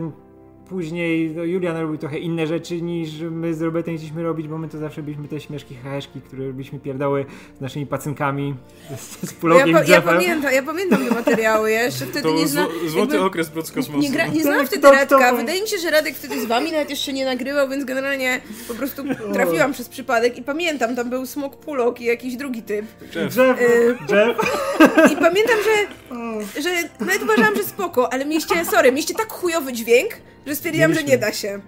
później 0.69 1.31
no, 1.35 1.43
Julian 1.43 1.77
robił 1.77 1.97
trochę 1.97 2.19
inne 2.19 2.47
rzeczy 2.47 2.81
niż 2.81 3.09
my 3.31 3.53
z 3.53 3.61
Robertem 3.61 3.95
chcieliśmy 3.97 4.23
robić, 4.23 4.47
bo 4.47 4.57
my 4.57 4.69
to 4.69 4.77
zawsze 4.77 5.03
byliśmy 5.03 5.27
te 5.27 5.39
śmieszki, 5.39 5.75
heheszki, 5.75 6.21
które 6.21 6.47
robiliśmy 6.47 6.79
pierdoły 6.79 7.25
z 7.57 7.61
naszymi 7.61 7.85
pacynkami, 7.85 8.55
z, 8.97 9.29
z 9.29 9.31
Ja, 9.31 9.37
Pulogiem 9.41 9.73
pa, 9.75 9.83
i 9.83 9.89
ja, 9.89 9.95
Jeffem. 9.95 10.15
pamiętam, 10.15 10.53
ja 10.53 10.63
pamiętam 10.63 11.05
te 11.07 11.15
materiały, 11.15 11.71
ja 11.71 11.83
jeszcze 11.83 12.05
wtedy 12.05 12.21
To 12.21 12.35
nie 12.35 12.47
znam. 12.47 12.65
zło, 12.81 12.89
złoty 12.89 13.13
jakby- 13.13 13.27
okres 13.27 13.49
Brod 13.49 13.67
z 13.67 13.71
kosmosu. 13.71 14.01
Nie, 14.01 14.09
gra, 14.11 14.27
nie 14.27 14.41
znałam 14.41 14.59
Tak, 14.59 14.67
wtedy 14.67 14.81
to- 14.81 14.89
to- 14.89 14.95
Radka. 15.19 15.33
Wydaje 15.35 15.61
mi 15.61 15.67
się, 15.67 15.77
że 15.77 15.91
Radek 15.91 16.15
wtedy 16.15 16.41
z 16.41 16.45
wami 16.45 16.71
nawet 16.71 16.89
jeszcze 16.89 17.13
nie 17.13 17.25
nagrywał, 17.25 17.69
więc 17.69 17.85
generalnie 17.85 18.41
po 18.67 18.73
prostu 18.73 19.03
trafiłam 19.33 19.73
przez 19.73 19.89
przypadek 19.89 20.37
i 20.37 20.41
pamiętam, 20.43 20.95
tam 20.95 21.09
był 21.09 21.25
Smok 21.25 21.55
Pulok 21.57 22.01
i 22.01 22.05
jakiś 22.05 22.35
drugi 22.35 22.63
typ. 22.63 22.85
Jeff. 23.15 23.37
Jeff, 23.37 23.61
Y- 23.61 23.97
Jeff. 24.15 24.37
I 25.13 25.15
pamiętam, 25.15 25.57
że, 25.63 26.61
że 26.61 26.69
nawet 26.99 27.23
uważałam, 27.23 27.55
że 27.55 27.63
spoko, 27.63 28.13
ale 28.13 28.25
mieliście, 28.25 28.65
sorry, 28.65 28.91
mieliście 28.91 29.13
tak 29.13 29.31
chujowy 29.31 29.73
dźwięk, 29.73 30.09
że 30.47 30.55
stwierdziłam, 30.55 30.93
że 30.93 31.03
nie 31.03 31.17
da 31.17 31.31
się. 31.33 31.59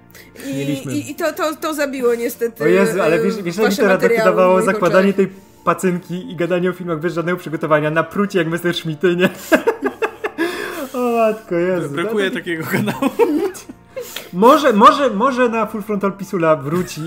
I, 0.45 0.53
Mieliśmy. 0.57 0.93
i, 0.93 1.11
i 1.11 1.15
to, 1.15 1.33
to, 1.33 1.55
to 1.55 1.73
zabiło 1.73 2.15
niestety 2.15 2.63
O 2.63 2.67
Jezu, 2.67 3.01
ale 3.01 3.19
wiesz, 3.19 3.41
wiesz 3.41 3.57
jak 3.57 3.71
mi 3.71 4.17
to 4.17 4.25
dawało 4.25 4.53
moich 4.53 4.65
zakładanie 4.65 5.09
oczach. 5.09 5.15
tej 5.15 5.27
pacynki 5.63 6.31
i 6.31 6.35
gadanie 6.35 6.69
o 6.69 6.73
filmach 6.73 6.99
bez 6.99 7.13
żadnego 7.13 7.37
przygotowania 7.37 7.91
na 7.91 8.03
prucie 8.03 8.39
jak 8.39 8.47
Messerschmitty, 8.47 9.15
nie? 9.15 9.29
o 10.93 11.11
matko, 11.17 11.55
Jezu. 11.55 11.89
Brakuje 11.89 12.29
No, 12.29 12.35
takiego 12.35 12.63
kanału. 12.63 13.09
Może, 14.35 14.73
może, 14.73 15.09
może 15.09 15.49
na 15.49 15.65
Full 15.65 15.81
Frontal 15.81 16.13
Pisula 16.13 16.55
wróci. 16.55 17.01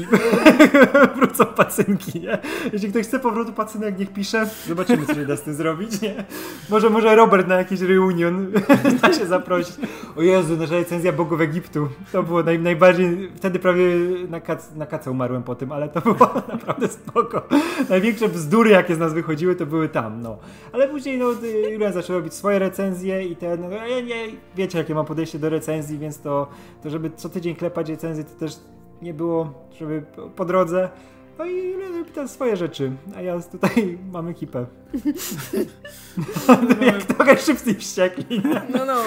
Wrócą 1.16 1.44
pacynki, 1.44 2.20
nie? 2.20 2.38
Jeśli 2.72 2.90
ktoś 2.90 3.06
chce 3.06 3.18
powrotu 3.18 3.52
pacynek, 3.52 3.98
niech 3.98 4.12
pisze. 4.12 4.50
Zobaczymy, 4.66 5.06
co 5.06 5.14
się 5.14 5.26
da 5.26 5.36
z 5.36 5.42
tym 5.42 5.54
zrobić, 5.54 6.00
nie? 6.00 6.24
Może, 6.70 6.90
może 6.90 7.16
Robert 7.16 7.48
na 7.48 7.56
jakiś 7.56 7.80
reunion 7.80 8.52
da 9.02 9.12
się 9.12 9.26
zaprosić. 9.26 9.76
O 10.16 10.22
Jezu, 10.22 10.56
nasza 10.56 10.74
recenzja 10.74 11.12
Bogów 11.12 11.40
Egiptu. 11.40 11.88
To 12.12 12.22
było 12.22 12.42
naj, 12.42 12.58
najbardziej... 12.58 13.30
Wtedy 13.36 13.58
prawie 13.58 13.84
na, 14.28 14.40
kac, 14.40 14.74
na 14.74 14.86
umarłem 15.10 15.42
po 15.42 15.54
tym, 15.54 15.72
ale 15.72 15.88
to 15.88 16.00
było 16.00 16.18
naprawdę 16.52 16.88
spoko. 16.88 17.42
Największe 17.88 18.28
bzdury, 18.28 18.70
jakie 18.70 18.94
z 18.94 18.98
nas 18.98 19.14
wychodziły, 19.14 19.54
to 19.54 19.66
były 19.66 19.88
tam, 19.88 20.22
no. 20.22 20.38
Ale 20.72 20.88
później, 20.88 21.18
no, 21.18 21.26
Julian 21.72 21.92
zaczął 21.92 22.16
robić 22.16 22.34
swoje 22.34 22.58
recenzje 22.58 23.24
i 23.24 23.36
ten... 23.36 23.60
No, 23.60 23.70
ja 23.70 24.00
nie, 24.00 24.26
wiecie, 24.56 24.78
jakie 24.78 24.94
mam 24.94 25.06
podejście 25.06 25.38
do 25.38 25.48
recenzji, 25.48 25.98
więc 25.98 26.20
to, 26.20 26.48
to 26.82 26.90
żeby 26.90 27.10
co 27.18 27.28
tydzień 27.28 27.54
klepać 27.54 27.88
recenzję, 27.88 28.24
to 28.24 28.34
też 28.34 28.56
nie 29.02 29.14
było, 29.14 29.68
żeby 29.78 30.02
po 30.36 30.44
drodze. 30.44 30.90
No 31.38 31.46
i 31.46 31.72
robi 31.72 32.10
tam 32.10 32.28
swoje 32.28 32.56
rzeczy, 32.56 32.92
a 33.16 33.22
ja 33.22 33.40
tutaj 33.40 33.98
mam 34.12 34.28
ekipę. 34.28 34.66
Jak 36.86 37.04
trochę 37.04 37.36
szybciej 37.36 37.74
wściekli. 37.74 38.42
No, 38.74 38.84
no. 38.84 39.04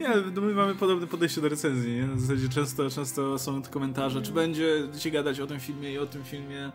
Nie, 0.00 0.08
no 0.34 0.40
my 0.40 0.54
mamy 0.54 0.74
podobne 0.74 1.06
podejście 1.06 1.40
do 1.40 1.48
recenzji, 1.48 1.94
nie? 1.94 2.06
W 2.06 2.20
zasadzie 2.20 2.48
często, 2.48 2.90
często 2.90 3.38
są 3.38 3.62
te 3.62 3.70
komentarze, 3.70 4.22
czy 4.22 4.32
będzie 4.32 4.82
się 4.98 5.10
gadać 5.10 5.40
o 5.40 5.46
tym 5.46 5.60
filmie 5.60 5.92
i 5.92 5.98
o 5.98 6.06
tym 6.06 6.24
filmie. 6.24 6.72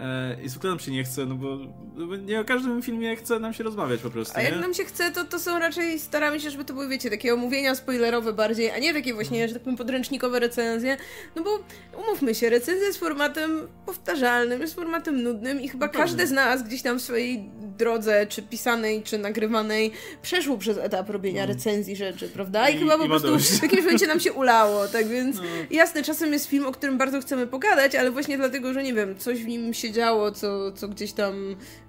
E, 0.00 0.36
I 0.44 0.48
zwykle 0.48 0.70
nam 0.70 0.78
się 0.78 0.90
nie 0.92 1.04
chce, 1.04 1.26
no 1.26 1.34
bo, 1.34 1.58
no 1.96 2.06
bo 2.06 2.16
nie 2.16 2.40
o 2.40 2.44
każdym 2.44 2.82
filmie 2.82 3.16
chce 3.16 3.38
nam 3.40 3.52
się 3.54 3.64
rozmawiać 3.64 4.00
po 4.00 4.10
prostu. 4.10 4.34
A 4.36 4.42
jak 4.42 4.54
nie? 4.54 4.60
nam 4.60 4.74
się 4.74 4.84
chce, 4.84 5.10
to, 5.10 5.24
to 5.24 5.38
są 5.38 5.58
raczej, 5.58 5.98
staramy 5.98 6.40
się, 6.40 6.50
żeby 6.50 6.64
to 6.64 6.72
były, 6.74 6.88
wiecie, 6.88 7.10
takie 7.10 7.34
omówienia 7.34 7.74
spoilerowe 7.74 8.32
bardziej, 8.32 8.70
a 8.70 8.78
nie 8.78 8.94
takie 8.94 9.14
właśnie, 9.14 9.48
że 9.48 9.54
tak 9.54 9.62
powiem, 9.62 9.76
podręcznikowe 9.76 10.40
recenzje. 10.40 10.96
No 11.36 11.42
bo 11.42 11.58
umówmy 12.06 12.34
się, 12.34 12.50
recenzja 12.50 12.86
jest 12.86 12.98
formatem 13.00 13.68
powtarzalnym, 13.86 14.60
jest 14.60 14.74
formatem 14.74 15.22
nudnym 15.22 15.60
i 15.60 15.68
chyba 15.68 15.86
No 15.86 15.92
każdy 15.92 16.26
z 16.26 16.32
nas 16.32 16.62
gdzieś 16.62 16.82
tam 16.82 16.98
w 16.98 17.02
swojej 17.02 17.44
drodze, 17.78 18.26
czy 18.26 18.42
pisanej, 18.42 19.02
czy 19.02 19.18
nagrywanej, 19.18 19.92
przeszło 20.22 20.58
przez 20.58 20.78
etap 20.78 21.10
robienia 21.10 21.46
recenzji 21.46 21.96
rzeczy, 21.96 22.28
prawda? 22.28 22.68
I, 22.68 22.76
I- 22.76 22.78
chyba 22.78 22.98
po 22.98 23.06
prostu 23.06 23.28
dość. 23.28 23.50
w 23.50 23.62
jakimś 23.62 23.82
momencie 23.82 24.06
nam 24.06 24.20
się 24.20 24.32
ulało, 24.32 24.88
tak 24.88 25.08
więc 25.08 25.36
No. 25.36 25.42
jasne, 25.70 26.02
czasem 26.02 26.32
jest 26.32 26.46
film, 26.46 26.66
o 26.66 26.72
którym 26.72 26.98
bardzo 26.98 27.20
chcemy 27.20 27.46
pogadać, 27.46 27.94
ale 27.94 28.10
właśnie 28.10 28.36
dlatego, 28.36 28.72
że 28.72 28.82
nie 28.82 28.94
wiem, 28.94 29.18
coś 29.18 29.42
w 29.44 29.46
nim 29.46 29.74
się 29.74 29.85
działo, 29.92 30.32
co, 30.32 30.72
co 30.72 30.88
gdzieś 30.88 31.12
tam 31.12 31.34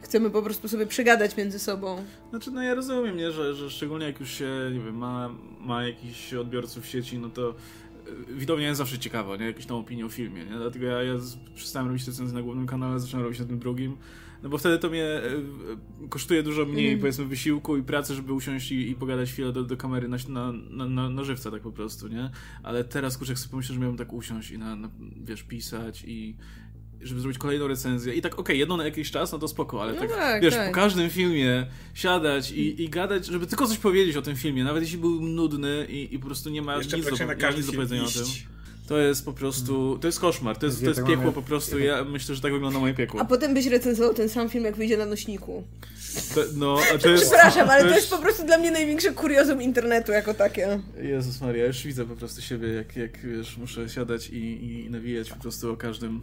chcemy 0.01 0.29
po 0.29 0.41
prostu 0.41 0.67
sobie 0.67 0.85
przegadać 0.85 1.37
między 1.37 1.59
sobą. 1.59 2.03
Znaczy, 2.29 2.51
no 2.51 2.61
ja 2.63 2.75
rozumiem, 2.75 3.17
nie? 3.17 3.31
Że, 3.31 3.53
że 3.55 3.69
szczególnie 3.69 4.05
jak 4.05 4.19
już 4.19 4.31
się, 4.31 4.49
nie 4.73 4.79
wiem, 4.79 4.97
ma, 4.97 5.29
ma 5.59 5.83
jakichś 5.83 6.33
odbiorców 6.33 6.83
w 6.83 6.87
sieci, 6.87 7.17
no 7.17 7.29
to 7.29 7.49
e, 8.29 8.33
widownia 8.33 8.67
jest 8.67 8.77
zawsze 8.77 8.99
ciekawa, 8.99 9.37
nie? 9.37 9.45
Jakieś 9.45 9.65
tam 9.65 9.77
opinie 9.77 10.05
o 10.05 10.09
filmie, 10.09 10.45
nie? 10.45 10.55
Dlatego 10.57 10.85
ja, 10.85 11.03
ja 11.03 11.13
przestałem 11.55 11.87
robić 11.87 12.07
recenzję 12.07 12.35
na 12.35 12.41
głównym 12.41 12.67
kanale, 12.67 12.99
zacząłem 12.99 13.23
robić 13.23 13.39
na 13.39 13.45
tym 13.45 13.59
drugim, 13.59 13.97
no 14.43 14.49
bo 14.49 14.57
wtedy 14.57 14.79
to 14.79 14.89
mnie 14.89 15.05
e, 15.05 15.21
kosztuje 16.09 16.43
dużo 16.43 16.65
mniej, 16.65 16.85
Mhm. 16.85 16.99
powiedzmy, 16.99 17.25
wysiłku 17.25 17.77
i 17.77 17.83
pracy, 17.83 18.15
żeby 18.15 18.33
usiąść 18.33 18.71
i, 18.71 18.89
i 18.89 18.95
pogadać 18.95 19.31
chwilę 19.31 19.51
do, 19.53 19.63
do 19.63 19.77
kamery 19.77 20.07
na, 20.07 20.17
na, 20.29 20.53
na, 20.87 21.09
na, 21.09 21.23
żywca 21.23 21.51
tak 21.51 21.61
po 21.61 21.71
prostu, 21.71 22.07
nie? 22.07 22.29
Ale 22.63 22.83
teraz, 22.83 23.17
kurczę, 23.17 23.31
jak 23.33 23.39
sobie 23.39 23.51
pomyślę, 23.51 23.75
że 23.75 23.81
miałbym 23.81 23.97
tak 23.97 24.13
usiąść 24.13 24.51
i 24.51 24.57
na, 24.57 24.75
na 24.75 24.89
wiesz, 25.23 25.43
pisać 25.43 26.03
i 26.07 26.35
żeby 27.01 27.21
zrobić 27.21 27.37
kolejną 27.37 27.67
recenzję. 27.67 28.13
I 28.13 28.21
tak, 28.21 28.39
okej, 28.39 28.59
jedną 28.59 28.77
na 28.77 28.85
jakiś 28.85 29.11
czas, 29.11 29.31
no 29.31 29.39
to 29.39 29.47
spoko, 29.47 29.81
ale 29.81 29.93
No 29.93 29.99
tak, 29.99 30.09
tak, 30.09 30.41
wiesz, 30.41 30.53
tak. 30.53 30.67
po 30.67 30.73
każdym 30.75 31.09
filmie 31.09 31.67
siadać 31.93 32.51
i, 32.51 32.83
i 32.83 32.89
gadać, 32.89 33.25
żeby 33.25 33.47
tylko 33.47 33.67
coś 33.67 33.77
powiedzieć 33.77 34.17
o 34.17 34.21
tym 34.21 34.35
filmie, 34.35 34.63
nawet 34.63 34.83
jeśli 34.83 34.97
był 34.97 35.21
nudny 35.21 35.85
i, 35.89 36.15
i 36.15 36.19
po 36.19 36.25
prostu 36.25 36.49
nie 36.49 36.61
ma 36.61 36.77
Jeszcze 36.77 36.97
nic 36.97 37.05
do, 37.05 37.25
na 37.25 37.51
nic 37.51 37.65
do 37.65 37.73
powiedzenia 37.73 38.03
o 38.03 38.07
tym. 38.07 38.23
iść. 38.23 38.47
To 38.87 38.97
jest 38.97 39.25
po 39.25 39.33
prostu, 39.33 39.97
to 40.01 40.07
jest 40.07 40.19
koszmar, 40.19 40.57
to 40.57 40.65
jest, 40.65 40.83
to 40.83 40.89
jest 40.89 41.03
piekło 41.03 41.31
po 41.31 41.41
prostu, 41.41 41.79
ja 41.79 42.03
myślę, 42.03 42.35
że 42.35 42.41
tak 42.41 42.51
wygląda 42.53 42.79
moje 42.79 42.93
piekło. 42.93 43.21
A 43.21 43.25
potem 43.25 43.53
byś 43.53 43.65
recenzował 43.65 44.13
ten 44.13 44.29
sam 44.29 44.49
film, 44.49 44.65
jak 44.65 44.75
wyjdzie 44.75 44.97
na 44.97 45.05
nośniku. 45.05 45.63
To, 46.35 46.41
no, 46.55 46.79
a 46.95 46.97
to 46.97 47.09
jest... 47.09 47.23
Przepraszam, 47.23 47.69
ale 47.69 47.89
to 47.89 47.95
jest 47.95 48.09
po 48.09 48.17
prostu 48.17 48.45
dla 48.45 48.57
mnie 48.57 48.71
największe 48.71 49.11
kuriozum 49.11 49.61
internetu 49.61 50.11
jako 50.11 50.33
takie. 50.33 50.79
Jezus 51.01 51.41
Maria, 51.41 51.65
już 51.65 51.83
widzę 51.83 52.05
po 52.05 52.15
prostu 52.15 52.41
siebie, 52.41 52.67
jak, 52.67 52.95
jak 52.95 53.19
wiesz, 53.25 53.57
muszę 53.57 53.89
siadać 53.89 54.29
i, 54.29 54.65
i 54.85 54.89
nawijać 54.89 55.29
po 55.29 55.39
prostu 55.39 55.71
o 55.71 55.77
każdym... 55.77 56.21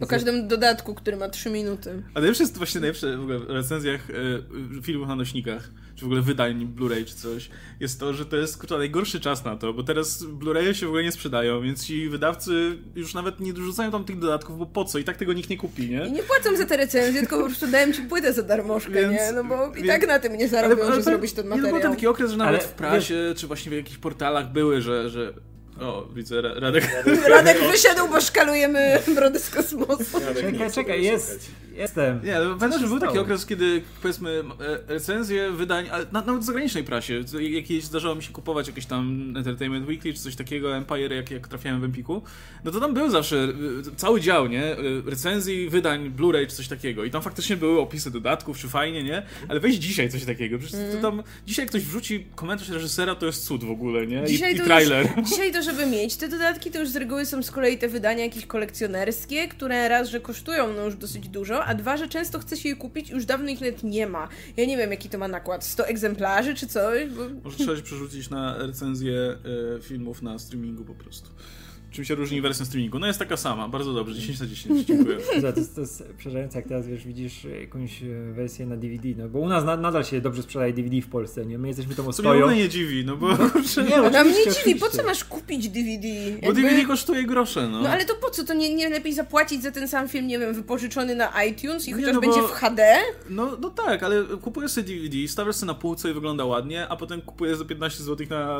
O 0.00 0.06
każdym 0.06 0.48
dodatku, 0.48 0.94
który 0.94 1.16
ma 1.16 1.28
3 1.28 1.50
minuty. 1.50 2.02
A 2.14 2.20
najlepsze 2.20 2.42
jest 2.42 2.58
właśnie 2.58 2.80
najlepsze 2.80 3.16
w 3.16 3.20
ogóle 3.20 3.38
w 3.38 3.50
recenzjach 3.50 4.00
e, 4.10 4.82
filmów 4.82 5.08
na 5.08 5.16
nośnikach, 5.16 5.70
czy 5.94 6.02
w 6.02 6.04
ogóle 6.04 6.22
wydań 6.22 6.66
Blu-ray 6.76 7.04
czy 7.04 7.14
coś, 7.14 7.50
jest 7.80 8.00
to, 8.00 8.14
że 8.14 8.26
to 8.26 8.36
jest 8.36 8.58
kurczę, 8.58 8.78
najgorszy 8.78 9.20
czas 9.20 9.44
na 9.44 9.56
to, 9.56 9.72
bo 9.72 9.82
teraz 9.82 10.24
Blu-raye 10.24 10.72
się 10.72 10.86
w 10.86 10.88
ogóle 10.88 11.02
nie 11.02 11.12
sprzedają, 11.12 11.62
więc 11.62 11.84
ci 11.86 12.08
wydawcy 12.08 12.78
już 12.94 13.14
nawet 13.14 13.40
nie 13.40 13.52
dorzucają 13.52 13.90
tam 13.90 14.04
tych 14.04 14.18
dodatków, 14.18 14.58
bo 14.58 14.66
po 14.66 14.84
co? 14.84 14.98
I 14.98 15.04
tak 15.04 15.16
tego 15.16 15.32
nikt 15.32 15.50
nie 15.50 15.56
kupi, 15.58 15.90
nie? 15.90 16.06
I 16.06 16.12
nie 16.12 16.22
płacą 16.22 16.56
za 16.56 16.66
te 16.66 16.76
recenzje, 16.76 17.20
tylko 17.20 17.38
po 17.38 17.46
prostu 17.46 17.66
dają 17.66 17.92
ci 17.92 18.02
płytę 18.02 18.32
za 18.32 18.42
darmożkę, 18.42 18.92
Więc- 18.92 19.12
nie? 19.12 19.32
No 19.34 19.44
bo 19.44 19.70
i 19.70 19.74
więc- 19.74 19.86
tak 19.88 20.06
na 20.08 20.18
tym 20.18 20.36
nie 20.38 20.48
zarobią, 20.48 20.84
że 20.86 20.96
to- 20.96 21.02
zrobić 21.02 21.32
ten 21.32 21.44
Nie, 21.44 21.50
no, 21.50 21.56
był 21.56 21.64
materiał. 21.70 21.92
taki 21.94 22.06
okres, 22.06 22.30
że 22.30 22.36
nawet 22.36 22.60
Ale 22.60 22.68
w 22.68 22.72
prasie, 22.72 23.34
czy 23.36 23.46
właśnie 23.46 23.70
w 23.70 23.74
jakichś 23.74 23.98
portalach 23.98 24.52
były, 24.52 24.80
że... 24.82 25.10
że... 25.10 25.34
O, 25.80 26.08
widzę, 26.14 26.42
Ra- 26.42 26.54
Radek. 26.60 26.88
Radek 27.28 27.58
wyszedł, 27.72 28.08
bo 28.08 28.20
szkalujemy 28.20 28.98
brody 29.14 29.38
z 29.40 29.50
kosmosu. 29.50 30.18
Radek 30.26 30.52
Czekaj, 30.52 30.72
czekaj, 30.72 31.02
jest. 31.02 31.50
Jestem. 31.76 32.20
Nie, 32.24 32.36
ale 32.36 32.46
pamiętam, 32.58 32.80
że 32.80 32.86
był 32.86 33.00
taki 33.00 33.18
okres, 33.18 33.46
kiedy 33.46 33.82
powiedzmy 34.02 34.42
e, 34.88 34.92
recenzje 34.94 35.50
wydań, 35.50 35.88
ale 35.92 36.06
na, 36.12 36.20
nawet 36.20 36.42
w 36.42 36.44
zagranicznej 36.44 36.84
prasie, 36.84 37.20
jakieś 37.40 37.84
zdarzało 37.84 38.14
mi 38.14 38.22
się 38.22 38.32
kupować 38.32 38.66
jakieś 38.68 38.86
tam 38.86 39.34
Entertainment 39.36 39.88
Weekly 39.88 40.12
czy 40.14 40.20
coś 40.20 40.36
takiego, 40.36 40.76
Empire, 40.76 41.12
jak, 41.12 41.30
jak 41.30 41.48
trafiałem 41.48 41.80
w 41.80 41.84
Empiku, 41.84 42.22
no 42.64 42.70
to 42.70 42.80
tam 42.80 42.94
był 42.94 43.10
zawsze 43.10 43.36
e, 43.36 43.96
cały 43.96 44.20
dział, 44.20 44.46
nie? 44.46 44.64
E, 44.64 44.76
Recenzji, 45.06 45.70
wydań, 45.70 46.10
Blu-ray 46.16 46.46
czy 46.46 46.56
coś 46.56 46.68
takiego 46.68 47.04
i 47.04 47.10
tam 47.10 47.22
faktycznie 47.22 47.56
były 47.56 47.80
opisy 47.80 48.10
dodatków, 48.10 48.58
czy 48.58 48.68
fajnie, 48.68 49.04
nie? 49.04 49.22
Ale 49.48 49.60
weź 49.60 49.74
dzisiaj 49.74 50.08
coś 50.10 50.24
takiego, 50.24 50.58
przecież 50.58 50.78
to 50.94 51.02
tam, 51.02 51.22
dzisiaj 51.46 51.66
ktoś 51.66 51.82
wrzuci 51.82 52.26
komentarz 52.34 52.68
reżysera, 52.68 53.14
to 53.14 53.26
jest 53.26 53.44
cud 53.44 53.64
w 53.64 53.70
ogóle, 53.70 54.06
nie? 54.06 54.24
I, 54.24 54.26
Dzisiaj 54.26 54.54
i 54.54 54.58
to 54.58 54.64
trailer. 54.64 55.08
Już, 55.16 55.28
dzisiaj 55.28 55.52
to, 55.52 55.62
żeby 55.64 55.86
mieć 55.86 56.16
te 56.16 56.28
dodatki, 56.28 56.70
to 56.70 56.78
już 56.78 56.88
z 56.88 56.96
reguły 56.96 57.26
są 57.26 57.42
z 57.42 57.50
kolei 57.50 57.78
te 57.78 57.88
wydania 57.88 58.24
jakieś 58.24 58.46
kolekcjonerskie, 58.46 59.48
które 59.48 59.88
raz, 59.88 60.08
że 60.08 60.20
kosztują 60.20 60.72
no 60.72 60.84
już 60.84 60.96
dosyć 60.96 61.28
dużo, 61.28 61.64
a 61.64 61.74
dwa, 61.74 61.96
że 61.96 62.08
często 62.08 62.38
chce 62.38 62.56
się 62.56 62.68
je 62.68 62.76
kupić, 62.76 63.10
już 63.10 63.24
dawno 63.24 63.48
ich 63.48 63.60
nawet 63.60 63.82
nie 63.82 64.06
ma. 64.06 64.28
Ja 64.56 64.66
nie 64.66 64.76
wiem, 64.76 64.90
jaki 64.90 65.08
to 65.08 65.18
ma 65.18 65.28
nakład, 65.28 65.64
100 65.64 65.86
egzemplarzy 65.86 66.54
czy 66.54 66.66
coś, 66.66 67.10
bo... 67.10 67.22
Może 67.44 67.56
trzeba 67.56 67.76
się 67.76 67.82
przerzucić 67.82 68.30
na 68.30 68.58
recenzję 68.58 69.36
e, 69.76 69.82
filmów 69.82 70.22
na 70.22 70.38
streamingu 70.38 70.84
po 70.84 70.94
prostu. 70.94 71.30
Czym 71.94 72.04
się 72.04 72.14
różni 72.14 72.40
wersja 72.40 72.64
streamingu? 72.64 72.98
No 72.98 73.06
jest 73.06 73.18
taka 73.18 73.36
sama, 73.36 73.68
bardzo 73.68 73.92
dobrze, 73.94 74.14
10 74.14 74.40
na 74.40 74.46
10, 74.46 74.80
dziękuję. 74.86 75.16
To, 75.42 75.52
to, 75.52 75.58
jest, 75.60 75.74
to 75.74 75.80
jest 75.80 76.04
przerażające, 76.18 76.58
jak 76.58 76.68
teraz 76.68 76.86
wiesz, 76.86 77.06
widzisz 77.06 77.44
jakąś 77.60 78.00
wersję 78.32 78.66
na 78.66 78.76
DVD, 78.76 79.08
no 79.16 79.28
bo 79.28 79.38
u 79.38 79.48
nas 79.48 79.64
na, 79.64 79.76
nadal 79.76 80.04
się 80.04 80.20
dobrze 80.20 80.42
sprzedaje 80.42 80.72
DVD 80.72 81.00
w 81.00 81.08
Polsce, 81.08 81.46
nie? 81.46 81.58
My 81.58 81.68
jesteśmy 81.68 81.94
tą 81.94 82.02
mnie 82.02 82.10
ostoją. 82.10 82.30
ogóle 82.44 82.56
nie 82.56 82.68
dziwi, 82.68 83.04
no 83.04 83.16
bo, 83.16 83.36
kurczę, 83.36 83.82
Nie, 83.90 83.96
nam 83.96 84.12
nie 84.12 84.20
oczywiście, 84.32 84.64
dziwi, 84.64 84.80
po 84.80 84.88
co 84.90 85.02
masz 85.02 85.24
kupić 85.24 85.68
DVD? 85.68 86.08
bo 86.40 86.46
Jakby- 86.46 86.62
DVD 86.62 86.84
kosztuje 86.84 87.24
grosze, 87.24 87.68
no. 87.68 87.82
No 87.82 87.88
ale 87.88 88.04
to 88.04 88.14
po 88.14 88.30
co? 88.30 88.44
To 88.44 88.54
nie, 88.54 88.74
nie 88.74 88.88
lepiej 88.88 89.12
zapłacić 89.14 89.62
za 89.62 89.70
ten 89.70 89.88
sam 89.88 90.08
film, 90.08 90.26
nie 90.26 90.38
wiem, 90.38 90.54
wypożyczony 90.54 91.14
na 91.16 91.44
iTunes 91.44 91.88
i 91.88 91.90
Nie, 91.90 91.94
chociaż 91.96 92.14
no 92.14 92.20
bo- 92.20 92.26
będzie 92.26 92.42
w 92.42 92.50
HD? 92.50 92.96
No, 93.30 93.56
no 93.60 93.70
tak, 93.70 94.02
ale 94.02 94.24
kupujesz 94.24 94.70
sobie 94.70 94.96
DVD, 94.96 95.28
stawiasz 95.28 95.56
sobie 95.56 95.66
na 95.72 95.74
półce 95.74 96.10
i 96.10 96.14
wygląda 96.14 96.44
ładnie, 96.44 96.88
a 96.88 96.96
potem 96.96 97.20
kupujesz 97.22 97.58
za 97.58 97.64
15 97.64 98.02
zł 98.04 98.26
na 98.30 98.58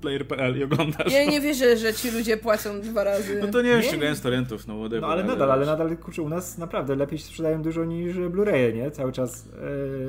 player.pl 0.00 0.58
i 0.58 0.64
oglądasz. 0.64 1.12
Ja 1.12 1.24
nie 1.24 1.40
wierzę, 1.40 1.76
że 1.76 1.94
ci 1.94 2.10
ludzie 2.10 2.36
płacą 2.36 2.75
dwa 2.80 3.04
razy. 3.04 3.38
No 3.40 3.48
to 3.48 3.62
nie 3.62 3.68
wiem, 3.70 3.80
Nie. 3.80 3.86
ściągałem 3.88 4.14
z 4.14 4.20
torrentów, 4.20 4.66
no 4.66 4.74
whatever. 4.74 5.00
No 5.00 5.06
ale 5.08 5.24
nadal, 5.24 5.52
ale 5.52 5.66
nadal, 5.66 5.96
kurczę, 5.96 6.22
u 6.22 6.28
nas 6.28 6.58
naprawdę 6.58 6.96
lepiej 6.96 7.18
się 7.18 7.24
sprzedają 7.24 7.62
dużo 7.62 7.84
niż 7.84 8.16
Blu-raye, 8.16 8.74
nie? 8.74 8.90
Cały 8.90 9.12
czas 9.12 9.48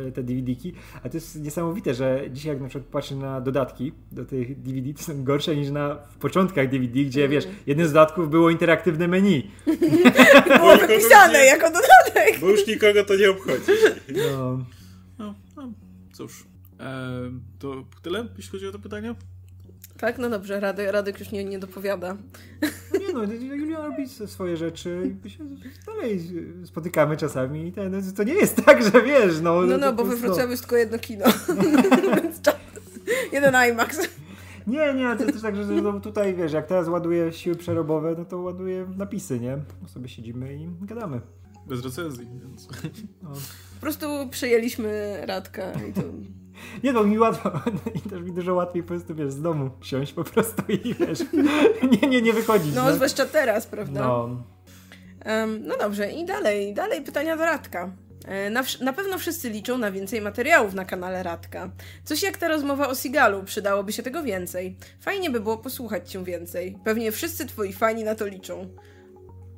e, 0.08 0.12
te 0.12 0.24
DVD-ki. 0.24 0.74
A 1.04 1.10
to 1.10 1.18
jest 1.18 1.42
niesamowite, 1.44 1.94
że 1.94 2.22
dzisiaj 2.32 2.54
jak 2.54 2.62
na 2.62 2.68
przykład 2.70 2.92
patrzę 2.92 3.16
na 3.16 3.42
dodatki 3.42 3.92
do 4.12 4.26
tych 4.26 4.62
DVD, 4.62 4.94
to 4.94 5.04
są 5.04 5.24
gorsze 5.24 5.56
niż 5.56 5.70
na 5.70 5.96
w 5.96 6.18
początkach 6.18 6.70
DVD, 6.70 7.00
gdzie 7.04 7.20
Mm. 7.22 7.32
wiesz, 7.32 7.48
jednym 7.68 7.88
z 7.88 7.94
dodatków 7.94 8.30
było 8.30 8.50
interaktywne 8.50 9.08
meni. 9.08 9.52
Było 10.60 10.78
wypisane 10.78 11.34
nie- 11.40 11.46
jako 11.46 11.68
dodatek. 11.68 12.40
Bo 12.42 12.50
już 12.50 12.68
nikogo 12.68 13.04
to 13.04 13.16
nie 13.16 13.30
obchodzi. 13.30 13.72
No. 14.32 14.66
No, 15.20 15.34
no 15.56 15.72
cóż. 16.14 16.46
Ehm, 16.80 17.40
to 17.60 17.86
tyle, 18.02 18.26
jeśli 18.38 18.52
chodzi 18.52 18.68
o 18.68 18.72
to 18.72 18.80
pytanie? 18.80 19.16
Tak, 19.98 20.18
no 20.18 20.30
dobrze, 20.30 20.60
Radek, 20.60 20.92
Radek 20.92 21.20
już 21.20 21.32
nie, 21.32 21.44
nie 21.44 21.60
dopowiada. 21.60 22.18
Nie 23.08 23.14
no, 23.14 23.24
Julian 23.24 23.84
robi 23.84 24.10
swoje 24.10 24.58
rzeczy 24.58 25.02
i 25.06 25.24
my 25.24 25.30
się 25.30 25.44
dalej 25.86 26.22
spotykamy 26.66 27.18
czasami 27.18 27.72
ten, 27.72 28.14
to 28.14 28.24
nie 28.24 28.34
jest 28.34 28.66
tak, 28.66 28.84
że 28.84 29.02
wiesz, 29.02 29.42
no... 29.42 29.62
No, 29.62 29.78
no, 29.78 29.94
bo 29.94 30.04
we 30.04 30.10
prostu- 30.10 30.28
Wrocławiu 30.28 30.52
jest 30.52 30.64
tylko 30.64 30.78
jedno 30.78 31.00
kino. 31.00 31.26
Więc 32.24 32.42
czas. 32.42 32.56
Jeden 33.32 33.56
IMAX. 33.72 34.00
Nie, 34.68 34.94
nie, 34.94 35.16
to 35.16 35.24
jest 35.24 35.34
też 35.34 35.42
tak, 35.42 35.56
że 35.56 35.64
no, 35.64 36.00
tutaj 36.00 36.36
wiesz, 36.36 36.54
jak 36.54 36.68
teraz 36.68 36.88
ładuję 36.88 37.34
siły 37.34 37.56
przerobowe, 37.56 38.16
no 38.18 38.26
to 38.26 38.38
ładuję 38.42 38.88
napisy, 38.98 39.40
nie? 39.40 39.58
No 39.82 39.88
sobie 39.88 40.10
siedzimy 40.10 40.56
i 40.56 40.68
gadamy. 40.82 41.22
Bez 41.68 41.84
recenzji, 41.84 42.28
więc... 42.44 42.68
No. 43.24 43.30
Po 43.76 43.82
prostu 43.82 44.30
przejęliśmy 44.30 45.18
Radka 45.26 45.72
i 45.90 45.94
to... 45.94 46.02
Nie 46.84 46.94
no, 46.94 47.04
mi 47.04 47.20
łatwo, 47.20 47.52
i 48.06 48.10
też 48.10 48.22
mi 48.22 48.32
dużo 48.32 48.54
łatwiej 48.54 48.84
po 48.84 48.88
prostu, 48.88 49.16
wiesz, 49.16 49.32
z 49.32 49.42
domu 49.42 49.70
siąść 49.82 50.14
po 50.14 50.24
prostu 50.24 50.62
i 50.68 50.94
wiesz, 50.94 51.20
nie, 52.02 52.08
nie, 52.10 52.22
nie 52.22 52.34
wychodzić. 52.34 52.76
No, 52.76 52.94
zwłaszcza 52.94 53.26
teraz, 53.26 53.66
prawda? 53.68 54.00
No, 54.02 54.30
Em, 55.26 55.68
no 55.68 55.78
dobrze, 55.78 56.12
i 56.12 56.26
dalej, 56.26 56.74
dalej 56.74 57.02
pytania 57.02 57.38
do 57.38 57.46
Radka. 57.46 57.92
E, 58.26 58.50
Na, 58.50 58.64
na 58.82 58.94
pewno 58.94 59.18
wszyscy 59.18 59.50
liczą 59.50 59.78
na 59.78 59.92
więcej 59.92 60.22
materiałów 60.22 60.74
na 60.74 60.86
kanale 60.86 61.24
Radka. 61.24 61.70
Coś 62.04 62.24
jak 62.24 62.38
ta 62.38 62.48
rozmowa 62.48 62.88
o 62.88 62.96
Sigalu, 62.96 63.44
przydałoby 63.44 63.94
się 63.94 64.04
tego 64.04 64.24
więcej. 64.24 64.76
Fajnie 65.00 65.30
by 65.30 65.40
było 65.40 65.58
posłuchać 65.58 66.12
cię 66.12 66.24
więcej. 66.24 66.78
Pewnie 66.84 67.12
wszyscy 67.12 67.46
twoi 67.46 67.74
fani 67.74 68.04
na 68.04 68.16
to 68.16 68.28
liczą. 68.28 68.68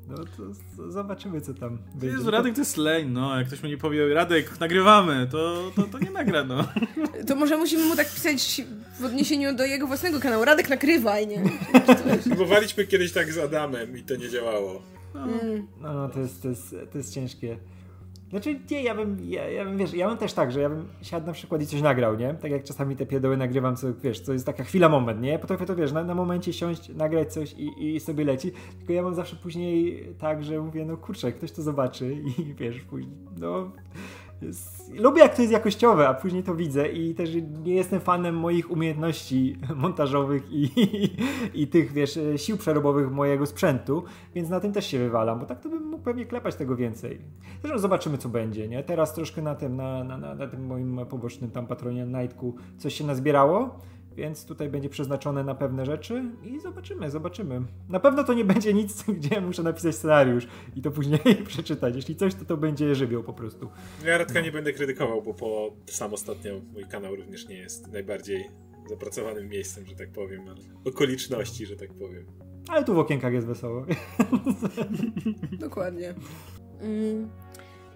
No 0.09 0.17
to, 0.17 0.43
to 0.77 0.91
zobaczymy, 0.91 1.41
co 1.41 1.53
tam 1.53 1.77
będzie. 1.95 2.17
Jezu, 2.17 2.31
Radek 2.31 2.53
to 2.53 2.61
jest 2.61 2.77
leń, 2.77 3.09
no. 3.09 3.37
Jak 3.37 3.47
ktoś 3.47 3.63
mu 3.63 3.69
nie 3.69 3.77
powie, 3.77 4.13
Radek, 4.13 4.59
nagrywamy, 4.59 5.27
to, 5.31 5.71
to, 5.75 5.83
to 5.83 5.99
nie 5.99 6.11
nagra, 6.11 6.43
no. 6.43 6.67
To 7.27 7.35
może 7.35 7.57
musimy 7.57 7.85
mu 7.85 7.95
tak 7.95 8.13
pisać 8.13 8.61
w 8.99 9.05
odniesieniu 9.05 9.55
do 9.55 9.65
jego 9.65 9.87
własnego 9.87 10.19
kanału. 10.19 10.45
Radek 10.45 10.69
nakrywaj, 10.69 11.27
nie? 11.27 11.43
Próbowaliśmy 12.23 12.85
kiedyś 12.85 13.11
tak 13.11 13.33
z 13.33 13.37
Adamem 13.37 13.97
i 13.97 14.03
to 14.03 14.15
nie 14.15 14.29
działało. 14.29 14.81
Mm. 15.15 15.67
No, 15.81 15.93
no 15.93 16.09
to, 16.09 16.19
jest, 16.19 16.41
to, 16.41 16.47
jest, 16.47 16.75
to 16.91 16.97
jest 16.97 17.13
ciężkie. 17.13 17.57
Znaczy, 18.29 18.59
nie, 18.71 18.83
ja 18.83 18.95
bym, 18.95 19.17
ja, 19.23 19.49
ja 19.49 19.65
bym, 19.65 19.77
wiesz, 19.77 19.93
ja 19.93 20.09
bym 20.09 20.17
też 20.17 20.33
tak, 20.33 20.51
że 20.51 20.61
ja 20.61 20.69
bym 20.69 20.87
siadł 21.01 21.27
na 21.27 21.33
przykład 21.33 21.61
i 21.61 21.67
coś 21.67 21.81
nagrał, 21.81 22.15
nie? 22.15 22.33
Tak 22.33 22.51
jak 22.51 22.63
czasami 22.63 22.95
te 22.95 23.05
pierdoły 23.05 23.37
nagrywam, 23.37 23.75
co, 23.75 23.87
wiesz, 23.93 24.23
to 24.23 24.33
jest 24.33 24.45
taka 24.45 24.63
chwila, 24.63 24.89
moment, 24.89 25.21
nie? 25.21 25.39
Potrafię 25.39 25.65
to, 25.65 25.75
wiesz, 25.75 25.91
na, 25.91 26.03
na 26.03 26.15
momencie 26.15 26.53
siąść, 26.53 26.89
nagrać 26.89 27.33
coś 27.33 27.53
i, 27.53 27.95
i 27.95 27.99
sobie 27.99 28.25
leci, 28.25 28.51
tylko 28.77 28.93
ja 28.93 29.03
mam 29.03 29.15
zawsze 29.15 29.35
później 29.35 30.03
tak, 30.19 30.43
że 30.43 30.59
mówię, 30.59 30.85
no 30.85 30.97
kurczę, 30.97 31.31
ktoś 31.31 31.51
to 31.51 31.61
zobaczy 31.61 32.13
i 32.37 32.53
wiesz, 32.53 32.81
później, 32.81 33.17
no... 33.37 33.71
Lubię 34.93 35.21
jak 35.21 35.35
to 35.35 35.41
jest 35.41 35.53
jakościowe, 35.53 36.07
a 36.07 36.13
później 36.13 36.43
to 36.43 36.55
widzę 36.55 36.87
i 36.87 37.15
też 37.15 37.29
nie 37.63 37.73
jestem 37.73 37.99
fanem 37.99 38.37
moich 38.37 38.71
umiejętności 38.71 39.57
montażowych 39.75 40.51
i, 40.51 40.63
i, 40.63 41.17
i 41.61 41.67
tych, 41.67 41.91
wiesz, 41.91 42.19
sił 42.35 42.57
przerobowych 42.57 43.11
mojego 43.11 43.45
sprzętu, 43.45 44.03
więc 44.35 44.49
na 44.49 44.59
tym 44.59 44.73
też 44.73 44.87
się 44.87 44.99
wywalam, 44.99 45.39
bo 45.39 45.45
tak 45.45 45.59
to 45.59 45.69
bym 45.69 45.83
mógł 45.83 46.03
pewnie 46.03 46.25
klepać 46.25 46.55
tego 46.55 46.75
więcej. 46.75 47.21
Zresztą 47.61 47.79
zobaczymy, 47.79 48.17
co 48.17 48.29
będzie, 48.29 48.67
nie? 48.67 48.83
Teraz 48.83 49.13
troszkę 49.13 49.41
na 49.41 49.55
tym, 49.55 49.75
na, 49.75 50.03
na, 50.03 50.17
na, 50.17 50.35
na 50.35 50.47
tym 50.47 50.65
moim 50.65 50.99
pobocznym 51.09 51.51
tam 51.51 51.67
patronie 51.67 52.05
Nightku 52.05 52.55
coś 52.77 52.93
się 52.93 53.03
nazbierało, 53.03 53.79
więc 54.15 54.45
tutaj 54.45 54.69
będzie 54.69 54.89
przeznaczone 54.89 55.43
na 55.43 55.55
pewne 55.55 55.85
rzeczy 55.85 56.23
i 56.43 56.59
zobaczymy, 56.59 57.11
zobaczymy. 57.11 57.61
Na 57.89 57.99
pewno 57.99 58.23
to 58.23 58.33
nie 58.33 58.45
będzie 58.45 58.73
nic, 58.73 59.03
gdzie 59.17 59.41
muszę 59.41 59.63
napisać 59.63 59.95
scenariusz 59.95 60.47
i 60.75 60.81
to 60.81 60.91
później 60.91 61.19
przeczytać. 61.47 61.95
Jeśli 61.95 62.15
coś, 62.15 62.35
to 62.35 62.45
to 62.45 62.57
będzie 62.57 62.95
żywioł 62.95 63.23
po 63.23 63.33
prostu. 63.33 63.69
Ja 64.05 64.17
Radka 64.17 64.41
nie 64.41 64.51
będę 64.51 64.73
krytykował, 64.73 65.21
bo 65.21 65.33
po 65.33 65.73
sam 65.85 66.13
ostatnio 66.13 66.61
mój 66.73 66.85
kanał 66.85 67.15
również 67.15 67.47
nie 67.47 67.57
jest 67.57 67.87
najbardziej 67.87 68.49
zapracowanym 68.89 69.49
miejscem, 69.49 69.85
że 69.85 69.95
tak 69.95 70.11
powiem, 70.11 70.41
ale 70.47 70.61
okoliczności, 70.85 71.65
że 71.65 71.75
tak 71.75 71.93
powiem. 71.93 72.25
Ale 72.67 72.83
tu 72.83 72.93
w 72.93 72.99
okienkach 72.99 73.33
jest 73.33 73.47
wesoło. 73.47 73.85
Dokładnie. 75.59 76.13
Mm. 76.81 77.29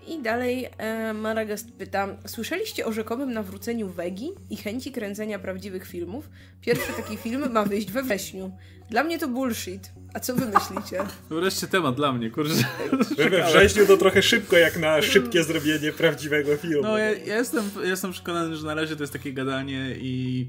I 0.08 0.22
dalej 0.22 0.70
e, 0.78 1.14
Maragast 1.14 1.72
pyta, 1.72 2.08
słyszeliście 2.26 2.86
o 2.86 2.91
rzekomym 2.91 3.34
nawróceniu 3.34 3.89
Wegi 3.89 4.32
i 4.49 4.58
chęci 4.58 4.91
kręcenia 4.91 5.39
prawdziwych 5.39 5.88
filmów? 5.88 6.30
Pierwszy 6.62 6.93
taki 6.93 7.18
film 7.18 7.51
ma 7.51 7.66
wyjść 7.66 7.91
we 7.91 8.04
wrześniu. 8.04 8.51
Dla 8.89 9.04
mnie 9.04 9.20
to 9.20 9.28
bullshit. 9.28 9.91
A 10.14 10.20
co 10.20 10.36
wy 10.36 10.45
myślicie? 10.45 10.97
To 11.30 11.36
wreszcie 11.41 11.68
temat 11.68 11.95
dla 11.95 12.14
mnie, 12.14 12.30
kurczę. 12.30 12.54
We 13.18 13.43
wrześniu 13.43 13.86
to 13.88 13.97
trochę 13.97 14.22
szybko, 14.22 14.58
jak 14.58 14.80
na 14.80 15.01
szybkie 15.01 15.43
zrobienie 15.43 15.91
prawdziwego 15.91 16.58
filmu. 16.58 16.84
No, 16.84 16.97
ja, 16.97 17.12
ja 17.12 17.38
jestem, 17.38 17.64
ja 17.84 17.89
jestem 17.89 18.12
przekonany, 18.12 18.56
że 18.56 18.66
na 18.66 18.74
razie 18.74 18.95
to 18.95 19.04
jest 19.04 19.14
takie 19.14 19.34
gadanie 19.34 19.95
i, 19.97 20.47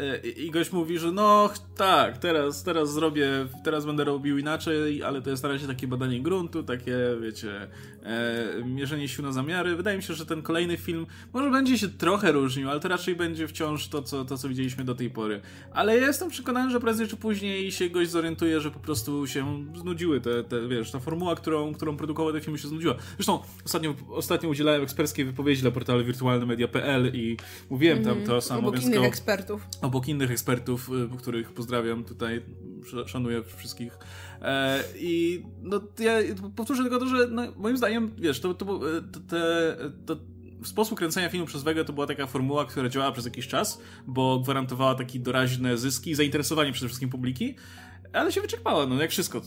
e, 0.00 0.28
i 0.28 0.50
gość 0.50 0.72
mówi, 0.72 0.98
że 0.98 1.12
no 1.12 1.50
tak, 1.76 2.18
teraz, 2.18 2.62
teraz 2.62 2.92
zrobię, 2.92 3.28
teraz 3.64 3.86
będę 3.86 4.04
robił 4.04 4.38
inaczej, 4.38 5.02
ale 5.02 5.22
to 5.22 5.30
jest 5.30 5.42
na 5.42 5.48
razie 5.48 5.66
takie 5.66 5.86
badanie 5.86 6.22
gruntu, 6.22 6.62
takie, 6.62 6.96
wiecie, 7.22 7.68
e, 8.02 8.64
mierzenie 8.64 9.08
sił 9.08 9.24
na 9.24 9.32
zamiary. 9.32 9.76
Wydaje 9.76 9.96
mi 9.96 10.02
się, 10.02 10.14
że 10.14 10.26
ten 10.26 10.42
kolejny 10.42 10.76
film 10.76 11.06
może 11.32 11.50
będzie 11.50 11.78
się 11.78 11.88
trochę 11.88 12.32
różnił, 12.32 12.70
ale 12.70 12.80
to 12.80 12.88
raczej 12.88 13.16
będzie 13.16 13.48
wciąż 13.48 13.88
to, 13.88 14.02
co, 14.02 14.24
to, 14.24 14.38
co 14.38 14.48
widzieliśmy 14.48 14.84
do 14.84 14.94
tej 14.94 15.10
pory. 15.10 15.40
Ale 15.72 15.98
ja 15.98 16.06
jestem 16.06 16.30
przekonany, 16.30 16.70
że 16.70 16.80
prędzej 16.80 17.08
czy 17.08 17.16
później 17.16 17.72
się 17.72 17.90
gość 17.90 18.10
zorientuje, 18.10 18.60
że 18.60 18.70
po 18.70 18.80
prostu 18.80 19.26
się 19.26 19.66
znudziły 19.76 20.20
te, 20.20 20.44
te 20.44 20.68
wiesz, 20.68 20.90
ta 20.90 21.00
formuła, 21.00 21.36
którą, 21.36 21.74
którą 21.74 21.96
produkował 21.96 22.32
ten 22.32 22.42
film 22.42 22.58
się 22.58 22.68
znudziła. 22.68 22.94
Zresztą 23.16 23.38
ostatnio, 23.64 23.94
ostatnio 24.10 24.48
udzielałem 24.48 24.82
eksperckiej 24.82 25.24
wypowiedzi 25.24 25.62
dla 25.62 25.70
portalu 25.70 26.04
wirtualnemedia.pl 26.04 27.10
i 27.14 27.36
mówiłem 27.70 28.04
tam 28.04 28.22
to 28.22 28.40
samo, 28.40 28.60
Obok 28.60 28.74
więc 28.74 28.86
innych 28.86 29.04
ekspertów. 29.04 29.66
Obok 29.86 30.08
innych 30.08 30.30
ekspertów, 30.30 30.90
y, 31.14 31.16
których 31.18 31.52
pozdrawiam 31.52 32.04
tutaj, 32.04 32.42
sz- 32.82 33.08
szanuję 33.10 33.42
wszystkich. 33.56 33.98
E, 34.42 34.84
I 34.98 35.42
no, 35.62 35.80
ja 35.98 36.12
powtórzę 36.56 36.82
tylko 36.82 36.98
to, 36.98 37.06
że 37.06 37.28
no, 37.30 37.42
moim 37.56 37.76
zdaniem, 37.76 38.10
wiesz, 38.18 38.40
to, 38.40 38.54
to, 38.54 38.80
e, 38.98 39.02
te, 39.28 39.76
to 40.06 40.16
sposób 40.64 40.98
kręcenia 40.98 41.28
filmu 41.28 41.46
przez 41.46 41.62
Wegę 41.62 41.84
to 41.84 41.92
była 41.92 42.06
taka 42.06 42.26
formuła, 42.26 42.64
która 42.64 42.88
działała 42.88 43.12
przez 43.12 43.24
jakiś 43.24 43.48
czas, 43.48 43.80
bo 44.06 44.40
gwarantowała 44.40 44.94
takie 44.94 45.18
doraźne 45.18 45.76
zyski, 45.76 46.14
zainteresowanie 46.14 46.72
przede 46.72 46.86
wszystkim 46.88 47.10
publiki. 47.10 47.54
Ale 48.16 48.32
się 48.32 48.40
wyczerpała, 48.40 48.86
no 48.86 49.02
jak 49.02 49.10
wszystko. 49.10 49.42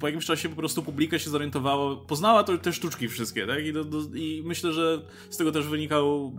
Po 0.00 0.06
jakimś 0.06 0.26
czasie 0.26 0.48
po 0.48 0.56
prostu 0.56 0.82
publika 0.82 1.18
się 1.18 1.30
zorientowała, 1.30 1.96
poznała 1.96 2.44
to, 2.44 2.58
te 2.58 2.72
sztuczki 2.72 3.08
wszystkie, 3.08 3.46
tak? 3.46 3.66
I, 3.66 3.72
do, 3.72 3.84
do, 3.84 3.98
I 4.14 4.42
myślę, 4.46 4.72
że 4.72 5.02
z 5.30 5.36
tego 5.36 5.52
też 5.52 5.66
wynikał 5.66 6.32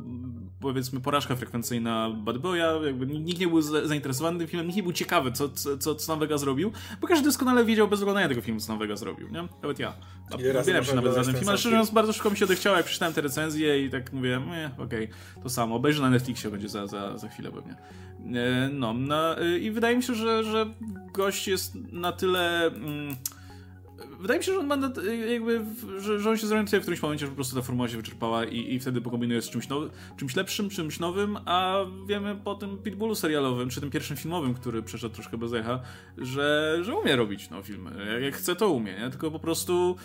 powiedzmy 0.60 1.02
porażka 1.02 1.36
frekwencyjna 1.36 2.10
Bad 2.10 2.38
Boya, 2.38 2.86
jakby 2.86 3.08
nikt 3.08 3.40
nie 3.40 3.48
był 3.48 3.62
za- 3.62 3.88
zainteresowany 3.88 4.40
tym 4.40 4.48
filmem, 4.48 4.66
nikt 4.68 4.78
nie 4.78 4.84
był 4.84 4.94
ciekawy, 4.94 5.32
co, 5.32 5.50
co, 5.50 5.78
co 5.78 6.00
Sam 6.00 6.20
Vega 6.20 6.38
zrobił, 6.38 6.72
bo 7.02 7.08
każdy 7.08 7.26
doskonale 7.26 7.66
wiedział 7.66 7.88
bez 7.88 8.02
oglądania 8.02 8.28
tego 8.30 8.42
filmu, 8.42 8.60
co 8.60 8.66
Sam 8.66 8.80
Vega 8.80 8.96
zrobił, 8.96 9.28
nie? 9.30 9.48
Nawet 9.62 9.80
ja. 9.80 9.94
Ubieram 10.36 10.56
można 10.56 10.84
się 10.84 10.96
nawet 10.96 11.14
za 11.14 11.24
ten 11.24 11.34
film, 11.36 11.50
ale 11.50 11.58
szczerze 11.58 11.76
mówiąc 11.76 11.92
bardzo 11.92 12.14
szybko 12.14 12.30
mi 12.30 12.38
się 12.38 12.46
odechciało, 12.46 12.78
jak 12.78 12.86
przeczytałem 12.86 13.14
te 13.14 13.22
recenzje 13.22 13.86
i 13.86 13.90
tak 13.90 14.14
mówię, 14.14 14.42
nie, 14.48 14.72
okej, 14.84 15.10
to 15.44 15.50
samo, 15.50 15.76
obejrzę 15.76 16.02
na 16.02 16.10
Netflixie, 16.10 16.52
będzie 16.52 16.70
za, 16.70 16.88
za, 16.88 17.18
za 17.18 17.28
chwilę 17.30 17.52
pewnie. 17.52 17.76
E, 18.40 18.70
No, 18.74 18.94
no 18.94 19.36
i 19.62 19.72
wydaje 19.72 19.98
mi 19.98 20.04
się, 20.04 20.16
że, 20.16 20.44
że 20.44 20.66
gość 21.14 21.48
jest 21.48 21.75
na 21.92 22.12
tyle... 22.12 22.66
Mm, 22.66 23.16
Wydaje 24.20 24.40
mi 24.40 24.46
się, 24.46 24.54
że 24.54 24.60
on 24.60 24.68
ma 24.68 24.76
na, 24.76 24.92
jakby, 25.30 25.66
że, 26.00 26.20
że 26.20 26.30
on 26.30 26.38
się 26.38 26.48
zorientuje 26.48 26.80
w 26.80 26.84
którymś 26.84 27.02
momencie, 27.02 27.26
że 27.26 27.30
po 27.30 27.36
prostu 27.36 27.56
ta 27.56 27.62
formuła 27.62 27.90
się 27.90 27.98
wyczerpała 27.98 28.46
i, 28.46 28.74
i 28.74 28.80
wtedy 28.80 29.02
pokombinuje 29.02 29.42
z 29.42 29.50
czymś, 29.50 29.70
now, 29.70 29.84
czymś 30.18 30.36
lepszym, 30.36 30.70
czymś 30.70 31.00
nowym, 31.00 31.38
a 31.46 31.78
wiemy 32.08 32.36
po 32.36 32.56
tym 32.56 32.78
Pitbullu 32.78 33.16
serialowym, 33.16 33.70
czy 33.70 33.82
tym 33.82 33.92
pierwszym 33.92 34.18
filmowym, 34.18 34.54
który 34.54 34.84
przeszedł 34.84 35.16
troszkę 35.16 35.38
bez 35.38 35.54
echa, 35.54 35.80
że, 36.18 36.78
że 36.82 36.96
umie 36.96 37.16
robić 37.16 37.50
no, 37.50 37.64
filmy. 37.64 38.06
Jak, 38.14 38.24
jak 38.24 38.36
chce, 38.36 38.56
to 38.56 38.70
umie, 38.70 38.94
nie? 39.00 39.10
Tylko 39.10 39.32
po 39.32 39.40
prostu 39.40 39.96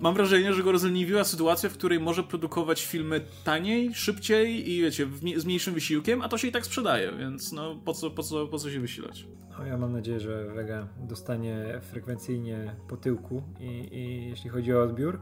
mam 0.00 0.14
wrażenie, 0.14 0.52
że 0.52 0.62
go 0.62 0.72
rozleniwiła 0.72 1.24
sytuacja, 1.24 1.68
w 1.68 1.72
której 1.72 2.00
może 2.00 2.22
produkować 2.22 2.86
filmy 2.86 3.20
taniej, 3.44 3.94
szybciej 3.94 4.70
i 4.70 4.82
wiecie, 4.82 5.06
z 5.36 5.44
mniejszym 5.44 5.74
wysiłkiem, 5.74 6.22
a 6.22 6.28
to 6.28 6.38
się 6.38 6.48
i 6.48 6.52
tak 6.52 6.66
sprzedaje, 6.66 7.12
więc 7.18 7.52
no 7.52 7.76
po 7.84 7.92
co, 7.94 8.10
po 8.10 8.22
co, 8.22 8.46
po 8.46 8.58
co 8.58 8.70
się 8.70 8.80
wysilać? 8.80 9.26
No, 9.58 9.66
ja 9.66 9.76
mam 9.76 9.92
nadzieję, 9.92 10.20
że 10.20 10.44
Vega 10.44 10.88
dostanie 11.00 11.80
frekwencyjnie 11.82 12.74
po 12.88 12.96
tyłku 12.96 13.42
i, 13.60 13.88
i 13.92 14.28
jeśli 14.28 14.50
chodzi 14.50 14.74
o 14.74 14.82
odbiór. 14.82 15.18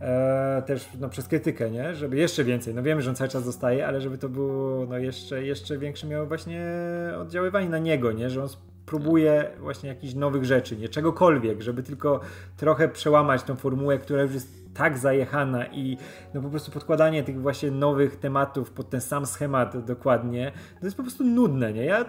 E, 0.00 0.62
też 0.66 0.88
no, 1.00 1.08
przez 1.08 1.28
krytykę, 1.28 1.70
nie? 1.70 1.94
Żeby 1.94 2.16
jeszcze 2.16 2.44
więcej. 2.44 2.74
No 2.74 2.82
wiemy, 2.82 3.02
że 3.02 3.10
on 3.10 3.16
cały 3.16 3.30
czas 3.30 3.44
dostaje, 3.44 3.86
ale 3.86 4.00
żeby 4.00 4.18
to 4.18 4.28
było 4.28 4.86
no, 4.86 4.98
jeszcze, 4.98 5.44
jeszcze 5.44 5.78
większe 5.78 6.06
miało 6.06 6.26
właśnie 6.26 6.66
oddziaływanie 7.20 7.68
na 7.68 7.78
niego, 7.78 8.12
nie? 8.12 8.30
Że 8.30 8.42
on 8.42 8.48
próbuje 8.92 9.50
właśnie 9.60 9.88
jakichś 9.88 10.14
nowych 10.14 10.44
rzeczy, 10.44 10.76
nie? 10.76 10.88
Czegokolwiek, 10.88 11.62
żeby 11.62 11.82
tylko 11.82 12.20
trochę 12.56 12.88
przełamać 12.88 13.42
tą 13.42 13.56
formułę, 13.56 13.98
która 13.98 14.22
już 14.22 14.34
jest 14.34 14.74
tak 14.74 14.98
zajechana 14.98 15.66
i 15.66 15.96
no 16.34 16.42
po 16.42 16.48
prostu 16.48 16.70
podkładanie 16.70 17.22
tych 17.22 17.40
właśnie 17.40 17.70
nowych 17.70 18.16
tematów 18.16 18.70
pod 18.70 18.90
ten 18.90 19.00
sam 19.00 19.26
schemat 19.26 19.84
dokładnie, 19.84 20.52
to 20.80 20.86
jest 20.86 20.96
po 20.96 21.02
prostu 21.02 21.24
nudne, 21.24 21.72
nie? 21.72 21.84
Ja, 21.84 22.04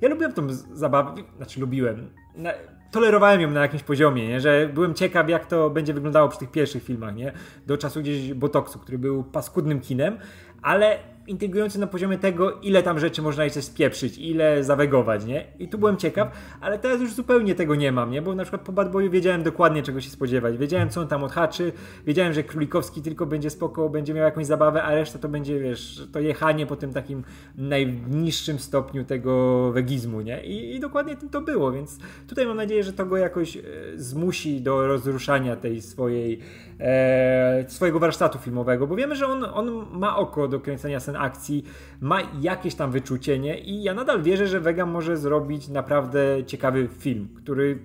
ja 0.00 0.08
lubiłem 0.08 0.32
tą 0.32 0.46
zabawę, 0.74 1.14
znaczy 1.36 1.60
lubiłem, 1.60 2.10
na, 2.36 2.50
tolerowałem 2.90 3.40
ją 3.40 3.50
na 3.50 3.60
jakimś 3.60 3.82
poziomie, 3.82 4.28
nie? 4.28 4.40
Że 4.40 4.70
byłem 4.74 4.94
ciekaw 4.94 5.28
jak 5.28 5.46
to 5.46 5.70
będzie 5.70 5.94
wyglądało 5.94 6.28
przy 6.28 6.38
tych 6.38 6.50
pierwszych 6.50 6.82
filmach, 6.82 7.16
nie? 7.16 7.32
Do 7.66 7.78
czasu 7.78 8.00
gdzieś 8.00 8.34
Botoksu, 8.34 8.78
który 8.78 8.98
był 8.98 9.24
paskudnym 9.24 9.80
kinem, 9.80 10.18
ale 10.62 10.98
intrygujący 11.26 11.80
na 11.80 11.86
poziomie 11.86 12.18
tego, 12.18 12.52
ile 12.52 12.82
tam 12.82 12.98
rzeczy 12.98 13.22
można 13.22 13.44
jeszcze 13.44 13.62
spieprzyć, 13.62 14.18
ile 14.18 14.64
zawegować, 14.64 15.24
nie? 15.24 15.46
I 15.58 15.68
tu 15.68 15.78
byłem 15.78 15.96
ciekaw, 15.96 16.28
ale 16.60 16.78
teraz 16.78 17.00
już 17.00 17.14
zupełnie 17.14 17.54
tego 17.54 17.74
nie 17.74 17.92
mam, 17.92 18.10
nie? 18.10 18.22
Bo 18.22 18.34
na 18.34 18.42
przykład 18.42 18.62
po 18.62 18.72
Bad 18.72 18.90
Boyu 18.90 19.10
wiedziałem 19.10 19.42
dokładnie 19.42 19.82
czego 19.82 20.00
się 20.00 20.10
spodziewać. 20.10 20.58
Wiedziałem 20.58 20.88
co 20.88 21.00
on 21.00 21.08
tam 21.08 21.24
odhaczy, 21.24 21.72
wiedziałem, 22.06 22.32
że 22.32 22.42
Królikowski 22.42 23.02
tylko 23.02 23.26
będzie 23.26 23.50
spoko, 23.50 23.88
będzie 23.88 24.14
miał 24.14 24.24
jakąś 24.24 24.46
zabawę, 24.46 24.82
a 24.82 24.94
reszta 24.94 25.18
to 25.18 25.28
będzie, 25.28 25.60
wiesz, 25.60 26.08
to 26.12 26.20
jechanie 26.20 26.66
po 26.66 26.76
tym 26.76 26.92
takim 26.92 27.24
najniższym 27.56 28.58
stopniu 28.58 29.04
tego 29.04 29.72
wegizmu, 29.72 30.20
nie? 30.20 30.44
I, 30.44 30.76
i 30.76 30.80
dokładnie 30.80 31.16
tym 31.16 31.28
to 31.28 31.40
było, 31.40 31.72
więc 31.72 31.98
tutaj 32.28 32.46
mam 32.46 32.56
nadzieję, 32.56 32.84
że 32.84 32.92
to 32.92 33.06
go 33.06 33.16
jakoś 33.16 33.56
e, 33.56 33.62
zmusi 33.94 34.60
do 34.60 34.86
rozruszania 34.86 35.56
tej 35.56 35.82
swojej, 35.82 36.40
e, 36.80 37.64
swojego 37.68 37.98
warsztatu 37.98 38.38
filmowego, 38.38 38.86
bo 38.86 38.96
wiemy, 38.96 39.16
że 39.16 39.26
on, 39.26 39.44
on 39.44 39.86
ma 39.92 40.16
oko 40.16 40.48
do 40.48 40.60
kręcenia 40.60 41.00
scenariuszy, 41.00 41.15
akcji, 41.16 41.64
ma 42.00 42.20
jakieś 42.40 42.74
tam 42.74 42.92
wyczucie, 42.92 43.38
nie? 43.38 43.60
I 43.60 43.82
ja 43.82 43.94
nadal 43.94 44.22
wierzę, 44.22 44.46
że 44.46 44.60
Vega 44.60 44.86
może 44.86 45.16
zrobić 45.16 45.68
naprawdę 45.68 46.44
ciekawy 46.46 46.88
film, 46.98 47.28
który 47.36 47.78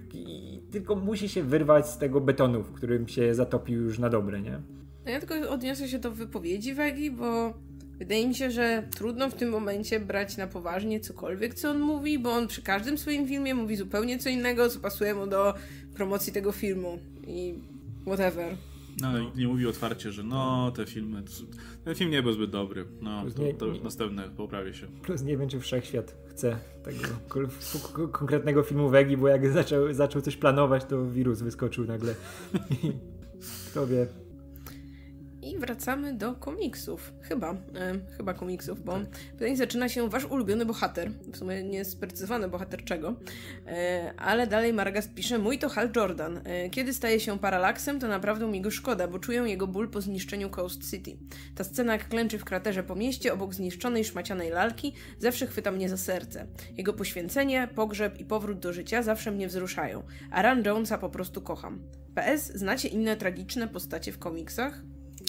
tylko 0.71 0.95
musi 0.95 1.29
się 1.29 1.43
wyrwać 1.43 1.89
z 1.89 1.97
tego 1.97 2.21
betonu, 2.21 2.63
w 2.63 2.71
którym 2.71 3.07
się 3.07 3.35
zatopił 3.35 3.81
już 3.81 3.99
na 3.99 4.09
dobre, 4.09 4.41
nie? 4.41 4.61
No 5.05 5.11
ja 5.11 5.19
tylko 5.19 5.49
odniosę 5.49 5.87
się 5.87 5.99
do 5.99 6.11
wypowiedzi 6.11 6.73
Wegi, 6.73 7.11
bo 7.11 7.53
wydaje 7.99 8.27
mi 8.27 8.35
się, 8.35 8.51
że 8.51 8.83
trudno 8.95 9.29
w 9.29 9.33
tym 9.33 9.49
momencie 9.49 9.99
brać 9.99 10.37
na 10.37 10.47
poważnie 10.47 10.99
cokolwiek, 10.99 11.53
co 11.53 11.69
on 11.69 11.79
mówi, 11.79 12.19
bo 12.19 12.31
on 12.31 12.47
przy 12.47 12.61
każdym 12.61 12.97
swoim 12.97 13.27
filmie 13.27 13.55
mówi 13.55 13.75
zupełnie 13.75 14.19
co 14.19 14.29
innego, 14.29 14.69
co 14.69 14.79
pasuje 14.79 15.13
mu 15.13 15.27
do 15.27 15.53
promocji 15.95 16.33
tego 16.33 16.51
filmu 16.51 16.99
i 17.27 17.55
whatever. 18.05 18.55
No, 19.01 19.07
ale 19.07 19.25
nie 19.35 19.47
mówi 19.47 19.67
otwarcie, 19.67 20.11
że 20.11 20.23
no, 20.23 20.71
te 20.71 20.85
filmy, 20.85 21.23
ten 21.83 21.95
film 21.95 22.11
nie 22.11 22.23
był 22.23 22.33
zbyt 22.33 22.51
dobry. 22.51 22.85
No, 23.01 23.23
to, 23.35 23.43
to 23.57 23.65
już 23.65 23.81
następne, 23.81 24.29
poprawię 24.37 24.73
się. 24.73 24.87
Plus 24.87 25.21
nie 25.21 25.37
wiem, 25.37 25.49
czy 25.49 25.59
Wszechświat 25.59 26.15
chce 26.29 26.57
tego 26.83 27.47
konkretnego 28.11 28.63
filmu 28.63 28.89
Wegi, 28.89 29.17
bo 29.17 29.27
jak 29.27 29.51
zaczął, 29.51 29.93
zaczął 29.93 30.21
coś 30.21 30.37
planować, 30.37 30.85
to 30.85 31.05
wirus 31.05 31.41
wyskoczył 31.41 31.85
nagle. 31.85 32.15
Kto 33.71 33.87
wie. 33.87 34.07
I 35.41 35.57
wracamy 35.57 36.13
do 36.13 36.35
komiksów. 36.35 37.13
Chyba, 37.21 37.53
e, 37.53 38.15
chyba 38.17 38.33
komiksów, 38.33 38.83
bo 38.83 38.99
tutaj 39.31 39.57
zaczyna 39.57 39.89
się 39.89 40.09
wasz 40.09 40.25
ulubiony 40.25 40.65
bohater. 40.65 41.11
W 41.11 41.37
sumie 41.37 41.63
nie 41.63 41.85
sprecyzowany 41.85 42.49
bohater 42.49 42.83
czego. 42.83 43.15
E, 43.67 44.13
ale 44.17 44.47
dalej 44.47 44.73
Margas 44.73 45.07
pisze, 45.07 45.37
mój 45.37 45.59
to 45.59 45.69
Hal 45.69 45.89
Jordan. 45.95 46.41
E, 46.43 46.69
kiedy 46.69 46.93
staje 46.93 47.19
się 47.19 47.39
paralaksem, 47.39 47.99
to 47.99 48.07
naprawdę 48.07 48.47
mi 48.47 48.61
go 48.61 48.71
szkoda, 48.71 49.07
bo 49.07 49.19
czuję 49.19 49.41
jego 49.41 49.67
ból 49.67 49.89
po 49.89 50.01
zniszczeniu 50.01 50.49
Coast 50.49 50.91
City. 50.91 51.17
Ta 51.55 51.63
scena 51.63 51.93
jak 51.93 52.07
klęczy 52.07 52.37
w 52.37 52.45
kraterze 52.45 52.83
po 52.83 52.95
mieście, 52.95 53.33
obok 53.33 53.53
zniszczonej, 53.53 54.05
szmacianej 54.05 54.49
lalki, 54.49 54.93
zawsze 55.19 55.47
chwyta 55.47 55.71
mnie 55.71 55.89
za 55.89 55.97
serce. 55.97 56.47
Jego 56.77 56.93
poświęcenie, 56.93 57.67
pogrzeb 57.75 58.19
i 58.19 58.25
powrót 58.25 58.59
do 58.59 58.73
życia 58.73 59.03
zawsze 59.03 59.31
mnie 59.31 59.47
wzruszają. 59.47 60.03
A 60.31 60.41
Run 60.41 60.63
Jonesa 60.65 60.97
po 60.97 61.09
prostu 61.09 61.41
kocham. 61.41 61.81
PS, 62.15 62.53
znacie 62.55 62.87
inne 62.87 63.17
tragiczne 63.17 63.67
postacie 63.67 64.11
w 64.11 64.19
komiksach? 64.19 64.81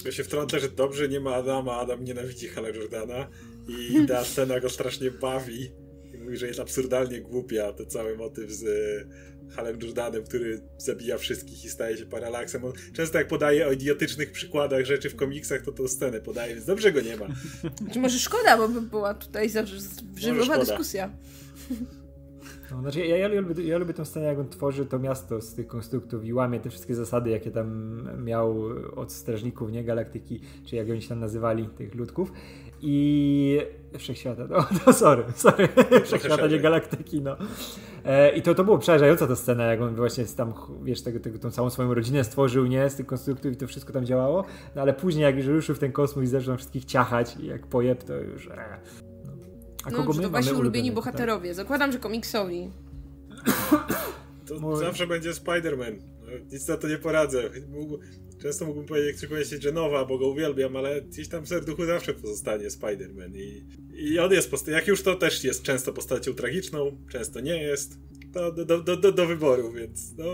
Ja 0.04 0.12
się 0.12 0.24
wtrącę, 0.24 0.60
że 0.60 0.68
dobrze 0.68 1.08
nie 1.08 1.20
ma 1.20 1.34
Adama, 1.34 1.76
Adam 1.76 2.04
nienawidzi 2.04 2.48
Hala 2.48 2.68
Jordana 2.68 3.28
i 3.68 3.96
ta 4.08 4.24
scena 4.24 4.60
go 4.60 4.70
strasznie 4.70 5.10
bawi 5.10 5.72
i 6.14 6.18
mówi, 6.18 6.36
że 6.36 6.46
jest 6.46 6.60
absurdalnie 6.60 7.20
głupia, 7.20 7.72
to 7.72 7.86
cały 7.86 8.16
motyw 8.16 8.50
z 8.50 8.64
e, 8.64 9.54
Halem 9.54 9.78
Jordanem, 9.82 10.24
który 10.24 10.60
zabija 10.78 11.18
wszystkich 11.18 11.64
i 11.64 11.70
staje 11.70 11.96
się 11.96 12.06
paralaksem. 12.06 12.64
On 12.64 12.72
często 12.92 13.18
jak 13.18 13.28
podaje 13.28 13.66
o 13.66 13.72
idiotycznych 13.72 14.32
przykładach 14.32 14.84
rzeczy 14.84 15.10
w 15.10 15.16
komiksach, 15.16 15.62
to 15.62 15.72
tą 15.72 15.88
scenę 15.88 16.20
podaje, 16.20 16.54
więc 16.54 16.66
dobrze 16.66 16.92
go 16.92 17.00
nie 17.00 17.16
ma. 17.16 17.26
Znaczy 17.82 17.98
może 17.98 18.18
szkoda, 18.18 18.56
bo 18.56 18.68
by 18.68 18.80
była 18.80 19.14
tutaj 19.14 19.50
żywowa 20.16 20.58
dyskusja. 20.58 21.16
No, 22.72 22.80
znaczy 22.80 23.06
ja, 23.06 23.16
ja, 23.16 23.28
lubię, 23.28 23.64
ja 23.64 23.78
lubię 23.78 23.94
tę 23.94 24.04
scenę, 24.04 24.26
jak 24.26 24.38
on 24.38 24.48
tworzy 24.48 24.86
to 24.86 24.98
miasto 24.98 25.40
z 25.40 25.54
tych 25.54 25.66
konstruktów 25.66 26.24
i 26.24 26.32
łamie 26.32 26.60
te 26.60 26.70
wszystkie 26.70 26.94
zasady, 26.94 27.30
jakie 27.30 27.50
tam 27.50 27.98
miał 28.24 28.64
od 28.96 29.12
strażników, 29.12 29.72
nie, 29.72 29.84
galaktyki, 29.84 30.40
czy 30.64 30.76
jak 30.76 30.90
oni 30.90 31.02
się 31.02 31.08
tam 31.08 31.20
nazywali, 31.20 31.68
tych 31.68 31.94
ludków. 31.94 32.32
I 32.82 33.60
wszechświata, 33.98 34.42
no, 34.50 34.56
no 34.86 34.92
sorry, 34.92 35.24
sorry, 35.34 35.68
wszechświata, 36.04 36.46
nie 36.46 36.60
galaktyki, 36.60 37.20
no. 37.20 37.36
E, 38.04 38.36
I 38.36 38.42
to, 38.42 38.54
to 38.54 38.64
było 38.64 38.78
przerażająca 38.78 39.26
ta 39.26 39.36
scena, 39.36 39.64
jak 39.64 39.80
on 39.80 39.94
właśnie 39.94 40.24
tam, 40.24 40.54
wiesz, 40.82 41.02
tego, 41.02 41.20
tego, 41.20 41.38
tą 41.38 41.50
całą 41.50 41.70
swoją 41.70 41.94
rodzinę 41.94 42.24
stworzył, 42.24 42.66
nie, 42.66 42.90
z 42.90 42.94
tych 42.94 43.06
konstruktów 43.06 43.52
i 43.52 43.56
to 43.56 43.66
wszystko 43.66 43.92
tam 43.92 44.04
działało, 44.04 44.44
no 44.74 44.82
ale 44.82 44.94
później 44.94 45.22
jak 45.22 45.36
już 45.36 45.46
ruszył 45.46 45.74
w 45.74 45.78
ten 45.78 45.92
kosmos 45.92 46.24
i 46.24 46.28
zaczął 46.28 46.56
wszystkich 46.56 46.84
ciachać 46.84 47.36
i 47.36 47.46
jak 47.46 47.66
pojeb, 47.66 48.04
to 48.04 48.14
już... 48.14 48.46
E, 48.46 49.11
a 49.84 49.90
no, 49.90 49.96
kogo 49.96 50.12
my 50.12 50.22
to 50.22 50.30
wasi 50.30 50.52
ulubieni 50.52 50.92
bohaterowie. 50.92 51.48
Tak? 51.48 51.56
Zakładam, 51.56 51.92
że 51.92 51.98
komiksowi. 51.98 52.70
To 54.46 54.60
Mój... 54.60 54.78
zawsze 54.78 55.06
będzie 55.06 55.30
Spider-Man. 55.30 55.96
No, 56.20 56.26
nic 56.52 56.68
na 56.68 56.76
to 56.76 56.88
nie 56.88 56.98
poradzę. 56.98 57.50
Często 58.42 58.64
mógłbym 58.66 58.86
powiedzieć, 58.86 59.26
powiedzieć, 59.26 59.62
że 59.62 59.72
nowa, 59.72 60.04
bo 60.04 60.18
go 60.18 60.28
uwielbiam, 60.28 60.76
ale 60.76 61.02
gdzieś 61.02 61.28
tam 61.28 61.44
w 61.44 61.48
serduchu 61.48 61.86
zawsze 61.86 62.14
pozostanie 62.14 62.68
Spider-Man. 62.68 63.36
I, 63.36 63.64
I 63.94 64.18
on 64.18 64.32
jest 64.32 64.50
postacią, 64.50 64.72
jak 64.72 64.86
już 64.86 65.02
to 65.02 65.14
też 65.14 65.44
jest 65.44 65.62
często 65.62 65.92
postacią 65.92 66.34
tragiczną, 66.34 66.98
często 67.08 67.40
nie 67.40 67.62
jest. 67.62 67.98
To 68.32 68.52
do, 68.52 68.64
do, 68.64 68.96
do, 68.96 69.12
do 69.12 69.26
wyboru, 69.26 69.72
więc 69.72 70.16
no, 70.16 70.24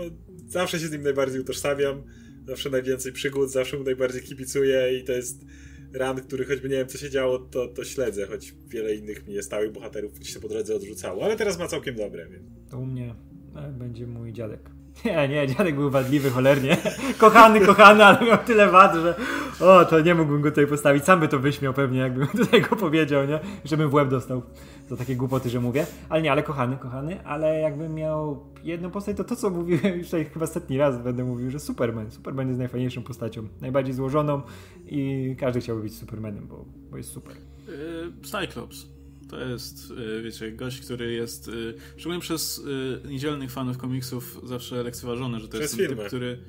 zawsze 0.47 0.79
się 0.79 0.87
z 0.87 0.91
nim 0.91 1.03
najbardziej 1.03 1.41
utożsamiam. 1.41 2.03
Zawsze 2.47 2.69
najwięcej 2.69 3.11
przygód, 3.11 3.51
zawsze 3.51 3.77
mu 3.77 3.83
najbardziej 3.83 4.21
kibicuję 4.21 4.99
i 4.99 5.03
to 5.03 5.11
jest 5.11 5.45
ran, 5.93 6.21
który 6.21 6.45
choćby 6.45 6.69
nie 6.69 6.75
wiem 6.75 6.87
co 6.87 6.97
się 6.97 7.09
działo, 7.09 7.39
to, 7.39 7.67
to 7.67 7.83
śledzę, 7.83 8.25
choć 8.27 8.55
wiele 8.67 8.95
innych 8.95 9.27
mnie 9.27 9.43
stałych 9.43 9.71
bohaterów 9.71 10.27
się 10.27 10.39
po 10.39 10.47
drodze 10.47 10.75
odrzucało, 10.75 11.23
ale 11.23 11.35
teraz 11.35 11.59
ma 11.59 11.67
całkiem 11.67 11.95
dobre. 11.95 12.27
Więc. 12.29 12.43
To 12.69 12.79
u 12.79 12.85
mnie 12.85 13.15
e, 13.55 13.71
będzie 13.71 14.07
mój 14.07 14.33
dziadek. 14.33 14.78
Nie, 15.05 15.27
nie, 15.27 15.47
dziadek 15.47 15.75
był 15.75 15.89
wadliwy 15.89 16.29
cholernie. 16.29 16.77
Kochany, 17.17 17.61
kochany, 17.61 18.05
ale 18.05 18.25
miał 18.25 18.37
tyle 18.37 18.67
wad, 18.67 18.95
że 18.95 19.15
o, 19.61 19.85
to 19.85 19.99
nie 19.99 20.15
mógłbym 20.15 20.41
go 20.41 20.49
tutaj 20.49 20.67
postawić. 20.67 21.03
Sam 21.03 21.19
by 21.19 21.27
to 21.27 21.39
wyśmiał 21.39 21.73
pewnie, 21.73 21.99
jakbym 21.99 22.27
tutaj 22.43 22.61
go 22.61 22.75
powiedział, 22.75 23.27
nie? 23.27 23.39
Żebym 23.65 23.89
w 23.89 23.93
łeb 23.93 24.09
dostał 24.09 24.41
za 24.87 24.97
takie 24.97 25.15
głupoty, 25.15 25.49
że 25.49 25.59
mówię. 25.59 25.85
Ale 26.09 26.21
nie, 26.21 26.31
ale 26.31 26.43
kochany, 26.43 26.77
kochany, 26.77 27.23
ale 27.23 27.59
jakbym 27.59 27.95
miał 27.95 28.45
jedną 28.63 28.91
postać, 28.91 29.17
to 29.17 29.23
to, 29.23 29.35
co 29.35 29.49
mówiłem 29.49 29.97
już 29.97 30.05
tutaj 30.05 30.25
chyba 30.25 30.47
setni 30.47 30.77
raz 30.77 31.03
będę 31.03 31.23
mówił, 31.23 31.51
że 31.51 31.59
Superman. 31.59 32.11
Superman 32.11 32.47
jest 32.47 32.59
najfajniejszą 32.59 33.03
postacią, 33.03 33.47
najbardziej 33.61 33.93
złożoną 33.93 34.41
i 34.85 35.35
każdy 35.39 35.61
chciałby 35.61 35.81
być 35.81 35.97
Supermanem, 35.97 36.47
bo, 36.47 36.65
bo 36.91 36.97
jest 36.97 37.11
super. 37.11 37.35
Yy, 37.67 38.13
Cyclops. 38.23 38.98
To 39.29 39.39
jest, 39.39 39.91
y, 39.91 40.21
wiecie, 40.21 40.51
gość, 40.51 40.81
który 40.81 41.13
jest, 41.13 41.47
y, 41.47 41.73
szczególnie 41.97 42.21
przez 42.21 42.57
y, 42.57 43.07
niedzielnych 43.07 43.51
fanów 43.51 43.77
komiksów, 43.77 44.41
zawsze 44.43 44.83
lekceważony, 44.83 45.39
że 45.39 45.47
to 45.47 45.57
przez 45.57 45.61
jest 45.61 45.89
ten 45.89 45.97
typ, 45.97 46.07
który... 46.07 46.39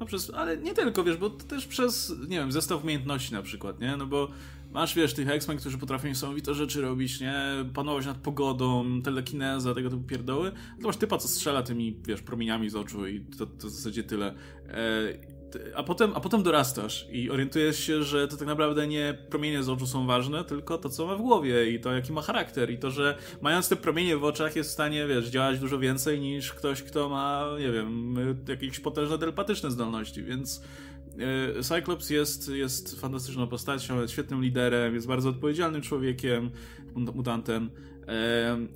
No 0.00 0.06
przez, 0.06 0.30
ale 0.34 0.56
nie 0.56 0.74
tylko, 0.74 1.04
wiesz, 1.04 1.16
bo 1.16 1.30
też 1.30 1.66
przez, 1.66 2.12
nie 2.28 2.36
wiem, 2.36 2.52
zestaw 2.52 2.84
umiejętności 2.84 3.32
na 3.32 3.42
przykład, 3.42 3.80
nie? 3.80 3.96
No 3.96 4.06
bo 4.06 4.28
masz, 4.72 4.94
wiesz, 4.94 5.14
tych 5.14 5.28
X-Men, 5.28 5.58
którzy 5.58 5.78
potrafią 5.78 6.08
niesamowite 6.08 6.54
rzeczy 6.54 6.80
robić, 6.80 7.20
nie? 7.20 7.34
Panować 7.74 8.06
nad 8.06 8.16
pogodą, 8.16 9.02
telekineza, 9.02 9.74
tego 9.74 9.90
typu 9.90 10.02
pierdoły. 10.02 10.52
To 10.80 10.86
masz 10.86 10.96
typa, 10.96 11.18
co 11.18 11.28
strzela 11.28 11.62
tymi, 11.62 11.96
wiesz, 12.04 12.22
promieniami 12.22 12.70
z 12.70 12.74
oczu 12.74 13.06
i 13.06 13.20
to, 13.20 13.46
to 13.46 13.68
w 13.68 13.70
zasadzie 13.70 14.02
tyle. 14.02 14.34
E, 14.68 15.35
a 15.74 15.82
potem, 15.82 16.12
a 16.14 16.20
potem 16.20 16.42
dorastasz 16.42 17.06
i 17.10 17.30
orientujesz 17.30 17.78
się, 17.78 18.02
że 18.02 18.28
to 18.28 18.36
tak 18.36 18.48
naprawdę 18.48 18.86
nie 18.86 19.18
promienie 19.30 19.62
z 19.62 19.68
oczu 19.68 19.86
są 19.86 20.06
ważne, 20.06 20.44
tylko 20.44 20.78
to, 20.78 20.88
co 20.88 21.06
ma 21.06 21.16
w 21.16 21.22
głowie 21.22 21.70
i 21.70 21.80
to, 21.80 21.92
jaki 21.92 22.12
ma 22.12 22.22
charakter 22.22 22.70
i 22.70 22.78
to, 22.78 22.90
że 22.90 23.18
mając 23.40 23.68
te 23.68 23.76
promienie 23.76 24.16
w 24.16 24.24
oczach 24.24 24.56
jest 24.56 24.70
w 24.70 24.72
stanie, 24.72 25.06
wiesz, 25.06 25.26
działać 25.26 25.58
dużo 25.58 25.78
więcej 25.78 26.20
niż 26.20 26.52
ktoś, 26.52 26.82
kto 26.82 27.08
ma, 27.08 27.46
nie 27.58 27.72
wiem, 27.72 28.14
jakieś 28.48 28.80
potężne 28.80 29.18
telepatyczne 29.18 29.70
zdolności, 29.70 30.22
więc 30.22 30.62
e, 31.58 31.62
Cyclops 31.62 32.10
jest, 32.10 32.48
jest 32.48 33.00
fantastyczną 33.00 33.46
postacią, 33.46 34.00
jest 34.00 34.12
świetnym 34.12 34.42
liderem, 34.42 34.94
jest 34.94 35.06
bardzo 35.06 35.28
odpowiedzialnym 35.28 35.82
człowiekiem, 35.82 36.50
mutantem. 36.94 37.70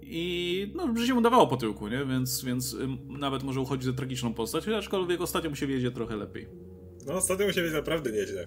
I 0.03 0.73
no, 0.75 0.95
życie 0.97 1.15
mu 1.15 1.21
dawało 1.21 1.47
po 1.47 1.57
tyłku, 1.57 1.89
nie? 1.89 2.05
Więc, 2.05 2.45
więc 2.45 2.77
nawet 3.09 3.43
może 3.43 3.61
uchodzić 3.61 3.85
za 3.85 3.93
tragiczną 3.93 4.35
postać, 4.35 4.69
aczkolwiek 4.69 5.21
ostatnio 5.21 5.51
mu 5.51 5.57
się 5.57 5.67
wiedzie 5.67 5.91
trochę 5.91 6.17
lepiej. 6.17 6.49
No, 7.07 7.13
ostatnio 7.13 7.47
mu 7.47 7.53
się 7.53 7.63
wiedzie 7.63 7.77
naprawdę 7.77 8.13
nieźle. 8.13 8.47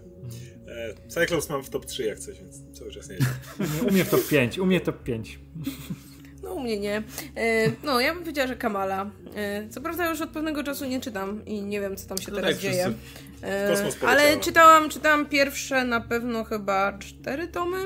E, 0.67 1.07
Cyclops 1.07 1.49
mam 1.49 1.63
w 1.63 1.69
top 1.69 1.85
3 1.85 2.03
jak 2.03 2.19
coś, 2.19 2.37
więc 2.37 2.79
cały 2.79 2.91
czas 2.91 3.09
nieźle. 3.09 3.25
u 3.89 3.91
mnie 3.91 4.05
w 4.05 4.09
top 4.09 4.27
5, 4.27 4.59
u 4.59 4.65
mnie 4.65 4.81
top 4.81 5.03
5. 5.03 5.39
No 6.43 6.53
u 6.53 6.59
mnie 6.59 6.79
nie. 6.79 7.03
E, 7.35 7.71
no, 7.83 7.99
ja 7.99 8.13
bym 8.13 8.23
powiedziała, 8.23 8.47
że 8.47 8.55
Kamala. 8.55 9.11
E, 9.35 9.69
co 9.69 9.81
prawda 9.81 10.09
już 10.09 10.21
od 10.21 10.29
pewnego 10.29 10.63
czasu 10.63 10.85
nie 10.85 10.99
czytam 10.99 11.45
i 11.45 11.61
nie 11.61 11.81
wiem, 11.81 11.95
co 11.95 12.07
tam 12.07 12.17
się 12.17 12.31
no 12.31 12.35
teraz 12.35 12.51
tak, 12.51 12.59
dzieje. 12.59 12.93
E, 13.43 13.75
ale 14.07 14.39
czytałam, 14.39 14.89
czytałam 14.89 15.25
pierwsze 15.25 15.85
na 15.85 16.01
pewno 16.01 16.43
chyba 16.43 16.97
cztery 16.97 17.47
tomy. 17.47 17.77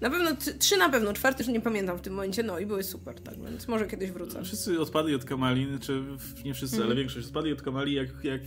Na 0.00 0.10
pewno, 0.10 0.30
trzy 0.58 0.76
na 0.76 0.88
pewno, 0.88 1.12
czwarty 1.12 1.42
już 1.42 1.52
nie 1.52 1.60
pamiętam 1.60 1.98
w 1.98 2.00
tym 2.00 2.14
momencie, 2.14 2.42
no 2.42 2.58
i 2.58 2.66
były 2.66 2.82
super, 2.82 3.20
tak, 3.20 3.34
więc 3.44 3.68
może 3.68 3.86
kiedyś 3.86 4.10
wrócę. 4.10 4.44
Wszyscy 4.44 4.80
odpadli 4.80 5.14
od 5.14 5.24
Kamali, 5.24 5.66
czy 5.80 6.02
nie 6.44 6.54
wszyscy, 6.54 6.76
mm. 6.76 6.88
ale 6.88 6.96
większość 6.96 7.26
odpadli 7.26 7.52
od 7.52 7.62
Kamali, 7.62 7.94
jak, 7.94 8.08
jak 8.22 8.40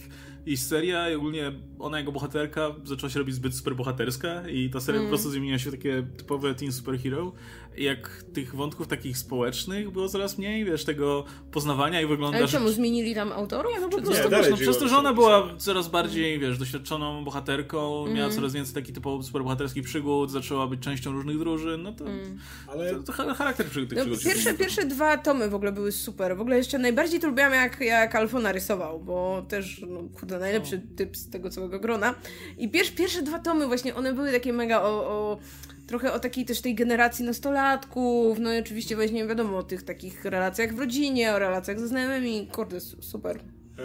i 0.45 0.57
seria, 0.57 1.09
i 1.09 1.15
ogólnie 1.15 1.51
ona 1.79 1.99
jako 1.99 2.11
bohaterka 2.11 2.75
zaczęła 2.83 3.09
się 3.09 3.19
robić 3.19 3.35
zbyt 3.35 3.55
super 3.55 3.75
bohaterska 3.75 4.49
i 4.49 4.69
ta 4.69 4.79
seria 4.79 4.99
mm. 4.99 5.11
po 5.11 5.15
prostu 5.15 5.31
zmieniła 5.31 5.59
się 5.59 5.69
w 5.69 5.73
takie 5.73 6.07
typowe 6.17 6.55
teen 6.55 6.71
superhero 6.71 7.33
jak 7.77 8.23
tych 8.33 8.55
wątków 8.55 8.87
takich 8.87 9.17
społecznych 9.17 9.91
było 9.91 10.09
coraz 10.09 10.37
mniej, 10.37 10.65
wiesz, 10.65 10.85
tego 10.85 11.25
poznawania 11.51 12.01
i 12.01 12.05
wygląda... 12.05 12.37
Ale 12.37 12.47
czemu, 12.47 12.69
zmienili 12.69 13.15
tam 13.15 13.31
autorów? 13.31 13.71
Nie, 13.73 13.79
no 13.79 13.89
po 13.89 14.01
prostu, 14.01 14.29
nie, 14.29 14.37
wiesz, 14.37 14.49
no, 14.49 14.57
przez 14.57 14.77
to, 14.77 14.87
że 14.87 14.97
ona 14.97 15.13
była 15.13 15.55
coraz 15.57 15.87
bardziej, 15.87 16.39
wiesz, 16.39 16.57
doświadczoną 16.57 17.23
bohaterką, 17.23 18.03
mm. 18.03 18.17
miała 18.17 18.29
coraz 18.29 18.53
więcej 18.53 18.75
takich 18.75 18.95
typowo 18.95 19.23
superbohaterskich 19.23 19.83
przygód, 19.83 20.31
zaczęła 20.31 20.67
być 20.67 20.79
częścią 20.79 21.11
różnych 21.11 21.37
drużyn, 21.37 21.83
no 21.83 21.91
to, 21.91 22.05
mm. 22.05 22.39
Ale... 22.67 22.95
to, 22.95 23.03
to 23.03 23.33
charakter 23.33 23.65
przygód 23.65 23.89
tych 23.89 23.97
no, 23.97 24.03
przygód. 24.03 24.23
Pierwsze, 24.23 24.53
pierwsze 24.53 24.85
dwa 24.85 25.17
tomy 25.17 25.49
w 25.49 25.55
ogóle 25.55 25.71
były 25.71 25.91
super, 25.91 26.37
w 26.37 26.41
ogóle 26.41 26.57
jeszcze 26.57 26.79
najbardziej 26.79 27.19
to 27.19 27.27
lubiłam 27.27 27.53
jak, 27.53 27.81
jak 27.81 28.15
Alfo 28.15 28.39
narysował, 28.39 28.99
bo 28.99 29.45
też, 29.47 29.85
no 29.89 30.03
najlepszy 30.39 30.81
typ 30.95 31.17
z 31.17 31.29
tego 31.29 31.49
całego 31.49 31.79
grona. 31.79 32.15
I 32.57 32.69
pierwsze, 32.69 32.93
pierwsze 32.93 33.21
dwa 33.21 33.39
tomy 33.39 33.67
właśnie, 33.67 33.95
one 33.95 34.13
były 34.13 34.31
takie 34.31 34.53
mega 34.53 34.81
o, 34.81 34.87
o 34.87 35.39
trochę 35.87 36.13
o 36.13 36.19
takiej 36.19 36.45
też 36.45 36.61
tej 36.61 36.75
generacji 36.75 37.25
nastolatków, 37.25 38.39
no 38.39 38.53
i 38.53 38.59
oczywiście 38.59 38.95
weźmie 38.95 39.27
wiadomo 39.27 39.57
o 39.57 39.63
tych 39.63 39.83
takich 39.83 40.25
relacjach 40.25 40.75
w 40.75 40.79
rodzinie, 40.79 41.33
o 41.33 41.39
relacjach 41.39 41.79
ze 41.79 41.87
znajomymi, 41.87 42.47
kurde, 42.47 42.79
su- 42.79 43.01
super. 43.01 43.39
E, 43.79 43.81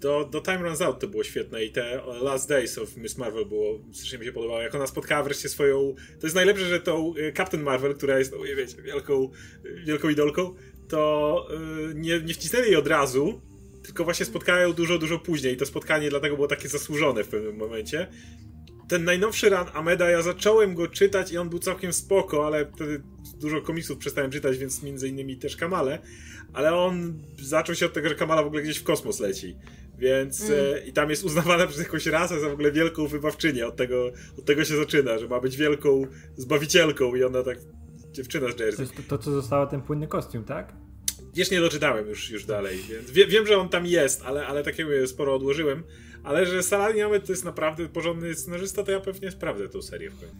do, 0.00 0.24
do 0.24 0.40
Time 0.40 0.58
Runs 0.58 0.80
Out 0.82 1.00
to 1.00 1.08
było 1.08 1.24
świetne 1.24 1.64
i 1.64 1.72
te 1.72 2.00
Last 2.22 2.48
Days 2.48 2.78
of 2.78 2.96
Miss 2.96 3.18
Marvel 3.18 3.46
było, 3.46 3.78
strasznie 3.92 4.18
mi 4.18 4.24
się 4.24 4.32
podobało, 4.32 4.60
jak 4.60 4.74
ona 4.74 4.86
spotkała 4.86 5.22
wreszcie 5.22 5.48
swoją, 5.48 5.94
to 6.20 6.26
jest 6.26 6.36
najlepsze, 6.36 6.64
że 6.64 6.80
tą 6.80 7.14
e, 7.16 7.32
Captain 7.32 7.62
Marvel, 7.62 7.94
która 7.94 8.18
jest, 8.18 8.32
no 8.32 8.38
wiecie, 8.56 8.82
wielką, 8.82 9.30
wielką 9.84 10.08
idolką, 10.08 10.54
to 10.88 11.46
e, 11.50 11.94
nie, 11.94 12.20
nie 12.20 12.34
wcisnęli 12.34 12.66
jej 12.66 12.76
od 12.76 12.86
razu, 12.86 13.40
tylko 13.82 14.04
właśnie 14.04 14.26
spotkała 14.26 14.58
ją 14.58 14.72
dużo, 14.72 14.98
dużo 14.98 15.18
później 15.18 15.54
i 15.54 15.56
to 15.56 15.66
spotkanie 15.66 16.10
dlatego 16.10 16.34
było 16.36 16.48
takie 16.48 16.68
zasłużone 16.68 17.24
w 17.24 17.28
pewnym 17.28 17.56
momencie. 17.56 18.06
Ten 18.88 19.04
najnowszy 19.04 19.50
run 19.50 19.66
Ameda, 19.72 20.10
ja 20.10 20.22
zacząłem 20.22 20.74
go 20.74 20.88
czytać 20.88 21.32
i 21.32 21.38
on 21.38 21.48
był 21.48 21.58
całkiem 21.58 21.92
spoko, 21.92 22.46
ale 22.46 22.66
wtedy 22.74 23.02
dużo 23.40 23.60
komiksów 23.60 23.98
przestałem 23.98 24.30
czytać, 24.30 24.58
więc 24.58 24.82
między 24.82 25.08
innymi 25.08 25.36
też 25.36 25.56
Kamale, 25.56 25.98
ale 26.52 26.74
on 26.74 27.22
zaczął 27.42 27.74
się 27.74 27.86
od 27.86 27.92
tego, 27.92 28.08
że 28.08 28.14
Kamala 28.14 28.42
w 28.42 28.46
ogóle 28.46 28.62
gdzieś 28.62 28.78
w 28.78 28.82
kosmos 28.84 29.20
leci. 29.20 29.56
Więc 29.98 30.50
e, 30.50 30.86
i 30.86 30.92
tam 30.92 31.10
jest 31.10 31.24
uznawana 31.24 31.66
przez 31.70 31.78
jakąś 31.82 32.06
rasę 32.06 32.40
za 32.40 32.48
w 32.48 32.52
ogóle 32.52 32.72
wielką 32.72 33.06
wybawczynię. 33.06 33.66
Od 33.66 33.76
tego, 33.76 34.12
od 34.38 34.44
tego 34.44 34.64
się 34.64 34.76
zaczyna, 34.76 35.18
że 35.18 35.28
ma 35.28 35.40
być 35.40 35.56
wielką 35.56 36.06
zbawicielką 36.36 37.14
i 37.14 37.24
ona 37.24 37.42
tak 37.42 37.58
dziewczyna 38.10 38.52
z 38.52 38.56
To 38.56 38.64
Jersey. 38.64 38.82
jest 38.82 38.96
to, 38.96 39.02
to, 39.02 39.18
co 39.18 39.30
zostało 39.30 39.66
ten 39.66 39.82
płynny 39.82 40.06
kostium, 40.06 40.44
tak? 40.44 40.72
Wiesz, 41.34 41.50
nie 41.50 41.60
doczytałem 41.60 42.08
już, 42.08 42.30
już 42.30 42.44
dalej, 42.44 42.78
więc 42.90 43.10
wie, 43.10 43.26
wiem, 43.26 43.46
że 43.46 43.58
on 43.58 43.68
tam 43.68 43.86
jest, 43.86 44.22
ale, 44.22 44.46
ale 44.46 44.62
takiego 44.62 45.06
sporo 45.06 45.34
odłożyłem. 45.34 45.82
Ale 46.24 46.46
że 46.46 46.62
Salani 46.62 47.02
Ahmed 47.02 47.26
to 47.26 47.32
jest 47.32 47.44
naprawdę 47.44 47.88
porządny 47.88 48.34
scenarzysta, 48.34 48.82
to 48.82 48.92
ja 48.92 49.00
pewnie 49.00 49.30
sprawdzę 49.30 49.68
tą 49.68 49.82
serię 49.82 50.10
w 50.10 50.20
końcu. 50.20 50.36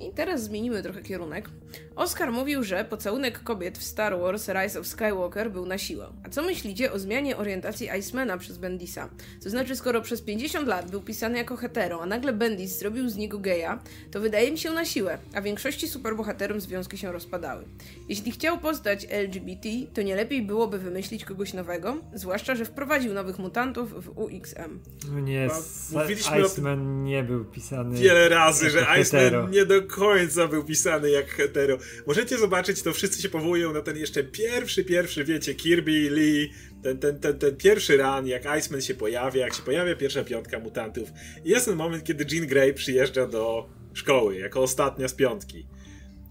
I 0.00 0.12
teraz 0.14 0.42
zmienimy 0.42 0.82
trochę 0.82 1.02
kierunek. 1.02 1.48
Oscar 1.96 2.32
mówił, 2.32 2.64
że 2.64 2.84
pocałunek 2.84 3.42
kobiet 3.42 3.78
w 3.78 3.82
Star 3.82 4.18
Wars 4.18 4.48
Rise 4.48 4.80
of 4.80 4.86
Skywalker 4.86 5.50
był 5.52 5.66
na 5.66 5.78
siłę. 5.78 6.06
A 6.24 6.28
co 6.28 6.42
myślicie 6.42 6.92
o 6.92 6.98
zmianie 6.98 7.36
orientacji 7.36 7.88
Icemana 7.98 8.38
przez 8.38 8.58
Bendisa? 8.58 9.08
To 9.42 9.50
znaczy, 9.50 9.76
skoro 9.76 10.00
przez 10.00 10.22
50 10.22 10.68
lat 10.68 10.90
był 10.90 11.00
pisany 11.00 11.38
jako 11.38 11.56
hetero, 11.56 12.02
a 12.02 12.06
nagle 12.06 12.32
Bendis 12.32 12.78
zrobił 12.78 13.08
z 13.08 13.16
niego 13.16 13.38
geja, 13.38 13.78
to 14.10 14.20
wydaje 14.20 14.52
mi 14.52 14.58
się 14.58 14.70
na 14.70 14.84
siłę, 14.84 15.18
a 15.34 15.42
większości 15.42 15.88
superbohaterom 15.88 16.60
związki 16.60 16.98
się 16.98 17.12
rozpadały. 17.12 17.64
Jeśli 18.08 18.32
chciał 18.32 18.58
postać 18.58 19.06
LGBT, 19.10 19.68
to 19.94 20.02
nie 20.02 20.16
lepiej 20.16 20.42
byłoby 20.42 20.78
wymyślić 20.78 21.24
kogoś 21.24 21.52
nowego, 21.52 21.96
zwłaszcza, 22.14 22.54
że 22.54 22.64
wprowadził 22.64 23.14
nowych 23.14 23.38
mutantów 23.38 24.04
w 24.04 24.18
UXM. 24.18 24.80
No 25.12 25.20
nie, 25.20 25.48
No, 25.92 26.04
Iceman 26.44 27.04
nie 27.04 27.22
był 27.22 27.44
pisany 27.44 27.98
Wiele 27.98 28.28
razy, 28.28 28.70
że 28.70 28.84
hetero. 28.84 29.41
Nie 29.50 29.66
do 29.66 29.82
końca 29.82 30.48
był 30.48 30.64
pisany 30.64 31.10
jak 31.10 31.28
hetero. 31.28 31.78
Możecie 32.06 32.38
zobaczyć, 32.38 32.82
to 32.82 32.92
wszyscy 32.92 33.22
się 33.22 33.28
powołują 33.28 33.72
na 33.72 33.80
ten 33.80 33.96
jeszcze 33.96 34.24
pierwszy, 34.24 34.84
pierwszy, 34.84 35.24
wiecie, 35.24 35.54
Kirby, 35.54 36.10
Lee, 36.10 36.50
ten, 36.82 36.98
ten, 36.98 37.20
ten, 37.20 37.38
ten 37.38 37.56
pierwszy 37.56 37.96
run, 37.96 38.26
jak 38.26 38.42
Iceman 38.58 38.82
się 38.82 38.94
pojawia, 38.94 39.44
jak 39.44 39.54
się 39.54 39.62
pojawia 39.62 39.96
pierwsza 39.96 40.24
piątka 40.24 40.58
mutantów. 40.58 41.08
I 41.44 41.50
jest 41.50 41.66
ten 41.66 41.76
moment, 41.76 42.04
kiedy 42.04 42.26
Jean 42.34 42.46
Grey 42.46 42.74
przyjeżdża 42.74 43.26
do 43.26 43.68
szkoły, 43.94 44.38
jako 44.38 44.60
ostatnia 44.60 45.08
z 45.08 45.14
piątki. 45.14 45.66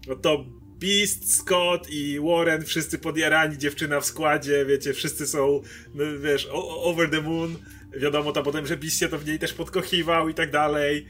No 0.08 0.16
to 0.16 0.44
Beast, 0.82 1.34
Scott 1.34 1.90
i 1.90 2.20
Warren, 2.20 2.64
wszyscy 2.64 2.98
podjarani, 2.98 3.58
dziewczyna 3.58 4.00
w 4.00 4.06
składzie, 4.06 4.64
wiecie, 4.66 4.92
wszyscy 4.92 5.26
są, 5.26 5.62
no, 5.94 6.04
wiesz, 6.20 6.48
over 6.52 7.10
the 7.10 7.20
moon. 7.20 7.56
Wiadomo 7.96 8.32
tam 8.32 8.44
potem, 8.44 8.66
że 8.66 8.76
Beast 8.76 8.98
się 8.98 9.08
to 9.08 9.18
w 9.18 9.26
niej 9.26 9.38
też 9.38 9.52
podkochiwał 9.52 10.28
i 10.28 10.34
tak 10.34 10.50
dalej. 10.50 11.06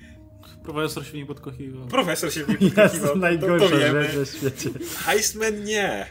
Profesor 0.64 1.06
się 1.06 1.18
nie 1.18 1.26
podkochiwał. 1.26 1.88
Profesor 1.88 2.32
się 2.32 2.44
w 2.44 2.48
niej 2.48 2.58
Jest 2.62 2.74
podkochiwał, 2.74 3.08
to 3.08 3.14
to, 3.14 3.18
najgorsza 3.18 3.68
to 3.68 3.78
wiemy. 3.78 4.04
rzecz 4.04 4.16
na 4.16 4.24
świecie. 4.50 4.70
Iceman 5.18 5.64
nie. 5.64 6.06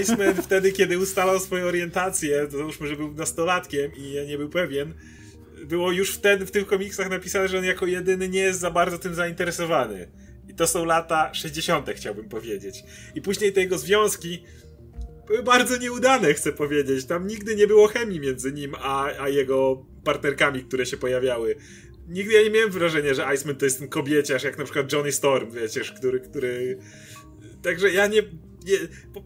Iceman 0.00 0.34
wtedy, 0.34 0.72
kiedy 0.72 0.98
ustalał 0.98 1.40
swoją 1.40 1.66
orientację, 1.66 2.46
to 2.50 2.58
załóżmy, 2.58 2.86
że 2.86 2.96
był 2.96 3.14
nastolatkiem 3.14 3.90
i 3.96 4.12
ja 4.12 4.24
nie 4.24 4.38
był 4.38 4.48
pewien, 4.48 4.94
było 5.64 5.92
już 5.92 6.10
wtedy 6.10 6.46
w 6.46 6.50
tych 6.50 6.66
komiksach 6.66 7.10
napisane, 7.10 7.48
że 7.48 7.58
on 7.58 7.64
jako 7.64 7.86
jedyny 7.86 8.28
nie 8.28 8.40
jest 8.40 8.60
za 8.60 8.70
bardzo 8.70 8.98
tym 8.98 9.14
zainteresowany. 9.14 10.08
I 10.48 10.54
to 10.54 10.66
są 10.66 10.84
lata 10.84 11.34
60., 11.34 11.90
chciałbym 11.90 12.28
powiedzieć. 12.28 12.84
I 13.14 13.22
później 13.22 13.52
te 13.52 13.60
jego 13.60 13.78
związki 13.78 14.44
były 15.26 15.42
bardzo 15.42 15.76
nieudane, 15.76 16.34
chcę 16.34 16.52
powiedzieć. 16.52 17.04
Tam 17.04 17.26
nigdy 17.26 17.56
nie 17.56 17.66
było 17.66 17.88
chemii 17.88 18.20
między 18.20 18.52
nim 18.52 18.74
a, 18.78 19.04
a 19.20 19.28
jego 19.28 19.86
partnerkami, 20.04 20.64
które 20.64 20.86
się 20.86 20.96
pojawiały. 20.96 21.56
Nigdy 22.08 22.32
ja 22.32 22.42
nie 22.42 22.50
miałem 22.50 22.70
wrażenia, 22.70 23.14
że 23.14 23.26
Iceman 23.34 23.56
to 23.56 23.64
jest 23.64 23.78
ten 23.78 23.88
kobieciarz, 23.88 24.42
jak 24.42 24.58
na 24.58 24.64
przykład 24.64 24.92
Johnny 24.92 25.12
Storm, 25.12 25.50
wiecie, 25.50 25.80
który, 25.96 26.20
który... 26.20 26.78
Także 27.62 27.90
ja 27.90 28.06
nie, 28.06 28.22
nie... 28.66 28.76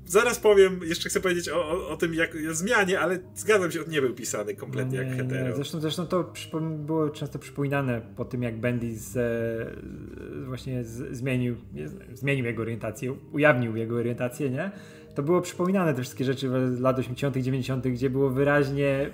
Zaraz 0.07 0.39
powiem, 0.39 0.81
jeszcze 0.85 1.09
chcę 1.09 1.21
powiedzieć 1.21 1.49
o, 1.49 1.69
o, 1.69 1.89
o 1.89 1.97
tym 1.97 2.15
jak 2.15 2.37
o 2.51 2.55
zmianie, 2.55 3.01
ale 3.01 3.19
zgadzam 3.35 3.71
się, 3.71 3.81
on 3.85 3.91
nie 3.91 4.01
był 4.01 4.15
pisany 4.15 4.55
kompletnie 4.55 4.99
Nie, 4.99 5.05
jak 5.05 5.17
nie, 5.17 5.23
hetero. 5.23 5.57
Zresztą, 5.57 5.81
zresztą 5.81 6.07
to 6.07 6.33
było 6.79 7.11
często 7.11 7.39
przypominane 7.39 8.01
po 8.17 8.25
tym, 8.25 8.43
jak 8.43 8.61
Bendis 8.61 9.17
e, 9.17 9.23
właśnie 10.47 10.85
z, 10.85 11.17
zmienił, 11.17 11.57
nie, 11.75 11.89
z- 11.89 11.95
zmienił 12.15 12.45
jego 12.45 12.63
orientację, 12.63 13.17
ujawnił 13.33 13.77
jego 13.77 13.97
orientację, 13.97 14.51
nie? 14.51 14.71
To 15.15 15.23
było 15.23 15.41
przypominane 15.41 15.95
te 15.95 16.03
wszystkie 16.03 16.25
rzeczy 16.25 16.49
z 16.77 16.81
lat 16.81 16.99
80., 16.99 17.37
90., 17.37 17.89
gdzie 17.89 18.11
było 18.11 18.31
wyraźnie 18.31 19.11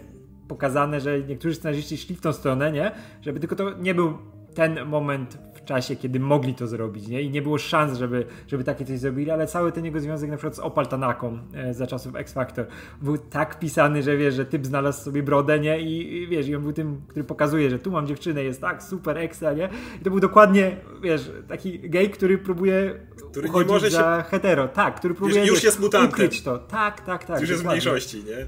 pokazane, 0.49 1.01
że 1.01 1.21
niektórzy 1.21 1.55
scenarzyści 1.55 1.97
szli 1.97 2.17
w 2.17 2.21
tą 2.21 2.33
stronę, 2.33 2.73
nie? 2.73 2.93
Żeby 3.23 3.41
tylko 3.41 3.57
to 3.57 3.71
nie 3.79 3.95
był 3.95 4.19
ten 4.55 4.85
moment 4.85 5.39
w 5.55 5.65
czasie, 5.65 5.97
kiedy 5.97 6.21
mogli 6.21 6.55
to 6.55 6.67
zrobić, 6.67 7.09
nie? 7.09 7.23
I 7.23 7.31
nie 7.31 7.43
było 7.43 7.59
szans, 7.59 7.99
żeby, 7.99 8.27
żeby 8.47 8.65
takie 8.65 8.85
coś 8.85 8.99
zrobili, 8.99 9.31
ale 9.31 9.47
cały 9.47 9.73
ten 9.73 9.85
jego 9.85 10.01
związek 10.01 10.31
na 10.31 10.37
przykład 10.37 10.57
z 10.57 10.59
Opal 10.59 10.87
Tanaką 10.87 11.39
e, 11.55 11.75
za 11.75 11.87
czasów 11.87 12.17
X 12.17 12.33
Factor 12.33 12.67
był 13.03 13.19
tak 13.19 13.59
pisany, 13.59 14.03
że 14.03 14.17
wiesz, 14.17 14.35
że 14.35 14.45
typ 14.45 14.67
znalazł 14.67 15.05
sobie 15.05 15.23
brodę, 15.23 15.61
nie? 15.61 15.81
I, 15.81 16.17
I 16.23 16.27
wiesz, 16.29 16.49
i 16.49 16.57
on 16.57 16.63
był 16.63 16.73
tym, 16.73 17.03
który 17.09 17.25
pokazuje, 17.25 17.71
że 17.71 17.79
tu 17.79 17.91
mam 17.91 18.07
dziewczynę, 18.07 18.45
jest 18.45 18.61
tak, 18.61 18.83
super, 18.83 19.19
ekstra, 19.19 19.53
nie? 19.53 19.69
I 20.01 20.05
to 20.05 20.11
był 20.11 20.21
dokładnie, 20.21 20.77
wiesz, 21.03 21.31
taki 21.49 21.91
gej, 21.91 22.11
który 22.11 22.39
próbuje 22.39 22.95
Który 23.31 23.49
nie 23.49 23.51
uchodzić 23.51 23.73
może 23.73 23.87
się- 23.87 23.97
za 23.97 24.23
hetero, 24.23 24.69
tak, 24.69 24.97
który 24.97 25.15
próbuje 25.15 25.41
już 25.41 25.55
wiesz, 25.55 25.65
jest 25.65 25.81
mutantem. 25.81 26.11
ukryć 26.11 26.43
to, 26.43 26.59
tak, 26.59 27.01
tak, 27.01 27.25
tak. 27.25 27.41
Już 27.41 27.51
jest 27.51 27.63
w 27.63 27.67
mniejszości, 27.67 28.25
nie? 28.25 28.47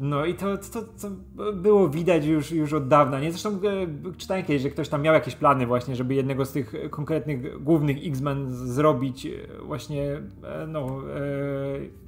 No 0.00 0.24
i 0.24 0.34
to, 0.34 0.58
to, 0.58 0.82
to 0.82 1.10
było 1.52 1.88
widać 1.88 2.24
już, 2.24 2.52
już 2.52 2.72
od 2.72 2.88
dawna. 2.88 3.20
Nie? 3.20 3.32
Zresztą 3.32 3.50
e, 3.50 4.12
czytałem 4.16 4.44
kiedyś, 4.44 4.62
że 4.62 4.70
ktoś 4.70 4.88
tam 4.88 5.02
miał 5.02 5.14
jakieś 5.14 5.34
plany 5.34 5.66
właśnie, 5.66 5.96
żeby 5.96 6.14
jednego 6.14 6.44
z 6.44 6.52
tych 6.52 6.74
konkretnych 6.90 7.62
głównych 7.62 7.96
X-Men 8.06 8.46
zrobić 8.50 9.26
e, 9.26 9.30
właśnie 9.62 10.22
e, 10.44 10.66
no, 10.66 11.00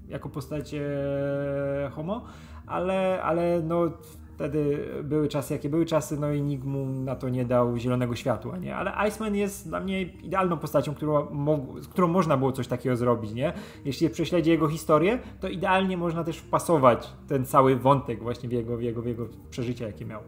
jako 0.08 0.28
postać 0.28 0.74
homo, 1.90 2.24
ale, 2.66 3.22
ale 3.22 3.62
no 3.62 3.90
wtedy 4.40 4.88
były 5.02 5.28
czasy, 5.28 5.54
jakie 5.54 5.68
były 5.68 5.86
czasy, 5.86 6.20
no 6.20 6.32
i 6.32 6.42
nikt 6.42 6.64
mu 6.64 6.86
na 6.86 7.16
to 7.16 7.28
nie 7.28 7.44
dał 7.44 7.76
zielonego 7.76 8.16
światła, 8.16 8.58
nie? 8.58 8.76
Ale 8.76 9.08
Iceman 9.08 9.34
jest 9.34 9.68
dla 9.68 9.80
mnie 9.80 10.02
idealną 10.02 10.58
postacią, 10.58 10.94
którą, 10.94 11.26
z 11.80 11.88
którą 11.88 12.08
można 12.08 12.36
było 12.36 12.52
coś 12.52 12.68
takiego 12.68 12.96
zrobić, 12.96 13.32
nie? 13.32 13.52
Jeśli 13.84 14.10
prześledzi 14.10 14.50
jego 14.50 14.68
historię, 14.68 15.18
to 15.40 15.48
idealnie 15.48 15.96
można 15.96 16.24
też 16.24 16.38
wpasować 16.38 17.12
ten 17.28 17.44
cały 17.44 17.76
wątek 17.76 18.22
właśnie 18.22 18.48
w 18.48 18.52
jego, 18.52 18.76
w 18.76 18.82
jego, 18.82 19.02
w 19.02 19.06
jego 19.06 19.26
przeżycia, 19.50 19.86
jakie 19.86 20.04
miał. 20.04 20.20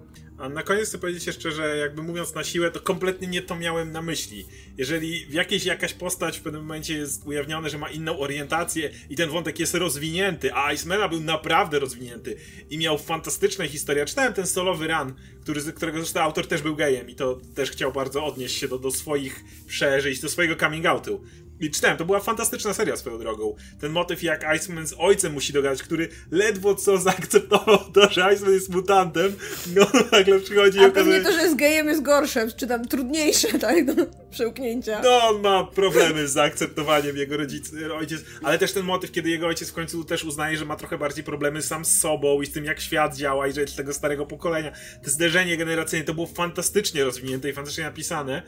A 0.43 0.49
na 0.49 0.62
koniec 0.62 0.88
chcę 0.88 0.99
powiedzieć 0.99 1.26
jeszcze, 1.26 1.53
że 1.53 1.76
jakby 1.76 2.03
mówiąc 2.03 2.34
na 2.34 2.45
siłę, 2.45 2.70
to 2.70 2.80
kompletnie 2.80 3.28
nie 3.28 3.43
to 3.43 3.57
miałem 3.57 3.93
na 3.93 4.03
myśli. 4.03 4.47
Jeżeli 4.78 5.26
w 5.26 5.32
jakiejś 5.32 5.64
jakaś 5.64 5.95
postać 5.95 6.38
w 6.38 6.43
pewnym 6.43 6.62
momencie 6.62 6.95
jest 6.95 7.26
ujawnione, 7.26 7.70
że 7.70 7.78
ma 7.78 7.88
inną 7.88 8.18
orientację 8.18 8.90
i 9.11 9.16
ten 9.16 9.30
wątek 9.30 9.59
jest 9.59 9.74
rozwinięty, 9.74 10.55
a 10.55 10.72
Icemana 10.72 11.09
był 11.09 11.20
naprawdę 11.20 11.78
rozwinięty 11.78 12.36
i 12.70 12.78
miał 12.78 12.99
fantastyczne 12.99 13.68
historie. 13.68 14.07
Czytałem 14.07 14.32
ten 14.32 14.47
solowy 14.47 14.88
run, 14.88 15.14
który, 15.43 15.72
którego 15.72 15.99
zresztą 15.99 16.20
autor 16.20 16.47
też 16.47 16.62
był 16.62 16.76
gejem 16.76 17.11
i 17.11 17.14
to 17.14 17.40
też 17.55 17.70
chciał 17.70 17.93
bardzo 17.93 18.24
odnieść 18.24 18.59
się 18.59 18.68
do, 18.68 18.78
do 18.78 18.90
swoich 18.90 19.45
przeżyć, 19.66 20.20
do 20.20 20.28
swojego 20.28 20.57
coming 20.57 20.86
outu. 20.86 21.24
I 21.62 21.70
czytałem, 21.70 21.96
to 21.96 22.04
była 22.04 22.20
fantastyczna 22.20 22.74
seria 22.74 22.96
swoją 22.96 23.18
drogą. 23.18 23.56
Ten 23.80 23.92
motyw, 23.92 24.22
jak 24.22 24.44
Iceman 24.56 24.86
z 24.86 24.94
ojcem 24.98 25.32
musi 25.32 25.52
dogadać, 25.52 25.82
który 25.82 26.08
ledwo 26.30 26.74
co 26.74 26.98
zaakceptował 26.98 27.78
to, 27.94 28.10
że 28.10 28.32
Iceman 28.34 28.54
jest 28.54 28.68
mutantem, 28.68 29.32
no 29.76 29.86
nagle 30.12 30.40
przychodzi 30.40 30.78
i 30.78 30.80
A 30.80 30.86
okazuje 30.86 31.20
pewnie 31.20 31.36
to, 31.36 31.42
że 31.42 31.50
z 31.50 31.54
gejem 31.54 31.88
jest 31.88 32.02
gorsze, 32.02 32.52
czy 32.56 32.66
tam 32.66 32.88
trudniejsze, 32.88 33.58
tak, 33.58 33.84
do 33.84 34.06
przełknięcia. 34.30 35.00
No, 35.04 35.28
on 35.28 35.40
ma 35.40 35.64
problemy 35.64 36.28
z 36.28 36.32
zaakceptowaniem 36.32 37.16
jego 37.16 37.36
rodzic, 37.36 37.70
ojciec, 37.94 38.20
ale 38.42 38.58
też 38.58 38.72
ten 38.72 38.84
motyw, 38.84 39.12
kiedy 39.12 39.30
jego 39.30 39.46
ojciec 39.46 39.70
w 39.70 39.72
końcu 39.72 40.04
też 40.04 40.24
uznaje, 40.24 40.56
że 40.56 40.64
ma 40.64 40.76
trochę 40.76 40.98
bardziej 40.98 41.24
problemy 41.24 41.62
sam 41.62 41.84
z 41.84 42.00
sobą 42.00 42.42
i 42.42 42.46
z 42.46 42.52
tym, 42.52 42.64
jak 42.64 42.80
świat 42.80 43.16
działa 43.16 43.46
i 43.46 43.52
że 43.52 43.60
jest 43.60 43.76
tego 43.76 43.92
starego 43.92 44.26
pokolenia. 44.26 44.72
To 45.04 45.10
zderzenie 45.10 45.56
generacyjne 45.56 46.04
to 46.04 46.14
było 46.14 46.26
fantastycznie 46.26 47.04
rozwinięte 47.04 47.50
i 47.50 47.52
fantastycznie 47.52 47.84
napisane 47.84 48.42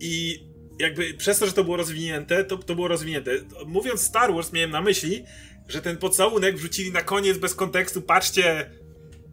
i 0.00 0.46
jakby 0.78 1.14
przez 1.14 1.38
to, 1.38 1.46
że 1.46 1.52
to 1.52 1.64
było 1.64 1.76
rozwinięte, 1.76 2.44
to, 2.44 2.58
to 2.58 2.74
było 2.74 2.88
rozwinięte. 2.88 3.30
Mówiąc 3.66 4.00
Star 4.00 4.34
Wars, 4.34 4.52
miałem 4.52 4.70
na 4.70 4.80
myśli, 4.80 5.24
że 5.68 5.82
ten 5.82 5.96
pocałunek 5.96 6.56
wrzucili 6.56 6.92
na 6.92 7.02
koniec 7.02 7.38
bez 7.38 7.54
kontekstu, 7.54 8.02
patrzcie, 8.02 8.70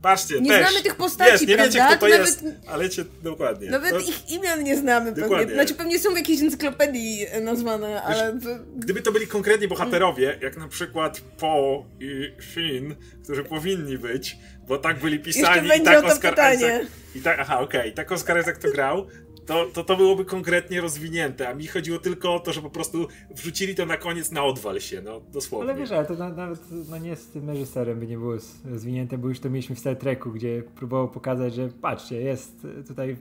Patrzcie, 0.02 0.42
Nie 0.42 0.50
też. 0.50 0.70
znamy 0.70 0.84
tych 0.84 0.96
postaci, 0.96 1.32
Jest, 1.32 1.48
nie 1.48 1.58
wiecie 1.58 1.72
prawda? 1.72 1.98
kto 1.98 2.06
to 2.06 2.12
To 2.12 2.22
jest, 2.22 2.42
nawet- 2.42 2.60
ale 2.68 2.90
cię 2.90 3.06
dokładnie. 3.24 3.70
Nawet 3.70 3.90
To- 3.92 4.00
ich 4.00 4.30
imion 4.30 4.64
nie 4.64 4.78
znamy 4.78 5.06
pewnie. 5.12 5.24
Dokładnie. 5.24 5.54
Znaczy 5.54 5.74
pewnie 5.74 6.00
są 6.00 6.14
w 6.14 6.18
jakiejś 6.18 6.42
encyklopedii 6.42 7.26
e, 7.32 7.42
nazwane, 7.42 8.02
ale... 8.04 8.40
Gdyby 8.78 9.02
to 9.02 9.12
byli 9.12 9.28
konkretni 9.28 9.68
bohaterowie, 9.68 10.40
jak 10.42 10.58
na 10.58 10.68
przykład 10.68 11.20
Poe 11.20 11.86
i 12.00 12.32
Finn, 12.42 12.96
którzy 13.24 13.44
powinni 13.44 13.98
być, 13.98 14.38
bo 14.68 14.78
tak 14.78 15.00
byli 15.00 15.20
pisani 15.20 15.70
i 15.78 15.82
tak 15.82 16.04
Oscar 16.04 16.32
pytanie. 16.34 16.58
Isaac, 16.58 16.88
i 17.16 17.22
tak, 17.22 17.40
aha, 17.40 17.60
okej, 17.60 17.90
i 17.90 17.94
tak 17.94 18.12
Oscar 18.12 18.40
Isaac 18.42 18.60
to 18.60 18.72
grał, 18.72 19.08
to, 19.46 19.66
to 19.74 19.84
to 19.84 19.96
byłoby 19.96 20.26
konkretnie 20.26 20.82
rozwinięte, 20.82 21.50
a 21.50 21.54
mi 21.54 21.68
chodziło 21.68 22.00
tylko 22.00 22.36
o 22.36 22.40
to, 22.40 22.54
że 22.54 22.62
po 22.62 22.70
prostu 22.70 23.08
wrzucili 23.36 23.76
to 23.76 23.86
na 23.86 23.98
koniec 23.98 24.32
na 24.32 24.44
odwal 24.44 24.80
się, 24.80 25.02
no 25.02 25.22
dosłownie. 25.32 25.72
Ale 25.72 25.80
wiesz, 25.80 25.92
ale 25.92 26.06
to 26.06 26.14
na, 26.14 26.30
nawet 26.30 26.60
no 26.90 26.98
nie 26.98 27.16
z 27.16 27.28
tym 27.28 27.50
reżyserem 27.50 28.00
by 28.00 28.08
nie 28.08 28.18
było 28.18 28.34
zwinięte, 28.76 29.18
bo 29.18 29.28
już 29.28 29.40
to 29.40 29.50
mieliśmy 29.50 29.76
w 29.76 29.80
Star 29.80 29.96
Treku, 29.96 30.32
gdzie 30.32 30.64
próbował 30.76 31.10
pokazać, 31.10 31.54
że 31.54 31.70
patrzcie, 31.82 32.22
jest 32.22 32.68
tutaj 32.88 33.12
e, 33.12 33.16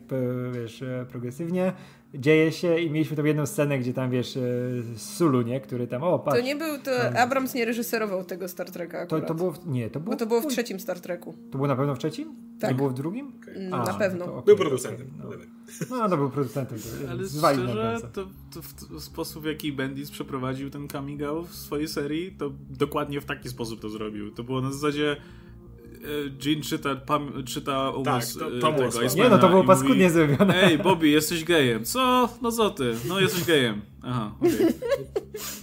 wiesz, 0.52 0.82
e, 0.82 1.06
progresywnie, 1.10 1.72
dzieje 2.14 2.52
się 2.52 2.78
i 2.80 2.90
mieliśmy 2.90 3.16
tą 3.16 3.24
jedną 3.24 3.46
scenę, 3.46 3.78
gdzie 3.78 3.94
tam 3.94 4.10
wiesz, 4.10 4.36
e, 4.36 4.40
Sulu, 4.96 5.42
nie, 5.42 5.60
który 5.60 5.86
tam, 5.86 6.02
o 6.02 6.18
patrz. 6.18 6.38
To 6.38 6.44
nie 6.44 6.56
był, 6.56 6.78
to 6.78 6.90
Abrams 7.18 7.54
nie 7.54 7.64
reżyserował 7.64 8.24
tego 8.24 8.48
Star 8.48 8.70
Treka 8.70 8.98
to, 8.98 9.16
akurat. 9.16 9.28
to 9.28 9.34
było, 9.34 9.52
w, 9.52 9.66
nie, 9.66 9.90
to 9.90 10.00
było, 10.00 10.12
Bo 10.12 10.18
to 10.18 10.26
było 10.26 10.40
w 10.40 10.46
trzecim 10.46 10.80
Star 10.80 11.00
Treku. 11.00 11.34
to 11.50 11.58
było 11.58 11.68
na 11.68 11.76
pewno 11.76 11.94
w 11.94 11.98
trzecim? 11.98 12.34
Tak. 12.60 12.70
Nie 12.70 12.76
było 12.76 12.90
w 12.90 12.94
drugim? 12.94 13.32
Mm, 13.56 13.74
A, 13.74 13.84
na 13.84 13.94
pewno. 13.94 14.24
to 14.24 14.32
okej, 14.34 14.44
Był 14.46 14.56
producentem. 14.56 15.06
no. 15.18 15.30
Dawaj. 15.30 15.46
No, 15.90 16.08
no 16.08 16.16
był 16.16 16.30
producentem. 16.30 16.78
to 16.78 17.10
Ale 17.10 17.28
szczerze, 17.28 17.98
to, 18.12 18.26
to 18.54 18.62
w, 18.62 19.00
sposób, 19.02 19.42
w 19.42 19.46
jaki 19.46 19.72
Bendis 19.72 20.10
przeprowadził 20.10 20.70
ten 20.70 20.88
coming 20.88 21.22
out 21.22 21.48
w 21.48 21.54
swojej 21.54 21.88
serii, 21.88 22.32
to 22.38 22.50
dokładnie 22.70 23.20
w 23.20 23.24
taki 23.24 23.48
sposób 23.48 23.80
to 23.80 23.88
zrobił. 23.88 24.30
To 24.30 24.44
było 24.44 24.60
na 24.60 24.72
zasadzie 24.72 25.16
Jean 26.46 26.62
czyta, 26.62 26.96
pam, 26.96 27.32
czyta 27.44 27.90
umysł 27.90 28.38
to- 28.38 28.56
e, 28.56 28.60
to 28.60 28.72
było 28.72 28.88
tego 28.88 29.14
Nie, 29.14 29.28
no 29.28 29.38
to 29.38 29.48
było 29.48 29.64
paskudnie 29.64 29.94
mówi, 30.08 30.10
zrobione. 30.14 30.62
Ej, 30.62 30.78
Bobby, 30.78 31.08
jesteś 31.08 31.44
gejem. 31.44 31.84
Co? 31.84 32.28
No 32.42 32.52
co 32.52 32.70
ty? 32.70 32.94
No 33.08 33.20
jesteś 33.20 33.44
gejem. 33.44 33.80
Aha, 34.02 34.34
okej. 34.40 34.52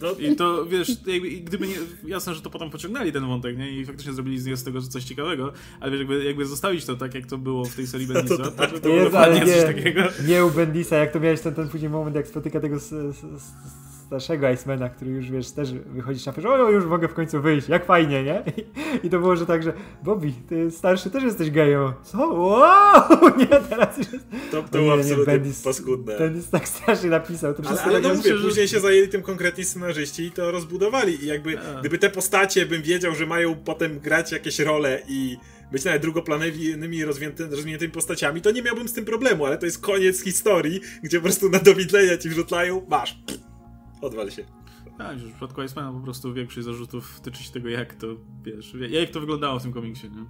No, 0.02 0.08
I 0.20 0.36
to, 0.36 0.66
wiesz, 0.66 0.92
jakby, 1.08 1.30
gdyby 1.30 1.68
nie, 1.68 1.76
jasne, 2.06 2.34
że 2.36 2.42
to 2.42 2.50
potem 2.50 2.70
pociągnęli 2.70 3.12
ten 3.12 3.28
wątek, 3.28 3.58
nie? 3.58 3.72
I 3.72 3.86
faktycznie 3.86 4.14
zrobili 4.14 4.40
z 4.40 4.60
z 4.60 4.64
tego 4.64 4.82
coś 4.82 5.04
ciekawego, 5.04 5.54
ale 5.80 5.92
wiesz, 5.92 6.00
jakby, 6.00 6.24
jakby 6.24 6.46
zostawić 6.46 6.86
to 6.86 6.96
tak, 6.96 7.16
jak 7.16 7.26
to 7.26 7.38
było 7.38 7.66
w 7.66 7.76
tej 7.76 7.88
serii 7.88 8.08
Bendisa, 8.14 8.38
to, 8.38 8.52
to, 8.52 8.68
to 8.68 8.80
było 8.80 8.96
Jezu, 8.96 9.06
dokładnie 9.06 9.42
ale 9.42 9.46
coś 9.54 9.56
nie, 9.56 9.74
takiego. 9.74 10.02
nie 10.28 10.46
u 10.46 10.52
Bendisa, 10.52 10.96
jak 10.96 11.12
to 11.14 11.20
miałeś 11.20 11.42
ten, 11.42 11.54
ten 11.56 11.70
później 11.70 11.90
moment, 11.92 12.16
jak 12.16 12.28
spotyka 12.28 12.60
tego 12.60 12.76
s, 12.76 12.94
s, 12.94 13.24
s, 13.24 13.52
starszego 14.10 14.50
Icemana, 14.50 14.90
który 14.90 15.12
już, 15.12 15.32
wiesz, 15.32 15.52
też 15.52 15.74
wychodzi 15.74 16.20
szafy, 16.20 16.42
że 16.42 16.50
o, 16.50 16.70
już 16.72 16.86
mogę 16.86 17.08
w 17.08 17.14
końcu 17.14 17.42
wyjść, 17.42 17.70
jak 17.70 17.86
fajnie, 17.86 18.24
nie? 18.24 18.44
I, 19.04 19.08
i 19.08 19.10
to 19.10 19.20
było, 19.20 19.36
że 19.36 19.46
tak, 19.46 19.64
że 19.64 19.74
Bobby, 20.04 20.34
ty 20.50 20.72
starszy 20.72 21.10
też 21.10 21.24
jesteś 21.24 21.52
gejem. 21.52 21.94
Co? 22.04 22.18
Wow! 22.28 23.04
Nie, 23.40 23.46
teraz 23.48 23.98
już 23.98 24.14
jest... 24.14 24.26
to, 24.52 24.64
było 24.64 24.84
nie, 24.84 24.88
nie, 24.88 24.94
absolutnie 25.02 25.34
Bendis- 25.40 25.64
paskudne. 25.64 26.18
Bendis 26.18 26.50
tak 26.50 26.68
strasznie 26.68 27.10
napisał. 27.10 27.54
To 27.54 27.64
Ale, 27.70 27.82
ale 27.82 28.00
no 28.02 28.10
takie- 28.10 28.18
mówię, 28.18 28.38
że- 28.38 28.44
później 28.44 28.68
się 28.68 28.80
zajęli 28.80 29.08
tym 29.08 29.22
konkretni 29.22 29.64
scenarzyści 29.66 30.24
i 30.24 30.32
to 30.32 30.52
rozbudowali. 30.52 31.24
I 31.24 31.28
jakby, 31.28 31.60
A. 31.60 31.80
gdyby 31.80 31.98
te 31.98 32.10
postacie 32.10 32.66
bym 32.66 32.82
wiedział, 32.82 33.16
że 33.16 33.26
mają 33.26 33.56
potem 33.56 34.00
grać 34.00 34.32
jakieś 34.32 34.60
role 34.60 35.02
i 35.08 35.38
być 35.72 35.86
nawet 35.86 36.02
drugoplanowymi 36.02 37.06
rozwinięty, 37.06 37.48
rozwiniętymi 37.48 37.92
postaciami, 37.92 38.42
to 38.42 38.52
nie 38.52 38.62
miałbym 38.62 38.88
z 38.88 38.94
tym 38.94 39.06
problemu, 39.06 39.46
ale 39.46 39.58
to 39.58 39.66
jest 39.66 39.80
koniec 39.82 40.24
historii, 40.24 40.82
gdzie 41.04 41.18
po 41.18 41.24
prostu 41.24 41.50
na 41.50 41.60
dowidlenia 41.60 42.18
ci 42.18 42.30
wrzucają, 42.30 42.86
masz, 42.90 43.14
pff, 43.28 43.49
odwal 44.02 44.32
się. 44.32 44.46
Tak, 44.98 45.22
już 45.22 45.30
w 45.32 45.32
przypadku 45.32 45.62
Icemana 45.64 45.92
po 45.92 46.04
prostu 46.04 46.34
większość 46.34 46.66
zarzutów 46.66 47.20
tyczy 47.20 47.44
się 47.44 47.52
tego, 47.52 47.70
jak 47.70 47.94
to, 47.94 48.08
wiesz, 48.44 48.74
jak 48.90 49.10
to 49.10 49.20
wyglądało 49.20 49.60
w 49.60 49.64
tym 49.64 49.74
komiksie, 49.74 50.10
nie? 50.10 50.26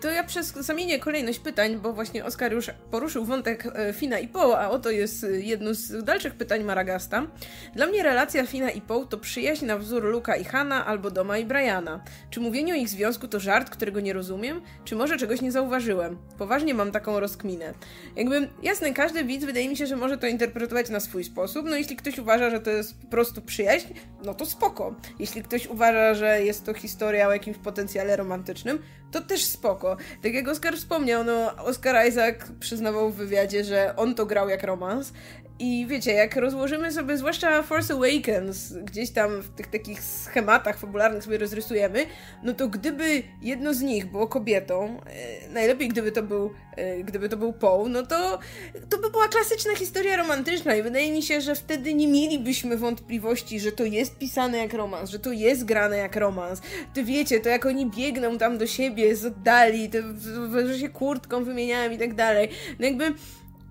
To 0.00 0.10
ja 0.10 0.24
przez 0.24 0.52
zamienię 0.52 0.98
kolejność 0.98 1.38
pytań, 1.38 1.78
bo 1.78 1.92
właśnie 1.92 2.24
Oskar 2.24 2.52
już 2.52 2.70
poruszył 2.90 3.24
wątek 3.24 3.66
e, 3.66 3.92
Fina 3.92 4.18
i 4.18 4.28
Poe, 4.28 4.58
a 4.58 4.68
oto 4.68 4.90
jest 4.90 5.24
e, 5.24 5.40
jedno 5.40 5.74
z 5.74 6.04
dalszych 6.04 6.34
pytań 6.34 6.64
Maragasta. 6.64 7.26
Dla 7.74 7.86
mnie 7.86 8.02
relacja 8.02 8.46
Fina 8.46 8.70
i 8.70 8.80
Poe 8.80 9.06
to 9.06 9.18
przyjaźń 9.18 9.66
na 9.66 9.78
wzór 9.78 10.04
Luka 10.04 10.36
i 10.36 10.44
Hanna 10.44 10.86
albo 10.86 11.10
Doma 11.10 11.38
i 11.38 11.44
Briana. 11.44 12.04
Czy 12.30 12.40
mówienie 12.40 12.72
o 12.72 12.76
ich 12.76 12.88
związku 12.88 13.28
to 13.28 13.40
żart, 13.40 13.70
którego 13.70 14.00
nie 14.00 14.12
rozumiem? 14.12 14.60
Czy 14.84 14.96
może 14.96 15.16
czegoś 15.16 15.40
nie 15.40 15.52
zauważyłem? 15.52 16.18
Poważnie 16.38 16.74
mam 16.74 16.92
taką 16.92 17.20
rozkminę. 17.20 17.74
Jakby, 18.16 18.48
jasne, 18.62 18.92
każdy 18.92 19.24
widz 19.24 19.44
wydaje 19.44 19.68
mi 19.68 19.76
się, 19.76 19.86
że 19.86 19.96
może 19.96 20.18
to 20.18 20.26
interpretować 20.26 20.90
na 20.90 21.00
swój 21.00 21.24
sposób, 21.24 21.66
no 21.70 21.76
jeśli 21.76 21.96
ktoś 21.96 22.18
uważa, 22.18 22.50
że 22.50 22.60
to 22.60 22.70
jest 22.70 23.00
po 23.00 23.06
prostu 23.06 23.42
przyjaźń, 23.42 23.88
no 24.24 24.34
to 24.34 24.46
spoko. 24.46 24.94
Jeśli 25.18 25.42
ktoś 25.42 25.66
uważa, 25.66 26.14
że 26.14 26.44
jest 26.44 26.64
to 26.64 26.74
historia 26.74 27.28
o 27.28 27.32
jakimś 27.32 27.58
potencjale 27.58 28.16
romantycznym, 28.16 28.78
to 29.10 29.20
też 29.20 29.44
spoko. 29.44 29.96
Tak 30.22 30.34
jak 30.34 30.48
Oscar 30.48 30.76
wspomniał, 30.76 31.24
no 31.24 31.56
Oscar 31.56 32.08
Isaac 32.08 32.36
przyznawał 32.60 33.10
w 33.10 33.16
wywiadzie, 33.16 33.64
że 33.64 33.96
on 33.96 34.14
to 34.14 34.26
grał 34.26 34.48
jak 34.48 34.62
romans. 34.62 35.12
I 35.60 35.86
wiecie, 35.88 36.12
jak 36.12 36.36
rozłożymy 36.36 36.92
sobie, 36.92 37.16
zwłaszcza 37.18 37.62
Force 37.62 37.94
Awakens, 37.94 38.72
gdzieś 38.72 39.10
tam 39.10 39.42
w 39.42 39.48
tych 39.48 39.66
takich 39.66 40.00
schematach 40.02 40.78
fabularnych 40.78 41.24
sobie 41.24 41.38
rozrysujemy, 41.38 42.06
no 42.42 42.52
to 42.54 42.68
gdyby 42.68 43.22
jedno 43.42 43.74
z 43.74 43.80
nich 43.80 44.06
było 44.06 44.26
kobietą, 44.26 45.00
e, 45.06 45.48
najlepiej 45.48 45.88
gdyby 45.88 46.12
to 46.12 46.22
był, 46.22 46.50
e, 46.76 47.02
gdyby 47.02 47.28
to 47.28 47.36
był 47.36 47.52
Poe, 47.52 47.88
no 47.88 48.06
to 48.06 48.38
to 48.90 48.98
by 48.98 49.10
była 49.10 49.28
klasyczna 49.28 49.74
historia 49.76 50.16
romantyczna 50.16 50.74
i 50.76 50.82
wydaje 50.82 51.12
mi 51.12 51.22
się, 51.22 51.40
że 51.40 51.54
wtedy 51.54 51.94
nie 51.94 52.08
mielibyśmy 52.08 52.76
wątpliwości, 52.76 53.60
że 53.60 53.72
to 53.72 53.84
jest 53.84 54.18
pisane 54.18 54.58
jak 54.58 54.72
romans, 54.74 55.10
że 55.10 55.18
to 55.18 55.32
jest 55.32 55.64
grane 55.64 55.96
jak 55.98 56.16
romans. 56.16 56.62
To 56.94 57.04
wiecie, 57.04 57.40
to 57.40 57.48
jak 57.48 57.66
oni 57.66 57.86
biegną 57.86 58.38
tam 58.38 58.58
do 58.58 58.66
siebie 58.66 59.16
z 59.16 59.24
oddali, 59.24 59.90
to 59.90 59.98
w- 60.02 60.50
w- 60.50 60.66
że 60.68 60.78
się 60.78 60.88
kurtką 60.88 61.44
wymieniają 61.44 61.90
i 61.90 61.98
tak 61.98 62.14
dalej. 62.14 62.48
No 62.78 62.86
jakby 62.86 63.04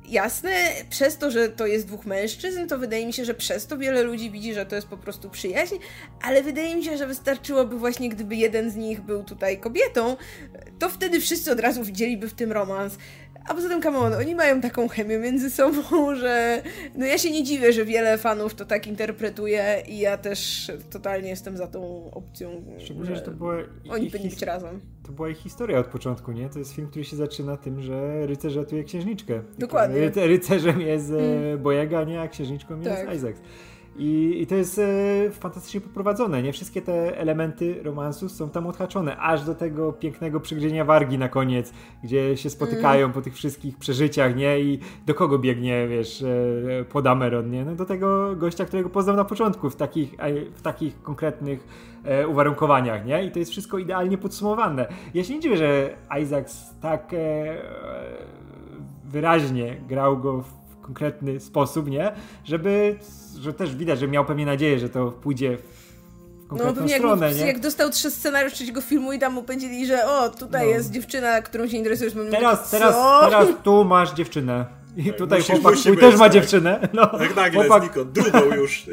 jasne, 0.08 0.52
przez 0.90 1.18
to, 1.18 1.32
że 1.32 1.50
to 1.50 1.68
jest 1.68 1.88
dwóch 1.88 2.06
mężczyzn, 2.06 2.68
to 2.68 2.78
wydaje 2.78 3.06
mi 3.06 3.14
się, 3.14 3.26
że 3.26 3.34
przez 3.34 3.68
to 3.68 3.78
wiele 3.78 4.04
ludzi 4.04 4.32
widzi, 4.32 4.54
że 4.54 4.66
to 4.66 4.76
jest 4.76 4.88
po 4.88 4.98
prostu 4.98 5.30
przyjaźń, 5.30 5.76
ale 6.22 6.44
wydaje 6.44 6.76
mi 6.76 6.84
się, 6.84 6.98
że 6.98 7.08
wystarczyłoby 7.08 7.78
właśnie, 7.78 8.10
gdyby 8.10 8.36
jeden 8.36 8.72
z 8.72 8.76
nich 8.76 9.02
był 9.02 9.24
tutaj 9.24 9.60
kobietą, 9.60 10.18
to 10.80 10.90
wtedy 10.90 11.20
wszyscy 11.20 11.52
od 11.52 11.60
razu 11.60 11.84
widzieliby 11.84 12.30
w 12.30 12.34
tym 12.34 12.52
romans. 12.52 12.98
A 13.48 13.54
poza 13.54 13.70
tym, 13.70 13.82
come 13.82 13.98
on, 13.98 14.14
oni 14.14 14.36
mają 14.36 14.62
taką 14.62 14.88
chemię 14.88 15.18
między 15.20 15.50
sobą, 15.50 15.82
że 16.22 16.62
no 16.96 17.06
ja 17.06 17.18
się 17.18 17.32
nie 17.32 17.44
dziwię, 17.44 17.74
że 17.74 17.86
wiele 17.86 18.18
fanów 18.18 18.56
to 18.56 18.66
tak 18.66 18.88
interpretuje 18.88 19.84
i 19.88 20.00
ja 20.00 20.18
też 20.18 20.72
totalnie 20.90 21.30
jestem 21.30 21.58
za 21.58 21.68
tą 21.68 22.12
opcją, 22.12 22.64
Szczególnie, 22.80 23.16
że 23.16 23.22
to 23.22 23.32
była 23.32 23.56
oni 23.90 24.06
ich, 24.06 24.12
powinni 24.12 24.30
być 24.30 24.42
razem. 24.42 24.80
to 25.06 25.12
była 25.12 25.30
ich 25.30 25.38
historia 25.38 25.80
od 25.80 25.88
początku, 25.88 26.32
nie? 26.32 26.50
To 26.50 26.60
jest 26.60 26.74
film, 26.74 26.88
który 26.88 27.06
się 27.06 27.16
zaczyna 27.16 27.58
tym, 27.58 27.82
że 27.82 28.26
rycerz 28.28 28.56
ratuje 28.56 28.84
księżniczkę. 28.84 29.42
Dokładnie. 29.60 30.00
Ryce, 30.00 30.28
rycerzem 30.28 30.82
jest 30.82 31.12
e, 31.12 31.18
Mm. 31.18 31.60
Boyega, 31.64 32.04
nie? 32.04 32.22
A 32.22 32.28
księżniczką 32.28 32.82
Tak. 32.82 33.00
jest 33.00 33.18
Isaac. 33.18 33.36
I, 33.98 34.42
I 34.42 34.48
to 34.48 34.56
jest 34.56 34.80
e, 34.80 35.32
fantastycznie 35.32 35.82
poprowadzone, 35.82 36.44
nie? 36.44 36.54
Wszystkie 36.54 36.82
te 36.82 37.18
elementy 37.18 37.84
romansu 37.84 38.30
są 38.30 38.50
tam 38.50 38.68
odhaczone, 38.68 39.18
aż 39.18 39.44
do 39.46 39.56
tego 39.56 39.94
pięknego 39.94 40.40
przygryzienia 40.40 40.86
wargi 40.86 41.18
na 41.18 41.30
koniec, 41.30 41.74
gdzie 42.04 42.38
się 42.38 42.50
spotykają 42.50 43.06
Mm. 43.06 43.14
po 43.14 43.22
tych 43.22 43.36
wszystkich 43.36 43.78
przeżyciach, 43.78 44.36
nie? 44.36 44.60
I 44.60 44.80
do 45.06 45.14
kogo 45.14 45.40
biegnie, 45.40 45.88
wiesz, 45.88 46.24
e, 46.24 46.86
Podameron, 46.86 47.52
nie? 47.52 47.66
No 47.66 47.76
do 47.76 47.86
tego 47.86 48.36
gościa, 48.36 48.66
którego 48.66 48.90
poznał 48.90 49.16
na 49.16 49.26
początku 49.26 49.70
w 49.70 49.76
takich, 49.76 50.16
e, 50.18 50.46
w 50.52 50.62
takich 50.62 51.02
konkretnych 51.02 51.68
e, 52.04 52.28
uwarunkowaniach, 52.28 53.06
nie? 53.06 53.24
I 53.24 53.32
to 53.32 53.40
jest 53.40 53.52
wszystko 53.52 53.78
idealnie 53.78 54.18
podsumowane. 54.18 54.88
Ja 55.14 55.24
się 55.24 55.34
nie 55.34 55.40
dziwię, 55.40 55.58
że 55.58 55.96
Isaacs 56.24 56.80
tak 56.82 57.14
e, 57.14 57.18
wyraźnie 59.06 59.76
grał 59.88 60.18
go 60.18 60.42
w 60.42 60.82
konkretny 60.82 61.40
sposób, 61.40 61.90
nie? 61.90 62.12
Żeby, 62.44 62.96
że 63.42 63.54
też 63.54 63.76
widać, 63.76 64.00
że 64.00 64.08
miał 64.08 64.26
pewnie 64.26 64.46
nadzieję, 64.46 64.80
że 64.80 64.90
to 64.90 65.12
pójdzie 65.12 65.58
w 65.58 65.62
No 66.42 66.48
konkretną 66.50 66.74
pewnie 66.76 66.92
jak, 66.92 67.02
stronę, 67.02 67.30
mu- 67.32 67.36
nie? 67.38 67.48
jak 67.48 67.60
dostał 67.60 67.90
trzy 67.90 68.12
scenariusz 68.12 68.54
trzeciego 68.54 68.82
filmu 68.82 69.14
i 69.14 69.20
tam 69.20 69.34
mu 69.34 69.44
powiedzieli, 69.44 69.88
że 69.88 70.06
o, 70.10 70.30
tutaj 70.30 70.66
No. 70.66 70.72
jest 70.72 70.92
dziewczyna, 70.92 71.42
którą 71.42 71.68
się 71.68 71.78
interesujesz. 71.78 72.16
Mówię, 72.16 72.30
Teraz, 72.32 72.64
co? 72.70 72.72
teraz, 72.78 72.96
teraz 73.30 73.48
tu 73.64 73.84
masz 73.84 74.14
dziewczynę. 74.14 74.66
I 74.98 75.06
Tak, 75.06 75.18
tutaj 75.18 75.40
musi- 75.40 75.52
chłopak 75.52 75.76
musi 75.76 75.98
też 75.98 76.14
ma 76.16 76.20
tak. 76.26 76.34
dziewczynę. 76.34 76.90
No, 76.94 77.08
Tak 77.08 77.36
nagle 77.36 77.52
chłopak, 77.66 77.84
znikąd, 77.84 78.12
drugą 78.12 78.56
już. 78.56 78.86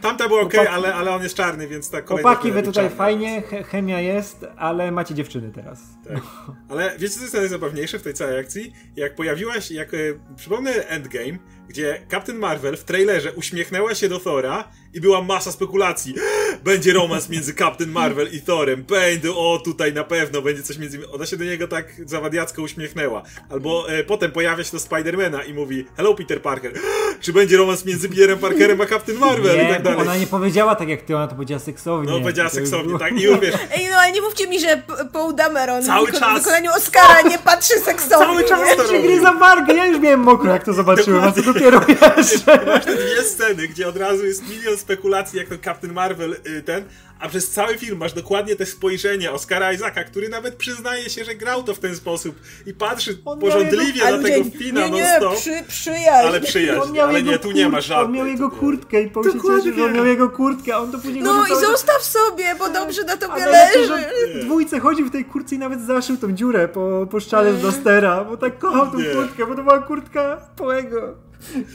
Tamta 0.00 0.28
była 0.28 0.40
ok, 0.40 0.52
Chłopaki- 0.54 0.66
ale, 0.66 0.94
ale 0.94 1.10
on 1.10 1.22
jest 1.22 1.34
czarny, 1.34 1.68
więc 1.68 1.90
ta 1.90 2.02
kolejna 2.02 2.30
chłopaki, 2.30 2.52
wy 2.52 2.62
tutaj 2.62 2.84
czarna. 2.84 2.96
fajnie, 2.98 3.42
che- 3.50 3.62
chemia 3.64 4.00
jest, 4.00 4.46
ale 4.56 4.90
macie 4.92 5.14
dziewczyny 5.14 5.50
teraz. 5.54 5.80
Tak. 6.08 6.20
Ale 6.68 6.92
wiecie, 6.98 7.14
co 7.14 7.20
jest 7.22 7.34
najzabawniejsze 7.34 7.98
w 7.98 8.02
tej 8.02 8.14
całej 8.14 8.38
akcji? 8.38 8.72
Jak 8.96 9.14
pojawiłaś, 9.14 9.70
jak 9.70 9.94
e, 9.94 9.96
przypomnę 10.36 10.70
Endgame, 10.70 11.38
gdzie 11.68 12.06
Captain 12.10 12.38
Marvel 12.38 12.76
w 12.76 12.84
trailerze 12.84 13.32
uśmiechnęła 13.32 13.94
się 13.94 14.08
do 14.08 14.20
Thora 14.20 14.68
i 14.94 15.00
była 15.00 15.22
masa 15.22 15.52
spekulacji. 15.52 16.14
Będzie 16.64 16.92
romans 16.92 17.28
między 17.28 17.54
Captain 17.54 17.90
Marvel 17.90 18.28
i 18.32 18.40
Thorem. 18.40 18.82
Będzie, 18.82 19.32
o 19.32 19.60
tutaj 19.64 19.92
na 19.92 20.04
pewno 20.04 20.42
będzie 20.42 20.62
coś 20.62 20.78
między. 20.78 21.10
Ona 21.10 21.26
się 21.26 21.36
do 21.36 21.44
niego 21.44 21.68
tak 21.68 22.00
zawadiacko 22.06 22.62
uśmiechnęła. 22.62 23.22
Albo 23.48 23.92
e, 23.92 24.04
potem 24.04 24.32
pojawia 24.32 24.64
się 24.64 24.72
do 24.72 24.78
Spidermana 24.78 25.44
i 25.44 25.54
mówi 25.54 25.84
Hello 25.96 26.14
Peter 26.14 26.42
Parker. 26.42 26.72
czy 27.20 27.32
będzie 27.32 27.56
romans 27.56 27.84
między 27.84 28.08
Peterem 28.08 28.38
Parkerem 28.38 28.80
a 28.80 28.86
Captain 28.86 29.18
Marvel 29.18 29.56
i 29.56 29.66
Nie, 29.66 29.72
tak 29.74 29.82
dalej. 29.82 30.00
ona 30.00 30.16
nie 30.16 30.26
powiedziała 30.26 30.74
tak 30.74 30.88
jak 30.88 31.02
ty, 31.02 31.16
ona 31.16 31.26
to 31.28 31.34
powiedziała 31.34 31.58
seksownie. 31.60 32.12
No 32.12 32.20
powiedziała 32.20 32.48
To 32.48 32.54
seksownie, 32.54 32.98
tak? 32.98 33.12
I 33.18 33.22
już 33.22 33.40
wiesz, 33.40 33.54
Ej, 33.76 33.88
no 33.90 33.96
ale 33.96 34.12
nie 34.12 34.20
mówcie 34.20 34.46
mi, 34.48 34.60
że 34.60 34.82
Paul 35.12 35.34
Dameron 35.34 35.82
Cały 35.82 36.06
w 36.06 36.10
wyko- 36.10 36.18
czas. 36.20 36.34
w 36.40 36.44
wykonaniu 36.44 36.70
Oscara 36.76 37.22
nie 37.22 37.38
patrzy 37.38 37.74
seksownie. 37.84 38.26
Cały 38.26 38.44
czas 38.44 38.76
to 38.76 38.86
Się 38.86 38.92
robi. 38.92 39.08
gryza 39.08 39.32
wargę, 39.32 39.74
ja 39.74 39.86
już 39.86 40.00
miałem 40.00 40.20
mokro 40.20 40.52
jak 40.52 40.64
to 40.64 40.72
zobaczyłem, 40.72 41.24
a 41.24 41.32
co 41.32 41.42
dopiero 41.52 41.80
jeszcze. 42.16 42.64
Masz 42.66 42.84
te 42.84 42.94
dwie 42.96 43.22
sceny, 43.22 43.68
gdzie 43.68 43.88
od 43.88 43.96
razu 43.96 44.26
jest 44.26 44.48
milion 44.48 44.76
spekulacji, 44.76 45.38
jak 45.38 45.48
ten 45.48 45.58
Captain 45.64 45.92
Marvel 45.92 46.36
y, 46.46 46.62
ten, 46.62 46.84
a 47.20 47.28
przez 47.28 47.50
cały 47.50 47.78
film 47.78 47.98
masz 47.98 48.12
dokładnie 48.12 48.56
te 48.56 48.66
spojrzenie 48.66 49.32
Oscara 49.32 49.72
Isaaca, 49.72 50.04
który 50.04 50.28
nawet 50.28 50.54
przyznaje 50.56 51.10
się, 51.10 51.24
że 51.24 51.34
grał 51.34 51.62
to 51.62 51.74
w 51.74 51.78
ten 51.78 51.96
sposób 51.96 52.36
i 52.66 52.74
patrzy 52.74 53.18
On 53.24 53.38
porządliwie 53.40 54.02
A 54.06 54.10
na 54.10 54.16
ludzie, 54.16 54.28
tego 54.34 54.50
Fina 54.58 54.80
nie, 54.80 54.86
non 54.90 55.00
nie, 55.00 55.14
stop, 55.16 55.36
przy, 55.36 55.50
przyjaźń. 55.68 56.28
ale 56.28 56.40
przyjaźń, 56.40 56.98
ale 56.98 57.18
jego 57.18 57.30
nie, 57.30 57.38
tu 57.38 57.50
nie 57.52 57.68
ma 57.68 57.80
żadnej. 57.80 58.06
On 58.06 58.12
miał 58.12 58.26
jego 58.26 58.48
nie. 58.48 58.56
kurtkę 58.56 59.02
i 59.02 59.10
cieszy, 59.12 59.74
że 59.76 59.84
on 59.84 59.92
miał 59.92 60.06
jego 60.06 60.28
kurtkę, 60.28 60.74
a 60.74 60.78
on 60.78 60.92
to 60.92 60.98
później 60.98 61.22
No 61.22 61.46
i 61.46 61.60
zostaw 61.60 62.02
sobie, 62.02 62.54
bo 62.58 62.68
dobrze 62.68 63.04
na 63.04 63.16
tobie 63.16 63.40
że 63.40 63.50
leży. 63.50 64.04
w 64.34 64.44
dwójce 64.44 64.78
chodził 64.80 65.06
w 65.06 65.10
tej 65.10 65.24
kurtce 65.24 65.54
i 65.54 65.58
nawet 65.58 65.80
zaszył 65.80 66.16
tą 66.16 66.32
dziurę 66.32 66.68
po, 66.68 67.06
po 67.10 67.20
szczale 67.20 67.54
z 67.54 67.62
Dostera, 67.62 68.24
bo 68.24 68.36
tak 68.36 68.58
kochał 68.58 68.90
tą 68.92 68.98
Nie. 68.98 69.04
kurtkę, 69.04 69.46
bo 69.46 69.54
to 69.54 69.62
była 69.62 69.78
kurtka 69.78 70.48
Poego. 70.56 71.14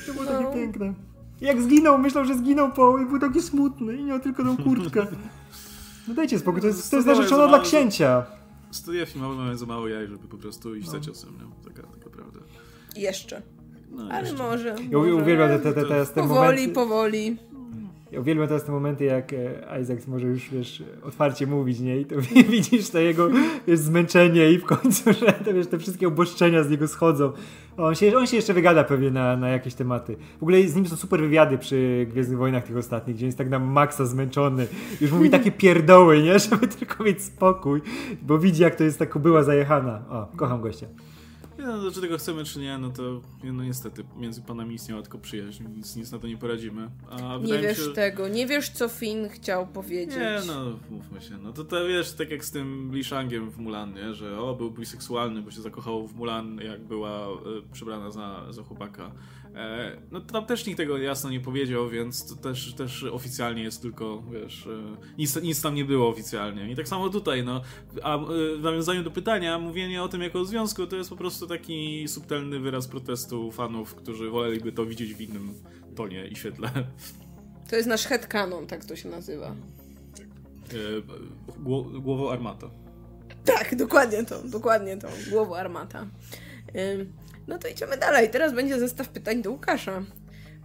To 0.07 0.13
było 0.13 0.25
takie 0.25 0.43
No. 0.43 0.53
piękne. 0.53 0.93
Jak 1.45 1.61
zginął, 1.61 1.97
myślał, 1.97 2.25
że 2.25 2.35
zginął 2.35 2.71
Paul 2.71 3.01
i 3.01 3.05
był 3.05 3.19
taki 3.19 3.41
smutny 3.41 3.95
i 3.95 4.03
miał 4.03 4.19
tylko 4.19 4.43
tą 4.43 4.57
kurtkę. 4.57 5.07
No 6.07 6.13
dajcie 6.13 6.39
spokój, 6.39 6.61
to 6.61 6.67
jest, 6.67 6.91
to 6.91 6.95
jest 6.97 7.07
narzeczona 7.07 7.47
dla 7.47 7.59
księcia. 7.59 8.25
Studia 8.71 9.05
filmowe 9.05 9.35
mają 9.35 9.57
za 9.57 9.65
mało 9.65 9.87
jaj, 9.87 10.07
żeby 10.07 10.27
po 10.27 10.37
prostu 10.37 10.75
iść 10.75 10.89
za 10.89 10.99
ciosem, 10.99 11.29
nie? 11.33 11.69
Taka, 11.73 11.87
taka 11.87 12.09
prawda. 12.09 12.39
Jeszcze. 12.95 13.41
No, 13.91 14.03
Ale 14.11 14.27
jeszcze. 14.29 14.43
może. 14.43 14.75
Ja 14.89 14.97
może. 14.97 15.13
uwielbiam 15.15 15.49
te, 15.49 15.59
te, 15.59 15.73
te, 15.73 15.85
te, 15.85 16.05
te 16.05 16.13
Powoli, 16.21 16.37
momenty. 16.57 16.73
powoli. 16.73 17.37
Ja 18.16 18.22
uwielbiam 18.22 18.47
teraz 18.47 18.63
te 18.63 18.72
momenty, 18.72 19.05
jak 19.05 19.34
e, 19.34 19.82
Isaac 19.82 20.07
może 20.07 20.28
już, 20.28 20.49
wiesz, 20.49 20.84
otwarcie 21.03 21.47
mówić, 21.47 21.80
nie? 21.80 21.99
I 21.99 22.05
to 22.05 22.16
widzisz 22.51 22.89
to 22.89 22.99
jego, 22.99 23.30
wiesz, 23.68 23.80
zmęczenie 23.80 24.51
i 24.51 24.57
w 24.57 24.66
końcu, 24.66 25.13
że 25.13 25.34
te, 25.34 25.53
wiesz, 25.53 25.68
te 25.68 25.80
wszystkie 25.80 26.07
oboszczenia 26.07 26.63
z 26.63 26.70
niego 26.70 26.88
schodzą. 26.88 27.32
On 27.78 27.95
się, 27.95 28.18
on 28.18 28.28
się 28.28 28.36
jeszcze 28.36 28.53
wygada 28.53 28.84
pewnie 28.84 29.11
na, 29.11 29.38
na 29.38 29.49
jakieś 29.49 29.74
tematy. 29.74 30.18
W 30.39 30.43
ogóle 30.43 30.63
z 30.63 30.76
nim 30.76 30.88
są 30.88 30.95
super 30.95 31.20
wywiady 31.20 31.57
przy 31.57 32.07
Gwiezdnych 32.09 32.38
Wojnach 32.39 32.63
tych 32.63 32.78
ostatnich, 32.78 33.16
gdzie 33.16 33.26
jest 33.26 33.38
tak 33.38 33.49
na 33.49 33.59
maksa 33.59 34.05
zmęczony. 34.05 34.68
Już 35.01 35.11
mówi 35.11 35.30
takie 35.30 35.51
pierdoły, 35.61 36.22
nie? 36.22 36.39
Żeby 36.39 36.68
tylko 36.68 37.03
mieć 37.03 37.24
spokój, 37.24 37.82
bo 38.22 38.39
widzi, 38.39 38.61
jak 38.61 38.76
to 38.76 38.84
jest 38.84 38.99
ta 38.99 39.20
była 39.20 39.43
zajechana. 39.43 40.01
O, 40.09 40.28
kocham 40.36 40.61
gościa. 40.61 40.88
Nie, 41.59 41.65
no, 41.65 41.91
czy 41.91 42.01
tego 42.01 42.17
chcemy, 42.17 42.43
czy 42.43 42.59
nie, 42.59 42.77
no 42.77 42.89
to 42.89 43.21
no 43.43 43.63
niestety 43.63 44.03
między 44.17 44.41
panami 44.41 44.75
istniała 44.75 45.01
tylko 45.01 45.17
przyjaźń, 45.17 45.63
nic, 45.75 45.95
nic 45.95 46.11
na 46.11 46.19
to 46.19 46.27
nie 46.27 46.37
poradzimy. 46.37 46.89
A 47.09 47.37
Nie 47.37 47.59
wiesz 47.59 47.85
się, 47.85 47.91
tego, 47.91 48.27
nie 48.27 48.47
wiesz 48.47 48.69
co 48.69 48.87
Finn 48.87 49.29
chciał 49.29 49.67
powiedzieć. 49.67 50.15
Nie, 50.15 50.39
no, 50.47 50.79
mówmy 50.89 51.21
się. 51.21 51.37
No 51.37 51.53
to, 51.53 51.63
to 51.63 51.87
wiesz, 51.87 52.11
tak 52.13 52.31
jak 52.31 52.45
z 52.45 52.51
tym 52.51 52.91
Li 52.93 53.03
Shangiem 53.03 53.49
w 53.49 53.57
Mulan, 53.57 53.93
nie? 53.93 54.13
Że 54.13 54.39
o, 54.39 54.55
był 54.55 54.71
biseksualny, 54.71 55.41
bo 55.41 55.51
się 55.51 55.61
zakochał 55.61 56.07
w 56.07 56.15
Mulan, 56.15 56.57
jak 56.57 56.83
była 56.83 57.27
e, 57.27 57.33
przebrana 57.73 58.11
za, 58.11 58.45
za 58.49 58.63
chłopaka. 58.63 59.11
E, 59.55 59.91
no 60.11 60.21
tam 60.21 60.45
też 60.45 60.65
nikt 60.65 60.77
tego 60.77 60.97
jasno 60.97 61.29
nie 61.29 61.39
powiedział, 61.39 61.89
więc 61.89 62.25
to 62.27 62.35
też, 62.35 62.73
też 62.73 63.03
oficjalnie 63.03 63.63
jest 63.63 63.81
tylko, 63.81 64.23
wiesz, 64.31 64.67
e, 64.67 64.97
nic, 65.17 65.41
nic 65.41 65.61
tam 65.61 65.75
nie 65.75 65.85
było 65.85 66.09
oficjalnie. 66.09 66.71
I 66.71 66.75
tak 66.75 66.87
samo 66.87 67.09
tutaj, 67.09 67.43
no. 67.43 67.61
A 68.03 68.17
e, 68.17 68.19
w 68.57 68.61
nawiązaniu 68.61 69.03
do 69.03 69.11
pytania, 69.11 69.59
mówienie 69.59 70.03
o 70.03 70.07
tym 70.07 70.21
jako 70.21 70.39
o 70.39 70.45
związku, 70.45 70.87
to 70.87 70.95
jest 70.95 71.09
po 71.09 71.15
prostu 71.15 71.47
taki 71.47 72.07
subtelny 72.07 72.59
wyraz 72.59 72.87
protestu 72.87 73.51
fanów, 73.51 73.95
którzy 73.95 74.29
woleliby 74.29 74.71
to 74.71 74.85
widzieć 74.85 75.13
w 75.13 75.21
innym 75.21 75.53
tonie 75.95 76.27
i 76.27 76.35
świetle. 76.35 76.69
To 77.69 77.75
jest 77.75 77.87
nasz 77.87 78.05
headcanon, 78.05 78.67
tak 78.67 78.85
to 78.85 78.95
się 78.95 79.09
nazywa. 79.09 79.55
Gło, 81.59 81.83
głowo 81.83 82.31
armata. 82.31 82.69
Tak, 83.45 83.75
dokładnie 83.75 84.25
to, 84.25 84.41
dokładnie 84.43 84.97
to. 84.97 85.07
Głowa 85.31 85.57
armata. 85.57 86.07
No 87.47 87.57
to 87.57 87.67
idziemy 87.67 87.97
dalej. 87.97 88.29
Teraz 88.29 88.53
będzie 88.53 88.79
zestaw 88.79 89.09
pytań 89.09 89.41
do 89.41 89.51
Łukasza. 89.51 90.01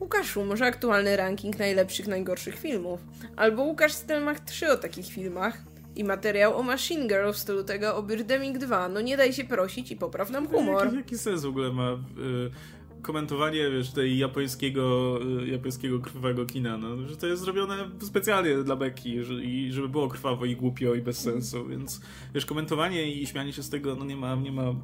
Łukaszu, 0.01 0.45
może 0.45 0.65
aktualny 0.65 1.17
ranking 1.17 1.59
najlepszych, 1.59 2.09
najgorszych 2.09 2.59
filmów? 2.59 3.01
Albo 3.37 3.63
Łukasz 3.63 3.93
Stelmach 3.93 4.41
3 4.41 4.73
o 4.73 4.77
takich 4.77 5.07
filmach 5.07 5.63
i 5.97 6.05
materiał 6.05 6.57
o 6.57 6.63
Machine 6.63 7.07
Girl 7.09 7.33
w 7.33 7.37
stylu 7.37 7.65
tego 7.65 7.97
o 7.97 8.03
Birdemic 8.03 8.59
2. 8.59 8.89
No 8.89 9.01
nie 9.01 9.17
daj 9.17 9.33
się 9.33 9.45
prosić 9.45 9.91
i 9.91 9.97
popraw 9.97 10.31
nam 10.31 10.49
humor. 10.49 10.85
Jaki, 10.85 10.97
jaki 10.97 11.19
sens 11.19 11.43
w 11.43 11.49
ogóle 11.49 11.73
ma 11.73 11.93
y, 11.93 12.01
komentowanie, 13.03 13.71
wiesz, 13.71 13.91
tej 13.91 14.19
japońskiego, 14.19 15.19
y, 15.43 15.49
japońskiego 15.49 16.01
krwawego 16.01 16.47
kina, 16.47 16.79
no, 16.79 17.09
że 17.09 17.17
to 17.17 17.27
jest 17.27 17.43
zrobione 17.43 17.91
specjalnie 18.01 18.57
dla 18.57 18.77
beki 18.77 19.25
że, 19.25 19.35
i 19.35 19.73
żeby 19.73 19.89
było 19.89 20.09
krwawo 20.09 20.45
i 20.45 20.57
głupio 20.57 20.95
i 20.95 21.01
bez 21.01 21.19
sensu, 21.19 21.67
więc 21.67 22.01
wiesz, 22.35 22.47
komentowanie 22.47 23.13
i 23.13 23.27
śmianie 23.27 23.53
się 23.53 23.63
z 23.63 23.71
tego, 23.71 23.95
no 23.95 24.05
nie 24.05 24.17
ma, 24.17 24.35
nie 24.35 24.53
ma 24.53 24.75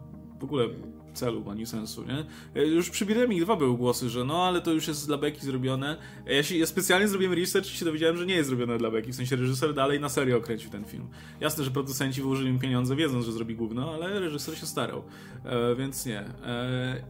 w 0.41 0.45
ogóle 0.45 0.69
celu 1.15 1.51
ani 1.51 1.67
sensu, 1.67 2.05
nie? 2.05 2.27
Y, 2.63 2.67
Już 2.67 2.91
przy 2.91 3.07
Birdemic 3.07 3.45
2 3.45 3.57
były 3.57 3.77
głosy, 3.77 4.11
że 4.11 4.25
no, 4.25 4.45
ale 4.45 4.61
to 4.61 4.73
już 4.73 4.89
jest 4.89 5.07
dla 5.07 5.19
beki 5.19 5.47
zrobione. 5.47 5.97
Ja, 6.27 6.43
się, 6.43 6.57
ja 6.57 6.67
specjalnie 6.67 7.09
zrobiłem 7.09 7.35
research 7.35 7.67
i 7.67 7.77
się 7.77 7.85
dowiedziałem, 7.85 8.17
że 8.17 8.27
nie 8.27 8.35
jest 8.35 8.49
zrobione 8.49 8.79
dla 8.79 8.91
beki, 8.91 9.13
w 9.13 9.17
sensie 9.17 9.37
reżyser 9.37 9.75
dalej 9.75 10.01
na 10.01 10.09
serio 10.09 10.41
kręcił 10.41 10.71
ten 10.71 10.85
film. 10.85 11.09
Jasne, 11.41 11.65
że 11.65 11.71
producenci 11.71 12.23
wyłożyli 12.23 12.51
im 12.51 12.59
pieniądze, 12.59 12.97
wiedząc, 12.97 13.27
że 13.27 13.33
zrobi 13.33 13.55
gówno, 13.55 13.95
ale 13.95 14.21
reżyser 14.21 14.59
się 14.59 14.67
starał, 14.67 15.03
e, 15.45 15.75
więc 15.75 16.07
nie. 16.07 16.21
E, 16.21 17.03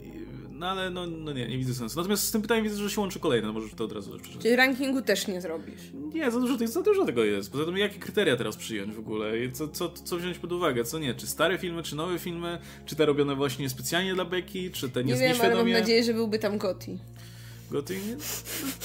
no 0.59 0.71
ale 0.71 0.91
no, 0.91 1.07
no 1.07 1.33
nie, 1.33 1.49
nie 1.49 1.59
widzę 1.59 1.75
sensu. 1.75 1.97
Natomiast 1.99 2.23
z 2.23 2.31
tym 2.31 2.43
pytaniem 2.43 2.65
widzę, 2.65 2.77
że 2.77 2.91
się 2.91 3.01
łączy 3.01 3.21
kolejne, 3.21 3.47
no 3.47 3.53
możesz 3.53 3.75
to 3.75 3.85
od 3.85 3.93
razu 3.93 4.11
przeczytać. 4.11 4.43
Czyli 4.43 4.57
rankingu 4.57 5.03
też 5.03 5.27
nie 5.27 5.41
zrobisz. 5.41 5.81
Nie, 6.15 6.31
za 6.31 6.41
dużo, 6.41 6.67
za 6.67 6.83
dużo 6.83 7.05
tego 7.05 7.25
jest. 7.25 7.53
Poza 7.53 7.65
tym, 7.65 7.77
jakie 7.77 7.99
kryteria 7.99 8.37
teraz 8.37 8.57
przyjąć 8.57 8.95
w 8.95 8.99
ogóle? 8.99 9.45
I 9.45 9.53
co, 9.53 9.69
co, 9.69 9.89
co 9.89 10.17
wziąć 10.17 10.39
pod 10.39 10.53
uwagę? 10.53 10.85
Co 10.85 10.99
nie? 10.99 11.15
Czy 11.15 11.27
stare 11.27 11.59
filmy, 11.59 11.83
czy 11.83 11.97
nowe 11.97 12.19
filmy? 12.19 12.59
Czy 12.87 12.97
te 12.97 13.07
robione 13.07 13.35
właśnie 13.35 13.69
specjalnie 13.69 14.15
dla 14.15 14.25
beki? 14.25 14.71
Czy 14.71 14.89
te 14.89 15.05
Nie 15.05 15.13
nie, 15.13 15.21
wiem, 15.21 15.37
ale 15.41 15.55
mam 15.55 15.71
nadzieję, 15.71 16.05
że 16.05 16.15
byłby 16.15 16.39
tam 16.39 16.59
Gotti. 16.59 16.99
Goty? 17.71 17.95
Nie? 17.95 18.17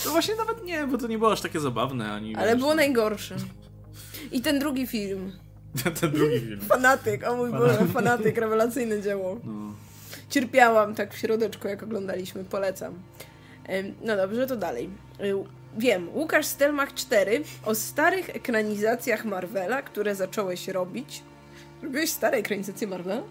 No 0.05 0.11
właśnie 0.11 0.35
nawet 0.35 0.63
nie, 0.63 0.87
bo 0.87 0.97
to 0.97 1.07
nie 1.07 1.17
było 1.17 1.31
aż 1.31 1.41
takie 1.41 1.59
zabawne, 1.59 2.11
ani... 2.11 2.35
Ale 2.35 2.51
wiesz, 2.51 2.59
było 2.59 2.75
najgorsze. 2.75 3.35
I 4.31 4.41
ten 4.41 4.59
drugi 4.59 4.87
film. 4.87 5.31
ten, 5.83 5.93
ten 6.01 6.11
drugi 6.11 6.39
film. 6.39 6.61
Fanatyk, 6.61 7.27
o 7.27 7.35
mój 7.35 7.51
Boże, 7.51 7.85
fanatyk, 7.93 8.37
rewelacyjne 8.37 9.01
dzieło. 9.01 9.39
No. 9.43 9.73
Cierpiałam 10.31 10.95
tak 10.95 11.13
w 11.13 11.17
środeczku, 11.17 11.67
jak 11.67 11.83
oglądaliśmy, 11.83 12.43
polecam. 12.43 12.99
No 14.01 14.15
dobrze, 14.15 14.47
to 14.47 14.57
dalej. 14.57 14.89
Y, 15.21 15.33
Wiem, 15.77 16.09
Łukasz 16.13 16.45
Stelmach 16.45 16.93
4 16.93 17.43
o 17.65 17.75
starych 17.75 18.29
ekranizacjach 18.35 19.25
Marvela, 19.25 19.81
które 19.81 20.15
zacząłeś 20.15 20.67
robić. 20.67 21.23
Robiłeś 21.83 22.09
stare 22.09 22.37
ekranizacje 22.37 22.87
Marvela? 22.87 23.23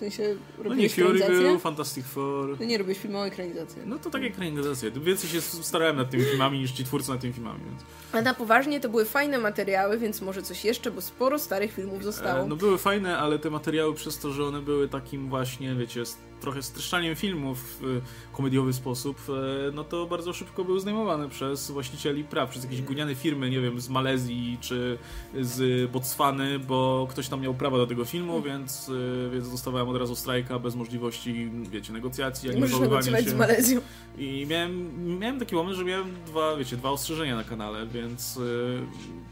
W 0.00 0.02
sensie 0.02 0.36
no 0.58 0.64
robiłeś 0.64 0.96
nie, 0.96 1.04
Fury 1.04 1.20
był, 1.28 1.58
Fantastic 1.58 2.06
Four... 2.06 2.60
No 2.60 2.66
nie 2.66 2.78
robisz 2.78 2.98
filmowe 2.98 3.26
ekranizacje. 3.26 3.82
No 3.86 3.98
to 3.98 4.10
tak 4.10 4.22
jak 4.22 4.32
ekranizacje. 4.32 4.90
Więcej 4.90 5.30
się 5.30 5.40
starałem 5.40 5.96
nad 5.96 6.10
tymi 6.10 6.24
filmami 6.24 6.58
niż 6.58 6.72
ci 6.72 6.84
twórcy 6.84 7.10
nad 7.10 7.20
tymi 7.20 7.32
filmami, 7.32 7.60
więc... 7.64 7.82
A 8.12 8.22
na 8.22 8.34
poważnie 8.34 8.80
to 8.80 8.88
były 8.88 9.04
fajne 9.04 9.38
materiały, 9.38 9.98
więc 9.98 10.20
może 10.20 10.42
coś 10.42 10.64
jeszcze, 10.64 10.90
bo 10.90 11.00
sporo 11.00 11.38
starych 11.38 11.72
filmów 11.72 12.04
zostało. 12.04 12.44
E, 12.44 12.46
No 12.46 12.56
były 12.56 12.78
fajne, 12.78 13.18
ale 13.18 13.38
te 13.38 13.50
materiały 13.50 13.94
przez 13.94 14.18
to, 14.18 14.32
że 14.32 14.44
one 14.44 14.62
były 14.62 14.88
takim 14.88 15.28
właśnie, 15.28 15.74
wiecie, 15.74 16.00
trochę 16.40 16.62
streszczaniem 16.62 17.16
filmów 17.16 17.78
w 17.80 17.84
e, 17.84 18.36
komediowy 18.36 18.72
sposób, 18.72 19.18
e, 19.28 19.72
no 19.72 19.84
to 19.84 20.06
bardzo 20.06 20.32
szybko 20.32 20.64
były 20.64 20.80
zdejmowane 20.80 21.28
przez 21.28 21.70
właścicieli 21.70 22.24
praw, 22.24 22.50
przez 22.50 22.64
jakieś 22.64 22.82
guniane 22.82 23.14
firmy, 23.14 23.50
nie 23.50 23.60
wiem, 23.60 23.80
z 23.80 23.88
Malezji 23.88 24.58
czy 24.60 24.98
z 25.40 25.90
Botswany, 25.90 26.58
bo 26.58 27.06
ktoś 27.10 27.28
tam 27.28 27.40
miał 27.40 27.54
prawa 27.54 27.76
do 27.76 27.86
tego 27.86 28.04
filmu, 28.04 28.42
więc, 28.42 28.88
e, 29.28 29.30
więc 29.30 29.50
dostawałem 29.50 29.88
od 29.88 29.96
razu 29.96 30.16
strajka 30.16 30.58
bez 30.58 30.74
możliwości, 30.74 31.50
wiecie, 31.70 31.92
negocjacji, 31.92 32.50
ani 32.50 32.60
negocjować 32.60 33.04
się. 33.24 33.30
z 33.30 33.34
Malezją. 33.34 33.80
I 34.18 34.46
miałem, 34.48 35.18
miałem 35.18 35.38
taki 35.38 35.54
moment, 35.54 35.76
że 35.76 35.84
miałem 35.84 36.14
dwa, 36.26 36.56
wiecie, 36.56 36.76
dwa 36.76 36.90
ostrzeżenia 36.90 37.36
na 37.36 37.44
kanale, 37.44 37.86
więc 37.86 38.36
y, 38.36 38.80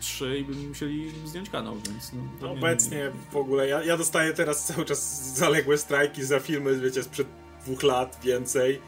trzy 0.00 0.38
i 0.38 0.44
by 0.44 0.54
mi 0.54 0.66
musieli 0.68 1.10
zdjąć 1.24 1.50
kanał, 1.50 1.74
więc... 1.88 2.12
No, 2.12 2.20
No, 2.42 2.48
nie- 2.54 2.58
obecnie 2.58 3.10
w 3.32 3.36
ogóle 3.36 3.68
ja, 3.68 3.84
ja 3.84 3.96
dostaję 3.96 4.32
teraz 4.32 4.66
cały 4.66 4.84
czas 4.84 5.32
zaległe 5.36 5.78
strajki 5.78 6.24
za 6.24 6.40
filmy, 6.40 6.80
wiecie, 6.80 6.97
sprzed 7.02 7.26
dwóch 7.64 7.82
lat 7.82 8.18
więcej. 8.22 8.80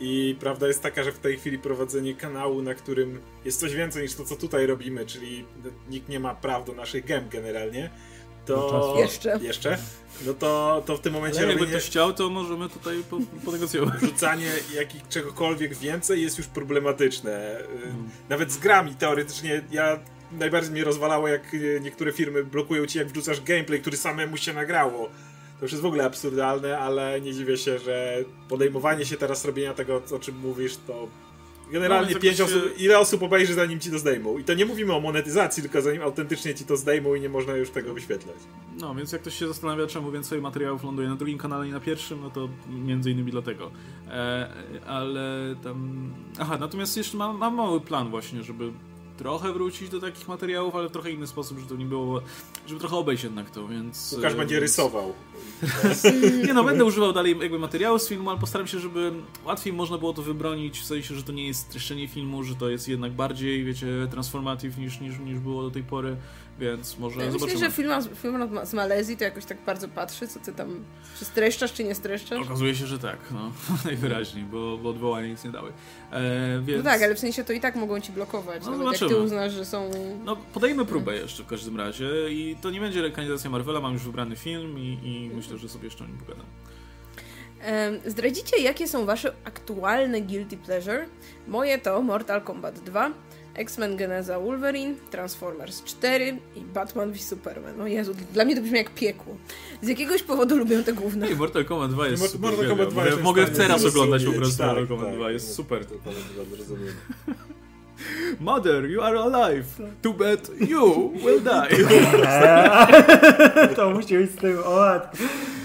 I 0.00 0.36
prawda 0.40 0.66
jest 0.66 0.82
taka, 0.82 1.04
że 1.04 1.12
w 1.12 1.18
tej 1.18 1.38
chwili 1.38 1.58
prowadzenie 1.58 2.14
kanału, 2.14 2.62
na 2.62 2.74
którym 2.74 3.20
jest 3.44 3.60
coś 3.60 3.74
więcej 3.74 4.02
niż 4.02 4.14
to, 4.14 4.24
co 4.24 4.36
tutaj 4.36 4.66
robimy, 4.66 5.06
czyli 5.06 5.44
nikt 5.90 6.08
nie 6.08 6.20
ma 6.20 6.34
praw 6.34 6.64
do 6.64 6.72
naszych 6.72 7.04
gem 7.04 7.28
generalnie, 7.28 7.90
to... 8.46 8.70
czasu. 8.70 8.98
Jeszcze. 8.98 9.38
Jeszcze? 9.42 9.78
No 10.26 10.34
to, 10.34 10.82
to 10.86 10.96
w 10.96 11.00
tym 11.00 11.12
momencie 11.12 11.38
Ale 11.38 11.46
jakby 11.46 11.60
robienie, 11.60 11.78
ktoś 11.78 11.90
chciał, 11.90 12.12
to 12.12 12.30
możemy 12.30 12.68
tutaj 12.68 13.02
po, 13.10 13.18
ponegocjować. 13.44 14.00
wrzucanie 14.00 14.52
jakich, 14.74 15.08
czegokolwiek 15.08 15.74
więcej 15.74 16.22
jest 16.22 16.38
już 16.38 16.46
problematyczne. 16.46 17.60
Y, 17.60 17.64
Nawet 18.28 18.52
z 18.52 18.58
grami 18.58 18.94
teoretycznie 18.94 19.62
ja 19.70 19.98
najbardziej 20.32 20.72
mnie 20.72 20.84
rozwalało, 20.84 21.28
jak 21.28 21.54
y, 21.54 21.80
niektóre 21.82 22.12
firmy 22.12 22.44
blokują 22.44 22.86
ci, 22.86 22.98
jak 22.98 23.08
wrzucasz 23.08 23.40
gameplay, 23.40 23.80
który 23.80 23.96
samemu 23.96 24.36
się 24.36 24.52
nagrało. 24.52 25.10
To 25.62 25.66
już 25.66 25.72
jest 25.72 25.82
w 25.82 25.86
ogóle 25.86 26.04
absurdalne, 26.04 26.78
ale 26.78 27.20
nie 27.20 27.32
dziwię 27.32 27.56
się, 27.56 27.78
że 27.78 28.24
podejmowanie 28.48 29.04
się 29.04 29.16
teraz 29.16 29.44
robienia 29.44 29.74
tego, 29.74 30.02
o 30.14 30.18
czym 30.18 30.38
mówisz, 30.38 30.76
to 30.86 31.08
generalnie 31.72 32.14
No, 32.14 32.20
pięć 32.20 32.38
jakoś, 32.38 32.54
osób, 32.54 32.80
ile 32.80 32.98
osób 32.98 33.22
obejrzy 33.22 33.54
zanim 33.54 33.80
ci 33.80 33.90
to 33.90 33.98
zdejmą. 33.98 34.38
I 34.38 34.44
to 34.44 34.54
nie 34.54 34.66
mówimy 34.66 34.94
o 34.94 35.00
monetyzacji, 35.00 35.62
tylko 35.62 35.82
zanim 35.82 36.02
autentycznie 36.02 36.54
ci 36.54 36.64
to 36.64 36.76
zdejmą 36.76 37.14
i 37.14 37.20
nie 37.20 37.28
można 37.28 37.56
już 37.56 37.70
tego 37.70 37.94
wyświetlać. 37.94 38.36
No, 38.80 38.94
więc 38.94 39.12
jak 39.12 39.20
ktoś 39.20 39.38
się 39.38 39.48
zastanawia, 39.48 39.86
czemu 39.86 40.10
więcej 40.10 40.40
materiałów 40.40 40.84
ląduje 40.84 41.08
na 41.08 41.16
drugim 41.16 41.38
kanale 41.38 41.68
i 41.68 41.70
na 41.70 41.80
pierwszym, 41.80 42.20
no 42.20 42.30
to 42.30 42.48
między 42.68 43.10
innymi 43.10 43.32
dlatego. 43.32 43.70
E, 44.08 44.52
ale 44.86 45.56
tam... 45.64 46.10
Aha, 46.38 46.56
natomiast 46.60 46.96
jeszcze 46.96 47.16
mam, 47.16 47.38
mam 47.38 47.54
mały 47.54 47.80
plan 47.80 48.10
właśnie, 48.10 48.42
żeby 48.42 48.72
trochę 49.16 49.52
wrócić 49.52 49.88
do 49.88 50.00
takich 50.00 50.28
materiałów, 50.28 50.74
ale 50.74 50.88
w 50.88 50.92
trochę 50.92 51.10
inny 51.10 51.26
sposób, 51.26 51.58
żeby 51.58 51.70
to 51.70 51.76
nie 51.76 51.84
było... 51.84 52.22
żeby 52.66 52.80
trochę 52.80 52.96
obejść 52.96 53.24
jednak 53.24 53.50
to, 53.50 53.68
więc... 53.68 54.12
Łukasz 54.16 54.32
e, 54.32 54.36
będzie 54.36 54.54
więc- 54.54 54.62
rysował. 54.62 55.12
Nie 56.46 56.54
no, 56.54 56.64
będę 56.64 56.84
używał 56.84 57.12
dalej 57.12 57.36
jakby 57.40 57.58
materiału 57.58 57.98
z 57.98 58.08
filmu, 58.08 58.30
ale 58.30 58.38
postaram 58.38 58.66
się, 58.66 58.78
żeby 58.78 59.12
łatwiej 59.44 59.72
można 59.72 59.98
było 59.98 60.12
to 60.12 60.22
wybronić, 60.22 60.78
w 60.80 60.84
sensie, 60.84 61.14
że 61.14 61.22
to 61.22 61.32
nie 61.32 61.46
jest 61.46 61.60
streszczenie 61.60 62.08
filmu, 62.08 62.44
że 62.44 62.54
to 62.54 62.68
jest 62.68 62.88
jednak 62.88 63.12
bardziej, 63.12 63.64
wiecie, 63.64 63.86
transformative 64.10 64.78
niż, 64.78 65.00
niż, 65.00 65.18
niż 65.18 65.38
było 65.38 65.62
do 65.62 65.70
tej 65.70 65.82
pory, 65.82 66.16
więc 66.62 66.98
może 66.98 67.20
Ja 67.20 67.26
myślę, 67.26 67.38
zobaczymy. 67.38 67.64
że 67.64 67.70
film, 67.70 67.90
film 68.14 68.48
z 68.64 68.74
Malezji 68.74 69.16
to 69.16 69.24
jakoś 69.24 69.44
tak 69.44 69.58
bardzo 69.66 69.88
patrzy, 69.88 70.28
co 70.28 70.40
ty 70.40 70.52
tam, 70.52 70.84
czy 71.18 71.24
streszczasz, 71.24 71.72
czy 71.72 71.84
nie 71.84 71.94
streszczasz. 71.94 72.46
Okazuje 72.46 72.74
się, 72.74 72.86
że 72.86 72.98
tak, 72.98 73.18
no, 73.30 73.52
najwyraźniej, 73.84 74.44
bo, 74.44 74.78
bo 74.78 74.88
odwołania 74.88 75.28
nic 75.28 75.44
nie 75.44 75.50
dały. 75.50 75.72
E, 76.12 76.62
więc... 76.64 76.84
No 76.84 76.90
tak, 76.90 77.02
ale 77.02 77.14
w 77.14 77.18
sensie 77.18 77.44
to 77.44 77.52
i 77.52 77.60
tak 77.60 77.76
mogą 77.76 78.00
ci 78.00 78.12
blokować, 78.12 78.64
No 78.64 78.76
nawet 78.76 79.00
jak 79.00 79.10
ty 79.10 79.16
uznasz, 79.16 79.52
że 79.52 79.64
są... 79.64 79.90
No, 80.24 80.36
podajmy 80.36 80.84
próbę 80.84 81.16
jeszcze 81.16 81.42
w 81.42 81.46
każdym 81.46 81.76
razie 81.76 82.08
i 82.30 82.56
to 82.62 82.70
nie 82.70 82.80
będzie 82.80 83.02
rekanizacja 83.02 83.50
Marvela, 83.50 83.80
mam 83.80 83.92
już 83.92 84.02
wybrany 84.02 84.36
film 84.36 84.78
i, 84.78 84.98
i 85.02 85.30
myślę, 85.36 85.58
że 85.58 85.68
sobie 85.68 85.84
jeszcze 85.84 86.04
o 86.04 86.06
nim 86.06 86.18
pogadam. 86.18 86.46
Zdradzicie, 88.06 88.62
jakie 88.62 88.88
są 88.88 89.06
wasze 89.06 89.32
aktualne 89.44 90.20
guilty 90.20 90.56
pleasure? 90.56 91.06
Moje 91.48 91.78
to 91.78 92.02
Mortal 92.02 92.42
Kombat 92.42 92.78
2, 92.78 93.10
X-Men 93.54 93.96
Geneza 93.96 94.40
Wolverine, 94.40 94.94
Transformers 95.10 95.82
4 95.84 96.38
i 96.56 96.60
Batman 96.60 97.12
v 97.12 97.20
Superman. 97.20 97.80
O 97.80 97.86
Jezu, 97.86 98.14
dla 98.32 98.44
mnie 98.44 98.56
to 98.56 98.62
brzmi 98.62 98.78
jak 98.78 98.90
piekło. 98.90 99.36
Z 99.82 99.88
jakiegoś 99.88 100.22
powodu 100.22 100.58
lubię 100.58 100.82
te 100.82 100.92
główne. 100.92 101.26
Ej, 101.26 101.36
Mortal 101.36 101.64
Kombat 101.64 101.90
2 101.90 102.08
jest 102.08 102.22
Mortal 102.22 102.40
super. 102.40 102.68
Kombat 102.68 102.88
uwielbiam. 102.88 103.18
2 103.18 103.22
Mogę, 103.22 103.40
jestem 103.40 103.44
mogę 103.46 103.46
teraz 103.46 103.84
oglądać 103.84 104.24
po 104.24 104.32
prostu 104.32 104.58
tak, 104.58 104.66
Mortal 104.66 104.86
Kombat 104.86 105.06
tak, 105.06 105.16
2, 105.16 105.30
jest 105.30 105.46
tak, 105.46 105.56
super. 105.56 105.80
Mortal 105.80 105.98
Kombat 105.98 106.48
2 106.48 106.56
rozumiem. 106.58 106.94
Mother, 108.40 108.86
you 108.86 109.00
are 109.00 109.16
alive. 109.16 109.80
Too 110.02 110.12
bad 110.12 110.50
you 110.60 111.12
will 111.24 111.40
die. 111.40 111.68
To 113.76 113.90
musi 113.90 114.18
być 114.18 114.30
z 114.30 114.36
tym, 114.36 114.58
o, 114.64 115.00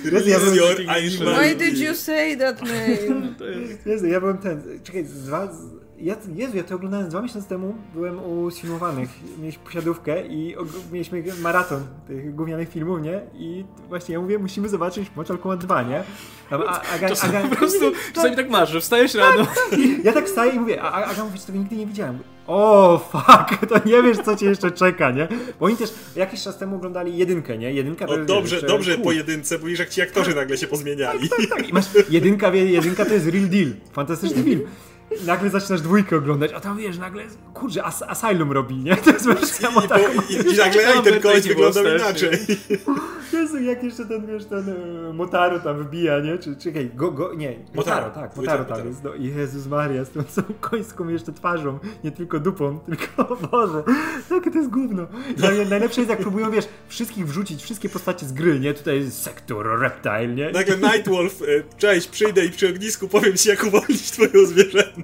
Why 0.03 1.55
did 1.55 1.77
you 1.77 1.95
say 1.95 2.38
that 2.38 2.61
name? 2.61 2.88
Jest... 2.88 3.85
Jezu, 3.85 4.07
ja 4.07 4.19
byłem 4.19 4.38
ten, 4.38 4.61
czekaj, 4.83 5.05
z 5.05 5.23
dwa, 5.23 5.47
ja, 5.98 6.16
Jezu, 6.36 6.58
ja 6.58 6.64
to 6.64 6.76
oglądałem 6.76 7.10
dwa 7.10 7.22
miesiące 7.22 7.50
temu, 7.50 7.76
byłem 7.93 8.20
u 8.26 8.52
Sfilmowanych, 8.52 9.10
mieliśmy 9.39 9.64
posiadówkę 9.64 10.28
i 10.28 10.56
og- 10.58 10.91
mieliśmy 10.91 11.24
maraton 11.41 11.84
tych 12.08 12.36
gównianych 12.36 12.70
filmów, 12.70 13.02
nie? 13.02 13.22
I 13.34 13.66
właśnie 13.89 14.14
ja 14.14 14.22
mówię, 14.22 14.39
musimy 14.39 14.70
zobaczyć 14.70 15.12
Mortal 15.16 15.38
Kombat 15.38 15.60
2, 15.60 15.84
nie? 15.84 16.04
A, 16.52 16.56
a, 16.56 16.82
Aga, 16.95 17.10
Czasami 17.10 17.36
Aga, 17.36 17.48
po 17.50 17.56
prostu, 17.56 17.91
czasami 18.16 18.36
tak 18.36 18.50
masz, 18.50 18.70
że 18.70 18.82
wstajesz 18.82 19.14
rano. 19.16 19.48
Ja 20.04 20.14
tak 20.14 20.26
wstaję 20.26 20.52
i 20.52 20.60
mówię, 20.60 20.82
a 20.82 20.91
Aga 20.91 21.24
mówi, 21.24 21.39
że 21.39 21.45
tego 21.45 21.60
nigdy 21.60 21.76
nie 21.76 21.86
widziałem. 21.88 22.20
O, 22.48 22.98
fuck, 23.12 23.66
to 23.70 23.89
nie 23.89 24.04
wiesz, 24.04 24.18
co 24.18 24.36
cię 24.36 24.45
jeszcze 24.45 24.72
czeka, 24.72 25.12
nie? 25.12 25.28
Bo 25.60 25.66
oni 25.66 25.78
też 25.78 25.93
jakiś 26.16 26.43
czas 26.43 26.58
temu 26.58 26.76
oglądali 26.76 27.18
jedynkę, 27.18 27.58
nie? 27.58 27.74
Jedynka 27.74 28.06
to 28.08 28.16
jest, 28.16 28.28
dobrze, 28.28 28.56
jeszcze 28.56 28.68
dobrze 28.68 28.98
po 28.98 29.12
jedynce, 29.12 29.60
bo 29.60 29.68
już 29.68 29.80
jak 29.80 29.89
ci 29.89 30.02
aktorzy 30.02 30.36
nagle 30.36 30.58
się 30.58 30.68
pozmieniali. 30.68 31.30
Tak, 31.50 31.70
i 31.70 31.74
masz 31.74 31.86
jedynka, 32.10 32.54
jedynka 32.56 33.06
to 33.06 33.14
jest 33.14 33.28
real 33.28 33.48
deal. 33.50 33.70
Fantastyczny 33.93 34.43
film. 34.50 34.62
Nagle 35.26 35.49
zaczynasz 35.49 35.82
dwójkę 35.82 36.18
oglądać, 36.18 36.51
a 36.53 36.60
tam 36.60 36.78
wiesz, 36.78 36.97
nagle, 36.97 37.24
kurczę, 37.53 37.84
As 37.84 38.01
Asylum 38.01 38.51
robi, 38.51 38.78
nie? 38.78 38.95
To 38.95 39.12
jest 39.12 39.26
wersja 39.26 39.70
I, 39.70 39.74
po, 39.74 39.97
i, 39.97 40.53
i 40.53 40.58
nagle 40.58 40.88
ej, 40.88 41.01
ten 41.03 41.22
koleś 41.22 41.47
wyglądał 41.47 41.84
inaczej. 41.95 42.30
Jezu, 43.34 43.60
jak 43.60 43.84
jeszcze 43.84 44.05
ten, 44.05 44.28
wiesz, 44.28 44.45
ten 44.45 44.70
e, 45.10 45.14
Motaro 45.14 45.60
tam 45.60 45.84
wbija, 45.84 46.20
nie? 46.20 46.38
Czy, 46.38 46.55
czekaj, 46.55 46.91
go, 46.95 47.12
go, 47.12 47.34
nie, 47.34 47.60
Motaro, 47.76 48.08
Motaro, 48.08 48.28
tak, 48.28 48.36
Motaro 48.38 48.66
tam 48.66 48.88
jest. 48.88 49.03
No, 49.03 49.16
Jezus 49.16 49.68
Maria, 49.68 50.05
z 50.05 50.10
tą 50.10 50.24
całą 50.24 50.47
końską 50.62 51.08
jeszcze 51.08 51.34
twarzą, 51.34 51.80
nie 52.03 52.12
tylko 52.12 52.39
dupą, 52.39 52.80
tylko, 52.86 53.30
o 53.30 53.36
Boże, 53.36 53.84
jakie 54.32 54.51
to 54.51 54.58
jest 54.58 54.70
gówno. 54.70 55.08
Naj- 55.38 55.70
Najlepsze 55.70 56.01
jest, 56.01 56.10
jak 56.10 56.20
próbują, 56.20 56.51
wiesz, 56.51 56.68
wszystkich 56.88 57.28
wrzucić, 57.28 57.64
wszystkie 57.64 57.89
postacie 57.89 58.26
z 58.26 58.34
gry, 58.34 58.60
nie? 58.60 58.74
Tutaj 58.74 58.95
jest 58.99 59.22
sektor, 59.24 59.80
reptile, 59.80 60.28
nie? 60.28 60.51
Nagle 60.51 60.78
Nightwolf, 60.78 61.41
e, 61.41 61.45
cześć, 61.78 62.08
przyjdę 62.08 62.45
i 62.45 62.49
przy 62.49 62.70
ognisku 62.70 63.08
powiem 63.08 63.38
ci 63.38 63.49
jak 63.49 63.64
uwolnić 63.64 64.12
twoją 64.12 64.45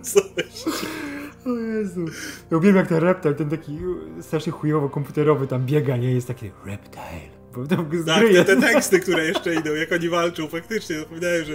zwierzęcość. 0.02 0.86
O 1.46 1.50
Jezu. 1.50 2.06
Ja 2.52 2.58
uwielbiam 2.58 2.80
jak 2.80 2.88
ten 2.88 2.98
reptile, 2.98 3.34
ten 3.34 3.50
taki 3.50 3.80
strasznie 4.22 4.52
chujowo 4.52 4.90
komputerowy 4.90 5.48
tam 5.48 5.66
biega, 5.66 5.98
nie? 5.98 6.12
Jest 6.12 6.28
taki 6.28 6.52
reptile. 6.66 7.34
Bo 7.56 7.68
tam 7.68 7.90
Tak, 8.06 8.24
te, 8.34 8.46
te 8.46 8.62
teksty, 8.62 9.00
które 9.00 9.26
jeszcze 9.26 9.56
idą, 9.56 9.74
jak 9.74 9.92
oni 9.92 10.10
walczą, 10.10 10.48
faktycznie 10.48 11.00
zapominałem, 11.00 11.46
że 11.46 11.54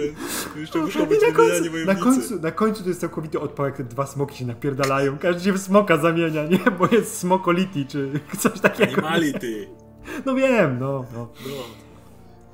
jeszcze 0.59 0.79
muszą 0.79 1.05
być 1.05 1.19
I 1.23 1.25
na 1.27 1.31
wymieniani 1.33 1.69
końcu, 1.69 1.85
na, 1.85 1.95
końcu, 1.95 2.39
na 2.39 2.51
końcu 2.51 2.83
to 2.83 2.89
jest 2.89 3.01
całkowity 3.01 3.39
odpał, 3.39 3.65
jak 3.65 3.77
te 3.77 3.83
dwa 3.83 4.05
smoki 4.05 4.37
się 4.37 4.45
napierdalają. 4.45 5.17
Każdy 5.17 5.43
się 5.43 5.53
w 5.53 5.57
smoka 5.57 5.97
zamienia, 5.97 6.45
nie? 6.45 6.71
Bo 6.79 6.87
jest 6.91 7.17
smokolity, 7.17 7.85
czy 7.85 8.11
coś 8.39 8.59
takiego. 8.59 8.91
Animality. 8.91 9.67
No 10.25 10.35
wiem, 10.35 10.79
no, 10.79 11.05
no. 11.13 11.29
No. 11.47 11.53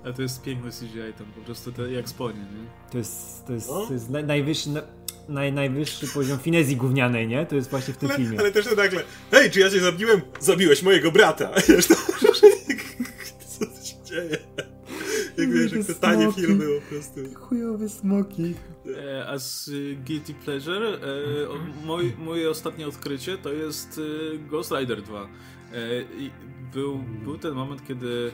Ale 0.03 0.13
to 0.13 0.21
jest 0.21 0.41
piękny 0.41 0.71
CGI 0.71 1.13
tam, 1.17 1.27
po 1.35 1.41
prostu 1.41 1.71
te, 1.71 1.91
jak 1.91 2.09
sponie, 2.09 2.39
nie? 2.39 2.91
To 2.91 2.97
jest, 2.97 3.45
to 3.47 3.53
jest, 3.53 3.67
No. 3.69 3.85
to 3.87 3.93
jest 3.93 4.09
naj, 4.09 4.23
najwyższy, 4.23 4.69
na, 4.69 4.81
naj, 5.29 5.53
najwyższy 5.53 6.07
poziom 6.07 6.39
finezji 6.39 6.75
gównianej, 6.75 7.27
nie? 7.27 7.45
To 7.45 7.55
jest 7.55 7.69
właśnie 7.69 7.93
w 7.93 7.97
tym 7.97 8.09
Ale, 8.09 8.17
filmie. 8.19 8.39
ale 8.39 8.51
też 8.51 8.65
to 8.65 8.75
nagle, 8.75 9.03
hej, 9.31 9.51
czy 9.51 9.59
ja 9.59 9.69
cię 9.69 9.79
zabiłem? 9.79 10.21
Zabiłeś 10.39 10.83
mojego 10.83 11.11
brata. 11.11 11.49
Wiesz, 11.69 11.87
to, 11.87 11.95
co 13.59 13.65
się 13.65 14.03
dzieje? 14.03 14.37
Jak 15.37 15.51
wiesz, 15.53 15.71
jak 15.71 15.85
te 15.85 15.95
tanie 15.95 16.31
filmy 16.31 16.65
po 16.79 16.89
prostu. 16.89 17.19
Chujowe 17.35 17.89
smoki. 17.89 18.53
E, 18.97 19.27
A 19.27 19.39
z 19.39 19.67
y, 19.67 19.97
Guilty 20.07 20.33
Pleasure, 20.33 20.87
e, 20.87 20.97
moj, 21.85 22.13
moje 22.17 22.49
ostatnie 22.49 22.87
odkrycie 22.87 23.37
to 23.37 23.53
jest 23.53 23.97
y, 23.97 24.39
Ghost 24.49 24.71
Rider 24.71 25.01
2. 25.01 25.21
E, 25.23 25.27
był, 26.73 26.97
był 27.23 27.37
ten 27.37 27.53
moment, 27.53 27.87
kiedy 27.87 28.31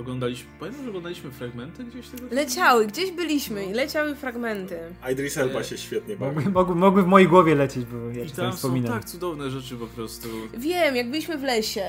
oglądaliśmy, 0.00 0.50
pamiętam, 0.60 0.82
że 0.82 0.88
oglądaliśmy 0.88 1.30
fragmenty 1.30 1.84
gdzieś 1.84 2.06
tego 2.08 2.18
filmu? 2.18 2.34
Leciały, 2.34 2.86
gdzieś 2.86 3.10
byliśmy 3.10 3.64
i 3.66 3.72
leciały 3.72 4.14
fragmenty. 4.14 4.78
Idris 5.12 5.38
Elba 5.38 5.62
się 5.64 5.78
świetnie 5.78 6.16
bawi. 6.16 6.34
Mogły, 6.36 6.50
mogły, 6.52 6.74
mogły 6.74 7.02
w 7.02 7.06
mojej 7.06 7.28
głowie 7.28 7.54
lecieć, 7.54 7.84
bo 7.84 8.10
ja 8.18 8.24
I 8.24 8.30
tam 8.30 8.50
są 8.50 8.56
wspominam. 8.56 8.92
tak 8.92 9.04
cudowne 9.04 9.50
rzeczy 9.50 9.76
po 9.76 9.86
prostu. 9.86 10.28
Wiem, 10.58 10.96
jak 10.96 11.10
byliśmy 11.10 11.38
w 11.38 11.42
lesie. 11.42 11.82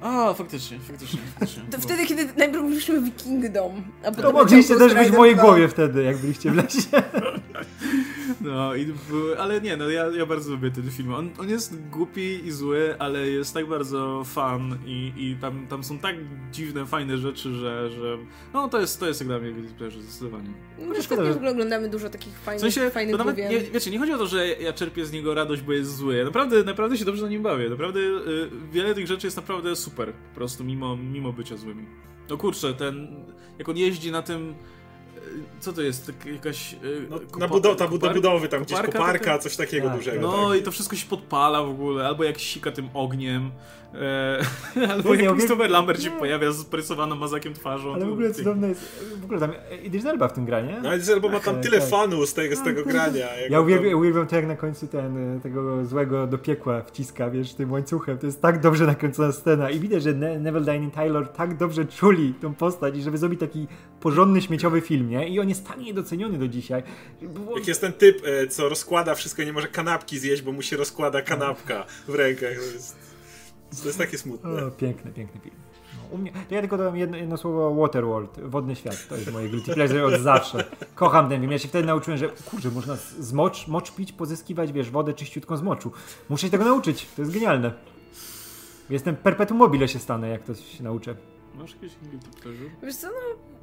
A, 0.00 0.34
faktycznie, 0.34 0.78
faktycznie, 0.78 1.20
faktycznie. 1.34 1.62
To 1.70 1.78
Bo- 1.78 1.82
wtedy, 1.84 2.06
kiedy 2.06 2.24
najpierw 2.36 2.64
byliśmy 2.64 3.00
w 3.00 3.16
Kingdom. 3.16 3.82
A 4.02 4.04
potem 4.10 4.22
To 4.22 4.32
mogliście 4.32 4.74
leciał 4.74 4.88
też 4.88 4.98
być 4.98 5.08
w 5.14 5.16
mojej 5.16 5.34
2. 5.34 5.42
głowie 5.44 5.68
wtedy, 5.68 6.02
jak 6.02 6.16
byliście 6.16 6.50
w 6.50 6.54
lesie. 6.56 6.80
No, 8.40 8.74
i 8.74 8.86
ale 9.38 9.60
nie, 9.60 9.76
no 9.76 9.88
ja, 9.90 10.06
ja 10.06 10.26
bardzo 10.26 10.50
lubię 10.50 10.70
ten 10.70 10.90
film. 10.90 11.14
On, 11.14 11.30
on 11.38 11.48
jest 11.50 11.88
głupi 11.90 12.46
i 12.46 12.50
zły, 12.50 12.94
ale 12.98 13.28
jest 13.28 13.54
tak 13.54 13.66
bardzo 13.68 14.22
fan 14.24 14.78
i, 14.86 15.12
i 15.16 15.36
tam, 15.40 15.66
tam 15.66 15.84
są 15.84 15.98
tak 15.98 16.16
dziwne, 16.52 16.86
fajne 16.86 17.18
rzeczy, 17.18 17.54
że, 17.54 17.90
że 17.90 18.18
no 18.54 18.68
to 18.68 18.80
jest, 18.80 19.00
to 19.00 19.06
jest 19.08 19.20
jak 19.20 19.28
dla 19.28 19.38
mnie 19.38 19.52
guilty 19.52 19.74
pleasure, 19.74 20.02
zdecydowanie. 20.02 20.48
No, 20.78 21.02
szkoda, 21.02 21.24
że- 21.24 21.32
w 21.32 21.36
ogóle 21.36 21.50
oglądamy 21.50 21.88
dużo 21.88 22.10
takich 22.10 22.32
W 22.32 22.42
fajnych, 22.44 22.60
sensie, 22.60 22.90
fajnych 22.90 23.12
to 23.16 23.24
nawet, 23.24 23.36
nie, 23.36 23.60
wiecie, 23.60 23.90
nie 23.90 23.98
chodzi 23.98 24.12
o 24.12 24.18
to, 24.18 24.26
że 24.26 24.48
ja 24.48 24.72
czerpię 24.72 25.06
z 25.06 25.12
niego 25.12 25.34
radość, 25.34 25.62
bo 25.62 25.72
jest 25.72 25.96
zły. 25.96 26.16
Ja 26.16 26.24
naprawdę, 26.24 26.64
naprawdę 26.64 26.98
się 26.98 27.04
dobrze 27.04 27.22
na 27.22 27.28
nim 27.28 27.42
bawię. 27.42 27.68
Naprawdę 27.70 28.00
y, 28.00 28.50
wiele 28.72 28.94
tych 28.94 29.06
rzeczy 29.06 29.26
jest 29.26 29.36
naprawdę 29.36 29.76
super, 29.76 30.12
po 30.12 30.34
prostu 30.34 30.64
mimo, 30.64 30.96
mimo 30.96 31.32
bycia 31.32 31.56
złymi. 31.56 31.86
No 32.30 32.36
kurczę, 32.36 32.74
ten, 32.74 33.08
jak 33.58 33.68
on 33.68 33.76
jeździ 33.76 34.10
na 34.10 34.22
tym, 34.22 34.54
co 35.60 35.72
to 35.72 35.82
jest, 35.82 36.06
tak, 36.06 36.26
jakaś... 36.26 36.72
y, 36.72 37.06
No, 37.10 37.16
kopa- 37.16 37.38
na 37.38 37.48
budo, 37.48 37.74
ta 37.74 37.86
kopar- 37.86 38.14
budowy 38.14 38.48
tam 38.48 38.62
gdzieś, 38.62 38.76
koparka 38.78 38.98
koparka, 38.98 39.24
taka? 39.24 39.38
coś 39.38 39.56
takiego 39.56 39.88
Tak, 39.88 39.96
dużego. 39.96 40.20
No 40.20 40.48
tak. 40.50 40.58
i 40.60 40.62
to 40.62 40.70
wszystko 40.70 40.96
się 40.96 41.06
podpala 41.06 41.62
w 41.62 41.68
ogóle, 41.70 42.06
albo 42.06 42.24
jak 42.24 42.38
sika 42.38 42.72
tym 42.72 42.88
ogniem, 42.94 43.50
e, 43.94 44.38
albo 44.92 45.08
Nie, 45.14 45.22
jak 45.22 45.30
ja 45.30 45.32
Christopher 45.36 45.70
Lambert 45.70 46.02
się 46.02 46.10
pojawia 46.10 46.52
z 46.52 46.64
prysowaną 46.64 47.16
mazakiem 47.16 47.54
twarzą. 47.54 47.94
Ale 47.94 48.04
w 48.04 48.06
to- 48.08 48.12
ogóle 48.12 48.34
cudowne 48.34 48.68
jest, 48.68 49.04
w 49.20 49.24
ogóle 49.24 49.40
tam 49.40 49.52
Idris 49.84 50.04
Elba 50.06 50.28
w 50.28 50.32
tym 50.32 50.44
gra, 50.44 50.60
nie? 50.60 50.80
No 50.82 50.94
Idris 50.94 51.08
Elba 51.08 51.28
ma 51.28 51.40
tam 51.40 51.54
Tak, 51.54 51.62
tyle 51.64 51.80
tak. 51.80 51.88
fanu 51.88 52.26
z 52.26 52.34
tego, 52.34 52.56
z 52.56 52.62
tego 52.62 52.84
grania. 52.84 53.34
jak 53.36 53.50
Ja 53.50 53.60
uwielbiam, 53.60 53.90
tam- 53.90 53.98
uwielbiam 53.98 54.26
to, 54.26 54.36
jak 54.36 54.46
na 54.46 54.56
końcu 54.56 54.86
ten, 54.86 55.36
e, 55.36 55.40
tego 55.40 55.84
złego 55.84 56.26
do 56.26 56.38
piekła 56.38 56.82
wciska, 56.82 57.30
wiesz, 57.30 57.54
tym 57.54 57.72
łańcuchem. 57.72 58.18
To 58.18 58.26
jest 58.26 58.42
tak 58.42 58.60
dobrze 58.60 58.86
nakręcona 58.86 59.32
scena 59.32 59.70
i 59.70 59.80
widać, 59.80 60.02
że 60.02 60.12
ne 60.12 60.38
Neville 60.40 60.72
Dining 60.72 60.94
Taylor 60.94 61.28
tak 61.28 61.56
dobrze 61.56 61.84
czuli 61.84 62.34
tą 62.42 62.54
postać 62.54 62.96
i 62.96 63.02
żeby 63.02 63.18
zrobić 63.18 63.40
taki 63.40 63.66
porządny, 64.04 64.42
śmieciowy 64.42 64.80
film, 64.80 65.10
nie? 65.10 65.28
I 65.28 65.40
on 65.40 65.48
jest 65.48 65.66
tak 65.68 65.78
niedoceniony 65.78 66.38
do 66.38 66.48
dzisiaj. 66.48 66.82
Bo... 67.22 67.58
Jak 67.58 67.68
jest 67.68 67.80
ten 67.80 67.92
typ, 67.92 68.22
e, 68.26 68.46
co 68.48 68.68
rozkłada 68.68 69.14
wszystko 69.14 69.42
i 69.42 69.46
nie 69.46 69.52
może 69.52 69.68
kanapki 69.68 70.18
zjeść, 70.18 70.42
bo 70.42 70.52
mu 70.52 70.62
się 70.62 70.76
rozkłada 70.76 71.22
kanapka 71.22 71.86
w 72.08 72.14
rękach. 72.14 72.54
To 72.54 72.72
jest 72.74 72.96
To 73.82 73.86
jest 73.86 73.98
takie 73.98 74.18
smutne. 74.18 74.50
O, 74.66 74.70
piękny, 74.70 75.10
piękny 75.12 75.40
film. 75.40 75.54
No, 75.96 76.14
u 76.14 76.18
mnie, 76.18 76.32
to 76.48 76.54
ja 76.54 76.60
tylko 76.60 76.76
dodam 76.78 76.96
jedno, 76.96 77.16
jedno 77.16 77.36
słowo 77.36 77.74
Waterworld, 77.74 78.40
wodny 78.40 78.76
świat. 78.76 79.08
To 79.08 79.16
jest 79.16 79.32
moje 79.32 79.48
guilty 79.48 79.74
pleasure 79.74 80.04
od 80.04 80.20
zawsze. 80.20 80.64
Kocham 80.94 81.28
ten 81.28 81.40
film. 81.40 81.52
Ja 81.52 81.58
się 81.58 81.68
wtedy 81.68 81.86
nauczyłem, 81.86 82.18
że 82.18 82.28
kurczę, 82.28 82.70
można 82.70 82.96
z- 82.96 83.16
z 83.18 83.32
mocz, 83.32 83.68
mocz 83.68 83.92
pić, 83.94 84.12
pozyskiwać, 84.12 84.72
wiesz, 84.72 84.90
wodę 84.90 85.12
czyściutką 85.14 85.56
z 85.56 85.62
moczu. 85.62 85.92
Muszę 86.28 86.46
się 86.46 86.50
tego 86.50 86.64
nauczyć. 86.64 87.06
To 87.16 87.22
jest 87.22 87.34
genialne. 87.34 87.72
Jestem 88.90 89.16
perpetuum 89.16 89.58
mobile 89.58 89.88
się 89.88 89.98
stanę, 89.98 90.28
jak 90.28 90.42
to 90.44 90.54
się 90.54 90.84
nauczę. 90.84 91.16
Masz 91.54 91.72
jakieś 91.74 91.92
guilty 92.10 92.40
pleasure? 92.42 92.70
Wiesz 92.82 92.96
co, 92.96 93.06
no... 93.06 93.53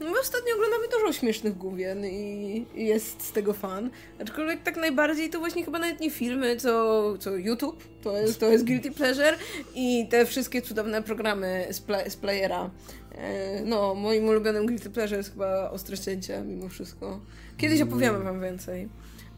My 0.00 0.20
ostatnio 0.20 0.54
oglądamy 0.54 0.84
dużo 0.88 1.12
śmiesznych 1.12 1.58
główien 1.58 2.06
i 2.06 2.66
jest 2.74 3.22
z 3.22 3.32
tego 3.32 3.52
fan. 3.52 3.90
Aczkolwiek 4.20 4.62
tak 4.62 4.76
najbardziej 4.76 5.30
to 5.30 5.38
właśnie 5.38 5.64
chyba 5.64 5.78
nawet 5.78 6.00
nie 6.00 6.10
filmy, 6.10 6.56
co, 6.56 7.14
co 7.18 7.36
YouTube, 7.36 7.84
to 8.02 8.16
jest, 8.16 8.40
to 8.40 8.46
jest 8.46 8.66
Guilty 8.66 8.90
Pleasure 8.90 9.36
i 9.74 10.06
te 10.10 10.26
wszystkie 10.26 10.62
cudowne 10.62 11.02
programy 11.02 11.66
z, 11.70 11.80
play, 11.80 12.10
z 12.10 12.16
playera. 12.16 12.70
E, 13.14 13.62
No, 13.64 13.94
moim 13.94 14.24
ulubionym 14.28 14.66
Guilty 14.66 14.90
Pleasure 14.90 15.16
jest 15.16 15.32
chyba 15.32 15.70
Ostre 15.70 15.98
Cięcie, 15.98 16.42
mimo 16.46 16.68
wszystko. 16.68 17.20
Kiedyś 17.56 17.80
opowiemy 17.80 18.18
wam 18.18 18.40
więcej. 18.40 18.88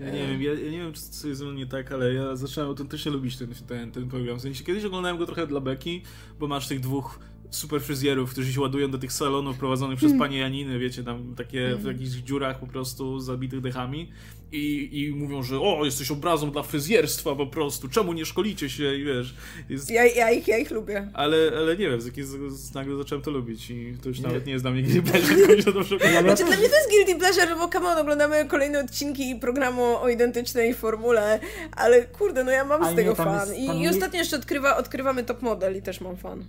Ja 0.01 0.11
nie 0.11 0.27
wiem, 0.27 0.43
ja, 0.43 0.53
ja 0.55 0.71
nie 0.71 0.79
wiem, 0.79 0.93
czy 0.93 1.03
co 1.03 1.29
jest 1.29 1.39
ze 1.39 1.45
mną 1.45 1.55
nie 1.55 1.67
tak, 1.67 1.93
ale 1.93 2.15
ja 2.15 2.37
zacząłem 2.37 2.71
autentycznie 2.71 3.13
lubić 3.13 3.37
ten, 3.37 3.49
ten, 3.69 3.93
ten 3.93 4.09
program. 4.09 4.39
W 4.39 4.43
sensie, 4.43 4.65
kiedyś 4.65 4.85
oglądałem 4.85 5.19
go 5.19 5.27
trochę 5.27 5.47
dla 5.47 5.61
beki, 5.61 6.03
bo 6.39 6.47
masz 6.49 6.69
tych 6.69 6.81
dwóch 6.81 7.19
super 7.53 7.81
fryzjerów, 7.81 8.31
którzy 8.31 8.53
się 8.53 8.61
ładują 8.61 8.91
do 8.91 8.99
tych 8.99 9.13
salonów 9.13 9.59
prowadzonych 9.59 9.99
przez 9.99 10.13
panie 10.19 10.39
Janiny, 10.39 10.79
wiecie, 10.79 11.05
tam 11.05 11.35
takie 11.37 11.77
w 11.77 11.85
jakichś 11.85 12.11
dziurach 12.11 12.61
po 12.61 12.67
prostu 12.67 13.21
zabitych 13.21 13.61
dechami 13.61 14.11
i, 14.53 14.89
i 14.93 15.15
mówią, 15.15 15.43
że 15.43 15.61
o, 15.61 15.85
jesteś 15.85 16.11
obrazą 16.11 16.51
dla 16.51 16.63
fryzjerstwa 16.63 17.35
po 17.37 17.47
prostu, 17.47 17.89
czemu 17.89 18.13
nie 18.13 18.25
szkolicie 18.25 18.71
się 18.71 18.95
i 18.95 19.05
wiesz, 19.05 19.35
jest... 19.69 19.91
Ja, 19.91 20.05
ja, 20.07 20.31
ich, 20.31 20.49
ja 20.49 20.59
ich 20.59 20.71
lubię. 20.71 21.09
Ale, 21.15 21.37
ale 21.59 21.77
nie 21.77 21.91
wiem, 21.91 22.01
z 22.01 22.15
z, 22.53 22.75
nagle 22.75 22.97
zacząłem 22.97 23.23
to 23.25 23.31
lubić 23.31 23.71
i 23.71 23.95
to 24.03 24.09
już 24.09 24.21
nawet 24.21 24.47
nie 24.47 24.53
jest 24.53 24.65
dla 24.65 24.71
mnie 24.71 24.83
guilty 24.83 25.13
pleasure, 25.13 25.73
to 25.73 25.85
przekonuje. 25.85 26.21
Znaczy, 26.23 26.45
dla 26.45 26.57
mnie 26.57 26.69
to 26.69 26.75
jest 26.77 26.91
guilty 26.91 27.15
pleasure, 27.19 27.57
bo 27.57 27.69
come 27.69 27.89
on, 27.89 27.99
oglądamy 27.99 28.45
kolejne 28.49 28.81
odcinki 28.81 29.37
programu 29.37 29.83
o 29.97 30.09
identycznej 30.09 30.75
formule, 30.75 31.41
ale 31.77 32.03
kurde, 32.03 32.45
no 32.45 32.51
ja 32.51 32.65
mam 32.65 32.85
z 32.87 32.91
nie, 32.91 32.97
tego 32.97 33.15
tam 33.15 33.27
fan. 33.27 33.49
jest- 33.49 33.61
I, 33.61 33.65
I 33.65 33.81
nie- 33.81 33.91
ostatnio 33.91 34.19
jeszcze 34.19 34.37
odkrywa, 34.37 34.77
odkrywamy 34.77 35.25
top 35.25 35.43
model 35.43 35.77
i 35.77 35.83
też 35.83 36.01
mam 36.01 36.17
fan. 36.17 36.45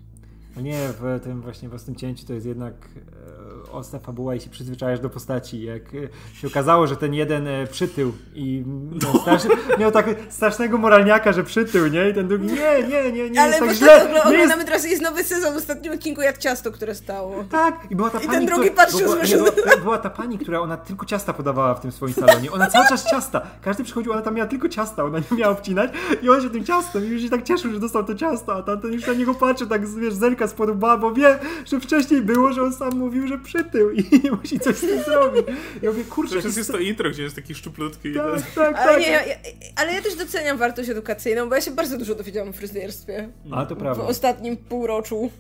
Nie, 0.61 0.89
w 0.89 1.19
tym 1.23 1.41
właśnie 1.41 1.69
w 1.69 1.73
Ostrym 1.73 1.95
Cięciu 1.95 2.25
to 2.27 2.33
jest 2.33 2.45
jednak 2.45 2.73
e, 2.95 3.42
ostra 3.73 3.99
fabuła 3.99 4.35
i 4.35 4.39
się 4.39 4.49
przyzwyczajasz 4.49 4.99
do 4.99 5.09
postaci. 5.09 5.63
Jak 5.63 5.81
e, 5.95 6.37
się 6.41 6.47
okazało, 6.47 6.87
że 6.87 6.95
ten 6.95 7.13
jeden 7.13 7.47
e, 7.47 7.67
przytył 7.67 8.13
i 8.35 8.63
miał, 9.03 9.21
straszny, 9.21 9.49
miał 9.79 9.91
tak 9.91 10.05
strasznego 10.29 10.77
moralniaka, 10.77 11.33
że 11.33 11.43
przytył, 11.43 11.87
nie? 11.87 12.09
I 12.09 12.13
ten 12.13 12.27
drugi, 12.27 12.45
nie, 12.45 12.83
nie, 12.87 13.11
nie, 13.11 13.29
nie, 13.29 13.41
Ale 13.41 13.49
jest 13.49 13.59
tak 13.59 13.69
to 13.69 13.75
źle. 13.75 14.07
Nie 14.13 14.23
oglądamy 14.23 14.55
jest 14.55 14.65
teraz, 14.65 14.85
jest 14.85 15.01
nowy 15.01 15.23
sezon 15.23 15.53
w 15.53 15.57
ostatnim 15.57 15.93
odcinku, 15.93 16.21
jak 16.21 16.37
ciasto, 16.37 16.71
które 16.71 16.95
stało. 16.95 17.43
tak, 17.51 17.75
i 17.89 17.95
była 17.95 18.09
ta 18.09 18.19
I 18.19 18.25
pani, 18.25 18.37
ten 18.37 18.45
drugi 18.45 18.69
która, 18.69 18.85
patrzył 18.85 18.99
była, 18.99 19.23
nie, 19.23 19.37
była, 19.37 19.77
była 19.77 19.97
ta 19.97 20.09
pani, 20.09 20.37
która 20.37 20.59
ona 20.59 20.77
tylko 20.77 21.05
ciasta 21.05 21.33
podawała 21.33 21.73
w 21.73 21.79
tym 21.79 21.91
swoim 21.91 22.13
salonie. 22.13 22.51
Ona 22.51 22.67
cały 22.67 22.87
czas 22.87 23.05
ciasta. 23.09 23.41
Każdy 23.61 23.83
przychodził, 23.83 24.11
ona 24.11 24.21
tam 24.21 24.35
miała 24.35 24.49
tylko 24.49 24.69
ciasta, 24.69 25.03
ona 25.03 25.19
nie 25.19 25.37
miała 25.37 25.53
obcinać 25.53 25.91
i 26.21 26.29
on 26.29 26.41
się 26.41 26.49
tym 26.49 26.65
ciastem 26.65 27.05
i 27.05 27.07
już 27.07 27.21
się 27.21 27.29
tak 27.29 27.43
cieszył, 27.43 27.71
że 27.71 27.79
dostał 27.79 28.03
to 28.03 28.15
ciasto, 28.15 28.55
a 28.55 28.63
tamten 28.63 28.93
już 28.93 29.07
na 29.07 29.13
niego 29.13 29.33
patrzy, 29.33 29.67
tak 29.67 29.87
wiesz, 29.89 30.13
zerka 30.13 30.47
spod 30.47 30.69
łba, 30.69 30.97
bo 30.97 31.11
wie, 31.11 31.39
że 31.65 31.79
wcześniej 31.79 32.21
było, 32.21 32.53
że 32.53 32.63
on 32.63 32.73
sam 32.73 32.97
mówił, 32.97 33.27
że 33.27 33.37
przytył 33.63 33.91
i 33.91 34.03
musi 34.41 34.59
coś 34.59 34.75
z 34.75 34.81
tym 34.81 35.03
zrobić. 35.03 35.45
Ja 35.81 35.91
mówię, 35.91 36.03
kurczę, 36.03 36.39
Przecież 36.39 36.57
jest 36.57 36.71
to 36.71 36.77
intro, 36.77 37.09
gdzie 37.09 37.23
jest 37.23 37.35
taki 37.35 37.55
szczuplutki 37.55 38.09
i 38.09 38.13
tak, 38.13 38.51
tak, 38.55 38.75
Ale, 38.75 38.91
tak. 38.91 39.01
nie, 39.01 39.07
ja, 39.07 39.25
ja, 39.25 39.35
ale 39.75 39.93
ja 39.93 40.01
też 40.01 40.15
doceniam 40.15 40.57
wartość 40.57 40.89
edukacyjną, 40.89 41.49
bo 41.49 41.55
ja 41.55 41.61
się 41.61 41.71
bardzo 41.71 41.97
dużo 41.97 42.15
dowiedziałam 42.15 42.49
o 42.49 42.53
fryzjerstwie 42.53 43.29
A 43.51 43.65
to 43.65 43.75
w 43.75 43.77
prawda. 43.77 44.03
ostatnim 44.03 44.57
półroczu. 44.57 45.31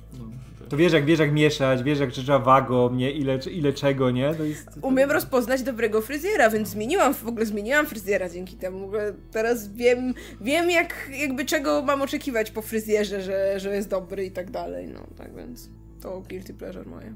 To 0.69 0.77
wiesz 0.77 0.93
jak, 0.93 1.05
wiesz 1.05 1.19
jak 1.19 1.33
mieszać, 1.33 1.83
wiesz 1.83 1.99
jak 1.99 2.11
trzeba 2.11 2.39
wagą, 2.39 2.93
nie? 2.93 3.11
Ile, 3.11 3.39
ile 3.51 3.73
czego, 3.73 4.11
nie? 4.11 4.35
To 4.35 4.43
jest... 4.43 4.69
Umiem 4.81 5.11
rozpoznać 5.11 5.63
dobrego 5.63 6.01
fryzjera, 6.01 6.49
więc 6.49 6.67
zmieniłam, 6.69 7.13
w 7.13 7.27
ogóle 7.27 7.45
zmieniłam 7.45 7.85
fryzjera 7.85 8.29
dzięki 8.29 8.55
temu. 8.55 8.79
W 8.79 8.83
ogóle 8.83 9.13
Teraz 9.31 9.73
wiem, 9.73 10.13
wiem 10.41 10.69
jak, 10.69 11.09
jakby 11.19 11.45
czego 11.45 11.81
mam 11.81 12.01
oczekiwać 12.01 12.51
po 12.51 12.61
fryzjerze, 12.61 13.21
że, 13.21 13.59
że 13.59 13.75
jest 13.75 13.89
dobry 13.89 14.25
i 14.25 14.31
tak 14.31 14.51
dalej. 14.51 14.87
No, 14.87 15.07
tak 15.17 15.35
więc 15.35 15.69
to 16.01 16.21
guilty 16.29 16.53
pleasure 16.53 16.85
moje. 16.85 17.13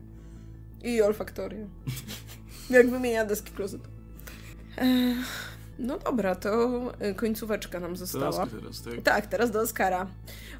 I 0.83 1.01
olfaktoria. 1.01 1.65
jak 2.69 2.89
wymienia 2.89 3.25
deski 3.25 3.51
klozetu. 3.51 3.89
No 5.79 5.97
dobra, 5.97 6.35
to 6.35 6.81
y, 7.11 7.15
końcóweczka 7.15 7.79
nam 7.79 7.95
została. 7.95 8.47
Teraz, 8.47 8.61
teraz, 8.61 8.81
tak. 8.81 9.01
Tak, 9.03 9.27
teraz 9.27 9.51
do 9.51 9.61
Oskara. 9.61 10.07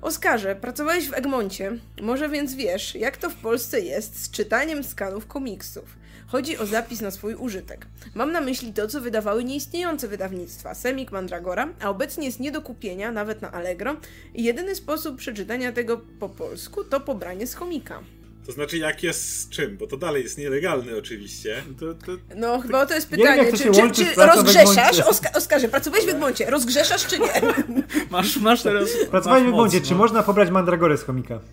Oskarze, 0.02 0.56
pracowałeś 0.56 1.10
w 1.10 1.14
Egmoncie, 1.14 1.78
może 2.02 2.30
więc 2.30 2.56
wiesz, 2.56 2.96
jak 2.96 3.18
to 3.18 3.30
w 3.30 3.36
Polsce 3.36 3.80
jest 3.80 4.24
z 4.24 4.32
czytaniem 4.32 4.84
skanów 4.84 5.28
komiksów. 5.28 5.98
Chodzi 6.28 6.58
o 6.58 6.66
zapis 6.66 7.02
na 7.02 7.12
swój 7.12 7.36
użytek. 7.36 7.88
Mam 8.16 8.32
na 8.32 8.42
myśli 8.42 8.74
to, 8.74 8.88
co 8.88 9.02
wydawały 9.02 9.44
nieistniejące 9.44 10.08
wydawnictwa 10.08 10.74
Semik 10.76 11.12
Mandragora, 11.12 11.70
a 11.82 11.90
obecnie 11.90 12.26
jest 12.26 12.40
nie 12.40 12.52
do 12.52 12.62
kupienia, 12.62 13.12
nawet 13.12 13.42
na 13.42 13.52
Allegro. 13.52 13.96
I 14.34 14.44
jedyny 14.44 14.76
sposób 14.76 15.18
przeczytania 15.18 15.72
tego 15.72 15.98
po 16.20 16.30
polsku 16.30 16.84
to 16.84 17.00
pobranie 17.00 17.48
z 17.48 17.54
chomika. 17.54 18.04
To 18.48 18.54
znaczy, 18.54 18.78
jak 18.78 19.04
jest 19.04 19.40
z 19.40 19.50
czym? 19.50 19.78
Bo 19.78 19.88
to 19.88 19.98
dalej 19.98 20.24
jest 20.24 20.38
nielegalne 20.38 20.98
oczywiście. 20.98 21.64
To, 21.80 21.94
to, 21.94 22.12
No, 22.36 22.60
chyba 22.60 22.86
to 22.86 22.94
jest 22.94 23.12
Nie 23.12 23.18
wiem, 23.18 23.28
pytanie, 23.28 23.52
to 23.52 23.58
czy, 23.58 23.94
czy, 24.06 24.06
czy 24.16 24.26
rozgrzeszasz? 24.26 25.00
Oska 25.00 25.32
Oskarze, 25.34 25.68
pracowałeś 25.68 26.06
w 26.06 26.10
Egmoncie, 26.10 26.50
rozgrzeszasz 26.50 27.08
czy 27.08 27.20
nie? 27.20 27.28
masz, 28.10 28.38
masz 28.38 28.64
teraz... 28.64 28.90
Pracowałeś 29.12 29.44
w 29.44 29.48
Egmoncie, 29.48 29.82
czy 29.82 29.92
no. 29.92 29.98
można 29.98 30.24
pobrać 30.24 30.50
mandragorę 30.50 30.98
z 30.98 31.04
chomika? 31.04 31.40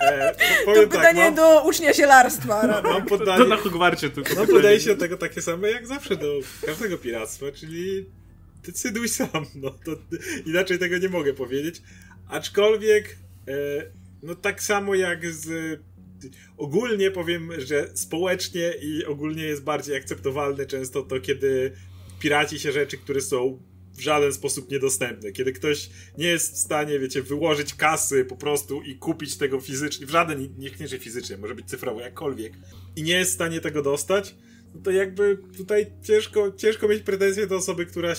E, 0.00 0.34
To 0.34 0.64
powiem 0.64 0.88
tak, 0.88 1.00
pytanie 1.00 1.24
mam, 1.24 1.34
do 1.34 1.64
ucznia 1.64 1.94
zielarstwa. 1.94 2.82
mam 2.82 3.02
To 3.02 3.08
podanie, 3.18 3.44
na 3.44 3.56
Hogwarcie 3.56 4.10
tylko. 4.10 4.34
mam 4.34 4.46
podejście 4.46 4.94
do 4.94 5.00
tego 5.00 5.16
takie 5.16 5.42
same 5.42 5.70
jak 5.70 5.86
zawsze 5.86 6.16
do 6.16 6.26
każdego 6.66 6.98
piractwa, 6.98 7.46
czyli 7.54 8.06
decyduj 8.66 9.08
sam. 9.08 9.46
No, 9.54 9.70
to 9.70 9.90
inaczej 10.46 10.78
tego 10.78 10.98
nie 10.98 11.08
mogę 11.08 11.34
powiedzieć. 11.34 11.82
Aczkolwiek, 12.28 13.16
e, 13.48 13.52
no 14.26 14.34
tak 14.34 14.62
samo 14.62 14.94
jak 14.94 15.32
z. 15.32 15.80
Ogólnie 16.56 17.10
powiem, 17.10 17.50
że 17.58 17.90
społecznie 17.94 18.74
i 18.82 19.04
ogólnie 19.04 19.42
jest 19.42 19.64
bardziej 19.64 19.96
akceptowalne 19.96 20.66
często 20.66 21.02
to, 21.02 21.20
kiedy 21.20 21.72
piraci 22.20 22.58
się 22.58 22.72
rzeczy, 22.72 22.98
które 22.98 23.20
są 23.20 23.62
w 23.96 24.00
żaden 24.00 24.32
sposób 24.32 24.70
niedostępne. 24.70 25.32
Kiedy 25.32 25.52
ktoś 25.52 25.90
nie 26.18 26.26
jest 26.26 26.54
w 26.54 26.58
stanie, 26.58 26.98
wiecie, 26.98 27.22
wyłożyć 27.22 27.74
kasy 27.74 28.24
po 28.24 28.36
prostu 28.36 28.82
i 28.82 28.96
kupić 28.96 29.36
tego 29.36 29.60
fizycznie, 29.60 30.06
w 30.06 30.10
żaden, 30.10 30.54
niekoniecznie 30.58 30.98
fizycznie, 30.98 31.36
może 31.36 31.54
być 31.54 31.66
cyfrowo, 31.66 32.00
jakkolwiek, 32.00 32.52
i 32.96 33.02
nie 33.02 33.12
jest 33.12 33.30
w 33.30 33.34
stanie 33.34 33.60
tego 33.60 33.82
dostać, 33.82 34.34
no 34.74 34.80
to 34.80 34.90
jakby 34.90 35.38
tutaj 35.56 35.86
ciężko, 36.02 36.52
ciężko 36.52 36.88
mieć 36.88 37.02
pretensje 37.02 37.46
do 37.46 37.56
osoby, 37.56 37.86
która 37.86 38.14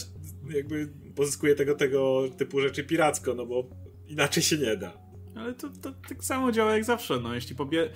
jakby 0.49 0.89
pozyskuje 1.15 1.55
tego, 1.55 1.75
tego 1.75 2.29
typu 2.37 2.61
rzeczy 2.61 2.83
piracko, 2.83 3.33
no 3.33 3.45
bo 3.45 3.69
inaczej 4.07 4.43
się 4.43 4.57
nie 4.57 4.77
da. 4.77 5.06
Ale 5.39 5.53
to, 5.53 5.69
to 5.69 5.91
tak 6.09 6.23
samo 6.23 6.51
działa 6.51 6.73
jak 6.73 6.85
zawsze, 6.85 7.19
no. 7.19 7.35
Jeśli, 7.35 7.55
pobie... 7.55 7.89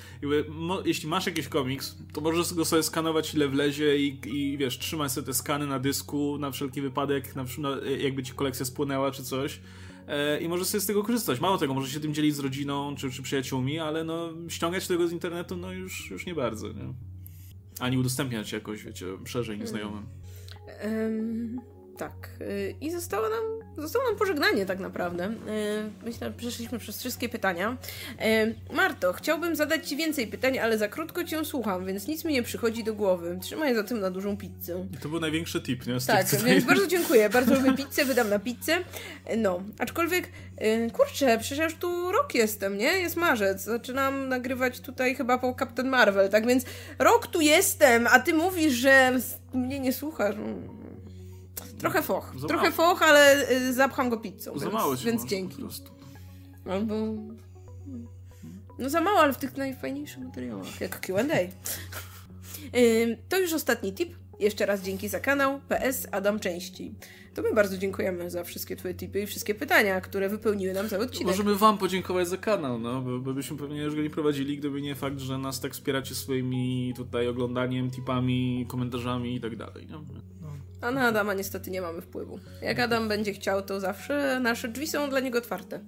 Jeśli 0.85 1.09
masz 1.09 1.25
jakiś 1.25 1.47
komiks, 1.47 1.97
to 2.13 2.21
możesz 2.21 2.53
go 2.53 2.65
sobie 2.65 2.83
skanować 2.83 3.33
ile 3.33 3.47
wlezie 3.47 3.97
i, 3.97 4.19
i 4.25 4.57
wiesz, 4.57 4.79
trzymaj 4.79 5.09
sobie 5.09 5.27
te 5.27 5.33
skany 5.33 5.67
na 5.67 5.79
dysku 5.79 6.37
na 6.37 6.51
wszelki 6.51 6.81
wypadek, 6.81 7.35
na, 7.35 7.43
jakby 7.99 8.23
ci 8.23 8.33
kolekcja 8.33 8.65
spłynęła 8.65 9.11
czy 9.11 9.23
coś. 9.23 9.59
E, 10.07 10.41
I 10.41 10.49
możesz 10.49 10.67
sobie 10.67 10.81
z 10.81 10.85
tego 10.85 11.03
korzystać. 11.03 11.39
Mało 11.39 11.57
tego, 11.57 11.73
możesz 11.73 11.93
się 11.93 11.99
tym 11.99 12.13
dzielić 12.13 12.35
z 12.35 12.39
rodziną 12.39 12.95
czy, 12.95 13.11
czy 13.11 13.21
przyjaciółmi, 13.21 13.79
ale 13.79 14.03
no 14.03 14.29
ściągać 14.47 14.87
tego 14.87 15.07
z 15.07 15.11
internetu, 15.11 15.57
no 15.57 15.71
już, 15.71 16.11
już 16.11 16.25
nie 16.25 16.35
bardzo, 16.35 16.67
nie? 16.67 16.93
Ani 17.79 17.97
udostępniać 17.97 18.51
jakoś, 18.51 18.83
wiecie, 18.83 19.05
szerzej 19.25 19.59
nieznajomym. 19.59 20.05
Em, 20.67 21.61
tak. 21.97 22.13
y, 22.41 22.75
I 22.81 22.91
zostało 22.91 23.29
nam, 23.29 23.43
zostało 23.83 24.05
nam 24.05 24.15
pożegnanie 24.15 24.65
tak 24.65 24.79
naprawdę. 24.79 25.25
Y, 25.27 25.31
Myślę, 26.05 26.27
że 26.27 26.33
przeszliśmy 26.33 26.79
przez 26.79 26.99
wszystkie 26.99 27.29
pytania. 27.29 27.77
Y, 28.69 28.73
Marto, 28.75 29.13
chciałbym 29.13 29.55
zadać 29.55 29.87
Ci 29.89 29.97
więcej 29.97 30.27
pytań, 30.27 30.59
ale 30.59 30.77
za 30.77 30.87
krótko 30.87 31.23
Cię 31.23 31.45
słucham, 31.45 31.85
więc 31.85 32.07
nic 32.07 32.25
mi 32.25 32.33
nie 32.33 32.43
przychodzi 32.43 32.83
do 32.83 32.93
głowy. 32.93 33.37
Trzymaj 33.41 33.75
zatem 33.75 33.99
na 33.99 34.11
dużą 34.11 34.37
pizzę. 34.37 34.87
To 35.01 35.09
był 35.09 35.19
największy 35.19 35.61
tip, 35.61 35.87
nie? 35.87 35.99
Z 35.99 36.05
Tak, 36.05 36.17
więc 36.27 36.31
tutaj- 36.43 36.61
bardzo 36.61 36.87
dziękuję. 36.97 37.29
Bardzo 37.29 37.55
lubię 37.55 37.73
pizzę, 37.85 38.05
wydam 38.05 38.29
na 38.29 38.39
pizzę. 38.39 38.77
No, 39.37 39.63
aczkolwiek, 39.79 40.29
kurczę, 40.93 41.37
przecież 41.39 41.57
ja 41.57 41.63
już 41.63 41.75
tu 41.75 42.11
rok 42.11 42.35
jestem, 42.35 42.77
nie? 42.77 42.99
Jest 42.99 43.15
marzec. 43.15 43.63
Zaczynam 43.63 44.29
nagrywać 44.29 44.79
tutaj 44.79 45.15
chyba 45.15 45.37
po 45.37 45.55
Captain 45.59 45.89
Marvel, 45.89 46.29
tak 46.29 46.47
więc 46.47 46.65
rok 46.99 47.27
tu 47.27 47.41
jestem, 47.41 48.07
a 48.07 48.19
ty 48.19 48.33
mówisz, 48.33 48.73
że 48.73 49.11
mnie 49.53 49.79
nie 49.79 49.93
słuchasz. 49.93 50.35
Trochę 51.77 52.01
foch. 52.01 52.33
Za 52.37 52.47
Trochę 52.47 52.69
mało. 52.69 52.75
foch, 52.75 53.01
ale 53.01 53.51
y, 53.51 53.73
zapcham 53.73 54.09
go 54.09 54.17
pizzą. 54.17 54.53
Za 54.59 54.65
więc, 54.65 54.73
mało 54.73 54.97
się 54.97 55.05
Więc 55.05 55.25
dzięki. 55.25 55.55
Po 55.55 55.61
prostu. 55.61 55.91
Albo... 56.65 56.95
No 58.79 58.89
za 58.89 59.01
mało, 59.01 59.19
ale 59.19 59.33
w 59.33 59.37
tych 59.37 59.57
najfajniejszych 59.57 60.23
materiałach, 60.23 60.81
jak 60.81 60.99
Q&A. 61.01 61.21
Ym, 62.77 63.15
To 63.29 63.39
już 63.39 63.53
ostatni 63.53 63.93
tip. 63.93 64.15
Jeszcze 64.39 64.65
raz 64.65 64.81
dzięki 64.81 65.09
za 65.09 65.19
kanał. 65.19 65.59
PS 65.67 66.07
Adam 66.11 66.39
częściej. 66.39 66.95
To 67.33 67.41
my 67.41 67.53
bardzo 67.53 67.77
dziękujemy 67.77 68.29
za 68.29 68.43
wszystkie 68.43 68.75
twoje 68.75 68.93
tipy 68.93 69.21
i 69.21 69.27
wszystkie 69.27 69.55
pytania, 69.55 70.01
które 70.01 70.29
wypełniły 70.29 70.73
nam 70.73 70.89
cały 70.89 71.03
odcinek. 71.03 71.27
Możemy 71.27 71.55
wam 71.55 71.77
podziękować 71.77 72.27
za 72.27 72.37
kanał, 72.37 72.79
no, 72.79 73.01
bo, 73.01 73.19
bo 73.19 73.33
byśmy 73.33 73.57
pewnie 73.57 73.81
już 73.81 73.95
go 73.95 74.01
nie 74.01 74.09
prowadzili, 74.09 74.57
gdyby 74.57 74.81
nie 74.81 74.95
fakt, 74.95 75.19
że 75.19 75.37
nas 75.37 75.59
tak 75.59 75.73
wspieracie 75.73 76.15
swoimi 76.15 76.93
tutaj 76.95 77.27
oglądaniem, 77.27 77.91
tipami, 77.91 78.65
komentarzami 78.69 79.35
i 79.35 79.41
tak 79.41 79.55
dalej. 79.55 79.87
No. 79.89 80.01
A 80.81 80.91
na 80.91 81.07
Adama 81.07 81.33
niestety 81.33 81.71
nie 81.71 81.81
mamy 81.81 82.01
wpływu. 82.01 82.39
Jak 82.61 82.79
Adam 82.79 83.07
będzie 83.07 83.33
chciał, 83.33 83.61
to 83.61 83.79
zawsze 83.79 84.39
nasze 84.39 84.67
drzwi 84.67 84.87
są 84.87 85.09
dla 85.09 85.19
niego 85.19 85.37
otwarte. 85.37 85.79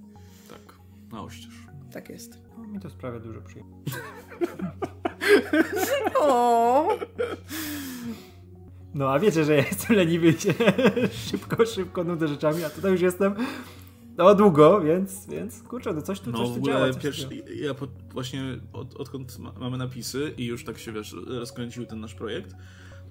Tak, 0.50 0.74
na 1.12 1.22
oścież. 1.22 1.54
Tak 1.92 2.08
jest. 2.08 2.38
No, 2.58 2.66
mi 2.66 2.80
to 2.80 2.90
sprawia 2.90 3.20
dużo 3.20 3.40
przyjemności. 3.40 3.92
O, 6.20 6.98
No 8.94 9.12
a 9.12 9.18
wiecie, 9.18 9.44
że 9.44 9.56
ja 9.56 9.64
jestem 9.64 9.96
leniwy 9.96 10.28
i 10.28 10.40
się 10.40 10.54
szybko, 11.30 11.66
szybko 11.66 12.04
nudzę 12.04 12.28
rzeczami, 12.28 12.64
a 12.64 12.70
tutaj 12.70 12.92
już 12.92 13.00
jestem 13.00 13.34
no 14.16 14.34
długo, 14.34 14.80
więc, 14.80 15.26
więc 15.26 15.62
kurczę, 15.62 15.92
no 15.92 16.02
coś 16.02 16.20
tu, 16.20 16.30
No 16.30 16.38
coś 16.38 16.56
tu 16.56 16.60
działa. 16.60 16.92
Coś 16.92 17.02
pierwszy, 17.02 17.28
ja 17.56 17.74
po, 17.74 17.86
właśnie 18.12 18.42
od, 18.72 18.94
odkąd 18.94 19.38
ma, 19.38 19.52
mamy 19.60 19.76
napisy 19.76 20.34
i 20.36 20.46
już 20.46 20.64
tak 20.64 20.78
się 20.78 20.92
wiesz, 20.92 21.16
rozkręcił 21.26 21.86
ten 21.86 22.00
nasz 22.00 22.14
projekt, 22.14 22.54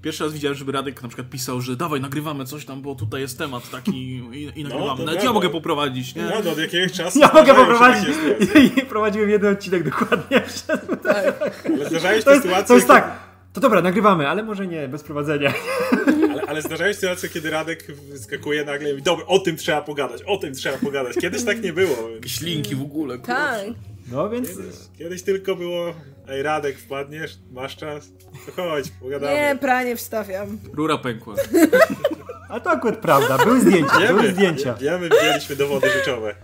pierwszy 0.04 0.24
raz 0.24 0.34
widziałem, 0.34 0.58
żeby 0.58 0.72
Radek 0.72 1.02
na 1.02 1.08
przykład 1.08 1.30
pisał, 1.30 1.62
że 1.62 1.76
dawaj 1.76 2.02
nagrywamy 2.02 2.46
coś 2.46 2.66
tam, 2.66 2.82
bo 2.82 2.96
tutaj 2.96 3.22
jest 3.22 3.38
temat 3.38 3.70
taki 3.70 3.92
i, 3.92 4.52
i 4.56 4.64
nagrywamy. 4.64 4.98
to 4.98 5.06
Nawet 5.06 5.24
ja 5.24 5.34
mogę 5.34 5.50
poprowadzić, 5.50 6.16
nie? 6.16 6.24
No, 6.24 6.32
no, 6.46 6.52
od 6.52 6.58
jakiegoś 6.58 6.92
czasu 6.92 7.20
Ja 7.20 7.32
mogę 7.34 7.48
się 7.48 7.54
poprowadzić 7.54 8.16
sytuacje. 8.16 8.64
i 8.84 8.86
prowadziłem 8.86 9.30
jeden 9.30 9.54
odcinek 9.54 9.84
dokładnie. 9.84 10.42
tak. 11.04 11.64
Ale 11.66 11.90
zdarzają 11.90 12.18
się 12.20 12.24
To 12.24 12.32
jest, 12.32 12.44
sytuacje, 12.44 12.68
to 12.68 12.76
jest 12.76 12.88
tak, 12.88 13.20
to 13.54 13.62
dobra, 13.62 13.82
nagrywamy, 13.82 14.30
ale 14.30 14.44
może 14.44 14.68
nie, 14.68 14.88
bez 14.88 15.04
prowadzenia. 15.04 15.54
ale, 16.32 16.42
ale 16.42 16.62
zdarzają 16.62 16.94
się 16.94 17.00
sytuacje, 17.00 17.30
kiedy 17.30 17.50
Radek 17.50 17.96
wyskakuje 17.96 18.66
nagle 18.66 18.90
i 18.90 18.92
mówi, 18.92 19.04
dobra, 19.04 19.26
o 19.26 19.40
tym 19.40 19.58
trzeba 19.58 19.82
pogadać, 19.82 20.24
o 20.24 20.38
tym 20.38 20.54
trzeba 20.54 20.78
pogadać. 20.78 21.16
Kiedyś 21.16 21.44
tak 21.44 21.64
nie 21.64 21.74
było. 21.74 22.10
Jakieś 22.16 22.42
linki 22.42 22.76
w 22.76 22.82
ogóle, 22.82 23.18
kurwa. 23.18 23.34
Tak. 23.34 23.66
No 24.12 24.30
więc 24.30 24.50
Kiedyś, 24.50 24.76
kiedyś 24.98 25.24
tylko 25.24 25.56
było, 25.56 25.94
ej 26.28 26.44
Radek, 26.44 26.78
wpadniesz, 26.78 27.38
masz 27.52 27.76
czas, 27.76 28.12
to 28.46 28.52
chodź, 28.64 28.90
pogadamy. 29.02 29.34
Nie, 29.34 29.58
pranie 29.62 29.96
wstawiam. 29.96 30.58
Rura 30.74 30.98
pękła. 30.98 31.36
A 32.50 32.60
to 32.60 32.70
akurat 32.70 32.98
prawda, 32.98 33.38
były 33.38 33.62
zdjęcia, 33.62 34.08
były 34.08 34.32
zdjęcia. 34.32 34.74
Wiemy, 34.74 35.10
dowody 35.58 35.90
rzeczowe. 35.90 36.36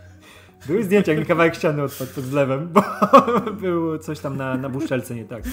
Były 0.68 0.84
zdjęcia, 0.84 1.12
jak 1.12 1.20
mi 1.20 1.26
kawałek 1.26 1.56
ściany 1.56 1.84
odpadł 1.84 2.12
pod 2.12 2.24
zlewem, 2.24 2.70
bo 2.74 2.84
było 3.62 4.00
coś 4.00 4.20
tam 4.20 4.38
na, 4.38 4.58
na 4.58 4.70
buszelce 4.70 5.16
nie 5.16 5.26
tak. 5.26 5.44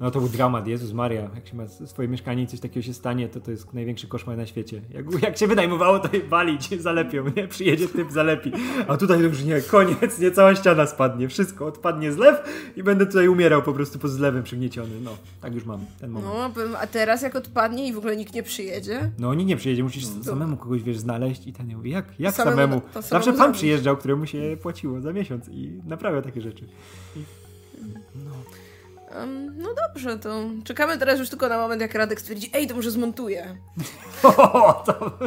No 0.00 0.10
to 0.10 0.20
był 0.20 0.28
dramat, 0.28 0.66
Jezus 0.66 0.92
Maria, 0.92 1.30
jak 1.34 1.46
się 1.46 1.56
ma 1.56 1.68
swoje 1.68 2.08
mieszkanie 2.08 2.42
i 2.42 2.46
coś 2.46 2.60
takiego 2.60 2.86
się 2.86 2.94
stanie, 2.94 3.28
to 3.28 3.40
to 3.40 3.50
jest 3.50 3.74
największy 3.74 4.08
koszmar 4.08 4.36
na 4.36 4.46
świecie. 4.46 4.82
Jak, 4.90 5.22
jak 5.22 5.38
się 5.38 5.46
wynajmowało, 5.46 5.98
to 5.98 6.16
je 6.16 6.22
walić, 6.22 6.68
zalepią, 6.80 7.24
nie? 7.36 7.48
Przyjedzie 7.48 7.88
typ, 7.88 8.12
zalepi. 8.12 8.52
A 8.88 8.96
tutaj 8.96 9.20
już 9.20 9.44
nie, 9.44 9.60
koniec, 9.60 10.18
nie, 10.18 10.30
cała 10.30 10.54
ściana 10.54 10.86
spadnie, 10.86 11.28
wszystko, 11.28 11.66
odpadnie 11.66 12.12
zlew 12.12 12.36
i 12.76 12.82
będę 12.82 13.06
tutaj 13.06 13.28
umierał 13.28 13.62
po 13.62 13.72
prostu 13.72 13.98
pod 13.98 14.10
zlewem 14.10 14.42
przygnieciony. 14.42 15.00
No, 15.04 15.16
tak 15.40 15.54
już 15.54 15.64
mam 15.64 15.80
ten 16.00 16.10
moment. 16.10 16.56
No, 16.56 16.78
a 16.78 16.86
teraz 16.86 17.22
jak 17.22 17.36
odpadnie 17.36 17.88
i 17.88 17.92
w 17.92 17.98
ogóle 17.98 18.16
nikt 18.16 18.34
nie 18.34 18.42
przyjedzie? 18.42 19.10
No 19.18 19.34
nikt 19.34 19.48
nie 19.48 19.56
przyjedzie, 19.56 19.82
musisz 19.82 20.04
samemu 20.06 20.56
kogoś, 20.56 20.82
wiesz, 20.82 20.98
znaleźć 20.98 21.46
i 21.46 21.52
ten, 21.52 21.70
jak, 21.84 22.04
jak 22.18 22.34
Samemu- 22.34 22.44
samemu? 22.50 22.80
samemu 22.90 23.08
Zawsze 23.08 23.32
pan 23.32 23.52
przyjeżdżał, 23.52 23.96
któremu 23.96 24.26
się 24.26 24.56
płaciło 24.62 25.00
za 25.00 25.12
miesiąc 25.12 25.48
i 25.48 25.80
naprawiał 25.86 26.22
takie 26.22 26.40
rzeczy. 26.40 26.64
Em, 27.16 27.24
no 28.14 28.30
dobrze, 29.88 30.18
to 30.18 30.40
czekamy 30.64 30.98
teraz 30.98 31.18
już 31.18 31.28
tylko 31.30 31.48
na 31.48 31.58
moment, 31.58 31.82
jak 31.82 31.94
Radek 31.94 32.20
stwierdzi, 32.20 32.50
ej, 32.54 32.66
to 32.66 32.74
może 32.74 32.90
zmontuję. 32.90 33.46
O, 34.22 34.82
to, 34.86 35.18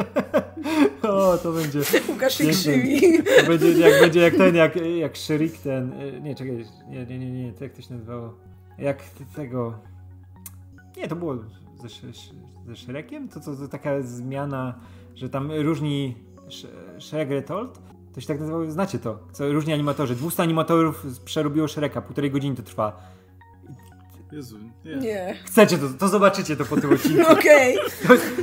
o, 1.32 1.38
to 1.38 1.52
będzie. 1.52 1.80
Łukasz 2.08 2.38
się 2.38 2.46
krzywi. 2.46 3.00
To 3.40 3.46
będzie 3.48 3.72
jak 3.72 4.00
będzie 4.00 4.20
jak 4.20 4.34
ten, 4.34 4.54
jak, 4.54 4.76
jak 4.76 5.16
Szyrik 5.16 5.58
ten. 5.58 5.92
y, 6.00 6.20
Nie, 6.20 6.34
czekaj, 6.34 6.64
nie, 6.88 7.06
nie, 7.06 7.18
nie, 7.18 7.30
nie, 7.44 7.52
to 7.52 7.64
jak 7.64 7.72
to 7.72 7.82
się 7.82 7.94
nazywało? 7.94 8.34
Jak 8.78 9.02
tego. 9.36 9.78
Nie, 10.96 11.08
to 11.08 11.16
było 11.16 11.36
ze, 11.36 11.88
ze 12.66 12.76
Shrekiem? 12.76 13.28
To, 13.28 13.40
to, 13.40 13.56
to 13.56 13.68
taka 13.68 14.02
zmiana, 14.02 14.74
że 15.14 15.28
tam 15.28 15.52
różni 15.52 16.16
Sz- 16.48 16.70
Shrek 17.04 17.30
Retold? 17.30 17.78
To 18.14 18.20
się 18.20 18.26
tak 18.26 18.40
nazywało, 18.40 18.70
znacie 18.70 18.98
to. 18.98 19.18
Co 19.32 19.52
różni 19.52 19.72
animatorzy. 19.72 20.14
200 20.14 20.42
animatorów 20.42 21.06
przerobiło 21.24 21.68
Shreka, 21.68 22.02
półtorej 22.02 22.30
godziny 22.30 22.56
to 22.56 22.62
trwa. 22.62 23.13
Jezu, 24.34 24.58
nie. 24.84 24.96
Nie. 24.96 25.36
Chcecie 25.44 25.78
to, 25.78 25.88
to 25.98 26.08
zobaczycie 26.08 26.56
to 26.56 26.64
po 26.64 26.76
tym 26.80 26.92
odcinku. 26.92 27.22
Okej. 27.32 27.76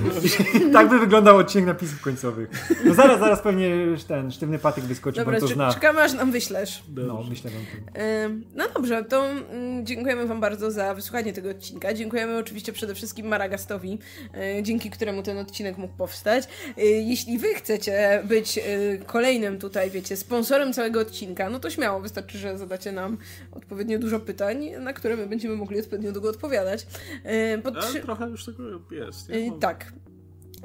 tak 0.73 0.89
by 0.89 0.99
wyglądał 0.99 1.38
odcinek 1.38 1.65
napisów 1.65 2.01
końcowych. 2.01 2.49
No 2.85 2.93
zaraz, 2.93 3.19
zaraz 3.19 3.41
pewnie 3.41 3.68
już 3.68 4.03
ten 4.03 4.31
sztywny 4.31 4.59
patyk 4.59 4.84
wyskoczy, 4.84 5.19
bo 5.19 5.26
Dobra, 5.26 5.39
to 5.39 5.47
zna. 5.47 5.73
czekamy 5.73 6.01
aż 6.01 6.13
nam 6.13 6.31
wyślesz. 6.31 6.84
No, 6.95 7.23
myślę 7.30 7.51
wam 7.51 7.61
tym. 7.65 8.03
Ym, 8.03 8.45
No 8.55 8.65
dobrze, 8.76 9.03
to 9.03 9.26
mm, 9.30 9.85
dziękujemy 9.85 10.27
Wam 10.27 10.39
bardzo 10.39 10.72
za 10.72 10.95
wysłuchanie 10.95 11.34
tego 11.34 11.49
odcinka. 11.49 11.93
Dziękujemy 11.93 12.38
oczywiście 12.38 12.73
przede 12.73 12.95
wszystkim 12.95 13.27
Maragastowi, 13.27 13.99
y, 14.59 14.63
dzięki 14.63 14.89
któremu 14.89 15.23
ten 15.23 15.38
odcinek 15.38 15.77
mógł 15.77 15.93
powstać. 15.97 16.43
Y, 16.77 16.81
Jeśli 16.84 17.38
Wy 17.38 17.47
chcecie 17.53 18.23
być 18.26 18.57
y, 18.57 18.61
kolejnym 19.05 19.59
tutaj, 19.59 19.89
wiecie, 19.91 20.18
sponsorem 20.18 20.73
całego 20.73 20.99
odcinka, 20.99 21.49
no 21.49 21.59
to 21.59 21.69
śmiało, 21.69 21.99
wystarczy, 22.01 22.38
że 22.38 22.57
zadacie 22.57 22.91
nam 22.91 23.18
odpowiednio 23.51 23.99
dużo 23.99 24.19
pytań, 24.19 24.69
na 24.80 24.93
które 24.93 25.18
my 25.18 25.27
będziemy 25.27 25.55
mogli 25.55 25.81
odpowiednio 25.82 26.12
długo 26.12 26.30
odpowiadać. 26.30 26.86
Y, 27.58 27.62
Pod 27.62 27.78
Ale 27.78 28.02
trochę 28.02 28.30
już 28.30 28.45
tego 28.45 28.64
jest. 28.91 29.30
Y, 29.30 29.52
Nie? 29.52 29.60
Tak. 29.60 29.94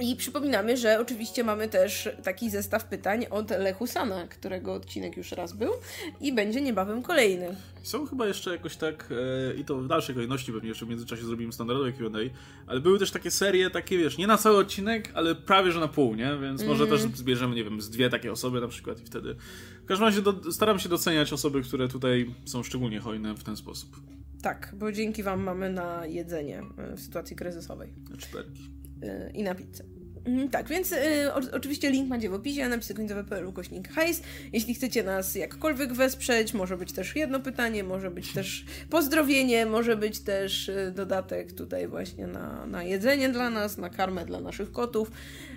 I 0.01 0.17
przypominamy, 0.17 0.77
że 0.77 1.01
oczywiście 1.01 1.45
mamy 1.45 1.69
też 1.69 2.09
taki 2.25 2.51
zestaw 2.51 2.85
pytań 2.85 3.27
od 3.31 3.51
Lechusana, 3.51 4.29
którego 4.29 4.75
odcinek 4.75 5.17
już 5.17 5.33
raz 5.33 5.53
był 5.53 5.73
i 6.21 6.33
będzie 6.33 6.61
niebawem 6.61 7.03
kolejny. 7.03 7.57
Są 7.83 8.07
chyba 8.07 8.27
jeszcze 8.27 8.51
jakoś 8.53 8.77
tak, 8.77 9.09
e, 9.51 9.55
i 9.55 9.65
to 9.65 9.77
w 9.77 9.89
dalszej 9.89 10.15
kolejności 10.15 10.53
pewnie 10.53 10.69
jeszcze 10.69 10.87
w 10.87 10.89
międzyczasie 10.89 11.25
zrobimy 11.25 11.53
standardowe 11.53 11.93
Q&A, 11.93 12.19
ale 12.67 12.81
były 12.81 12.99
też 12.99 13.11
takie 13.11 13.31
serie, 13.31 13.71
takie 13.71 13.99
wiesz, 13.99 14.19
nie 14.19 14.27
na 14.27 14.37
cały 14.37 14.57
odcinek, 14.59 15.13
ale 15.15 15.35
prawie 15.35 15.73
że 15.73 15.81
na 15.81 15.89
pół, 15.89 16.15
nie? 16.15 16.39
Więc 16.43 16.65
może 16.65 16.85
Mhm. 16.85 17.03
też 17.11 17.19
zbierzemy, 17.19 17.55
nie 17.55 17.65
wiem, 17.65 17.81
z 17.81 17.91
dwie 17.91 18.11
takie 18.11 18.33
osoby 18.33 18.61
na 18.61 18.69
przykład 18.69 19.01
i 19.01 19.05
wtedy... 19.05 19.37
W 19.85 19.87
każdym 19.87 20.05
razie 20.07 20.23
do, 20.23 20.53
staram 20.53 20.79
się 20.79 20.89
doceniać 20.89 21.33
osoby, 21.33 21.63
które 21.63 21.89
tutaj 21.89 22.35
są 22.45 22.63
szczególnie 22.63 23.01
hojne 23.01 23.35
w 23.35 23.45
ten 23.45 23.57
sposób. 23.57 23.97
Tak, 24.43 24.73
bo 24.79 24.93
dzięki 24.93 25.23
Wam 25.23 25.43
mamy 25.43 25.73
na 25.73 26.07
jedzenie 26.07 26.63
y, 26.93 26.97
w 26.97 27.01
sytuacji 27.01 27.37
kryzysowej 27.37 27.93
Na 28.11 28.17
czterki. 28.17 28.71
y, 29.03 29.31
i 29.35 29.43
na 29.43 29.55
pizzę. 29.55 29.85
Mhm, 30.25 30.49
Tak, 30.49 30.69
więc 30.69 30.93
y, 30.93 30.97
o, 31.35 31.41
oczywiście 31.53 31.91
link 31.91 32.09
macie 32.09 32.31
w 32.31 32.35
opisie, 32.35 32.69
napisy 32.69 32.95
końcowe.pl 32.95 33.47
ukośnik 33.47 33.89
hajs. 33.89 34.23
Jeśli 34.53 34.75
chcecie 34.75 35.03
nas 35.03 35.35
jakkolwiek 35.35 35.93
wesprzeć, 35.93 36.55
może 36.55 36.77
być 36.77 36.93
też 36.93 37.17
jedno 37.17 37.41
pytanie, 37.41 37.85
może 37.85 38.11
być 38.11 38.33
też 38.33 38.65
pozdrowienie, 38.91 39.67
może 39.67 39.97
być 39.97 40.21
też 40.21 40.69
y, 40.69 40.93
dodatek 40.97 41.53
tutaj 41.53 41.89
właśnie 41.89 42.27
na, 42.27 42.67
na 42.67 42.83
jedzenie 42.83 43.29
dla 43.29 43.51
nas, 43.51 43.79
na 43.79 43.91
karmę 43.91 44.27
dla 44.27 44.41
naszych 44.41 44.73
kotów. 44.73 45.11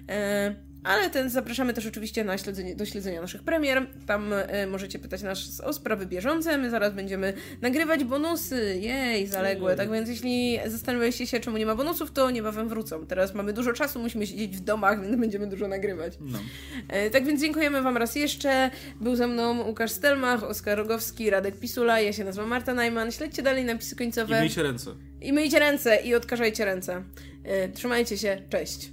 E, 0.09 0.55
ale 0.83 1.09
ten 1.09 1.29
zapraszamy 1.29 1.73
też 1.73 1.85
oczywiście 1.85 2.23
na 2.23 2.37
śledzenie, 2.37 2.75
do 2.75 2.85
śledzenia 2.85 3.21
naszych 3.21 3.43
premier. 3.43 3.87
Tam 4.07 4.33
e, 4.33 4.67
możecie 4.67 4.99
pytać 4.99 5.21
nas 5.21 5.61
o 5.61 5.73
sprawy 5.73 6.05
bieżące. 6.05 6.57
My 6.57 6.69
zaraz 6.69 6.93
będziemy 6.93 7.33
nagrywać 7.61 8.03
bonusy. 8.03 8.79
Jej, 8.81 9.27
zaległe. 9.27 9.75
Tak 9.75 9.91
więc 9.91 10.09
jeśli 10.09 10.59
zastanawialiście 10.65 11.27
się, 11.27 11.39
czemu 11.39 11.57
nie 11.57 11.65
ma 11.65 11.75
bonusów, 11.75 12.11
to 12.11 12.31
niebawem 12.31 12.69
wrócą. 12.69 13.05
Teraz 13.05 13.33
mamy 13.33 13.53
dużo 13.53 13.73
czasu, 13.73 13.99
musimy 13.99 14.27
siedzieć 14.27 14.57
w 14.57 14.59
domach, 14.59 15.01
więc 15.01 15.15
będziemy 15.15 15.47
dużo 15.47 15.67
nagrywać. 15.67 16.13
No. 16.19 16.39
E, 16.87 17.09
tak 17.09 17.25
więc 17.25 17.41
dziękujemy 17.41 17.81
Wam 17.81 17.97
raz 17.97 18.15
jeszcze. 18.15 18.71
Był 19.01 19.15
ze 19.15 19.27
mną 19.27 19.67
Łukasz 19.67 19.91
Stelmach, 19.91 20.43
Oskar 20.43 20.77
Rogowski, 20.77 21.29
Radek 21.29 21.59
Pisula. 21.59 21.99
Ja 21.99 22.13
się 22.13 22.23
nazywam 22.23 22.49
Marta 22.49 22.73
Najman. 22.73 23.11
Śledźcie 23.11 23.41
dalej 23.43 23.65
napisy 23.65 23.95
I 23.95 23.97
końcowe. 23.97 24.39
myjcie 24.39 24.63
ręce. 24.63 24.91
I 25.21 25.33
myjcie 25.33 25.59
ręce 25.59 25.97
i 26.01 26.15
odkażajcie 26.15 26.65
ręce. 26.65 27.03
E, 27.43 27.69
trzymajcie 27.69 28.17
się. 28.17 28.41
Cześć. 28.49 28.87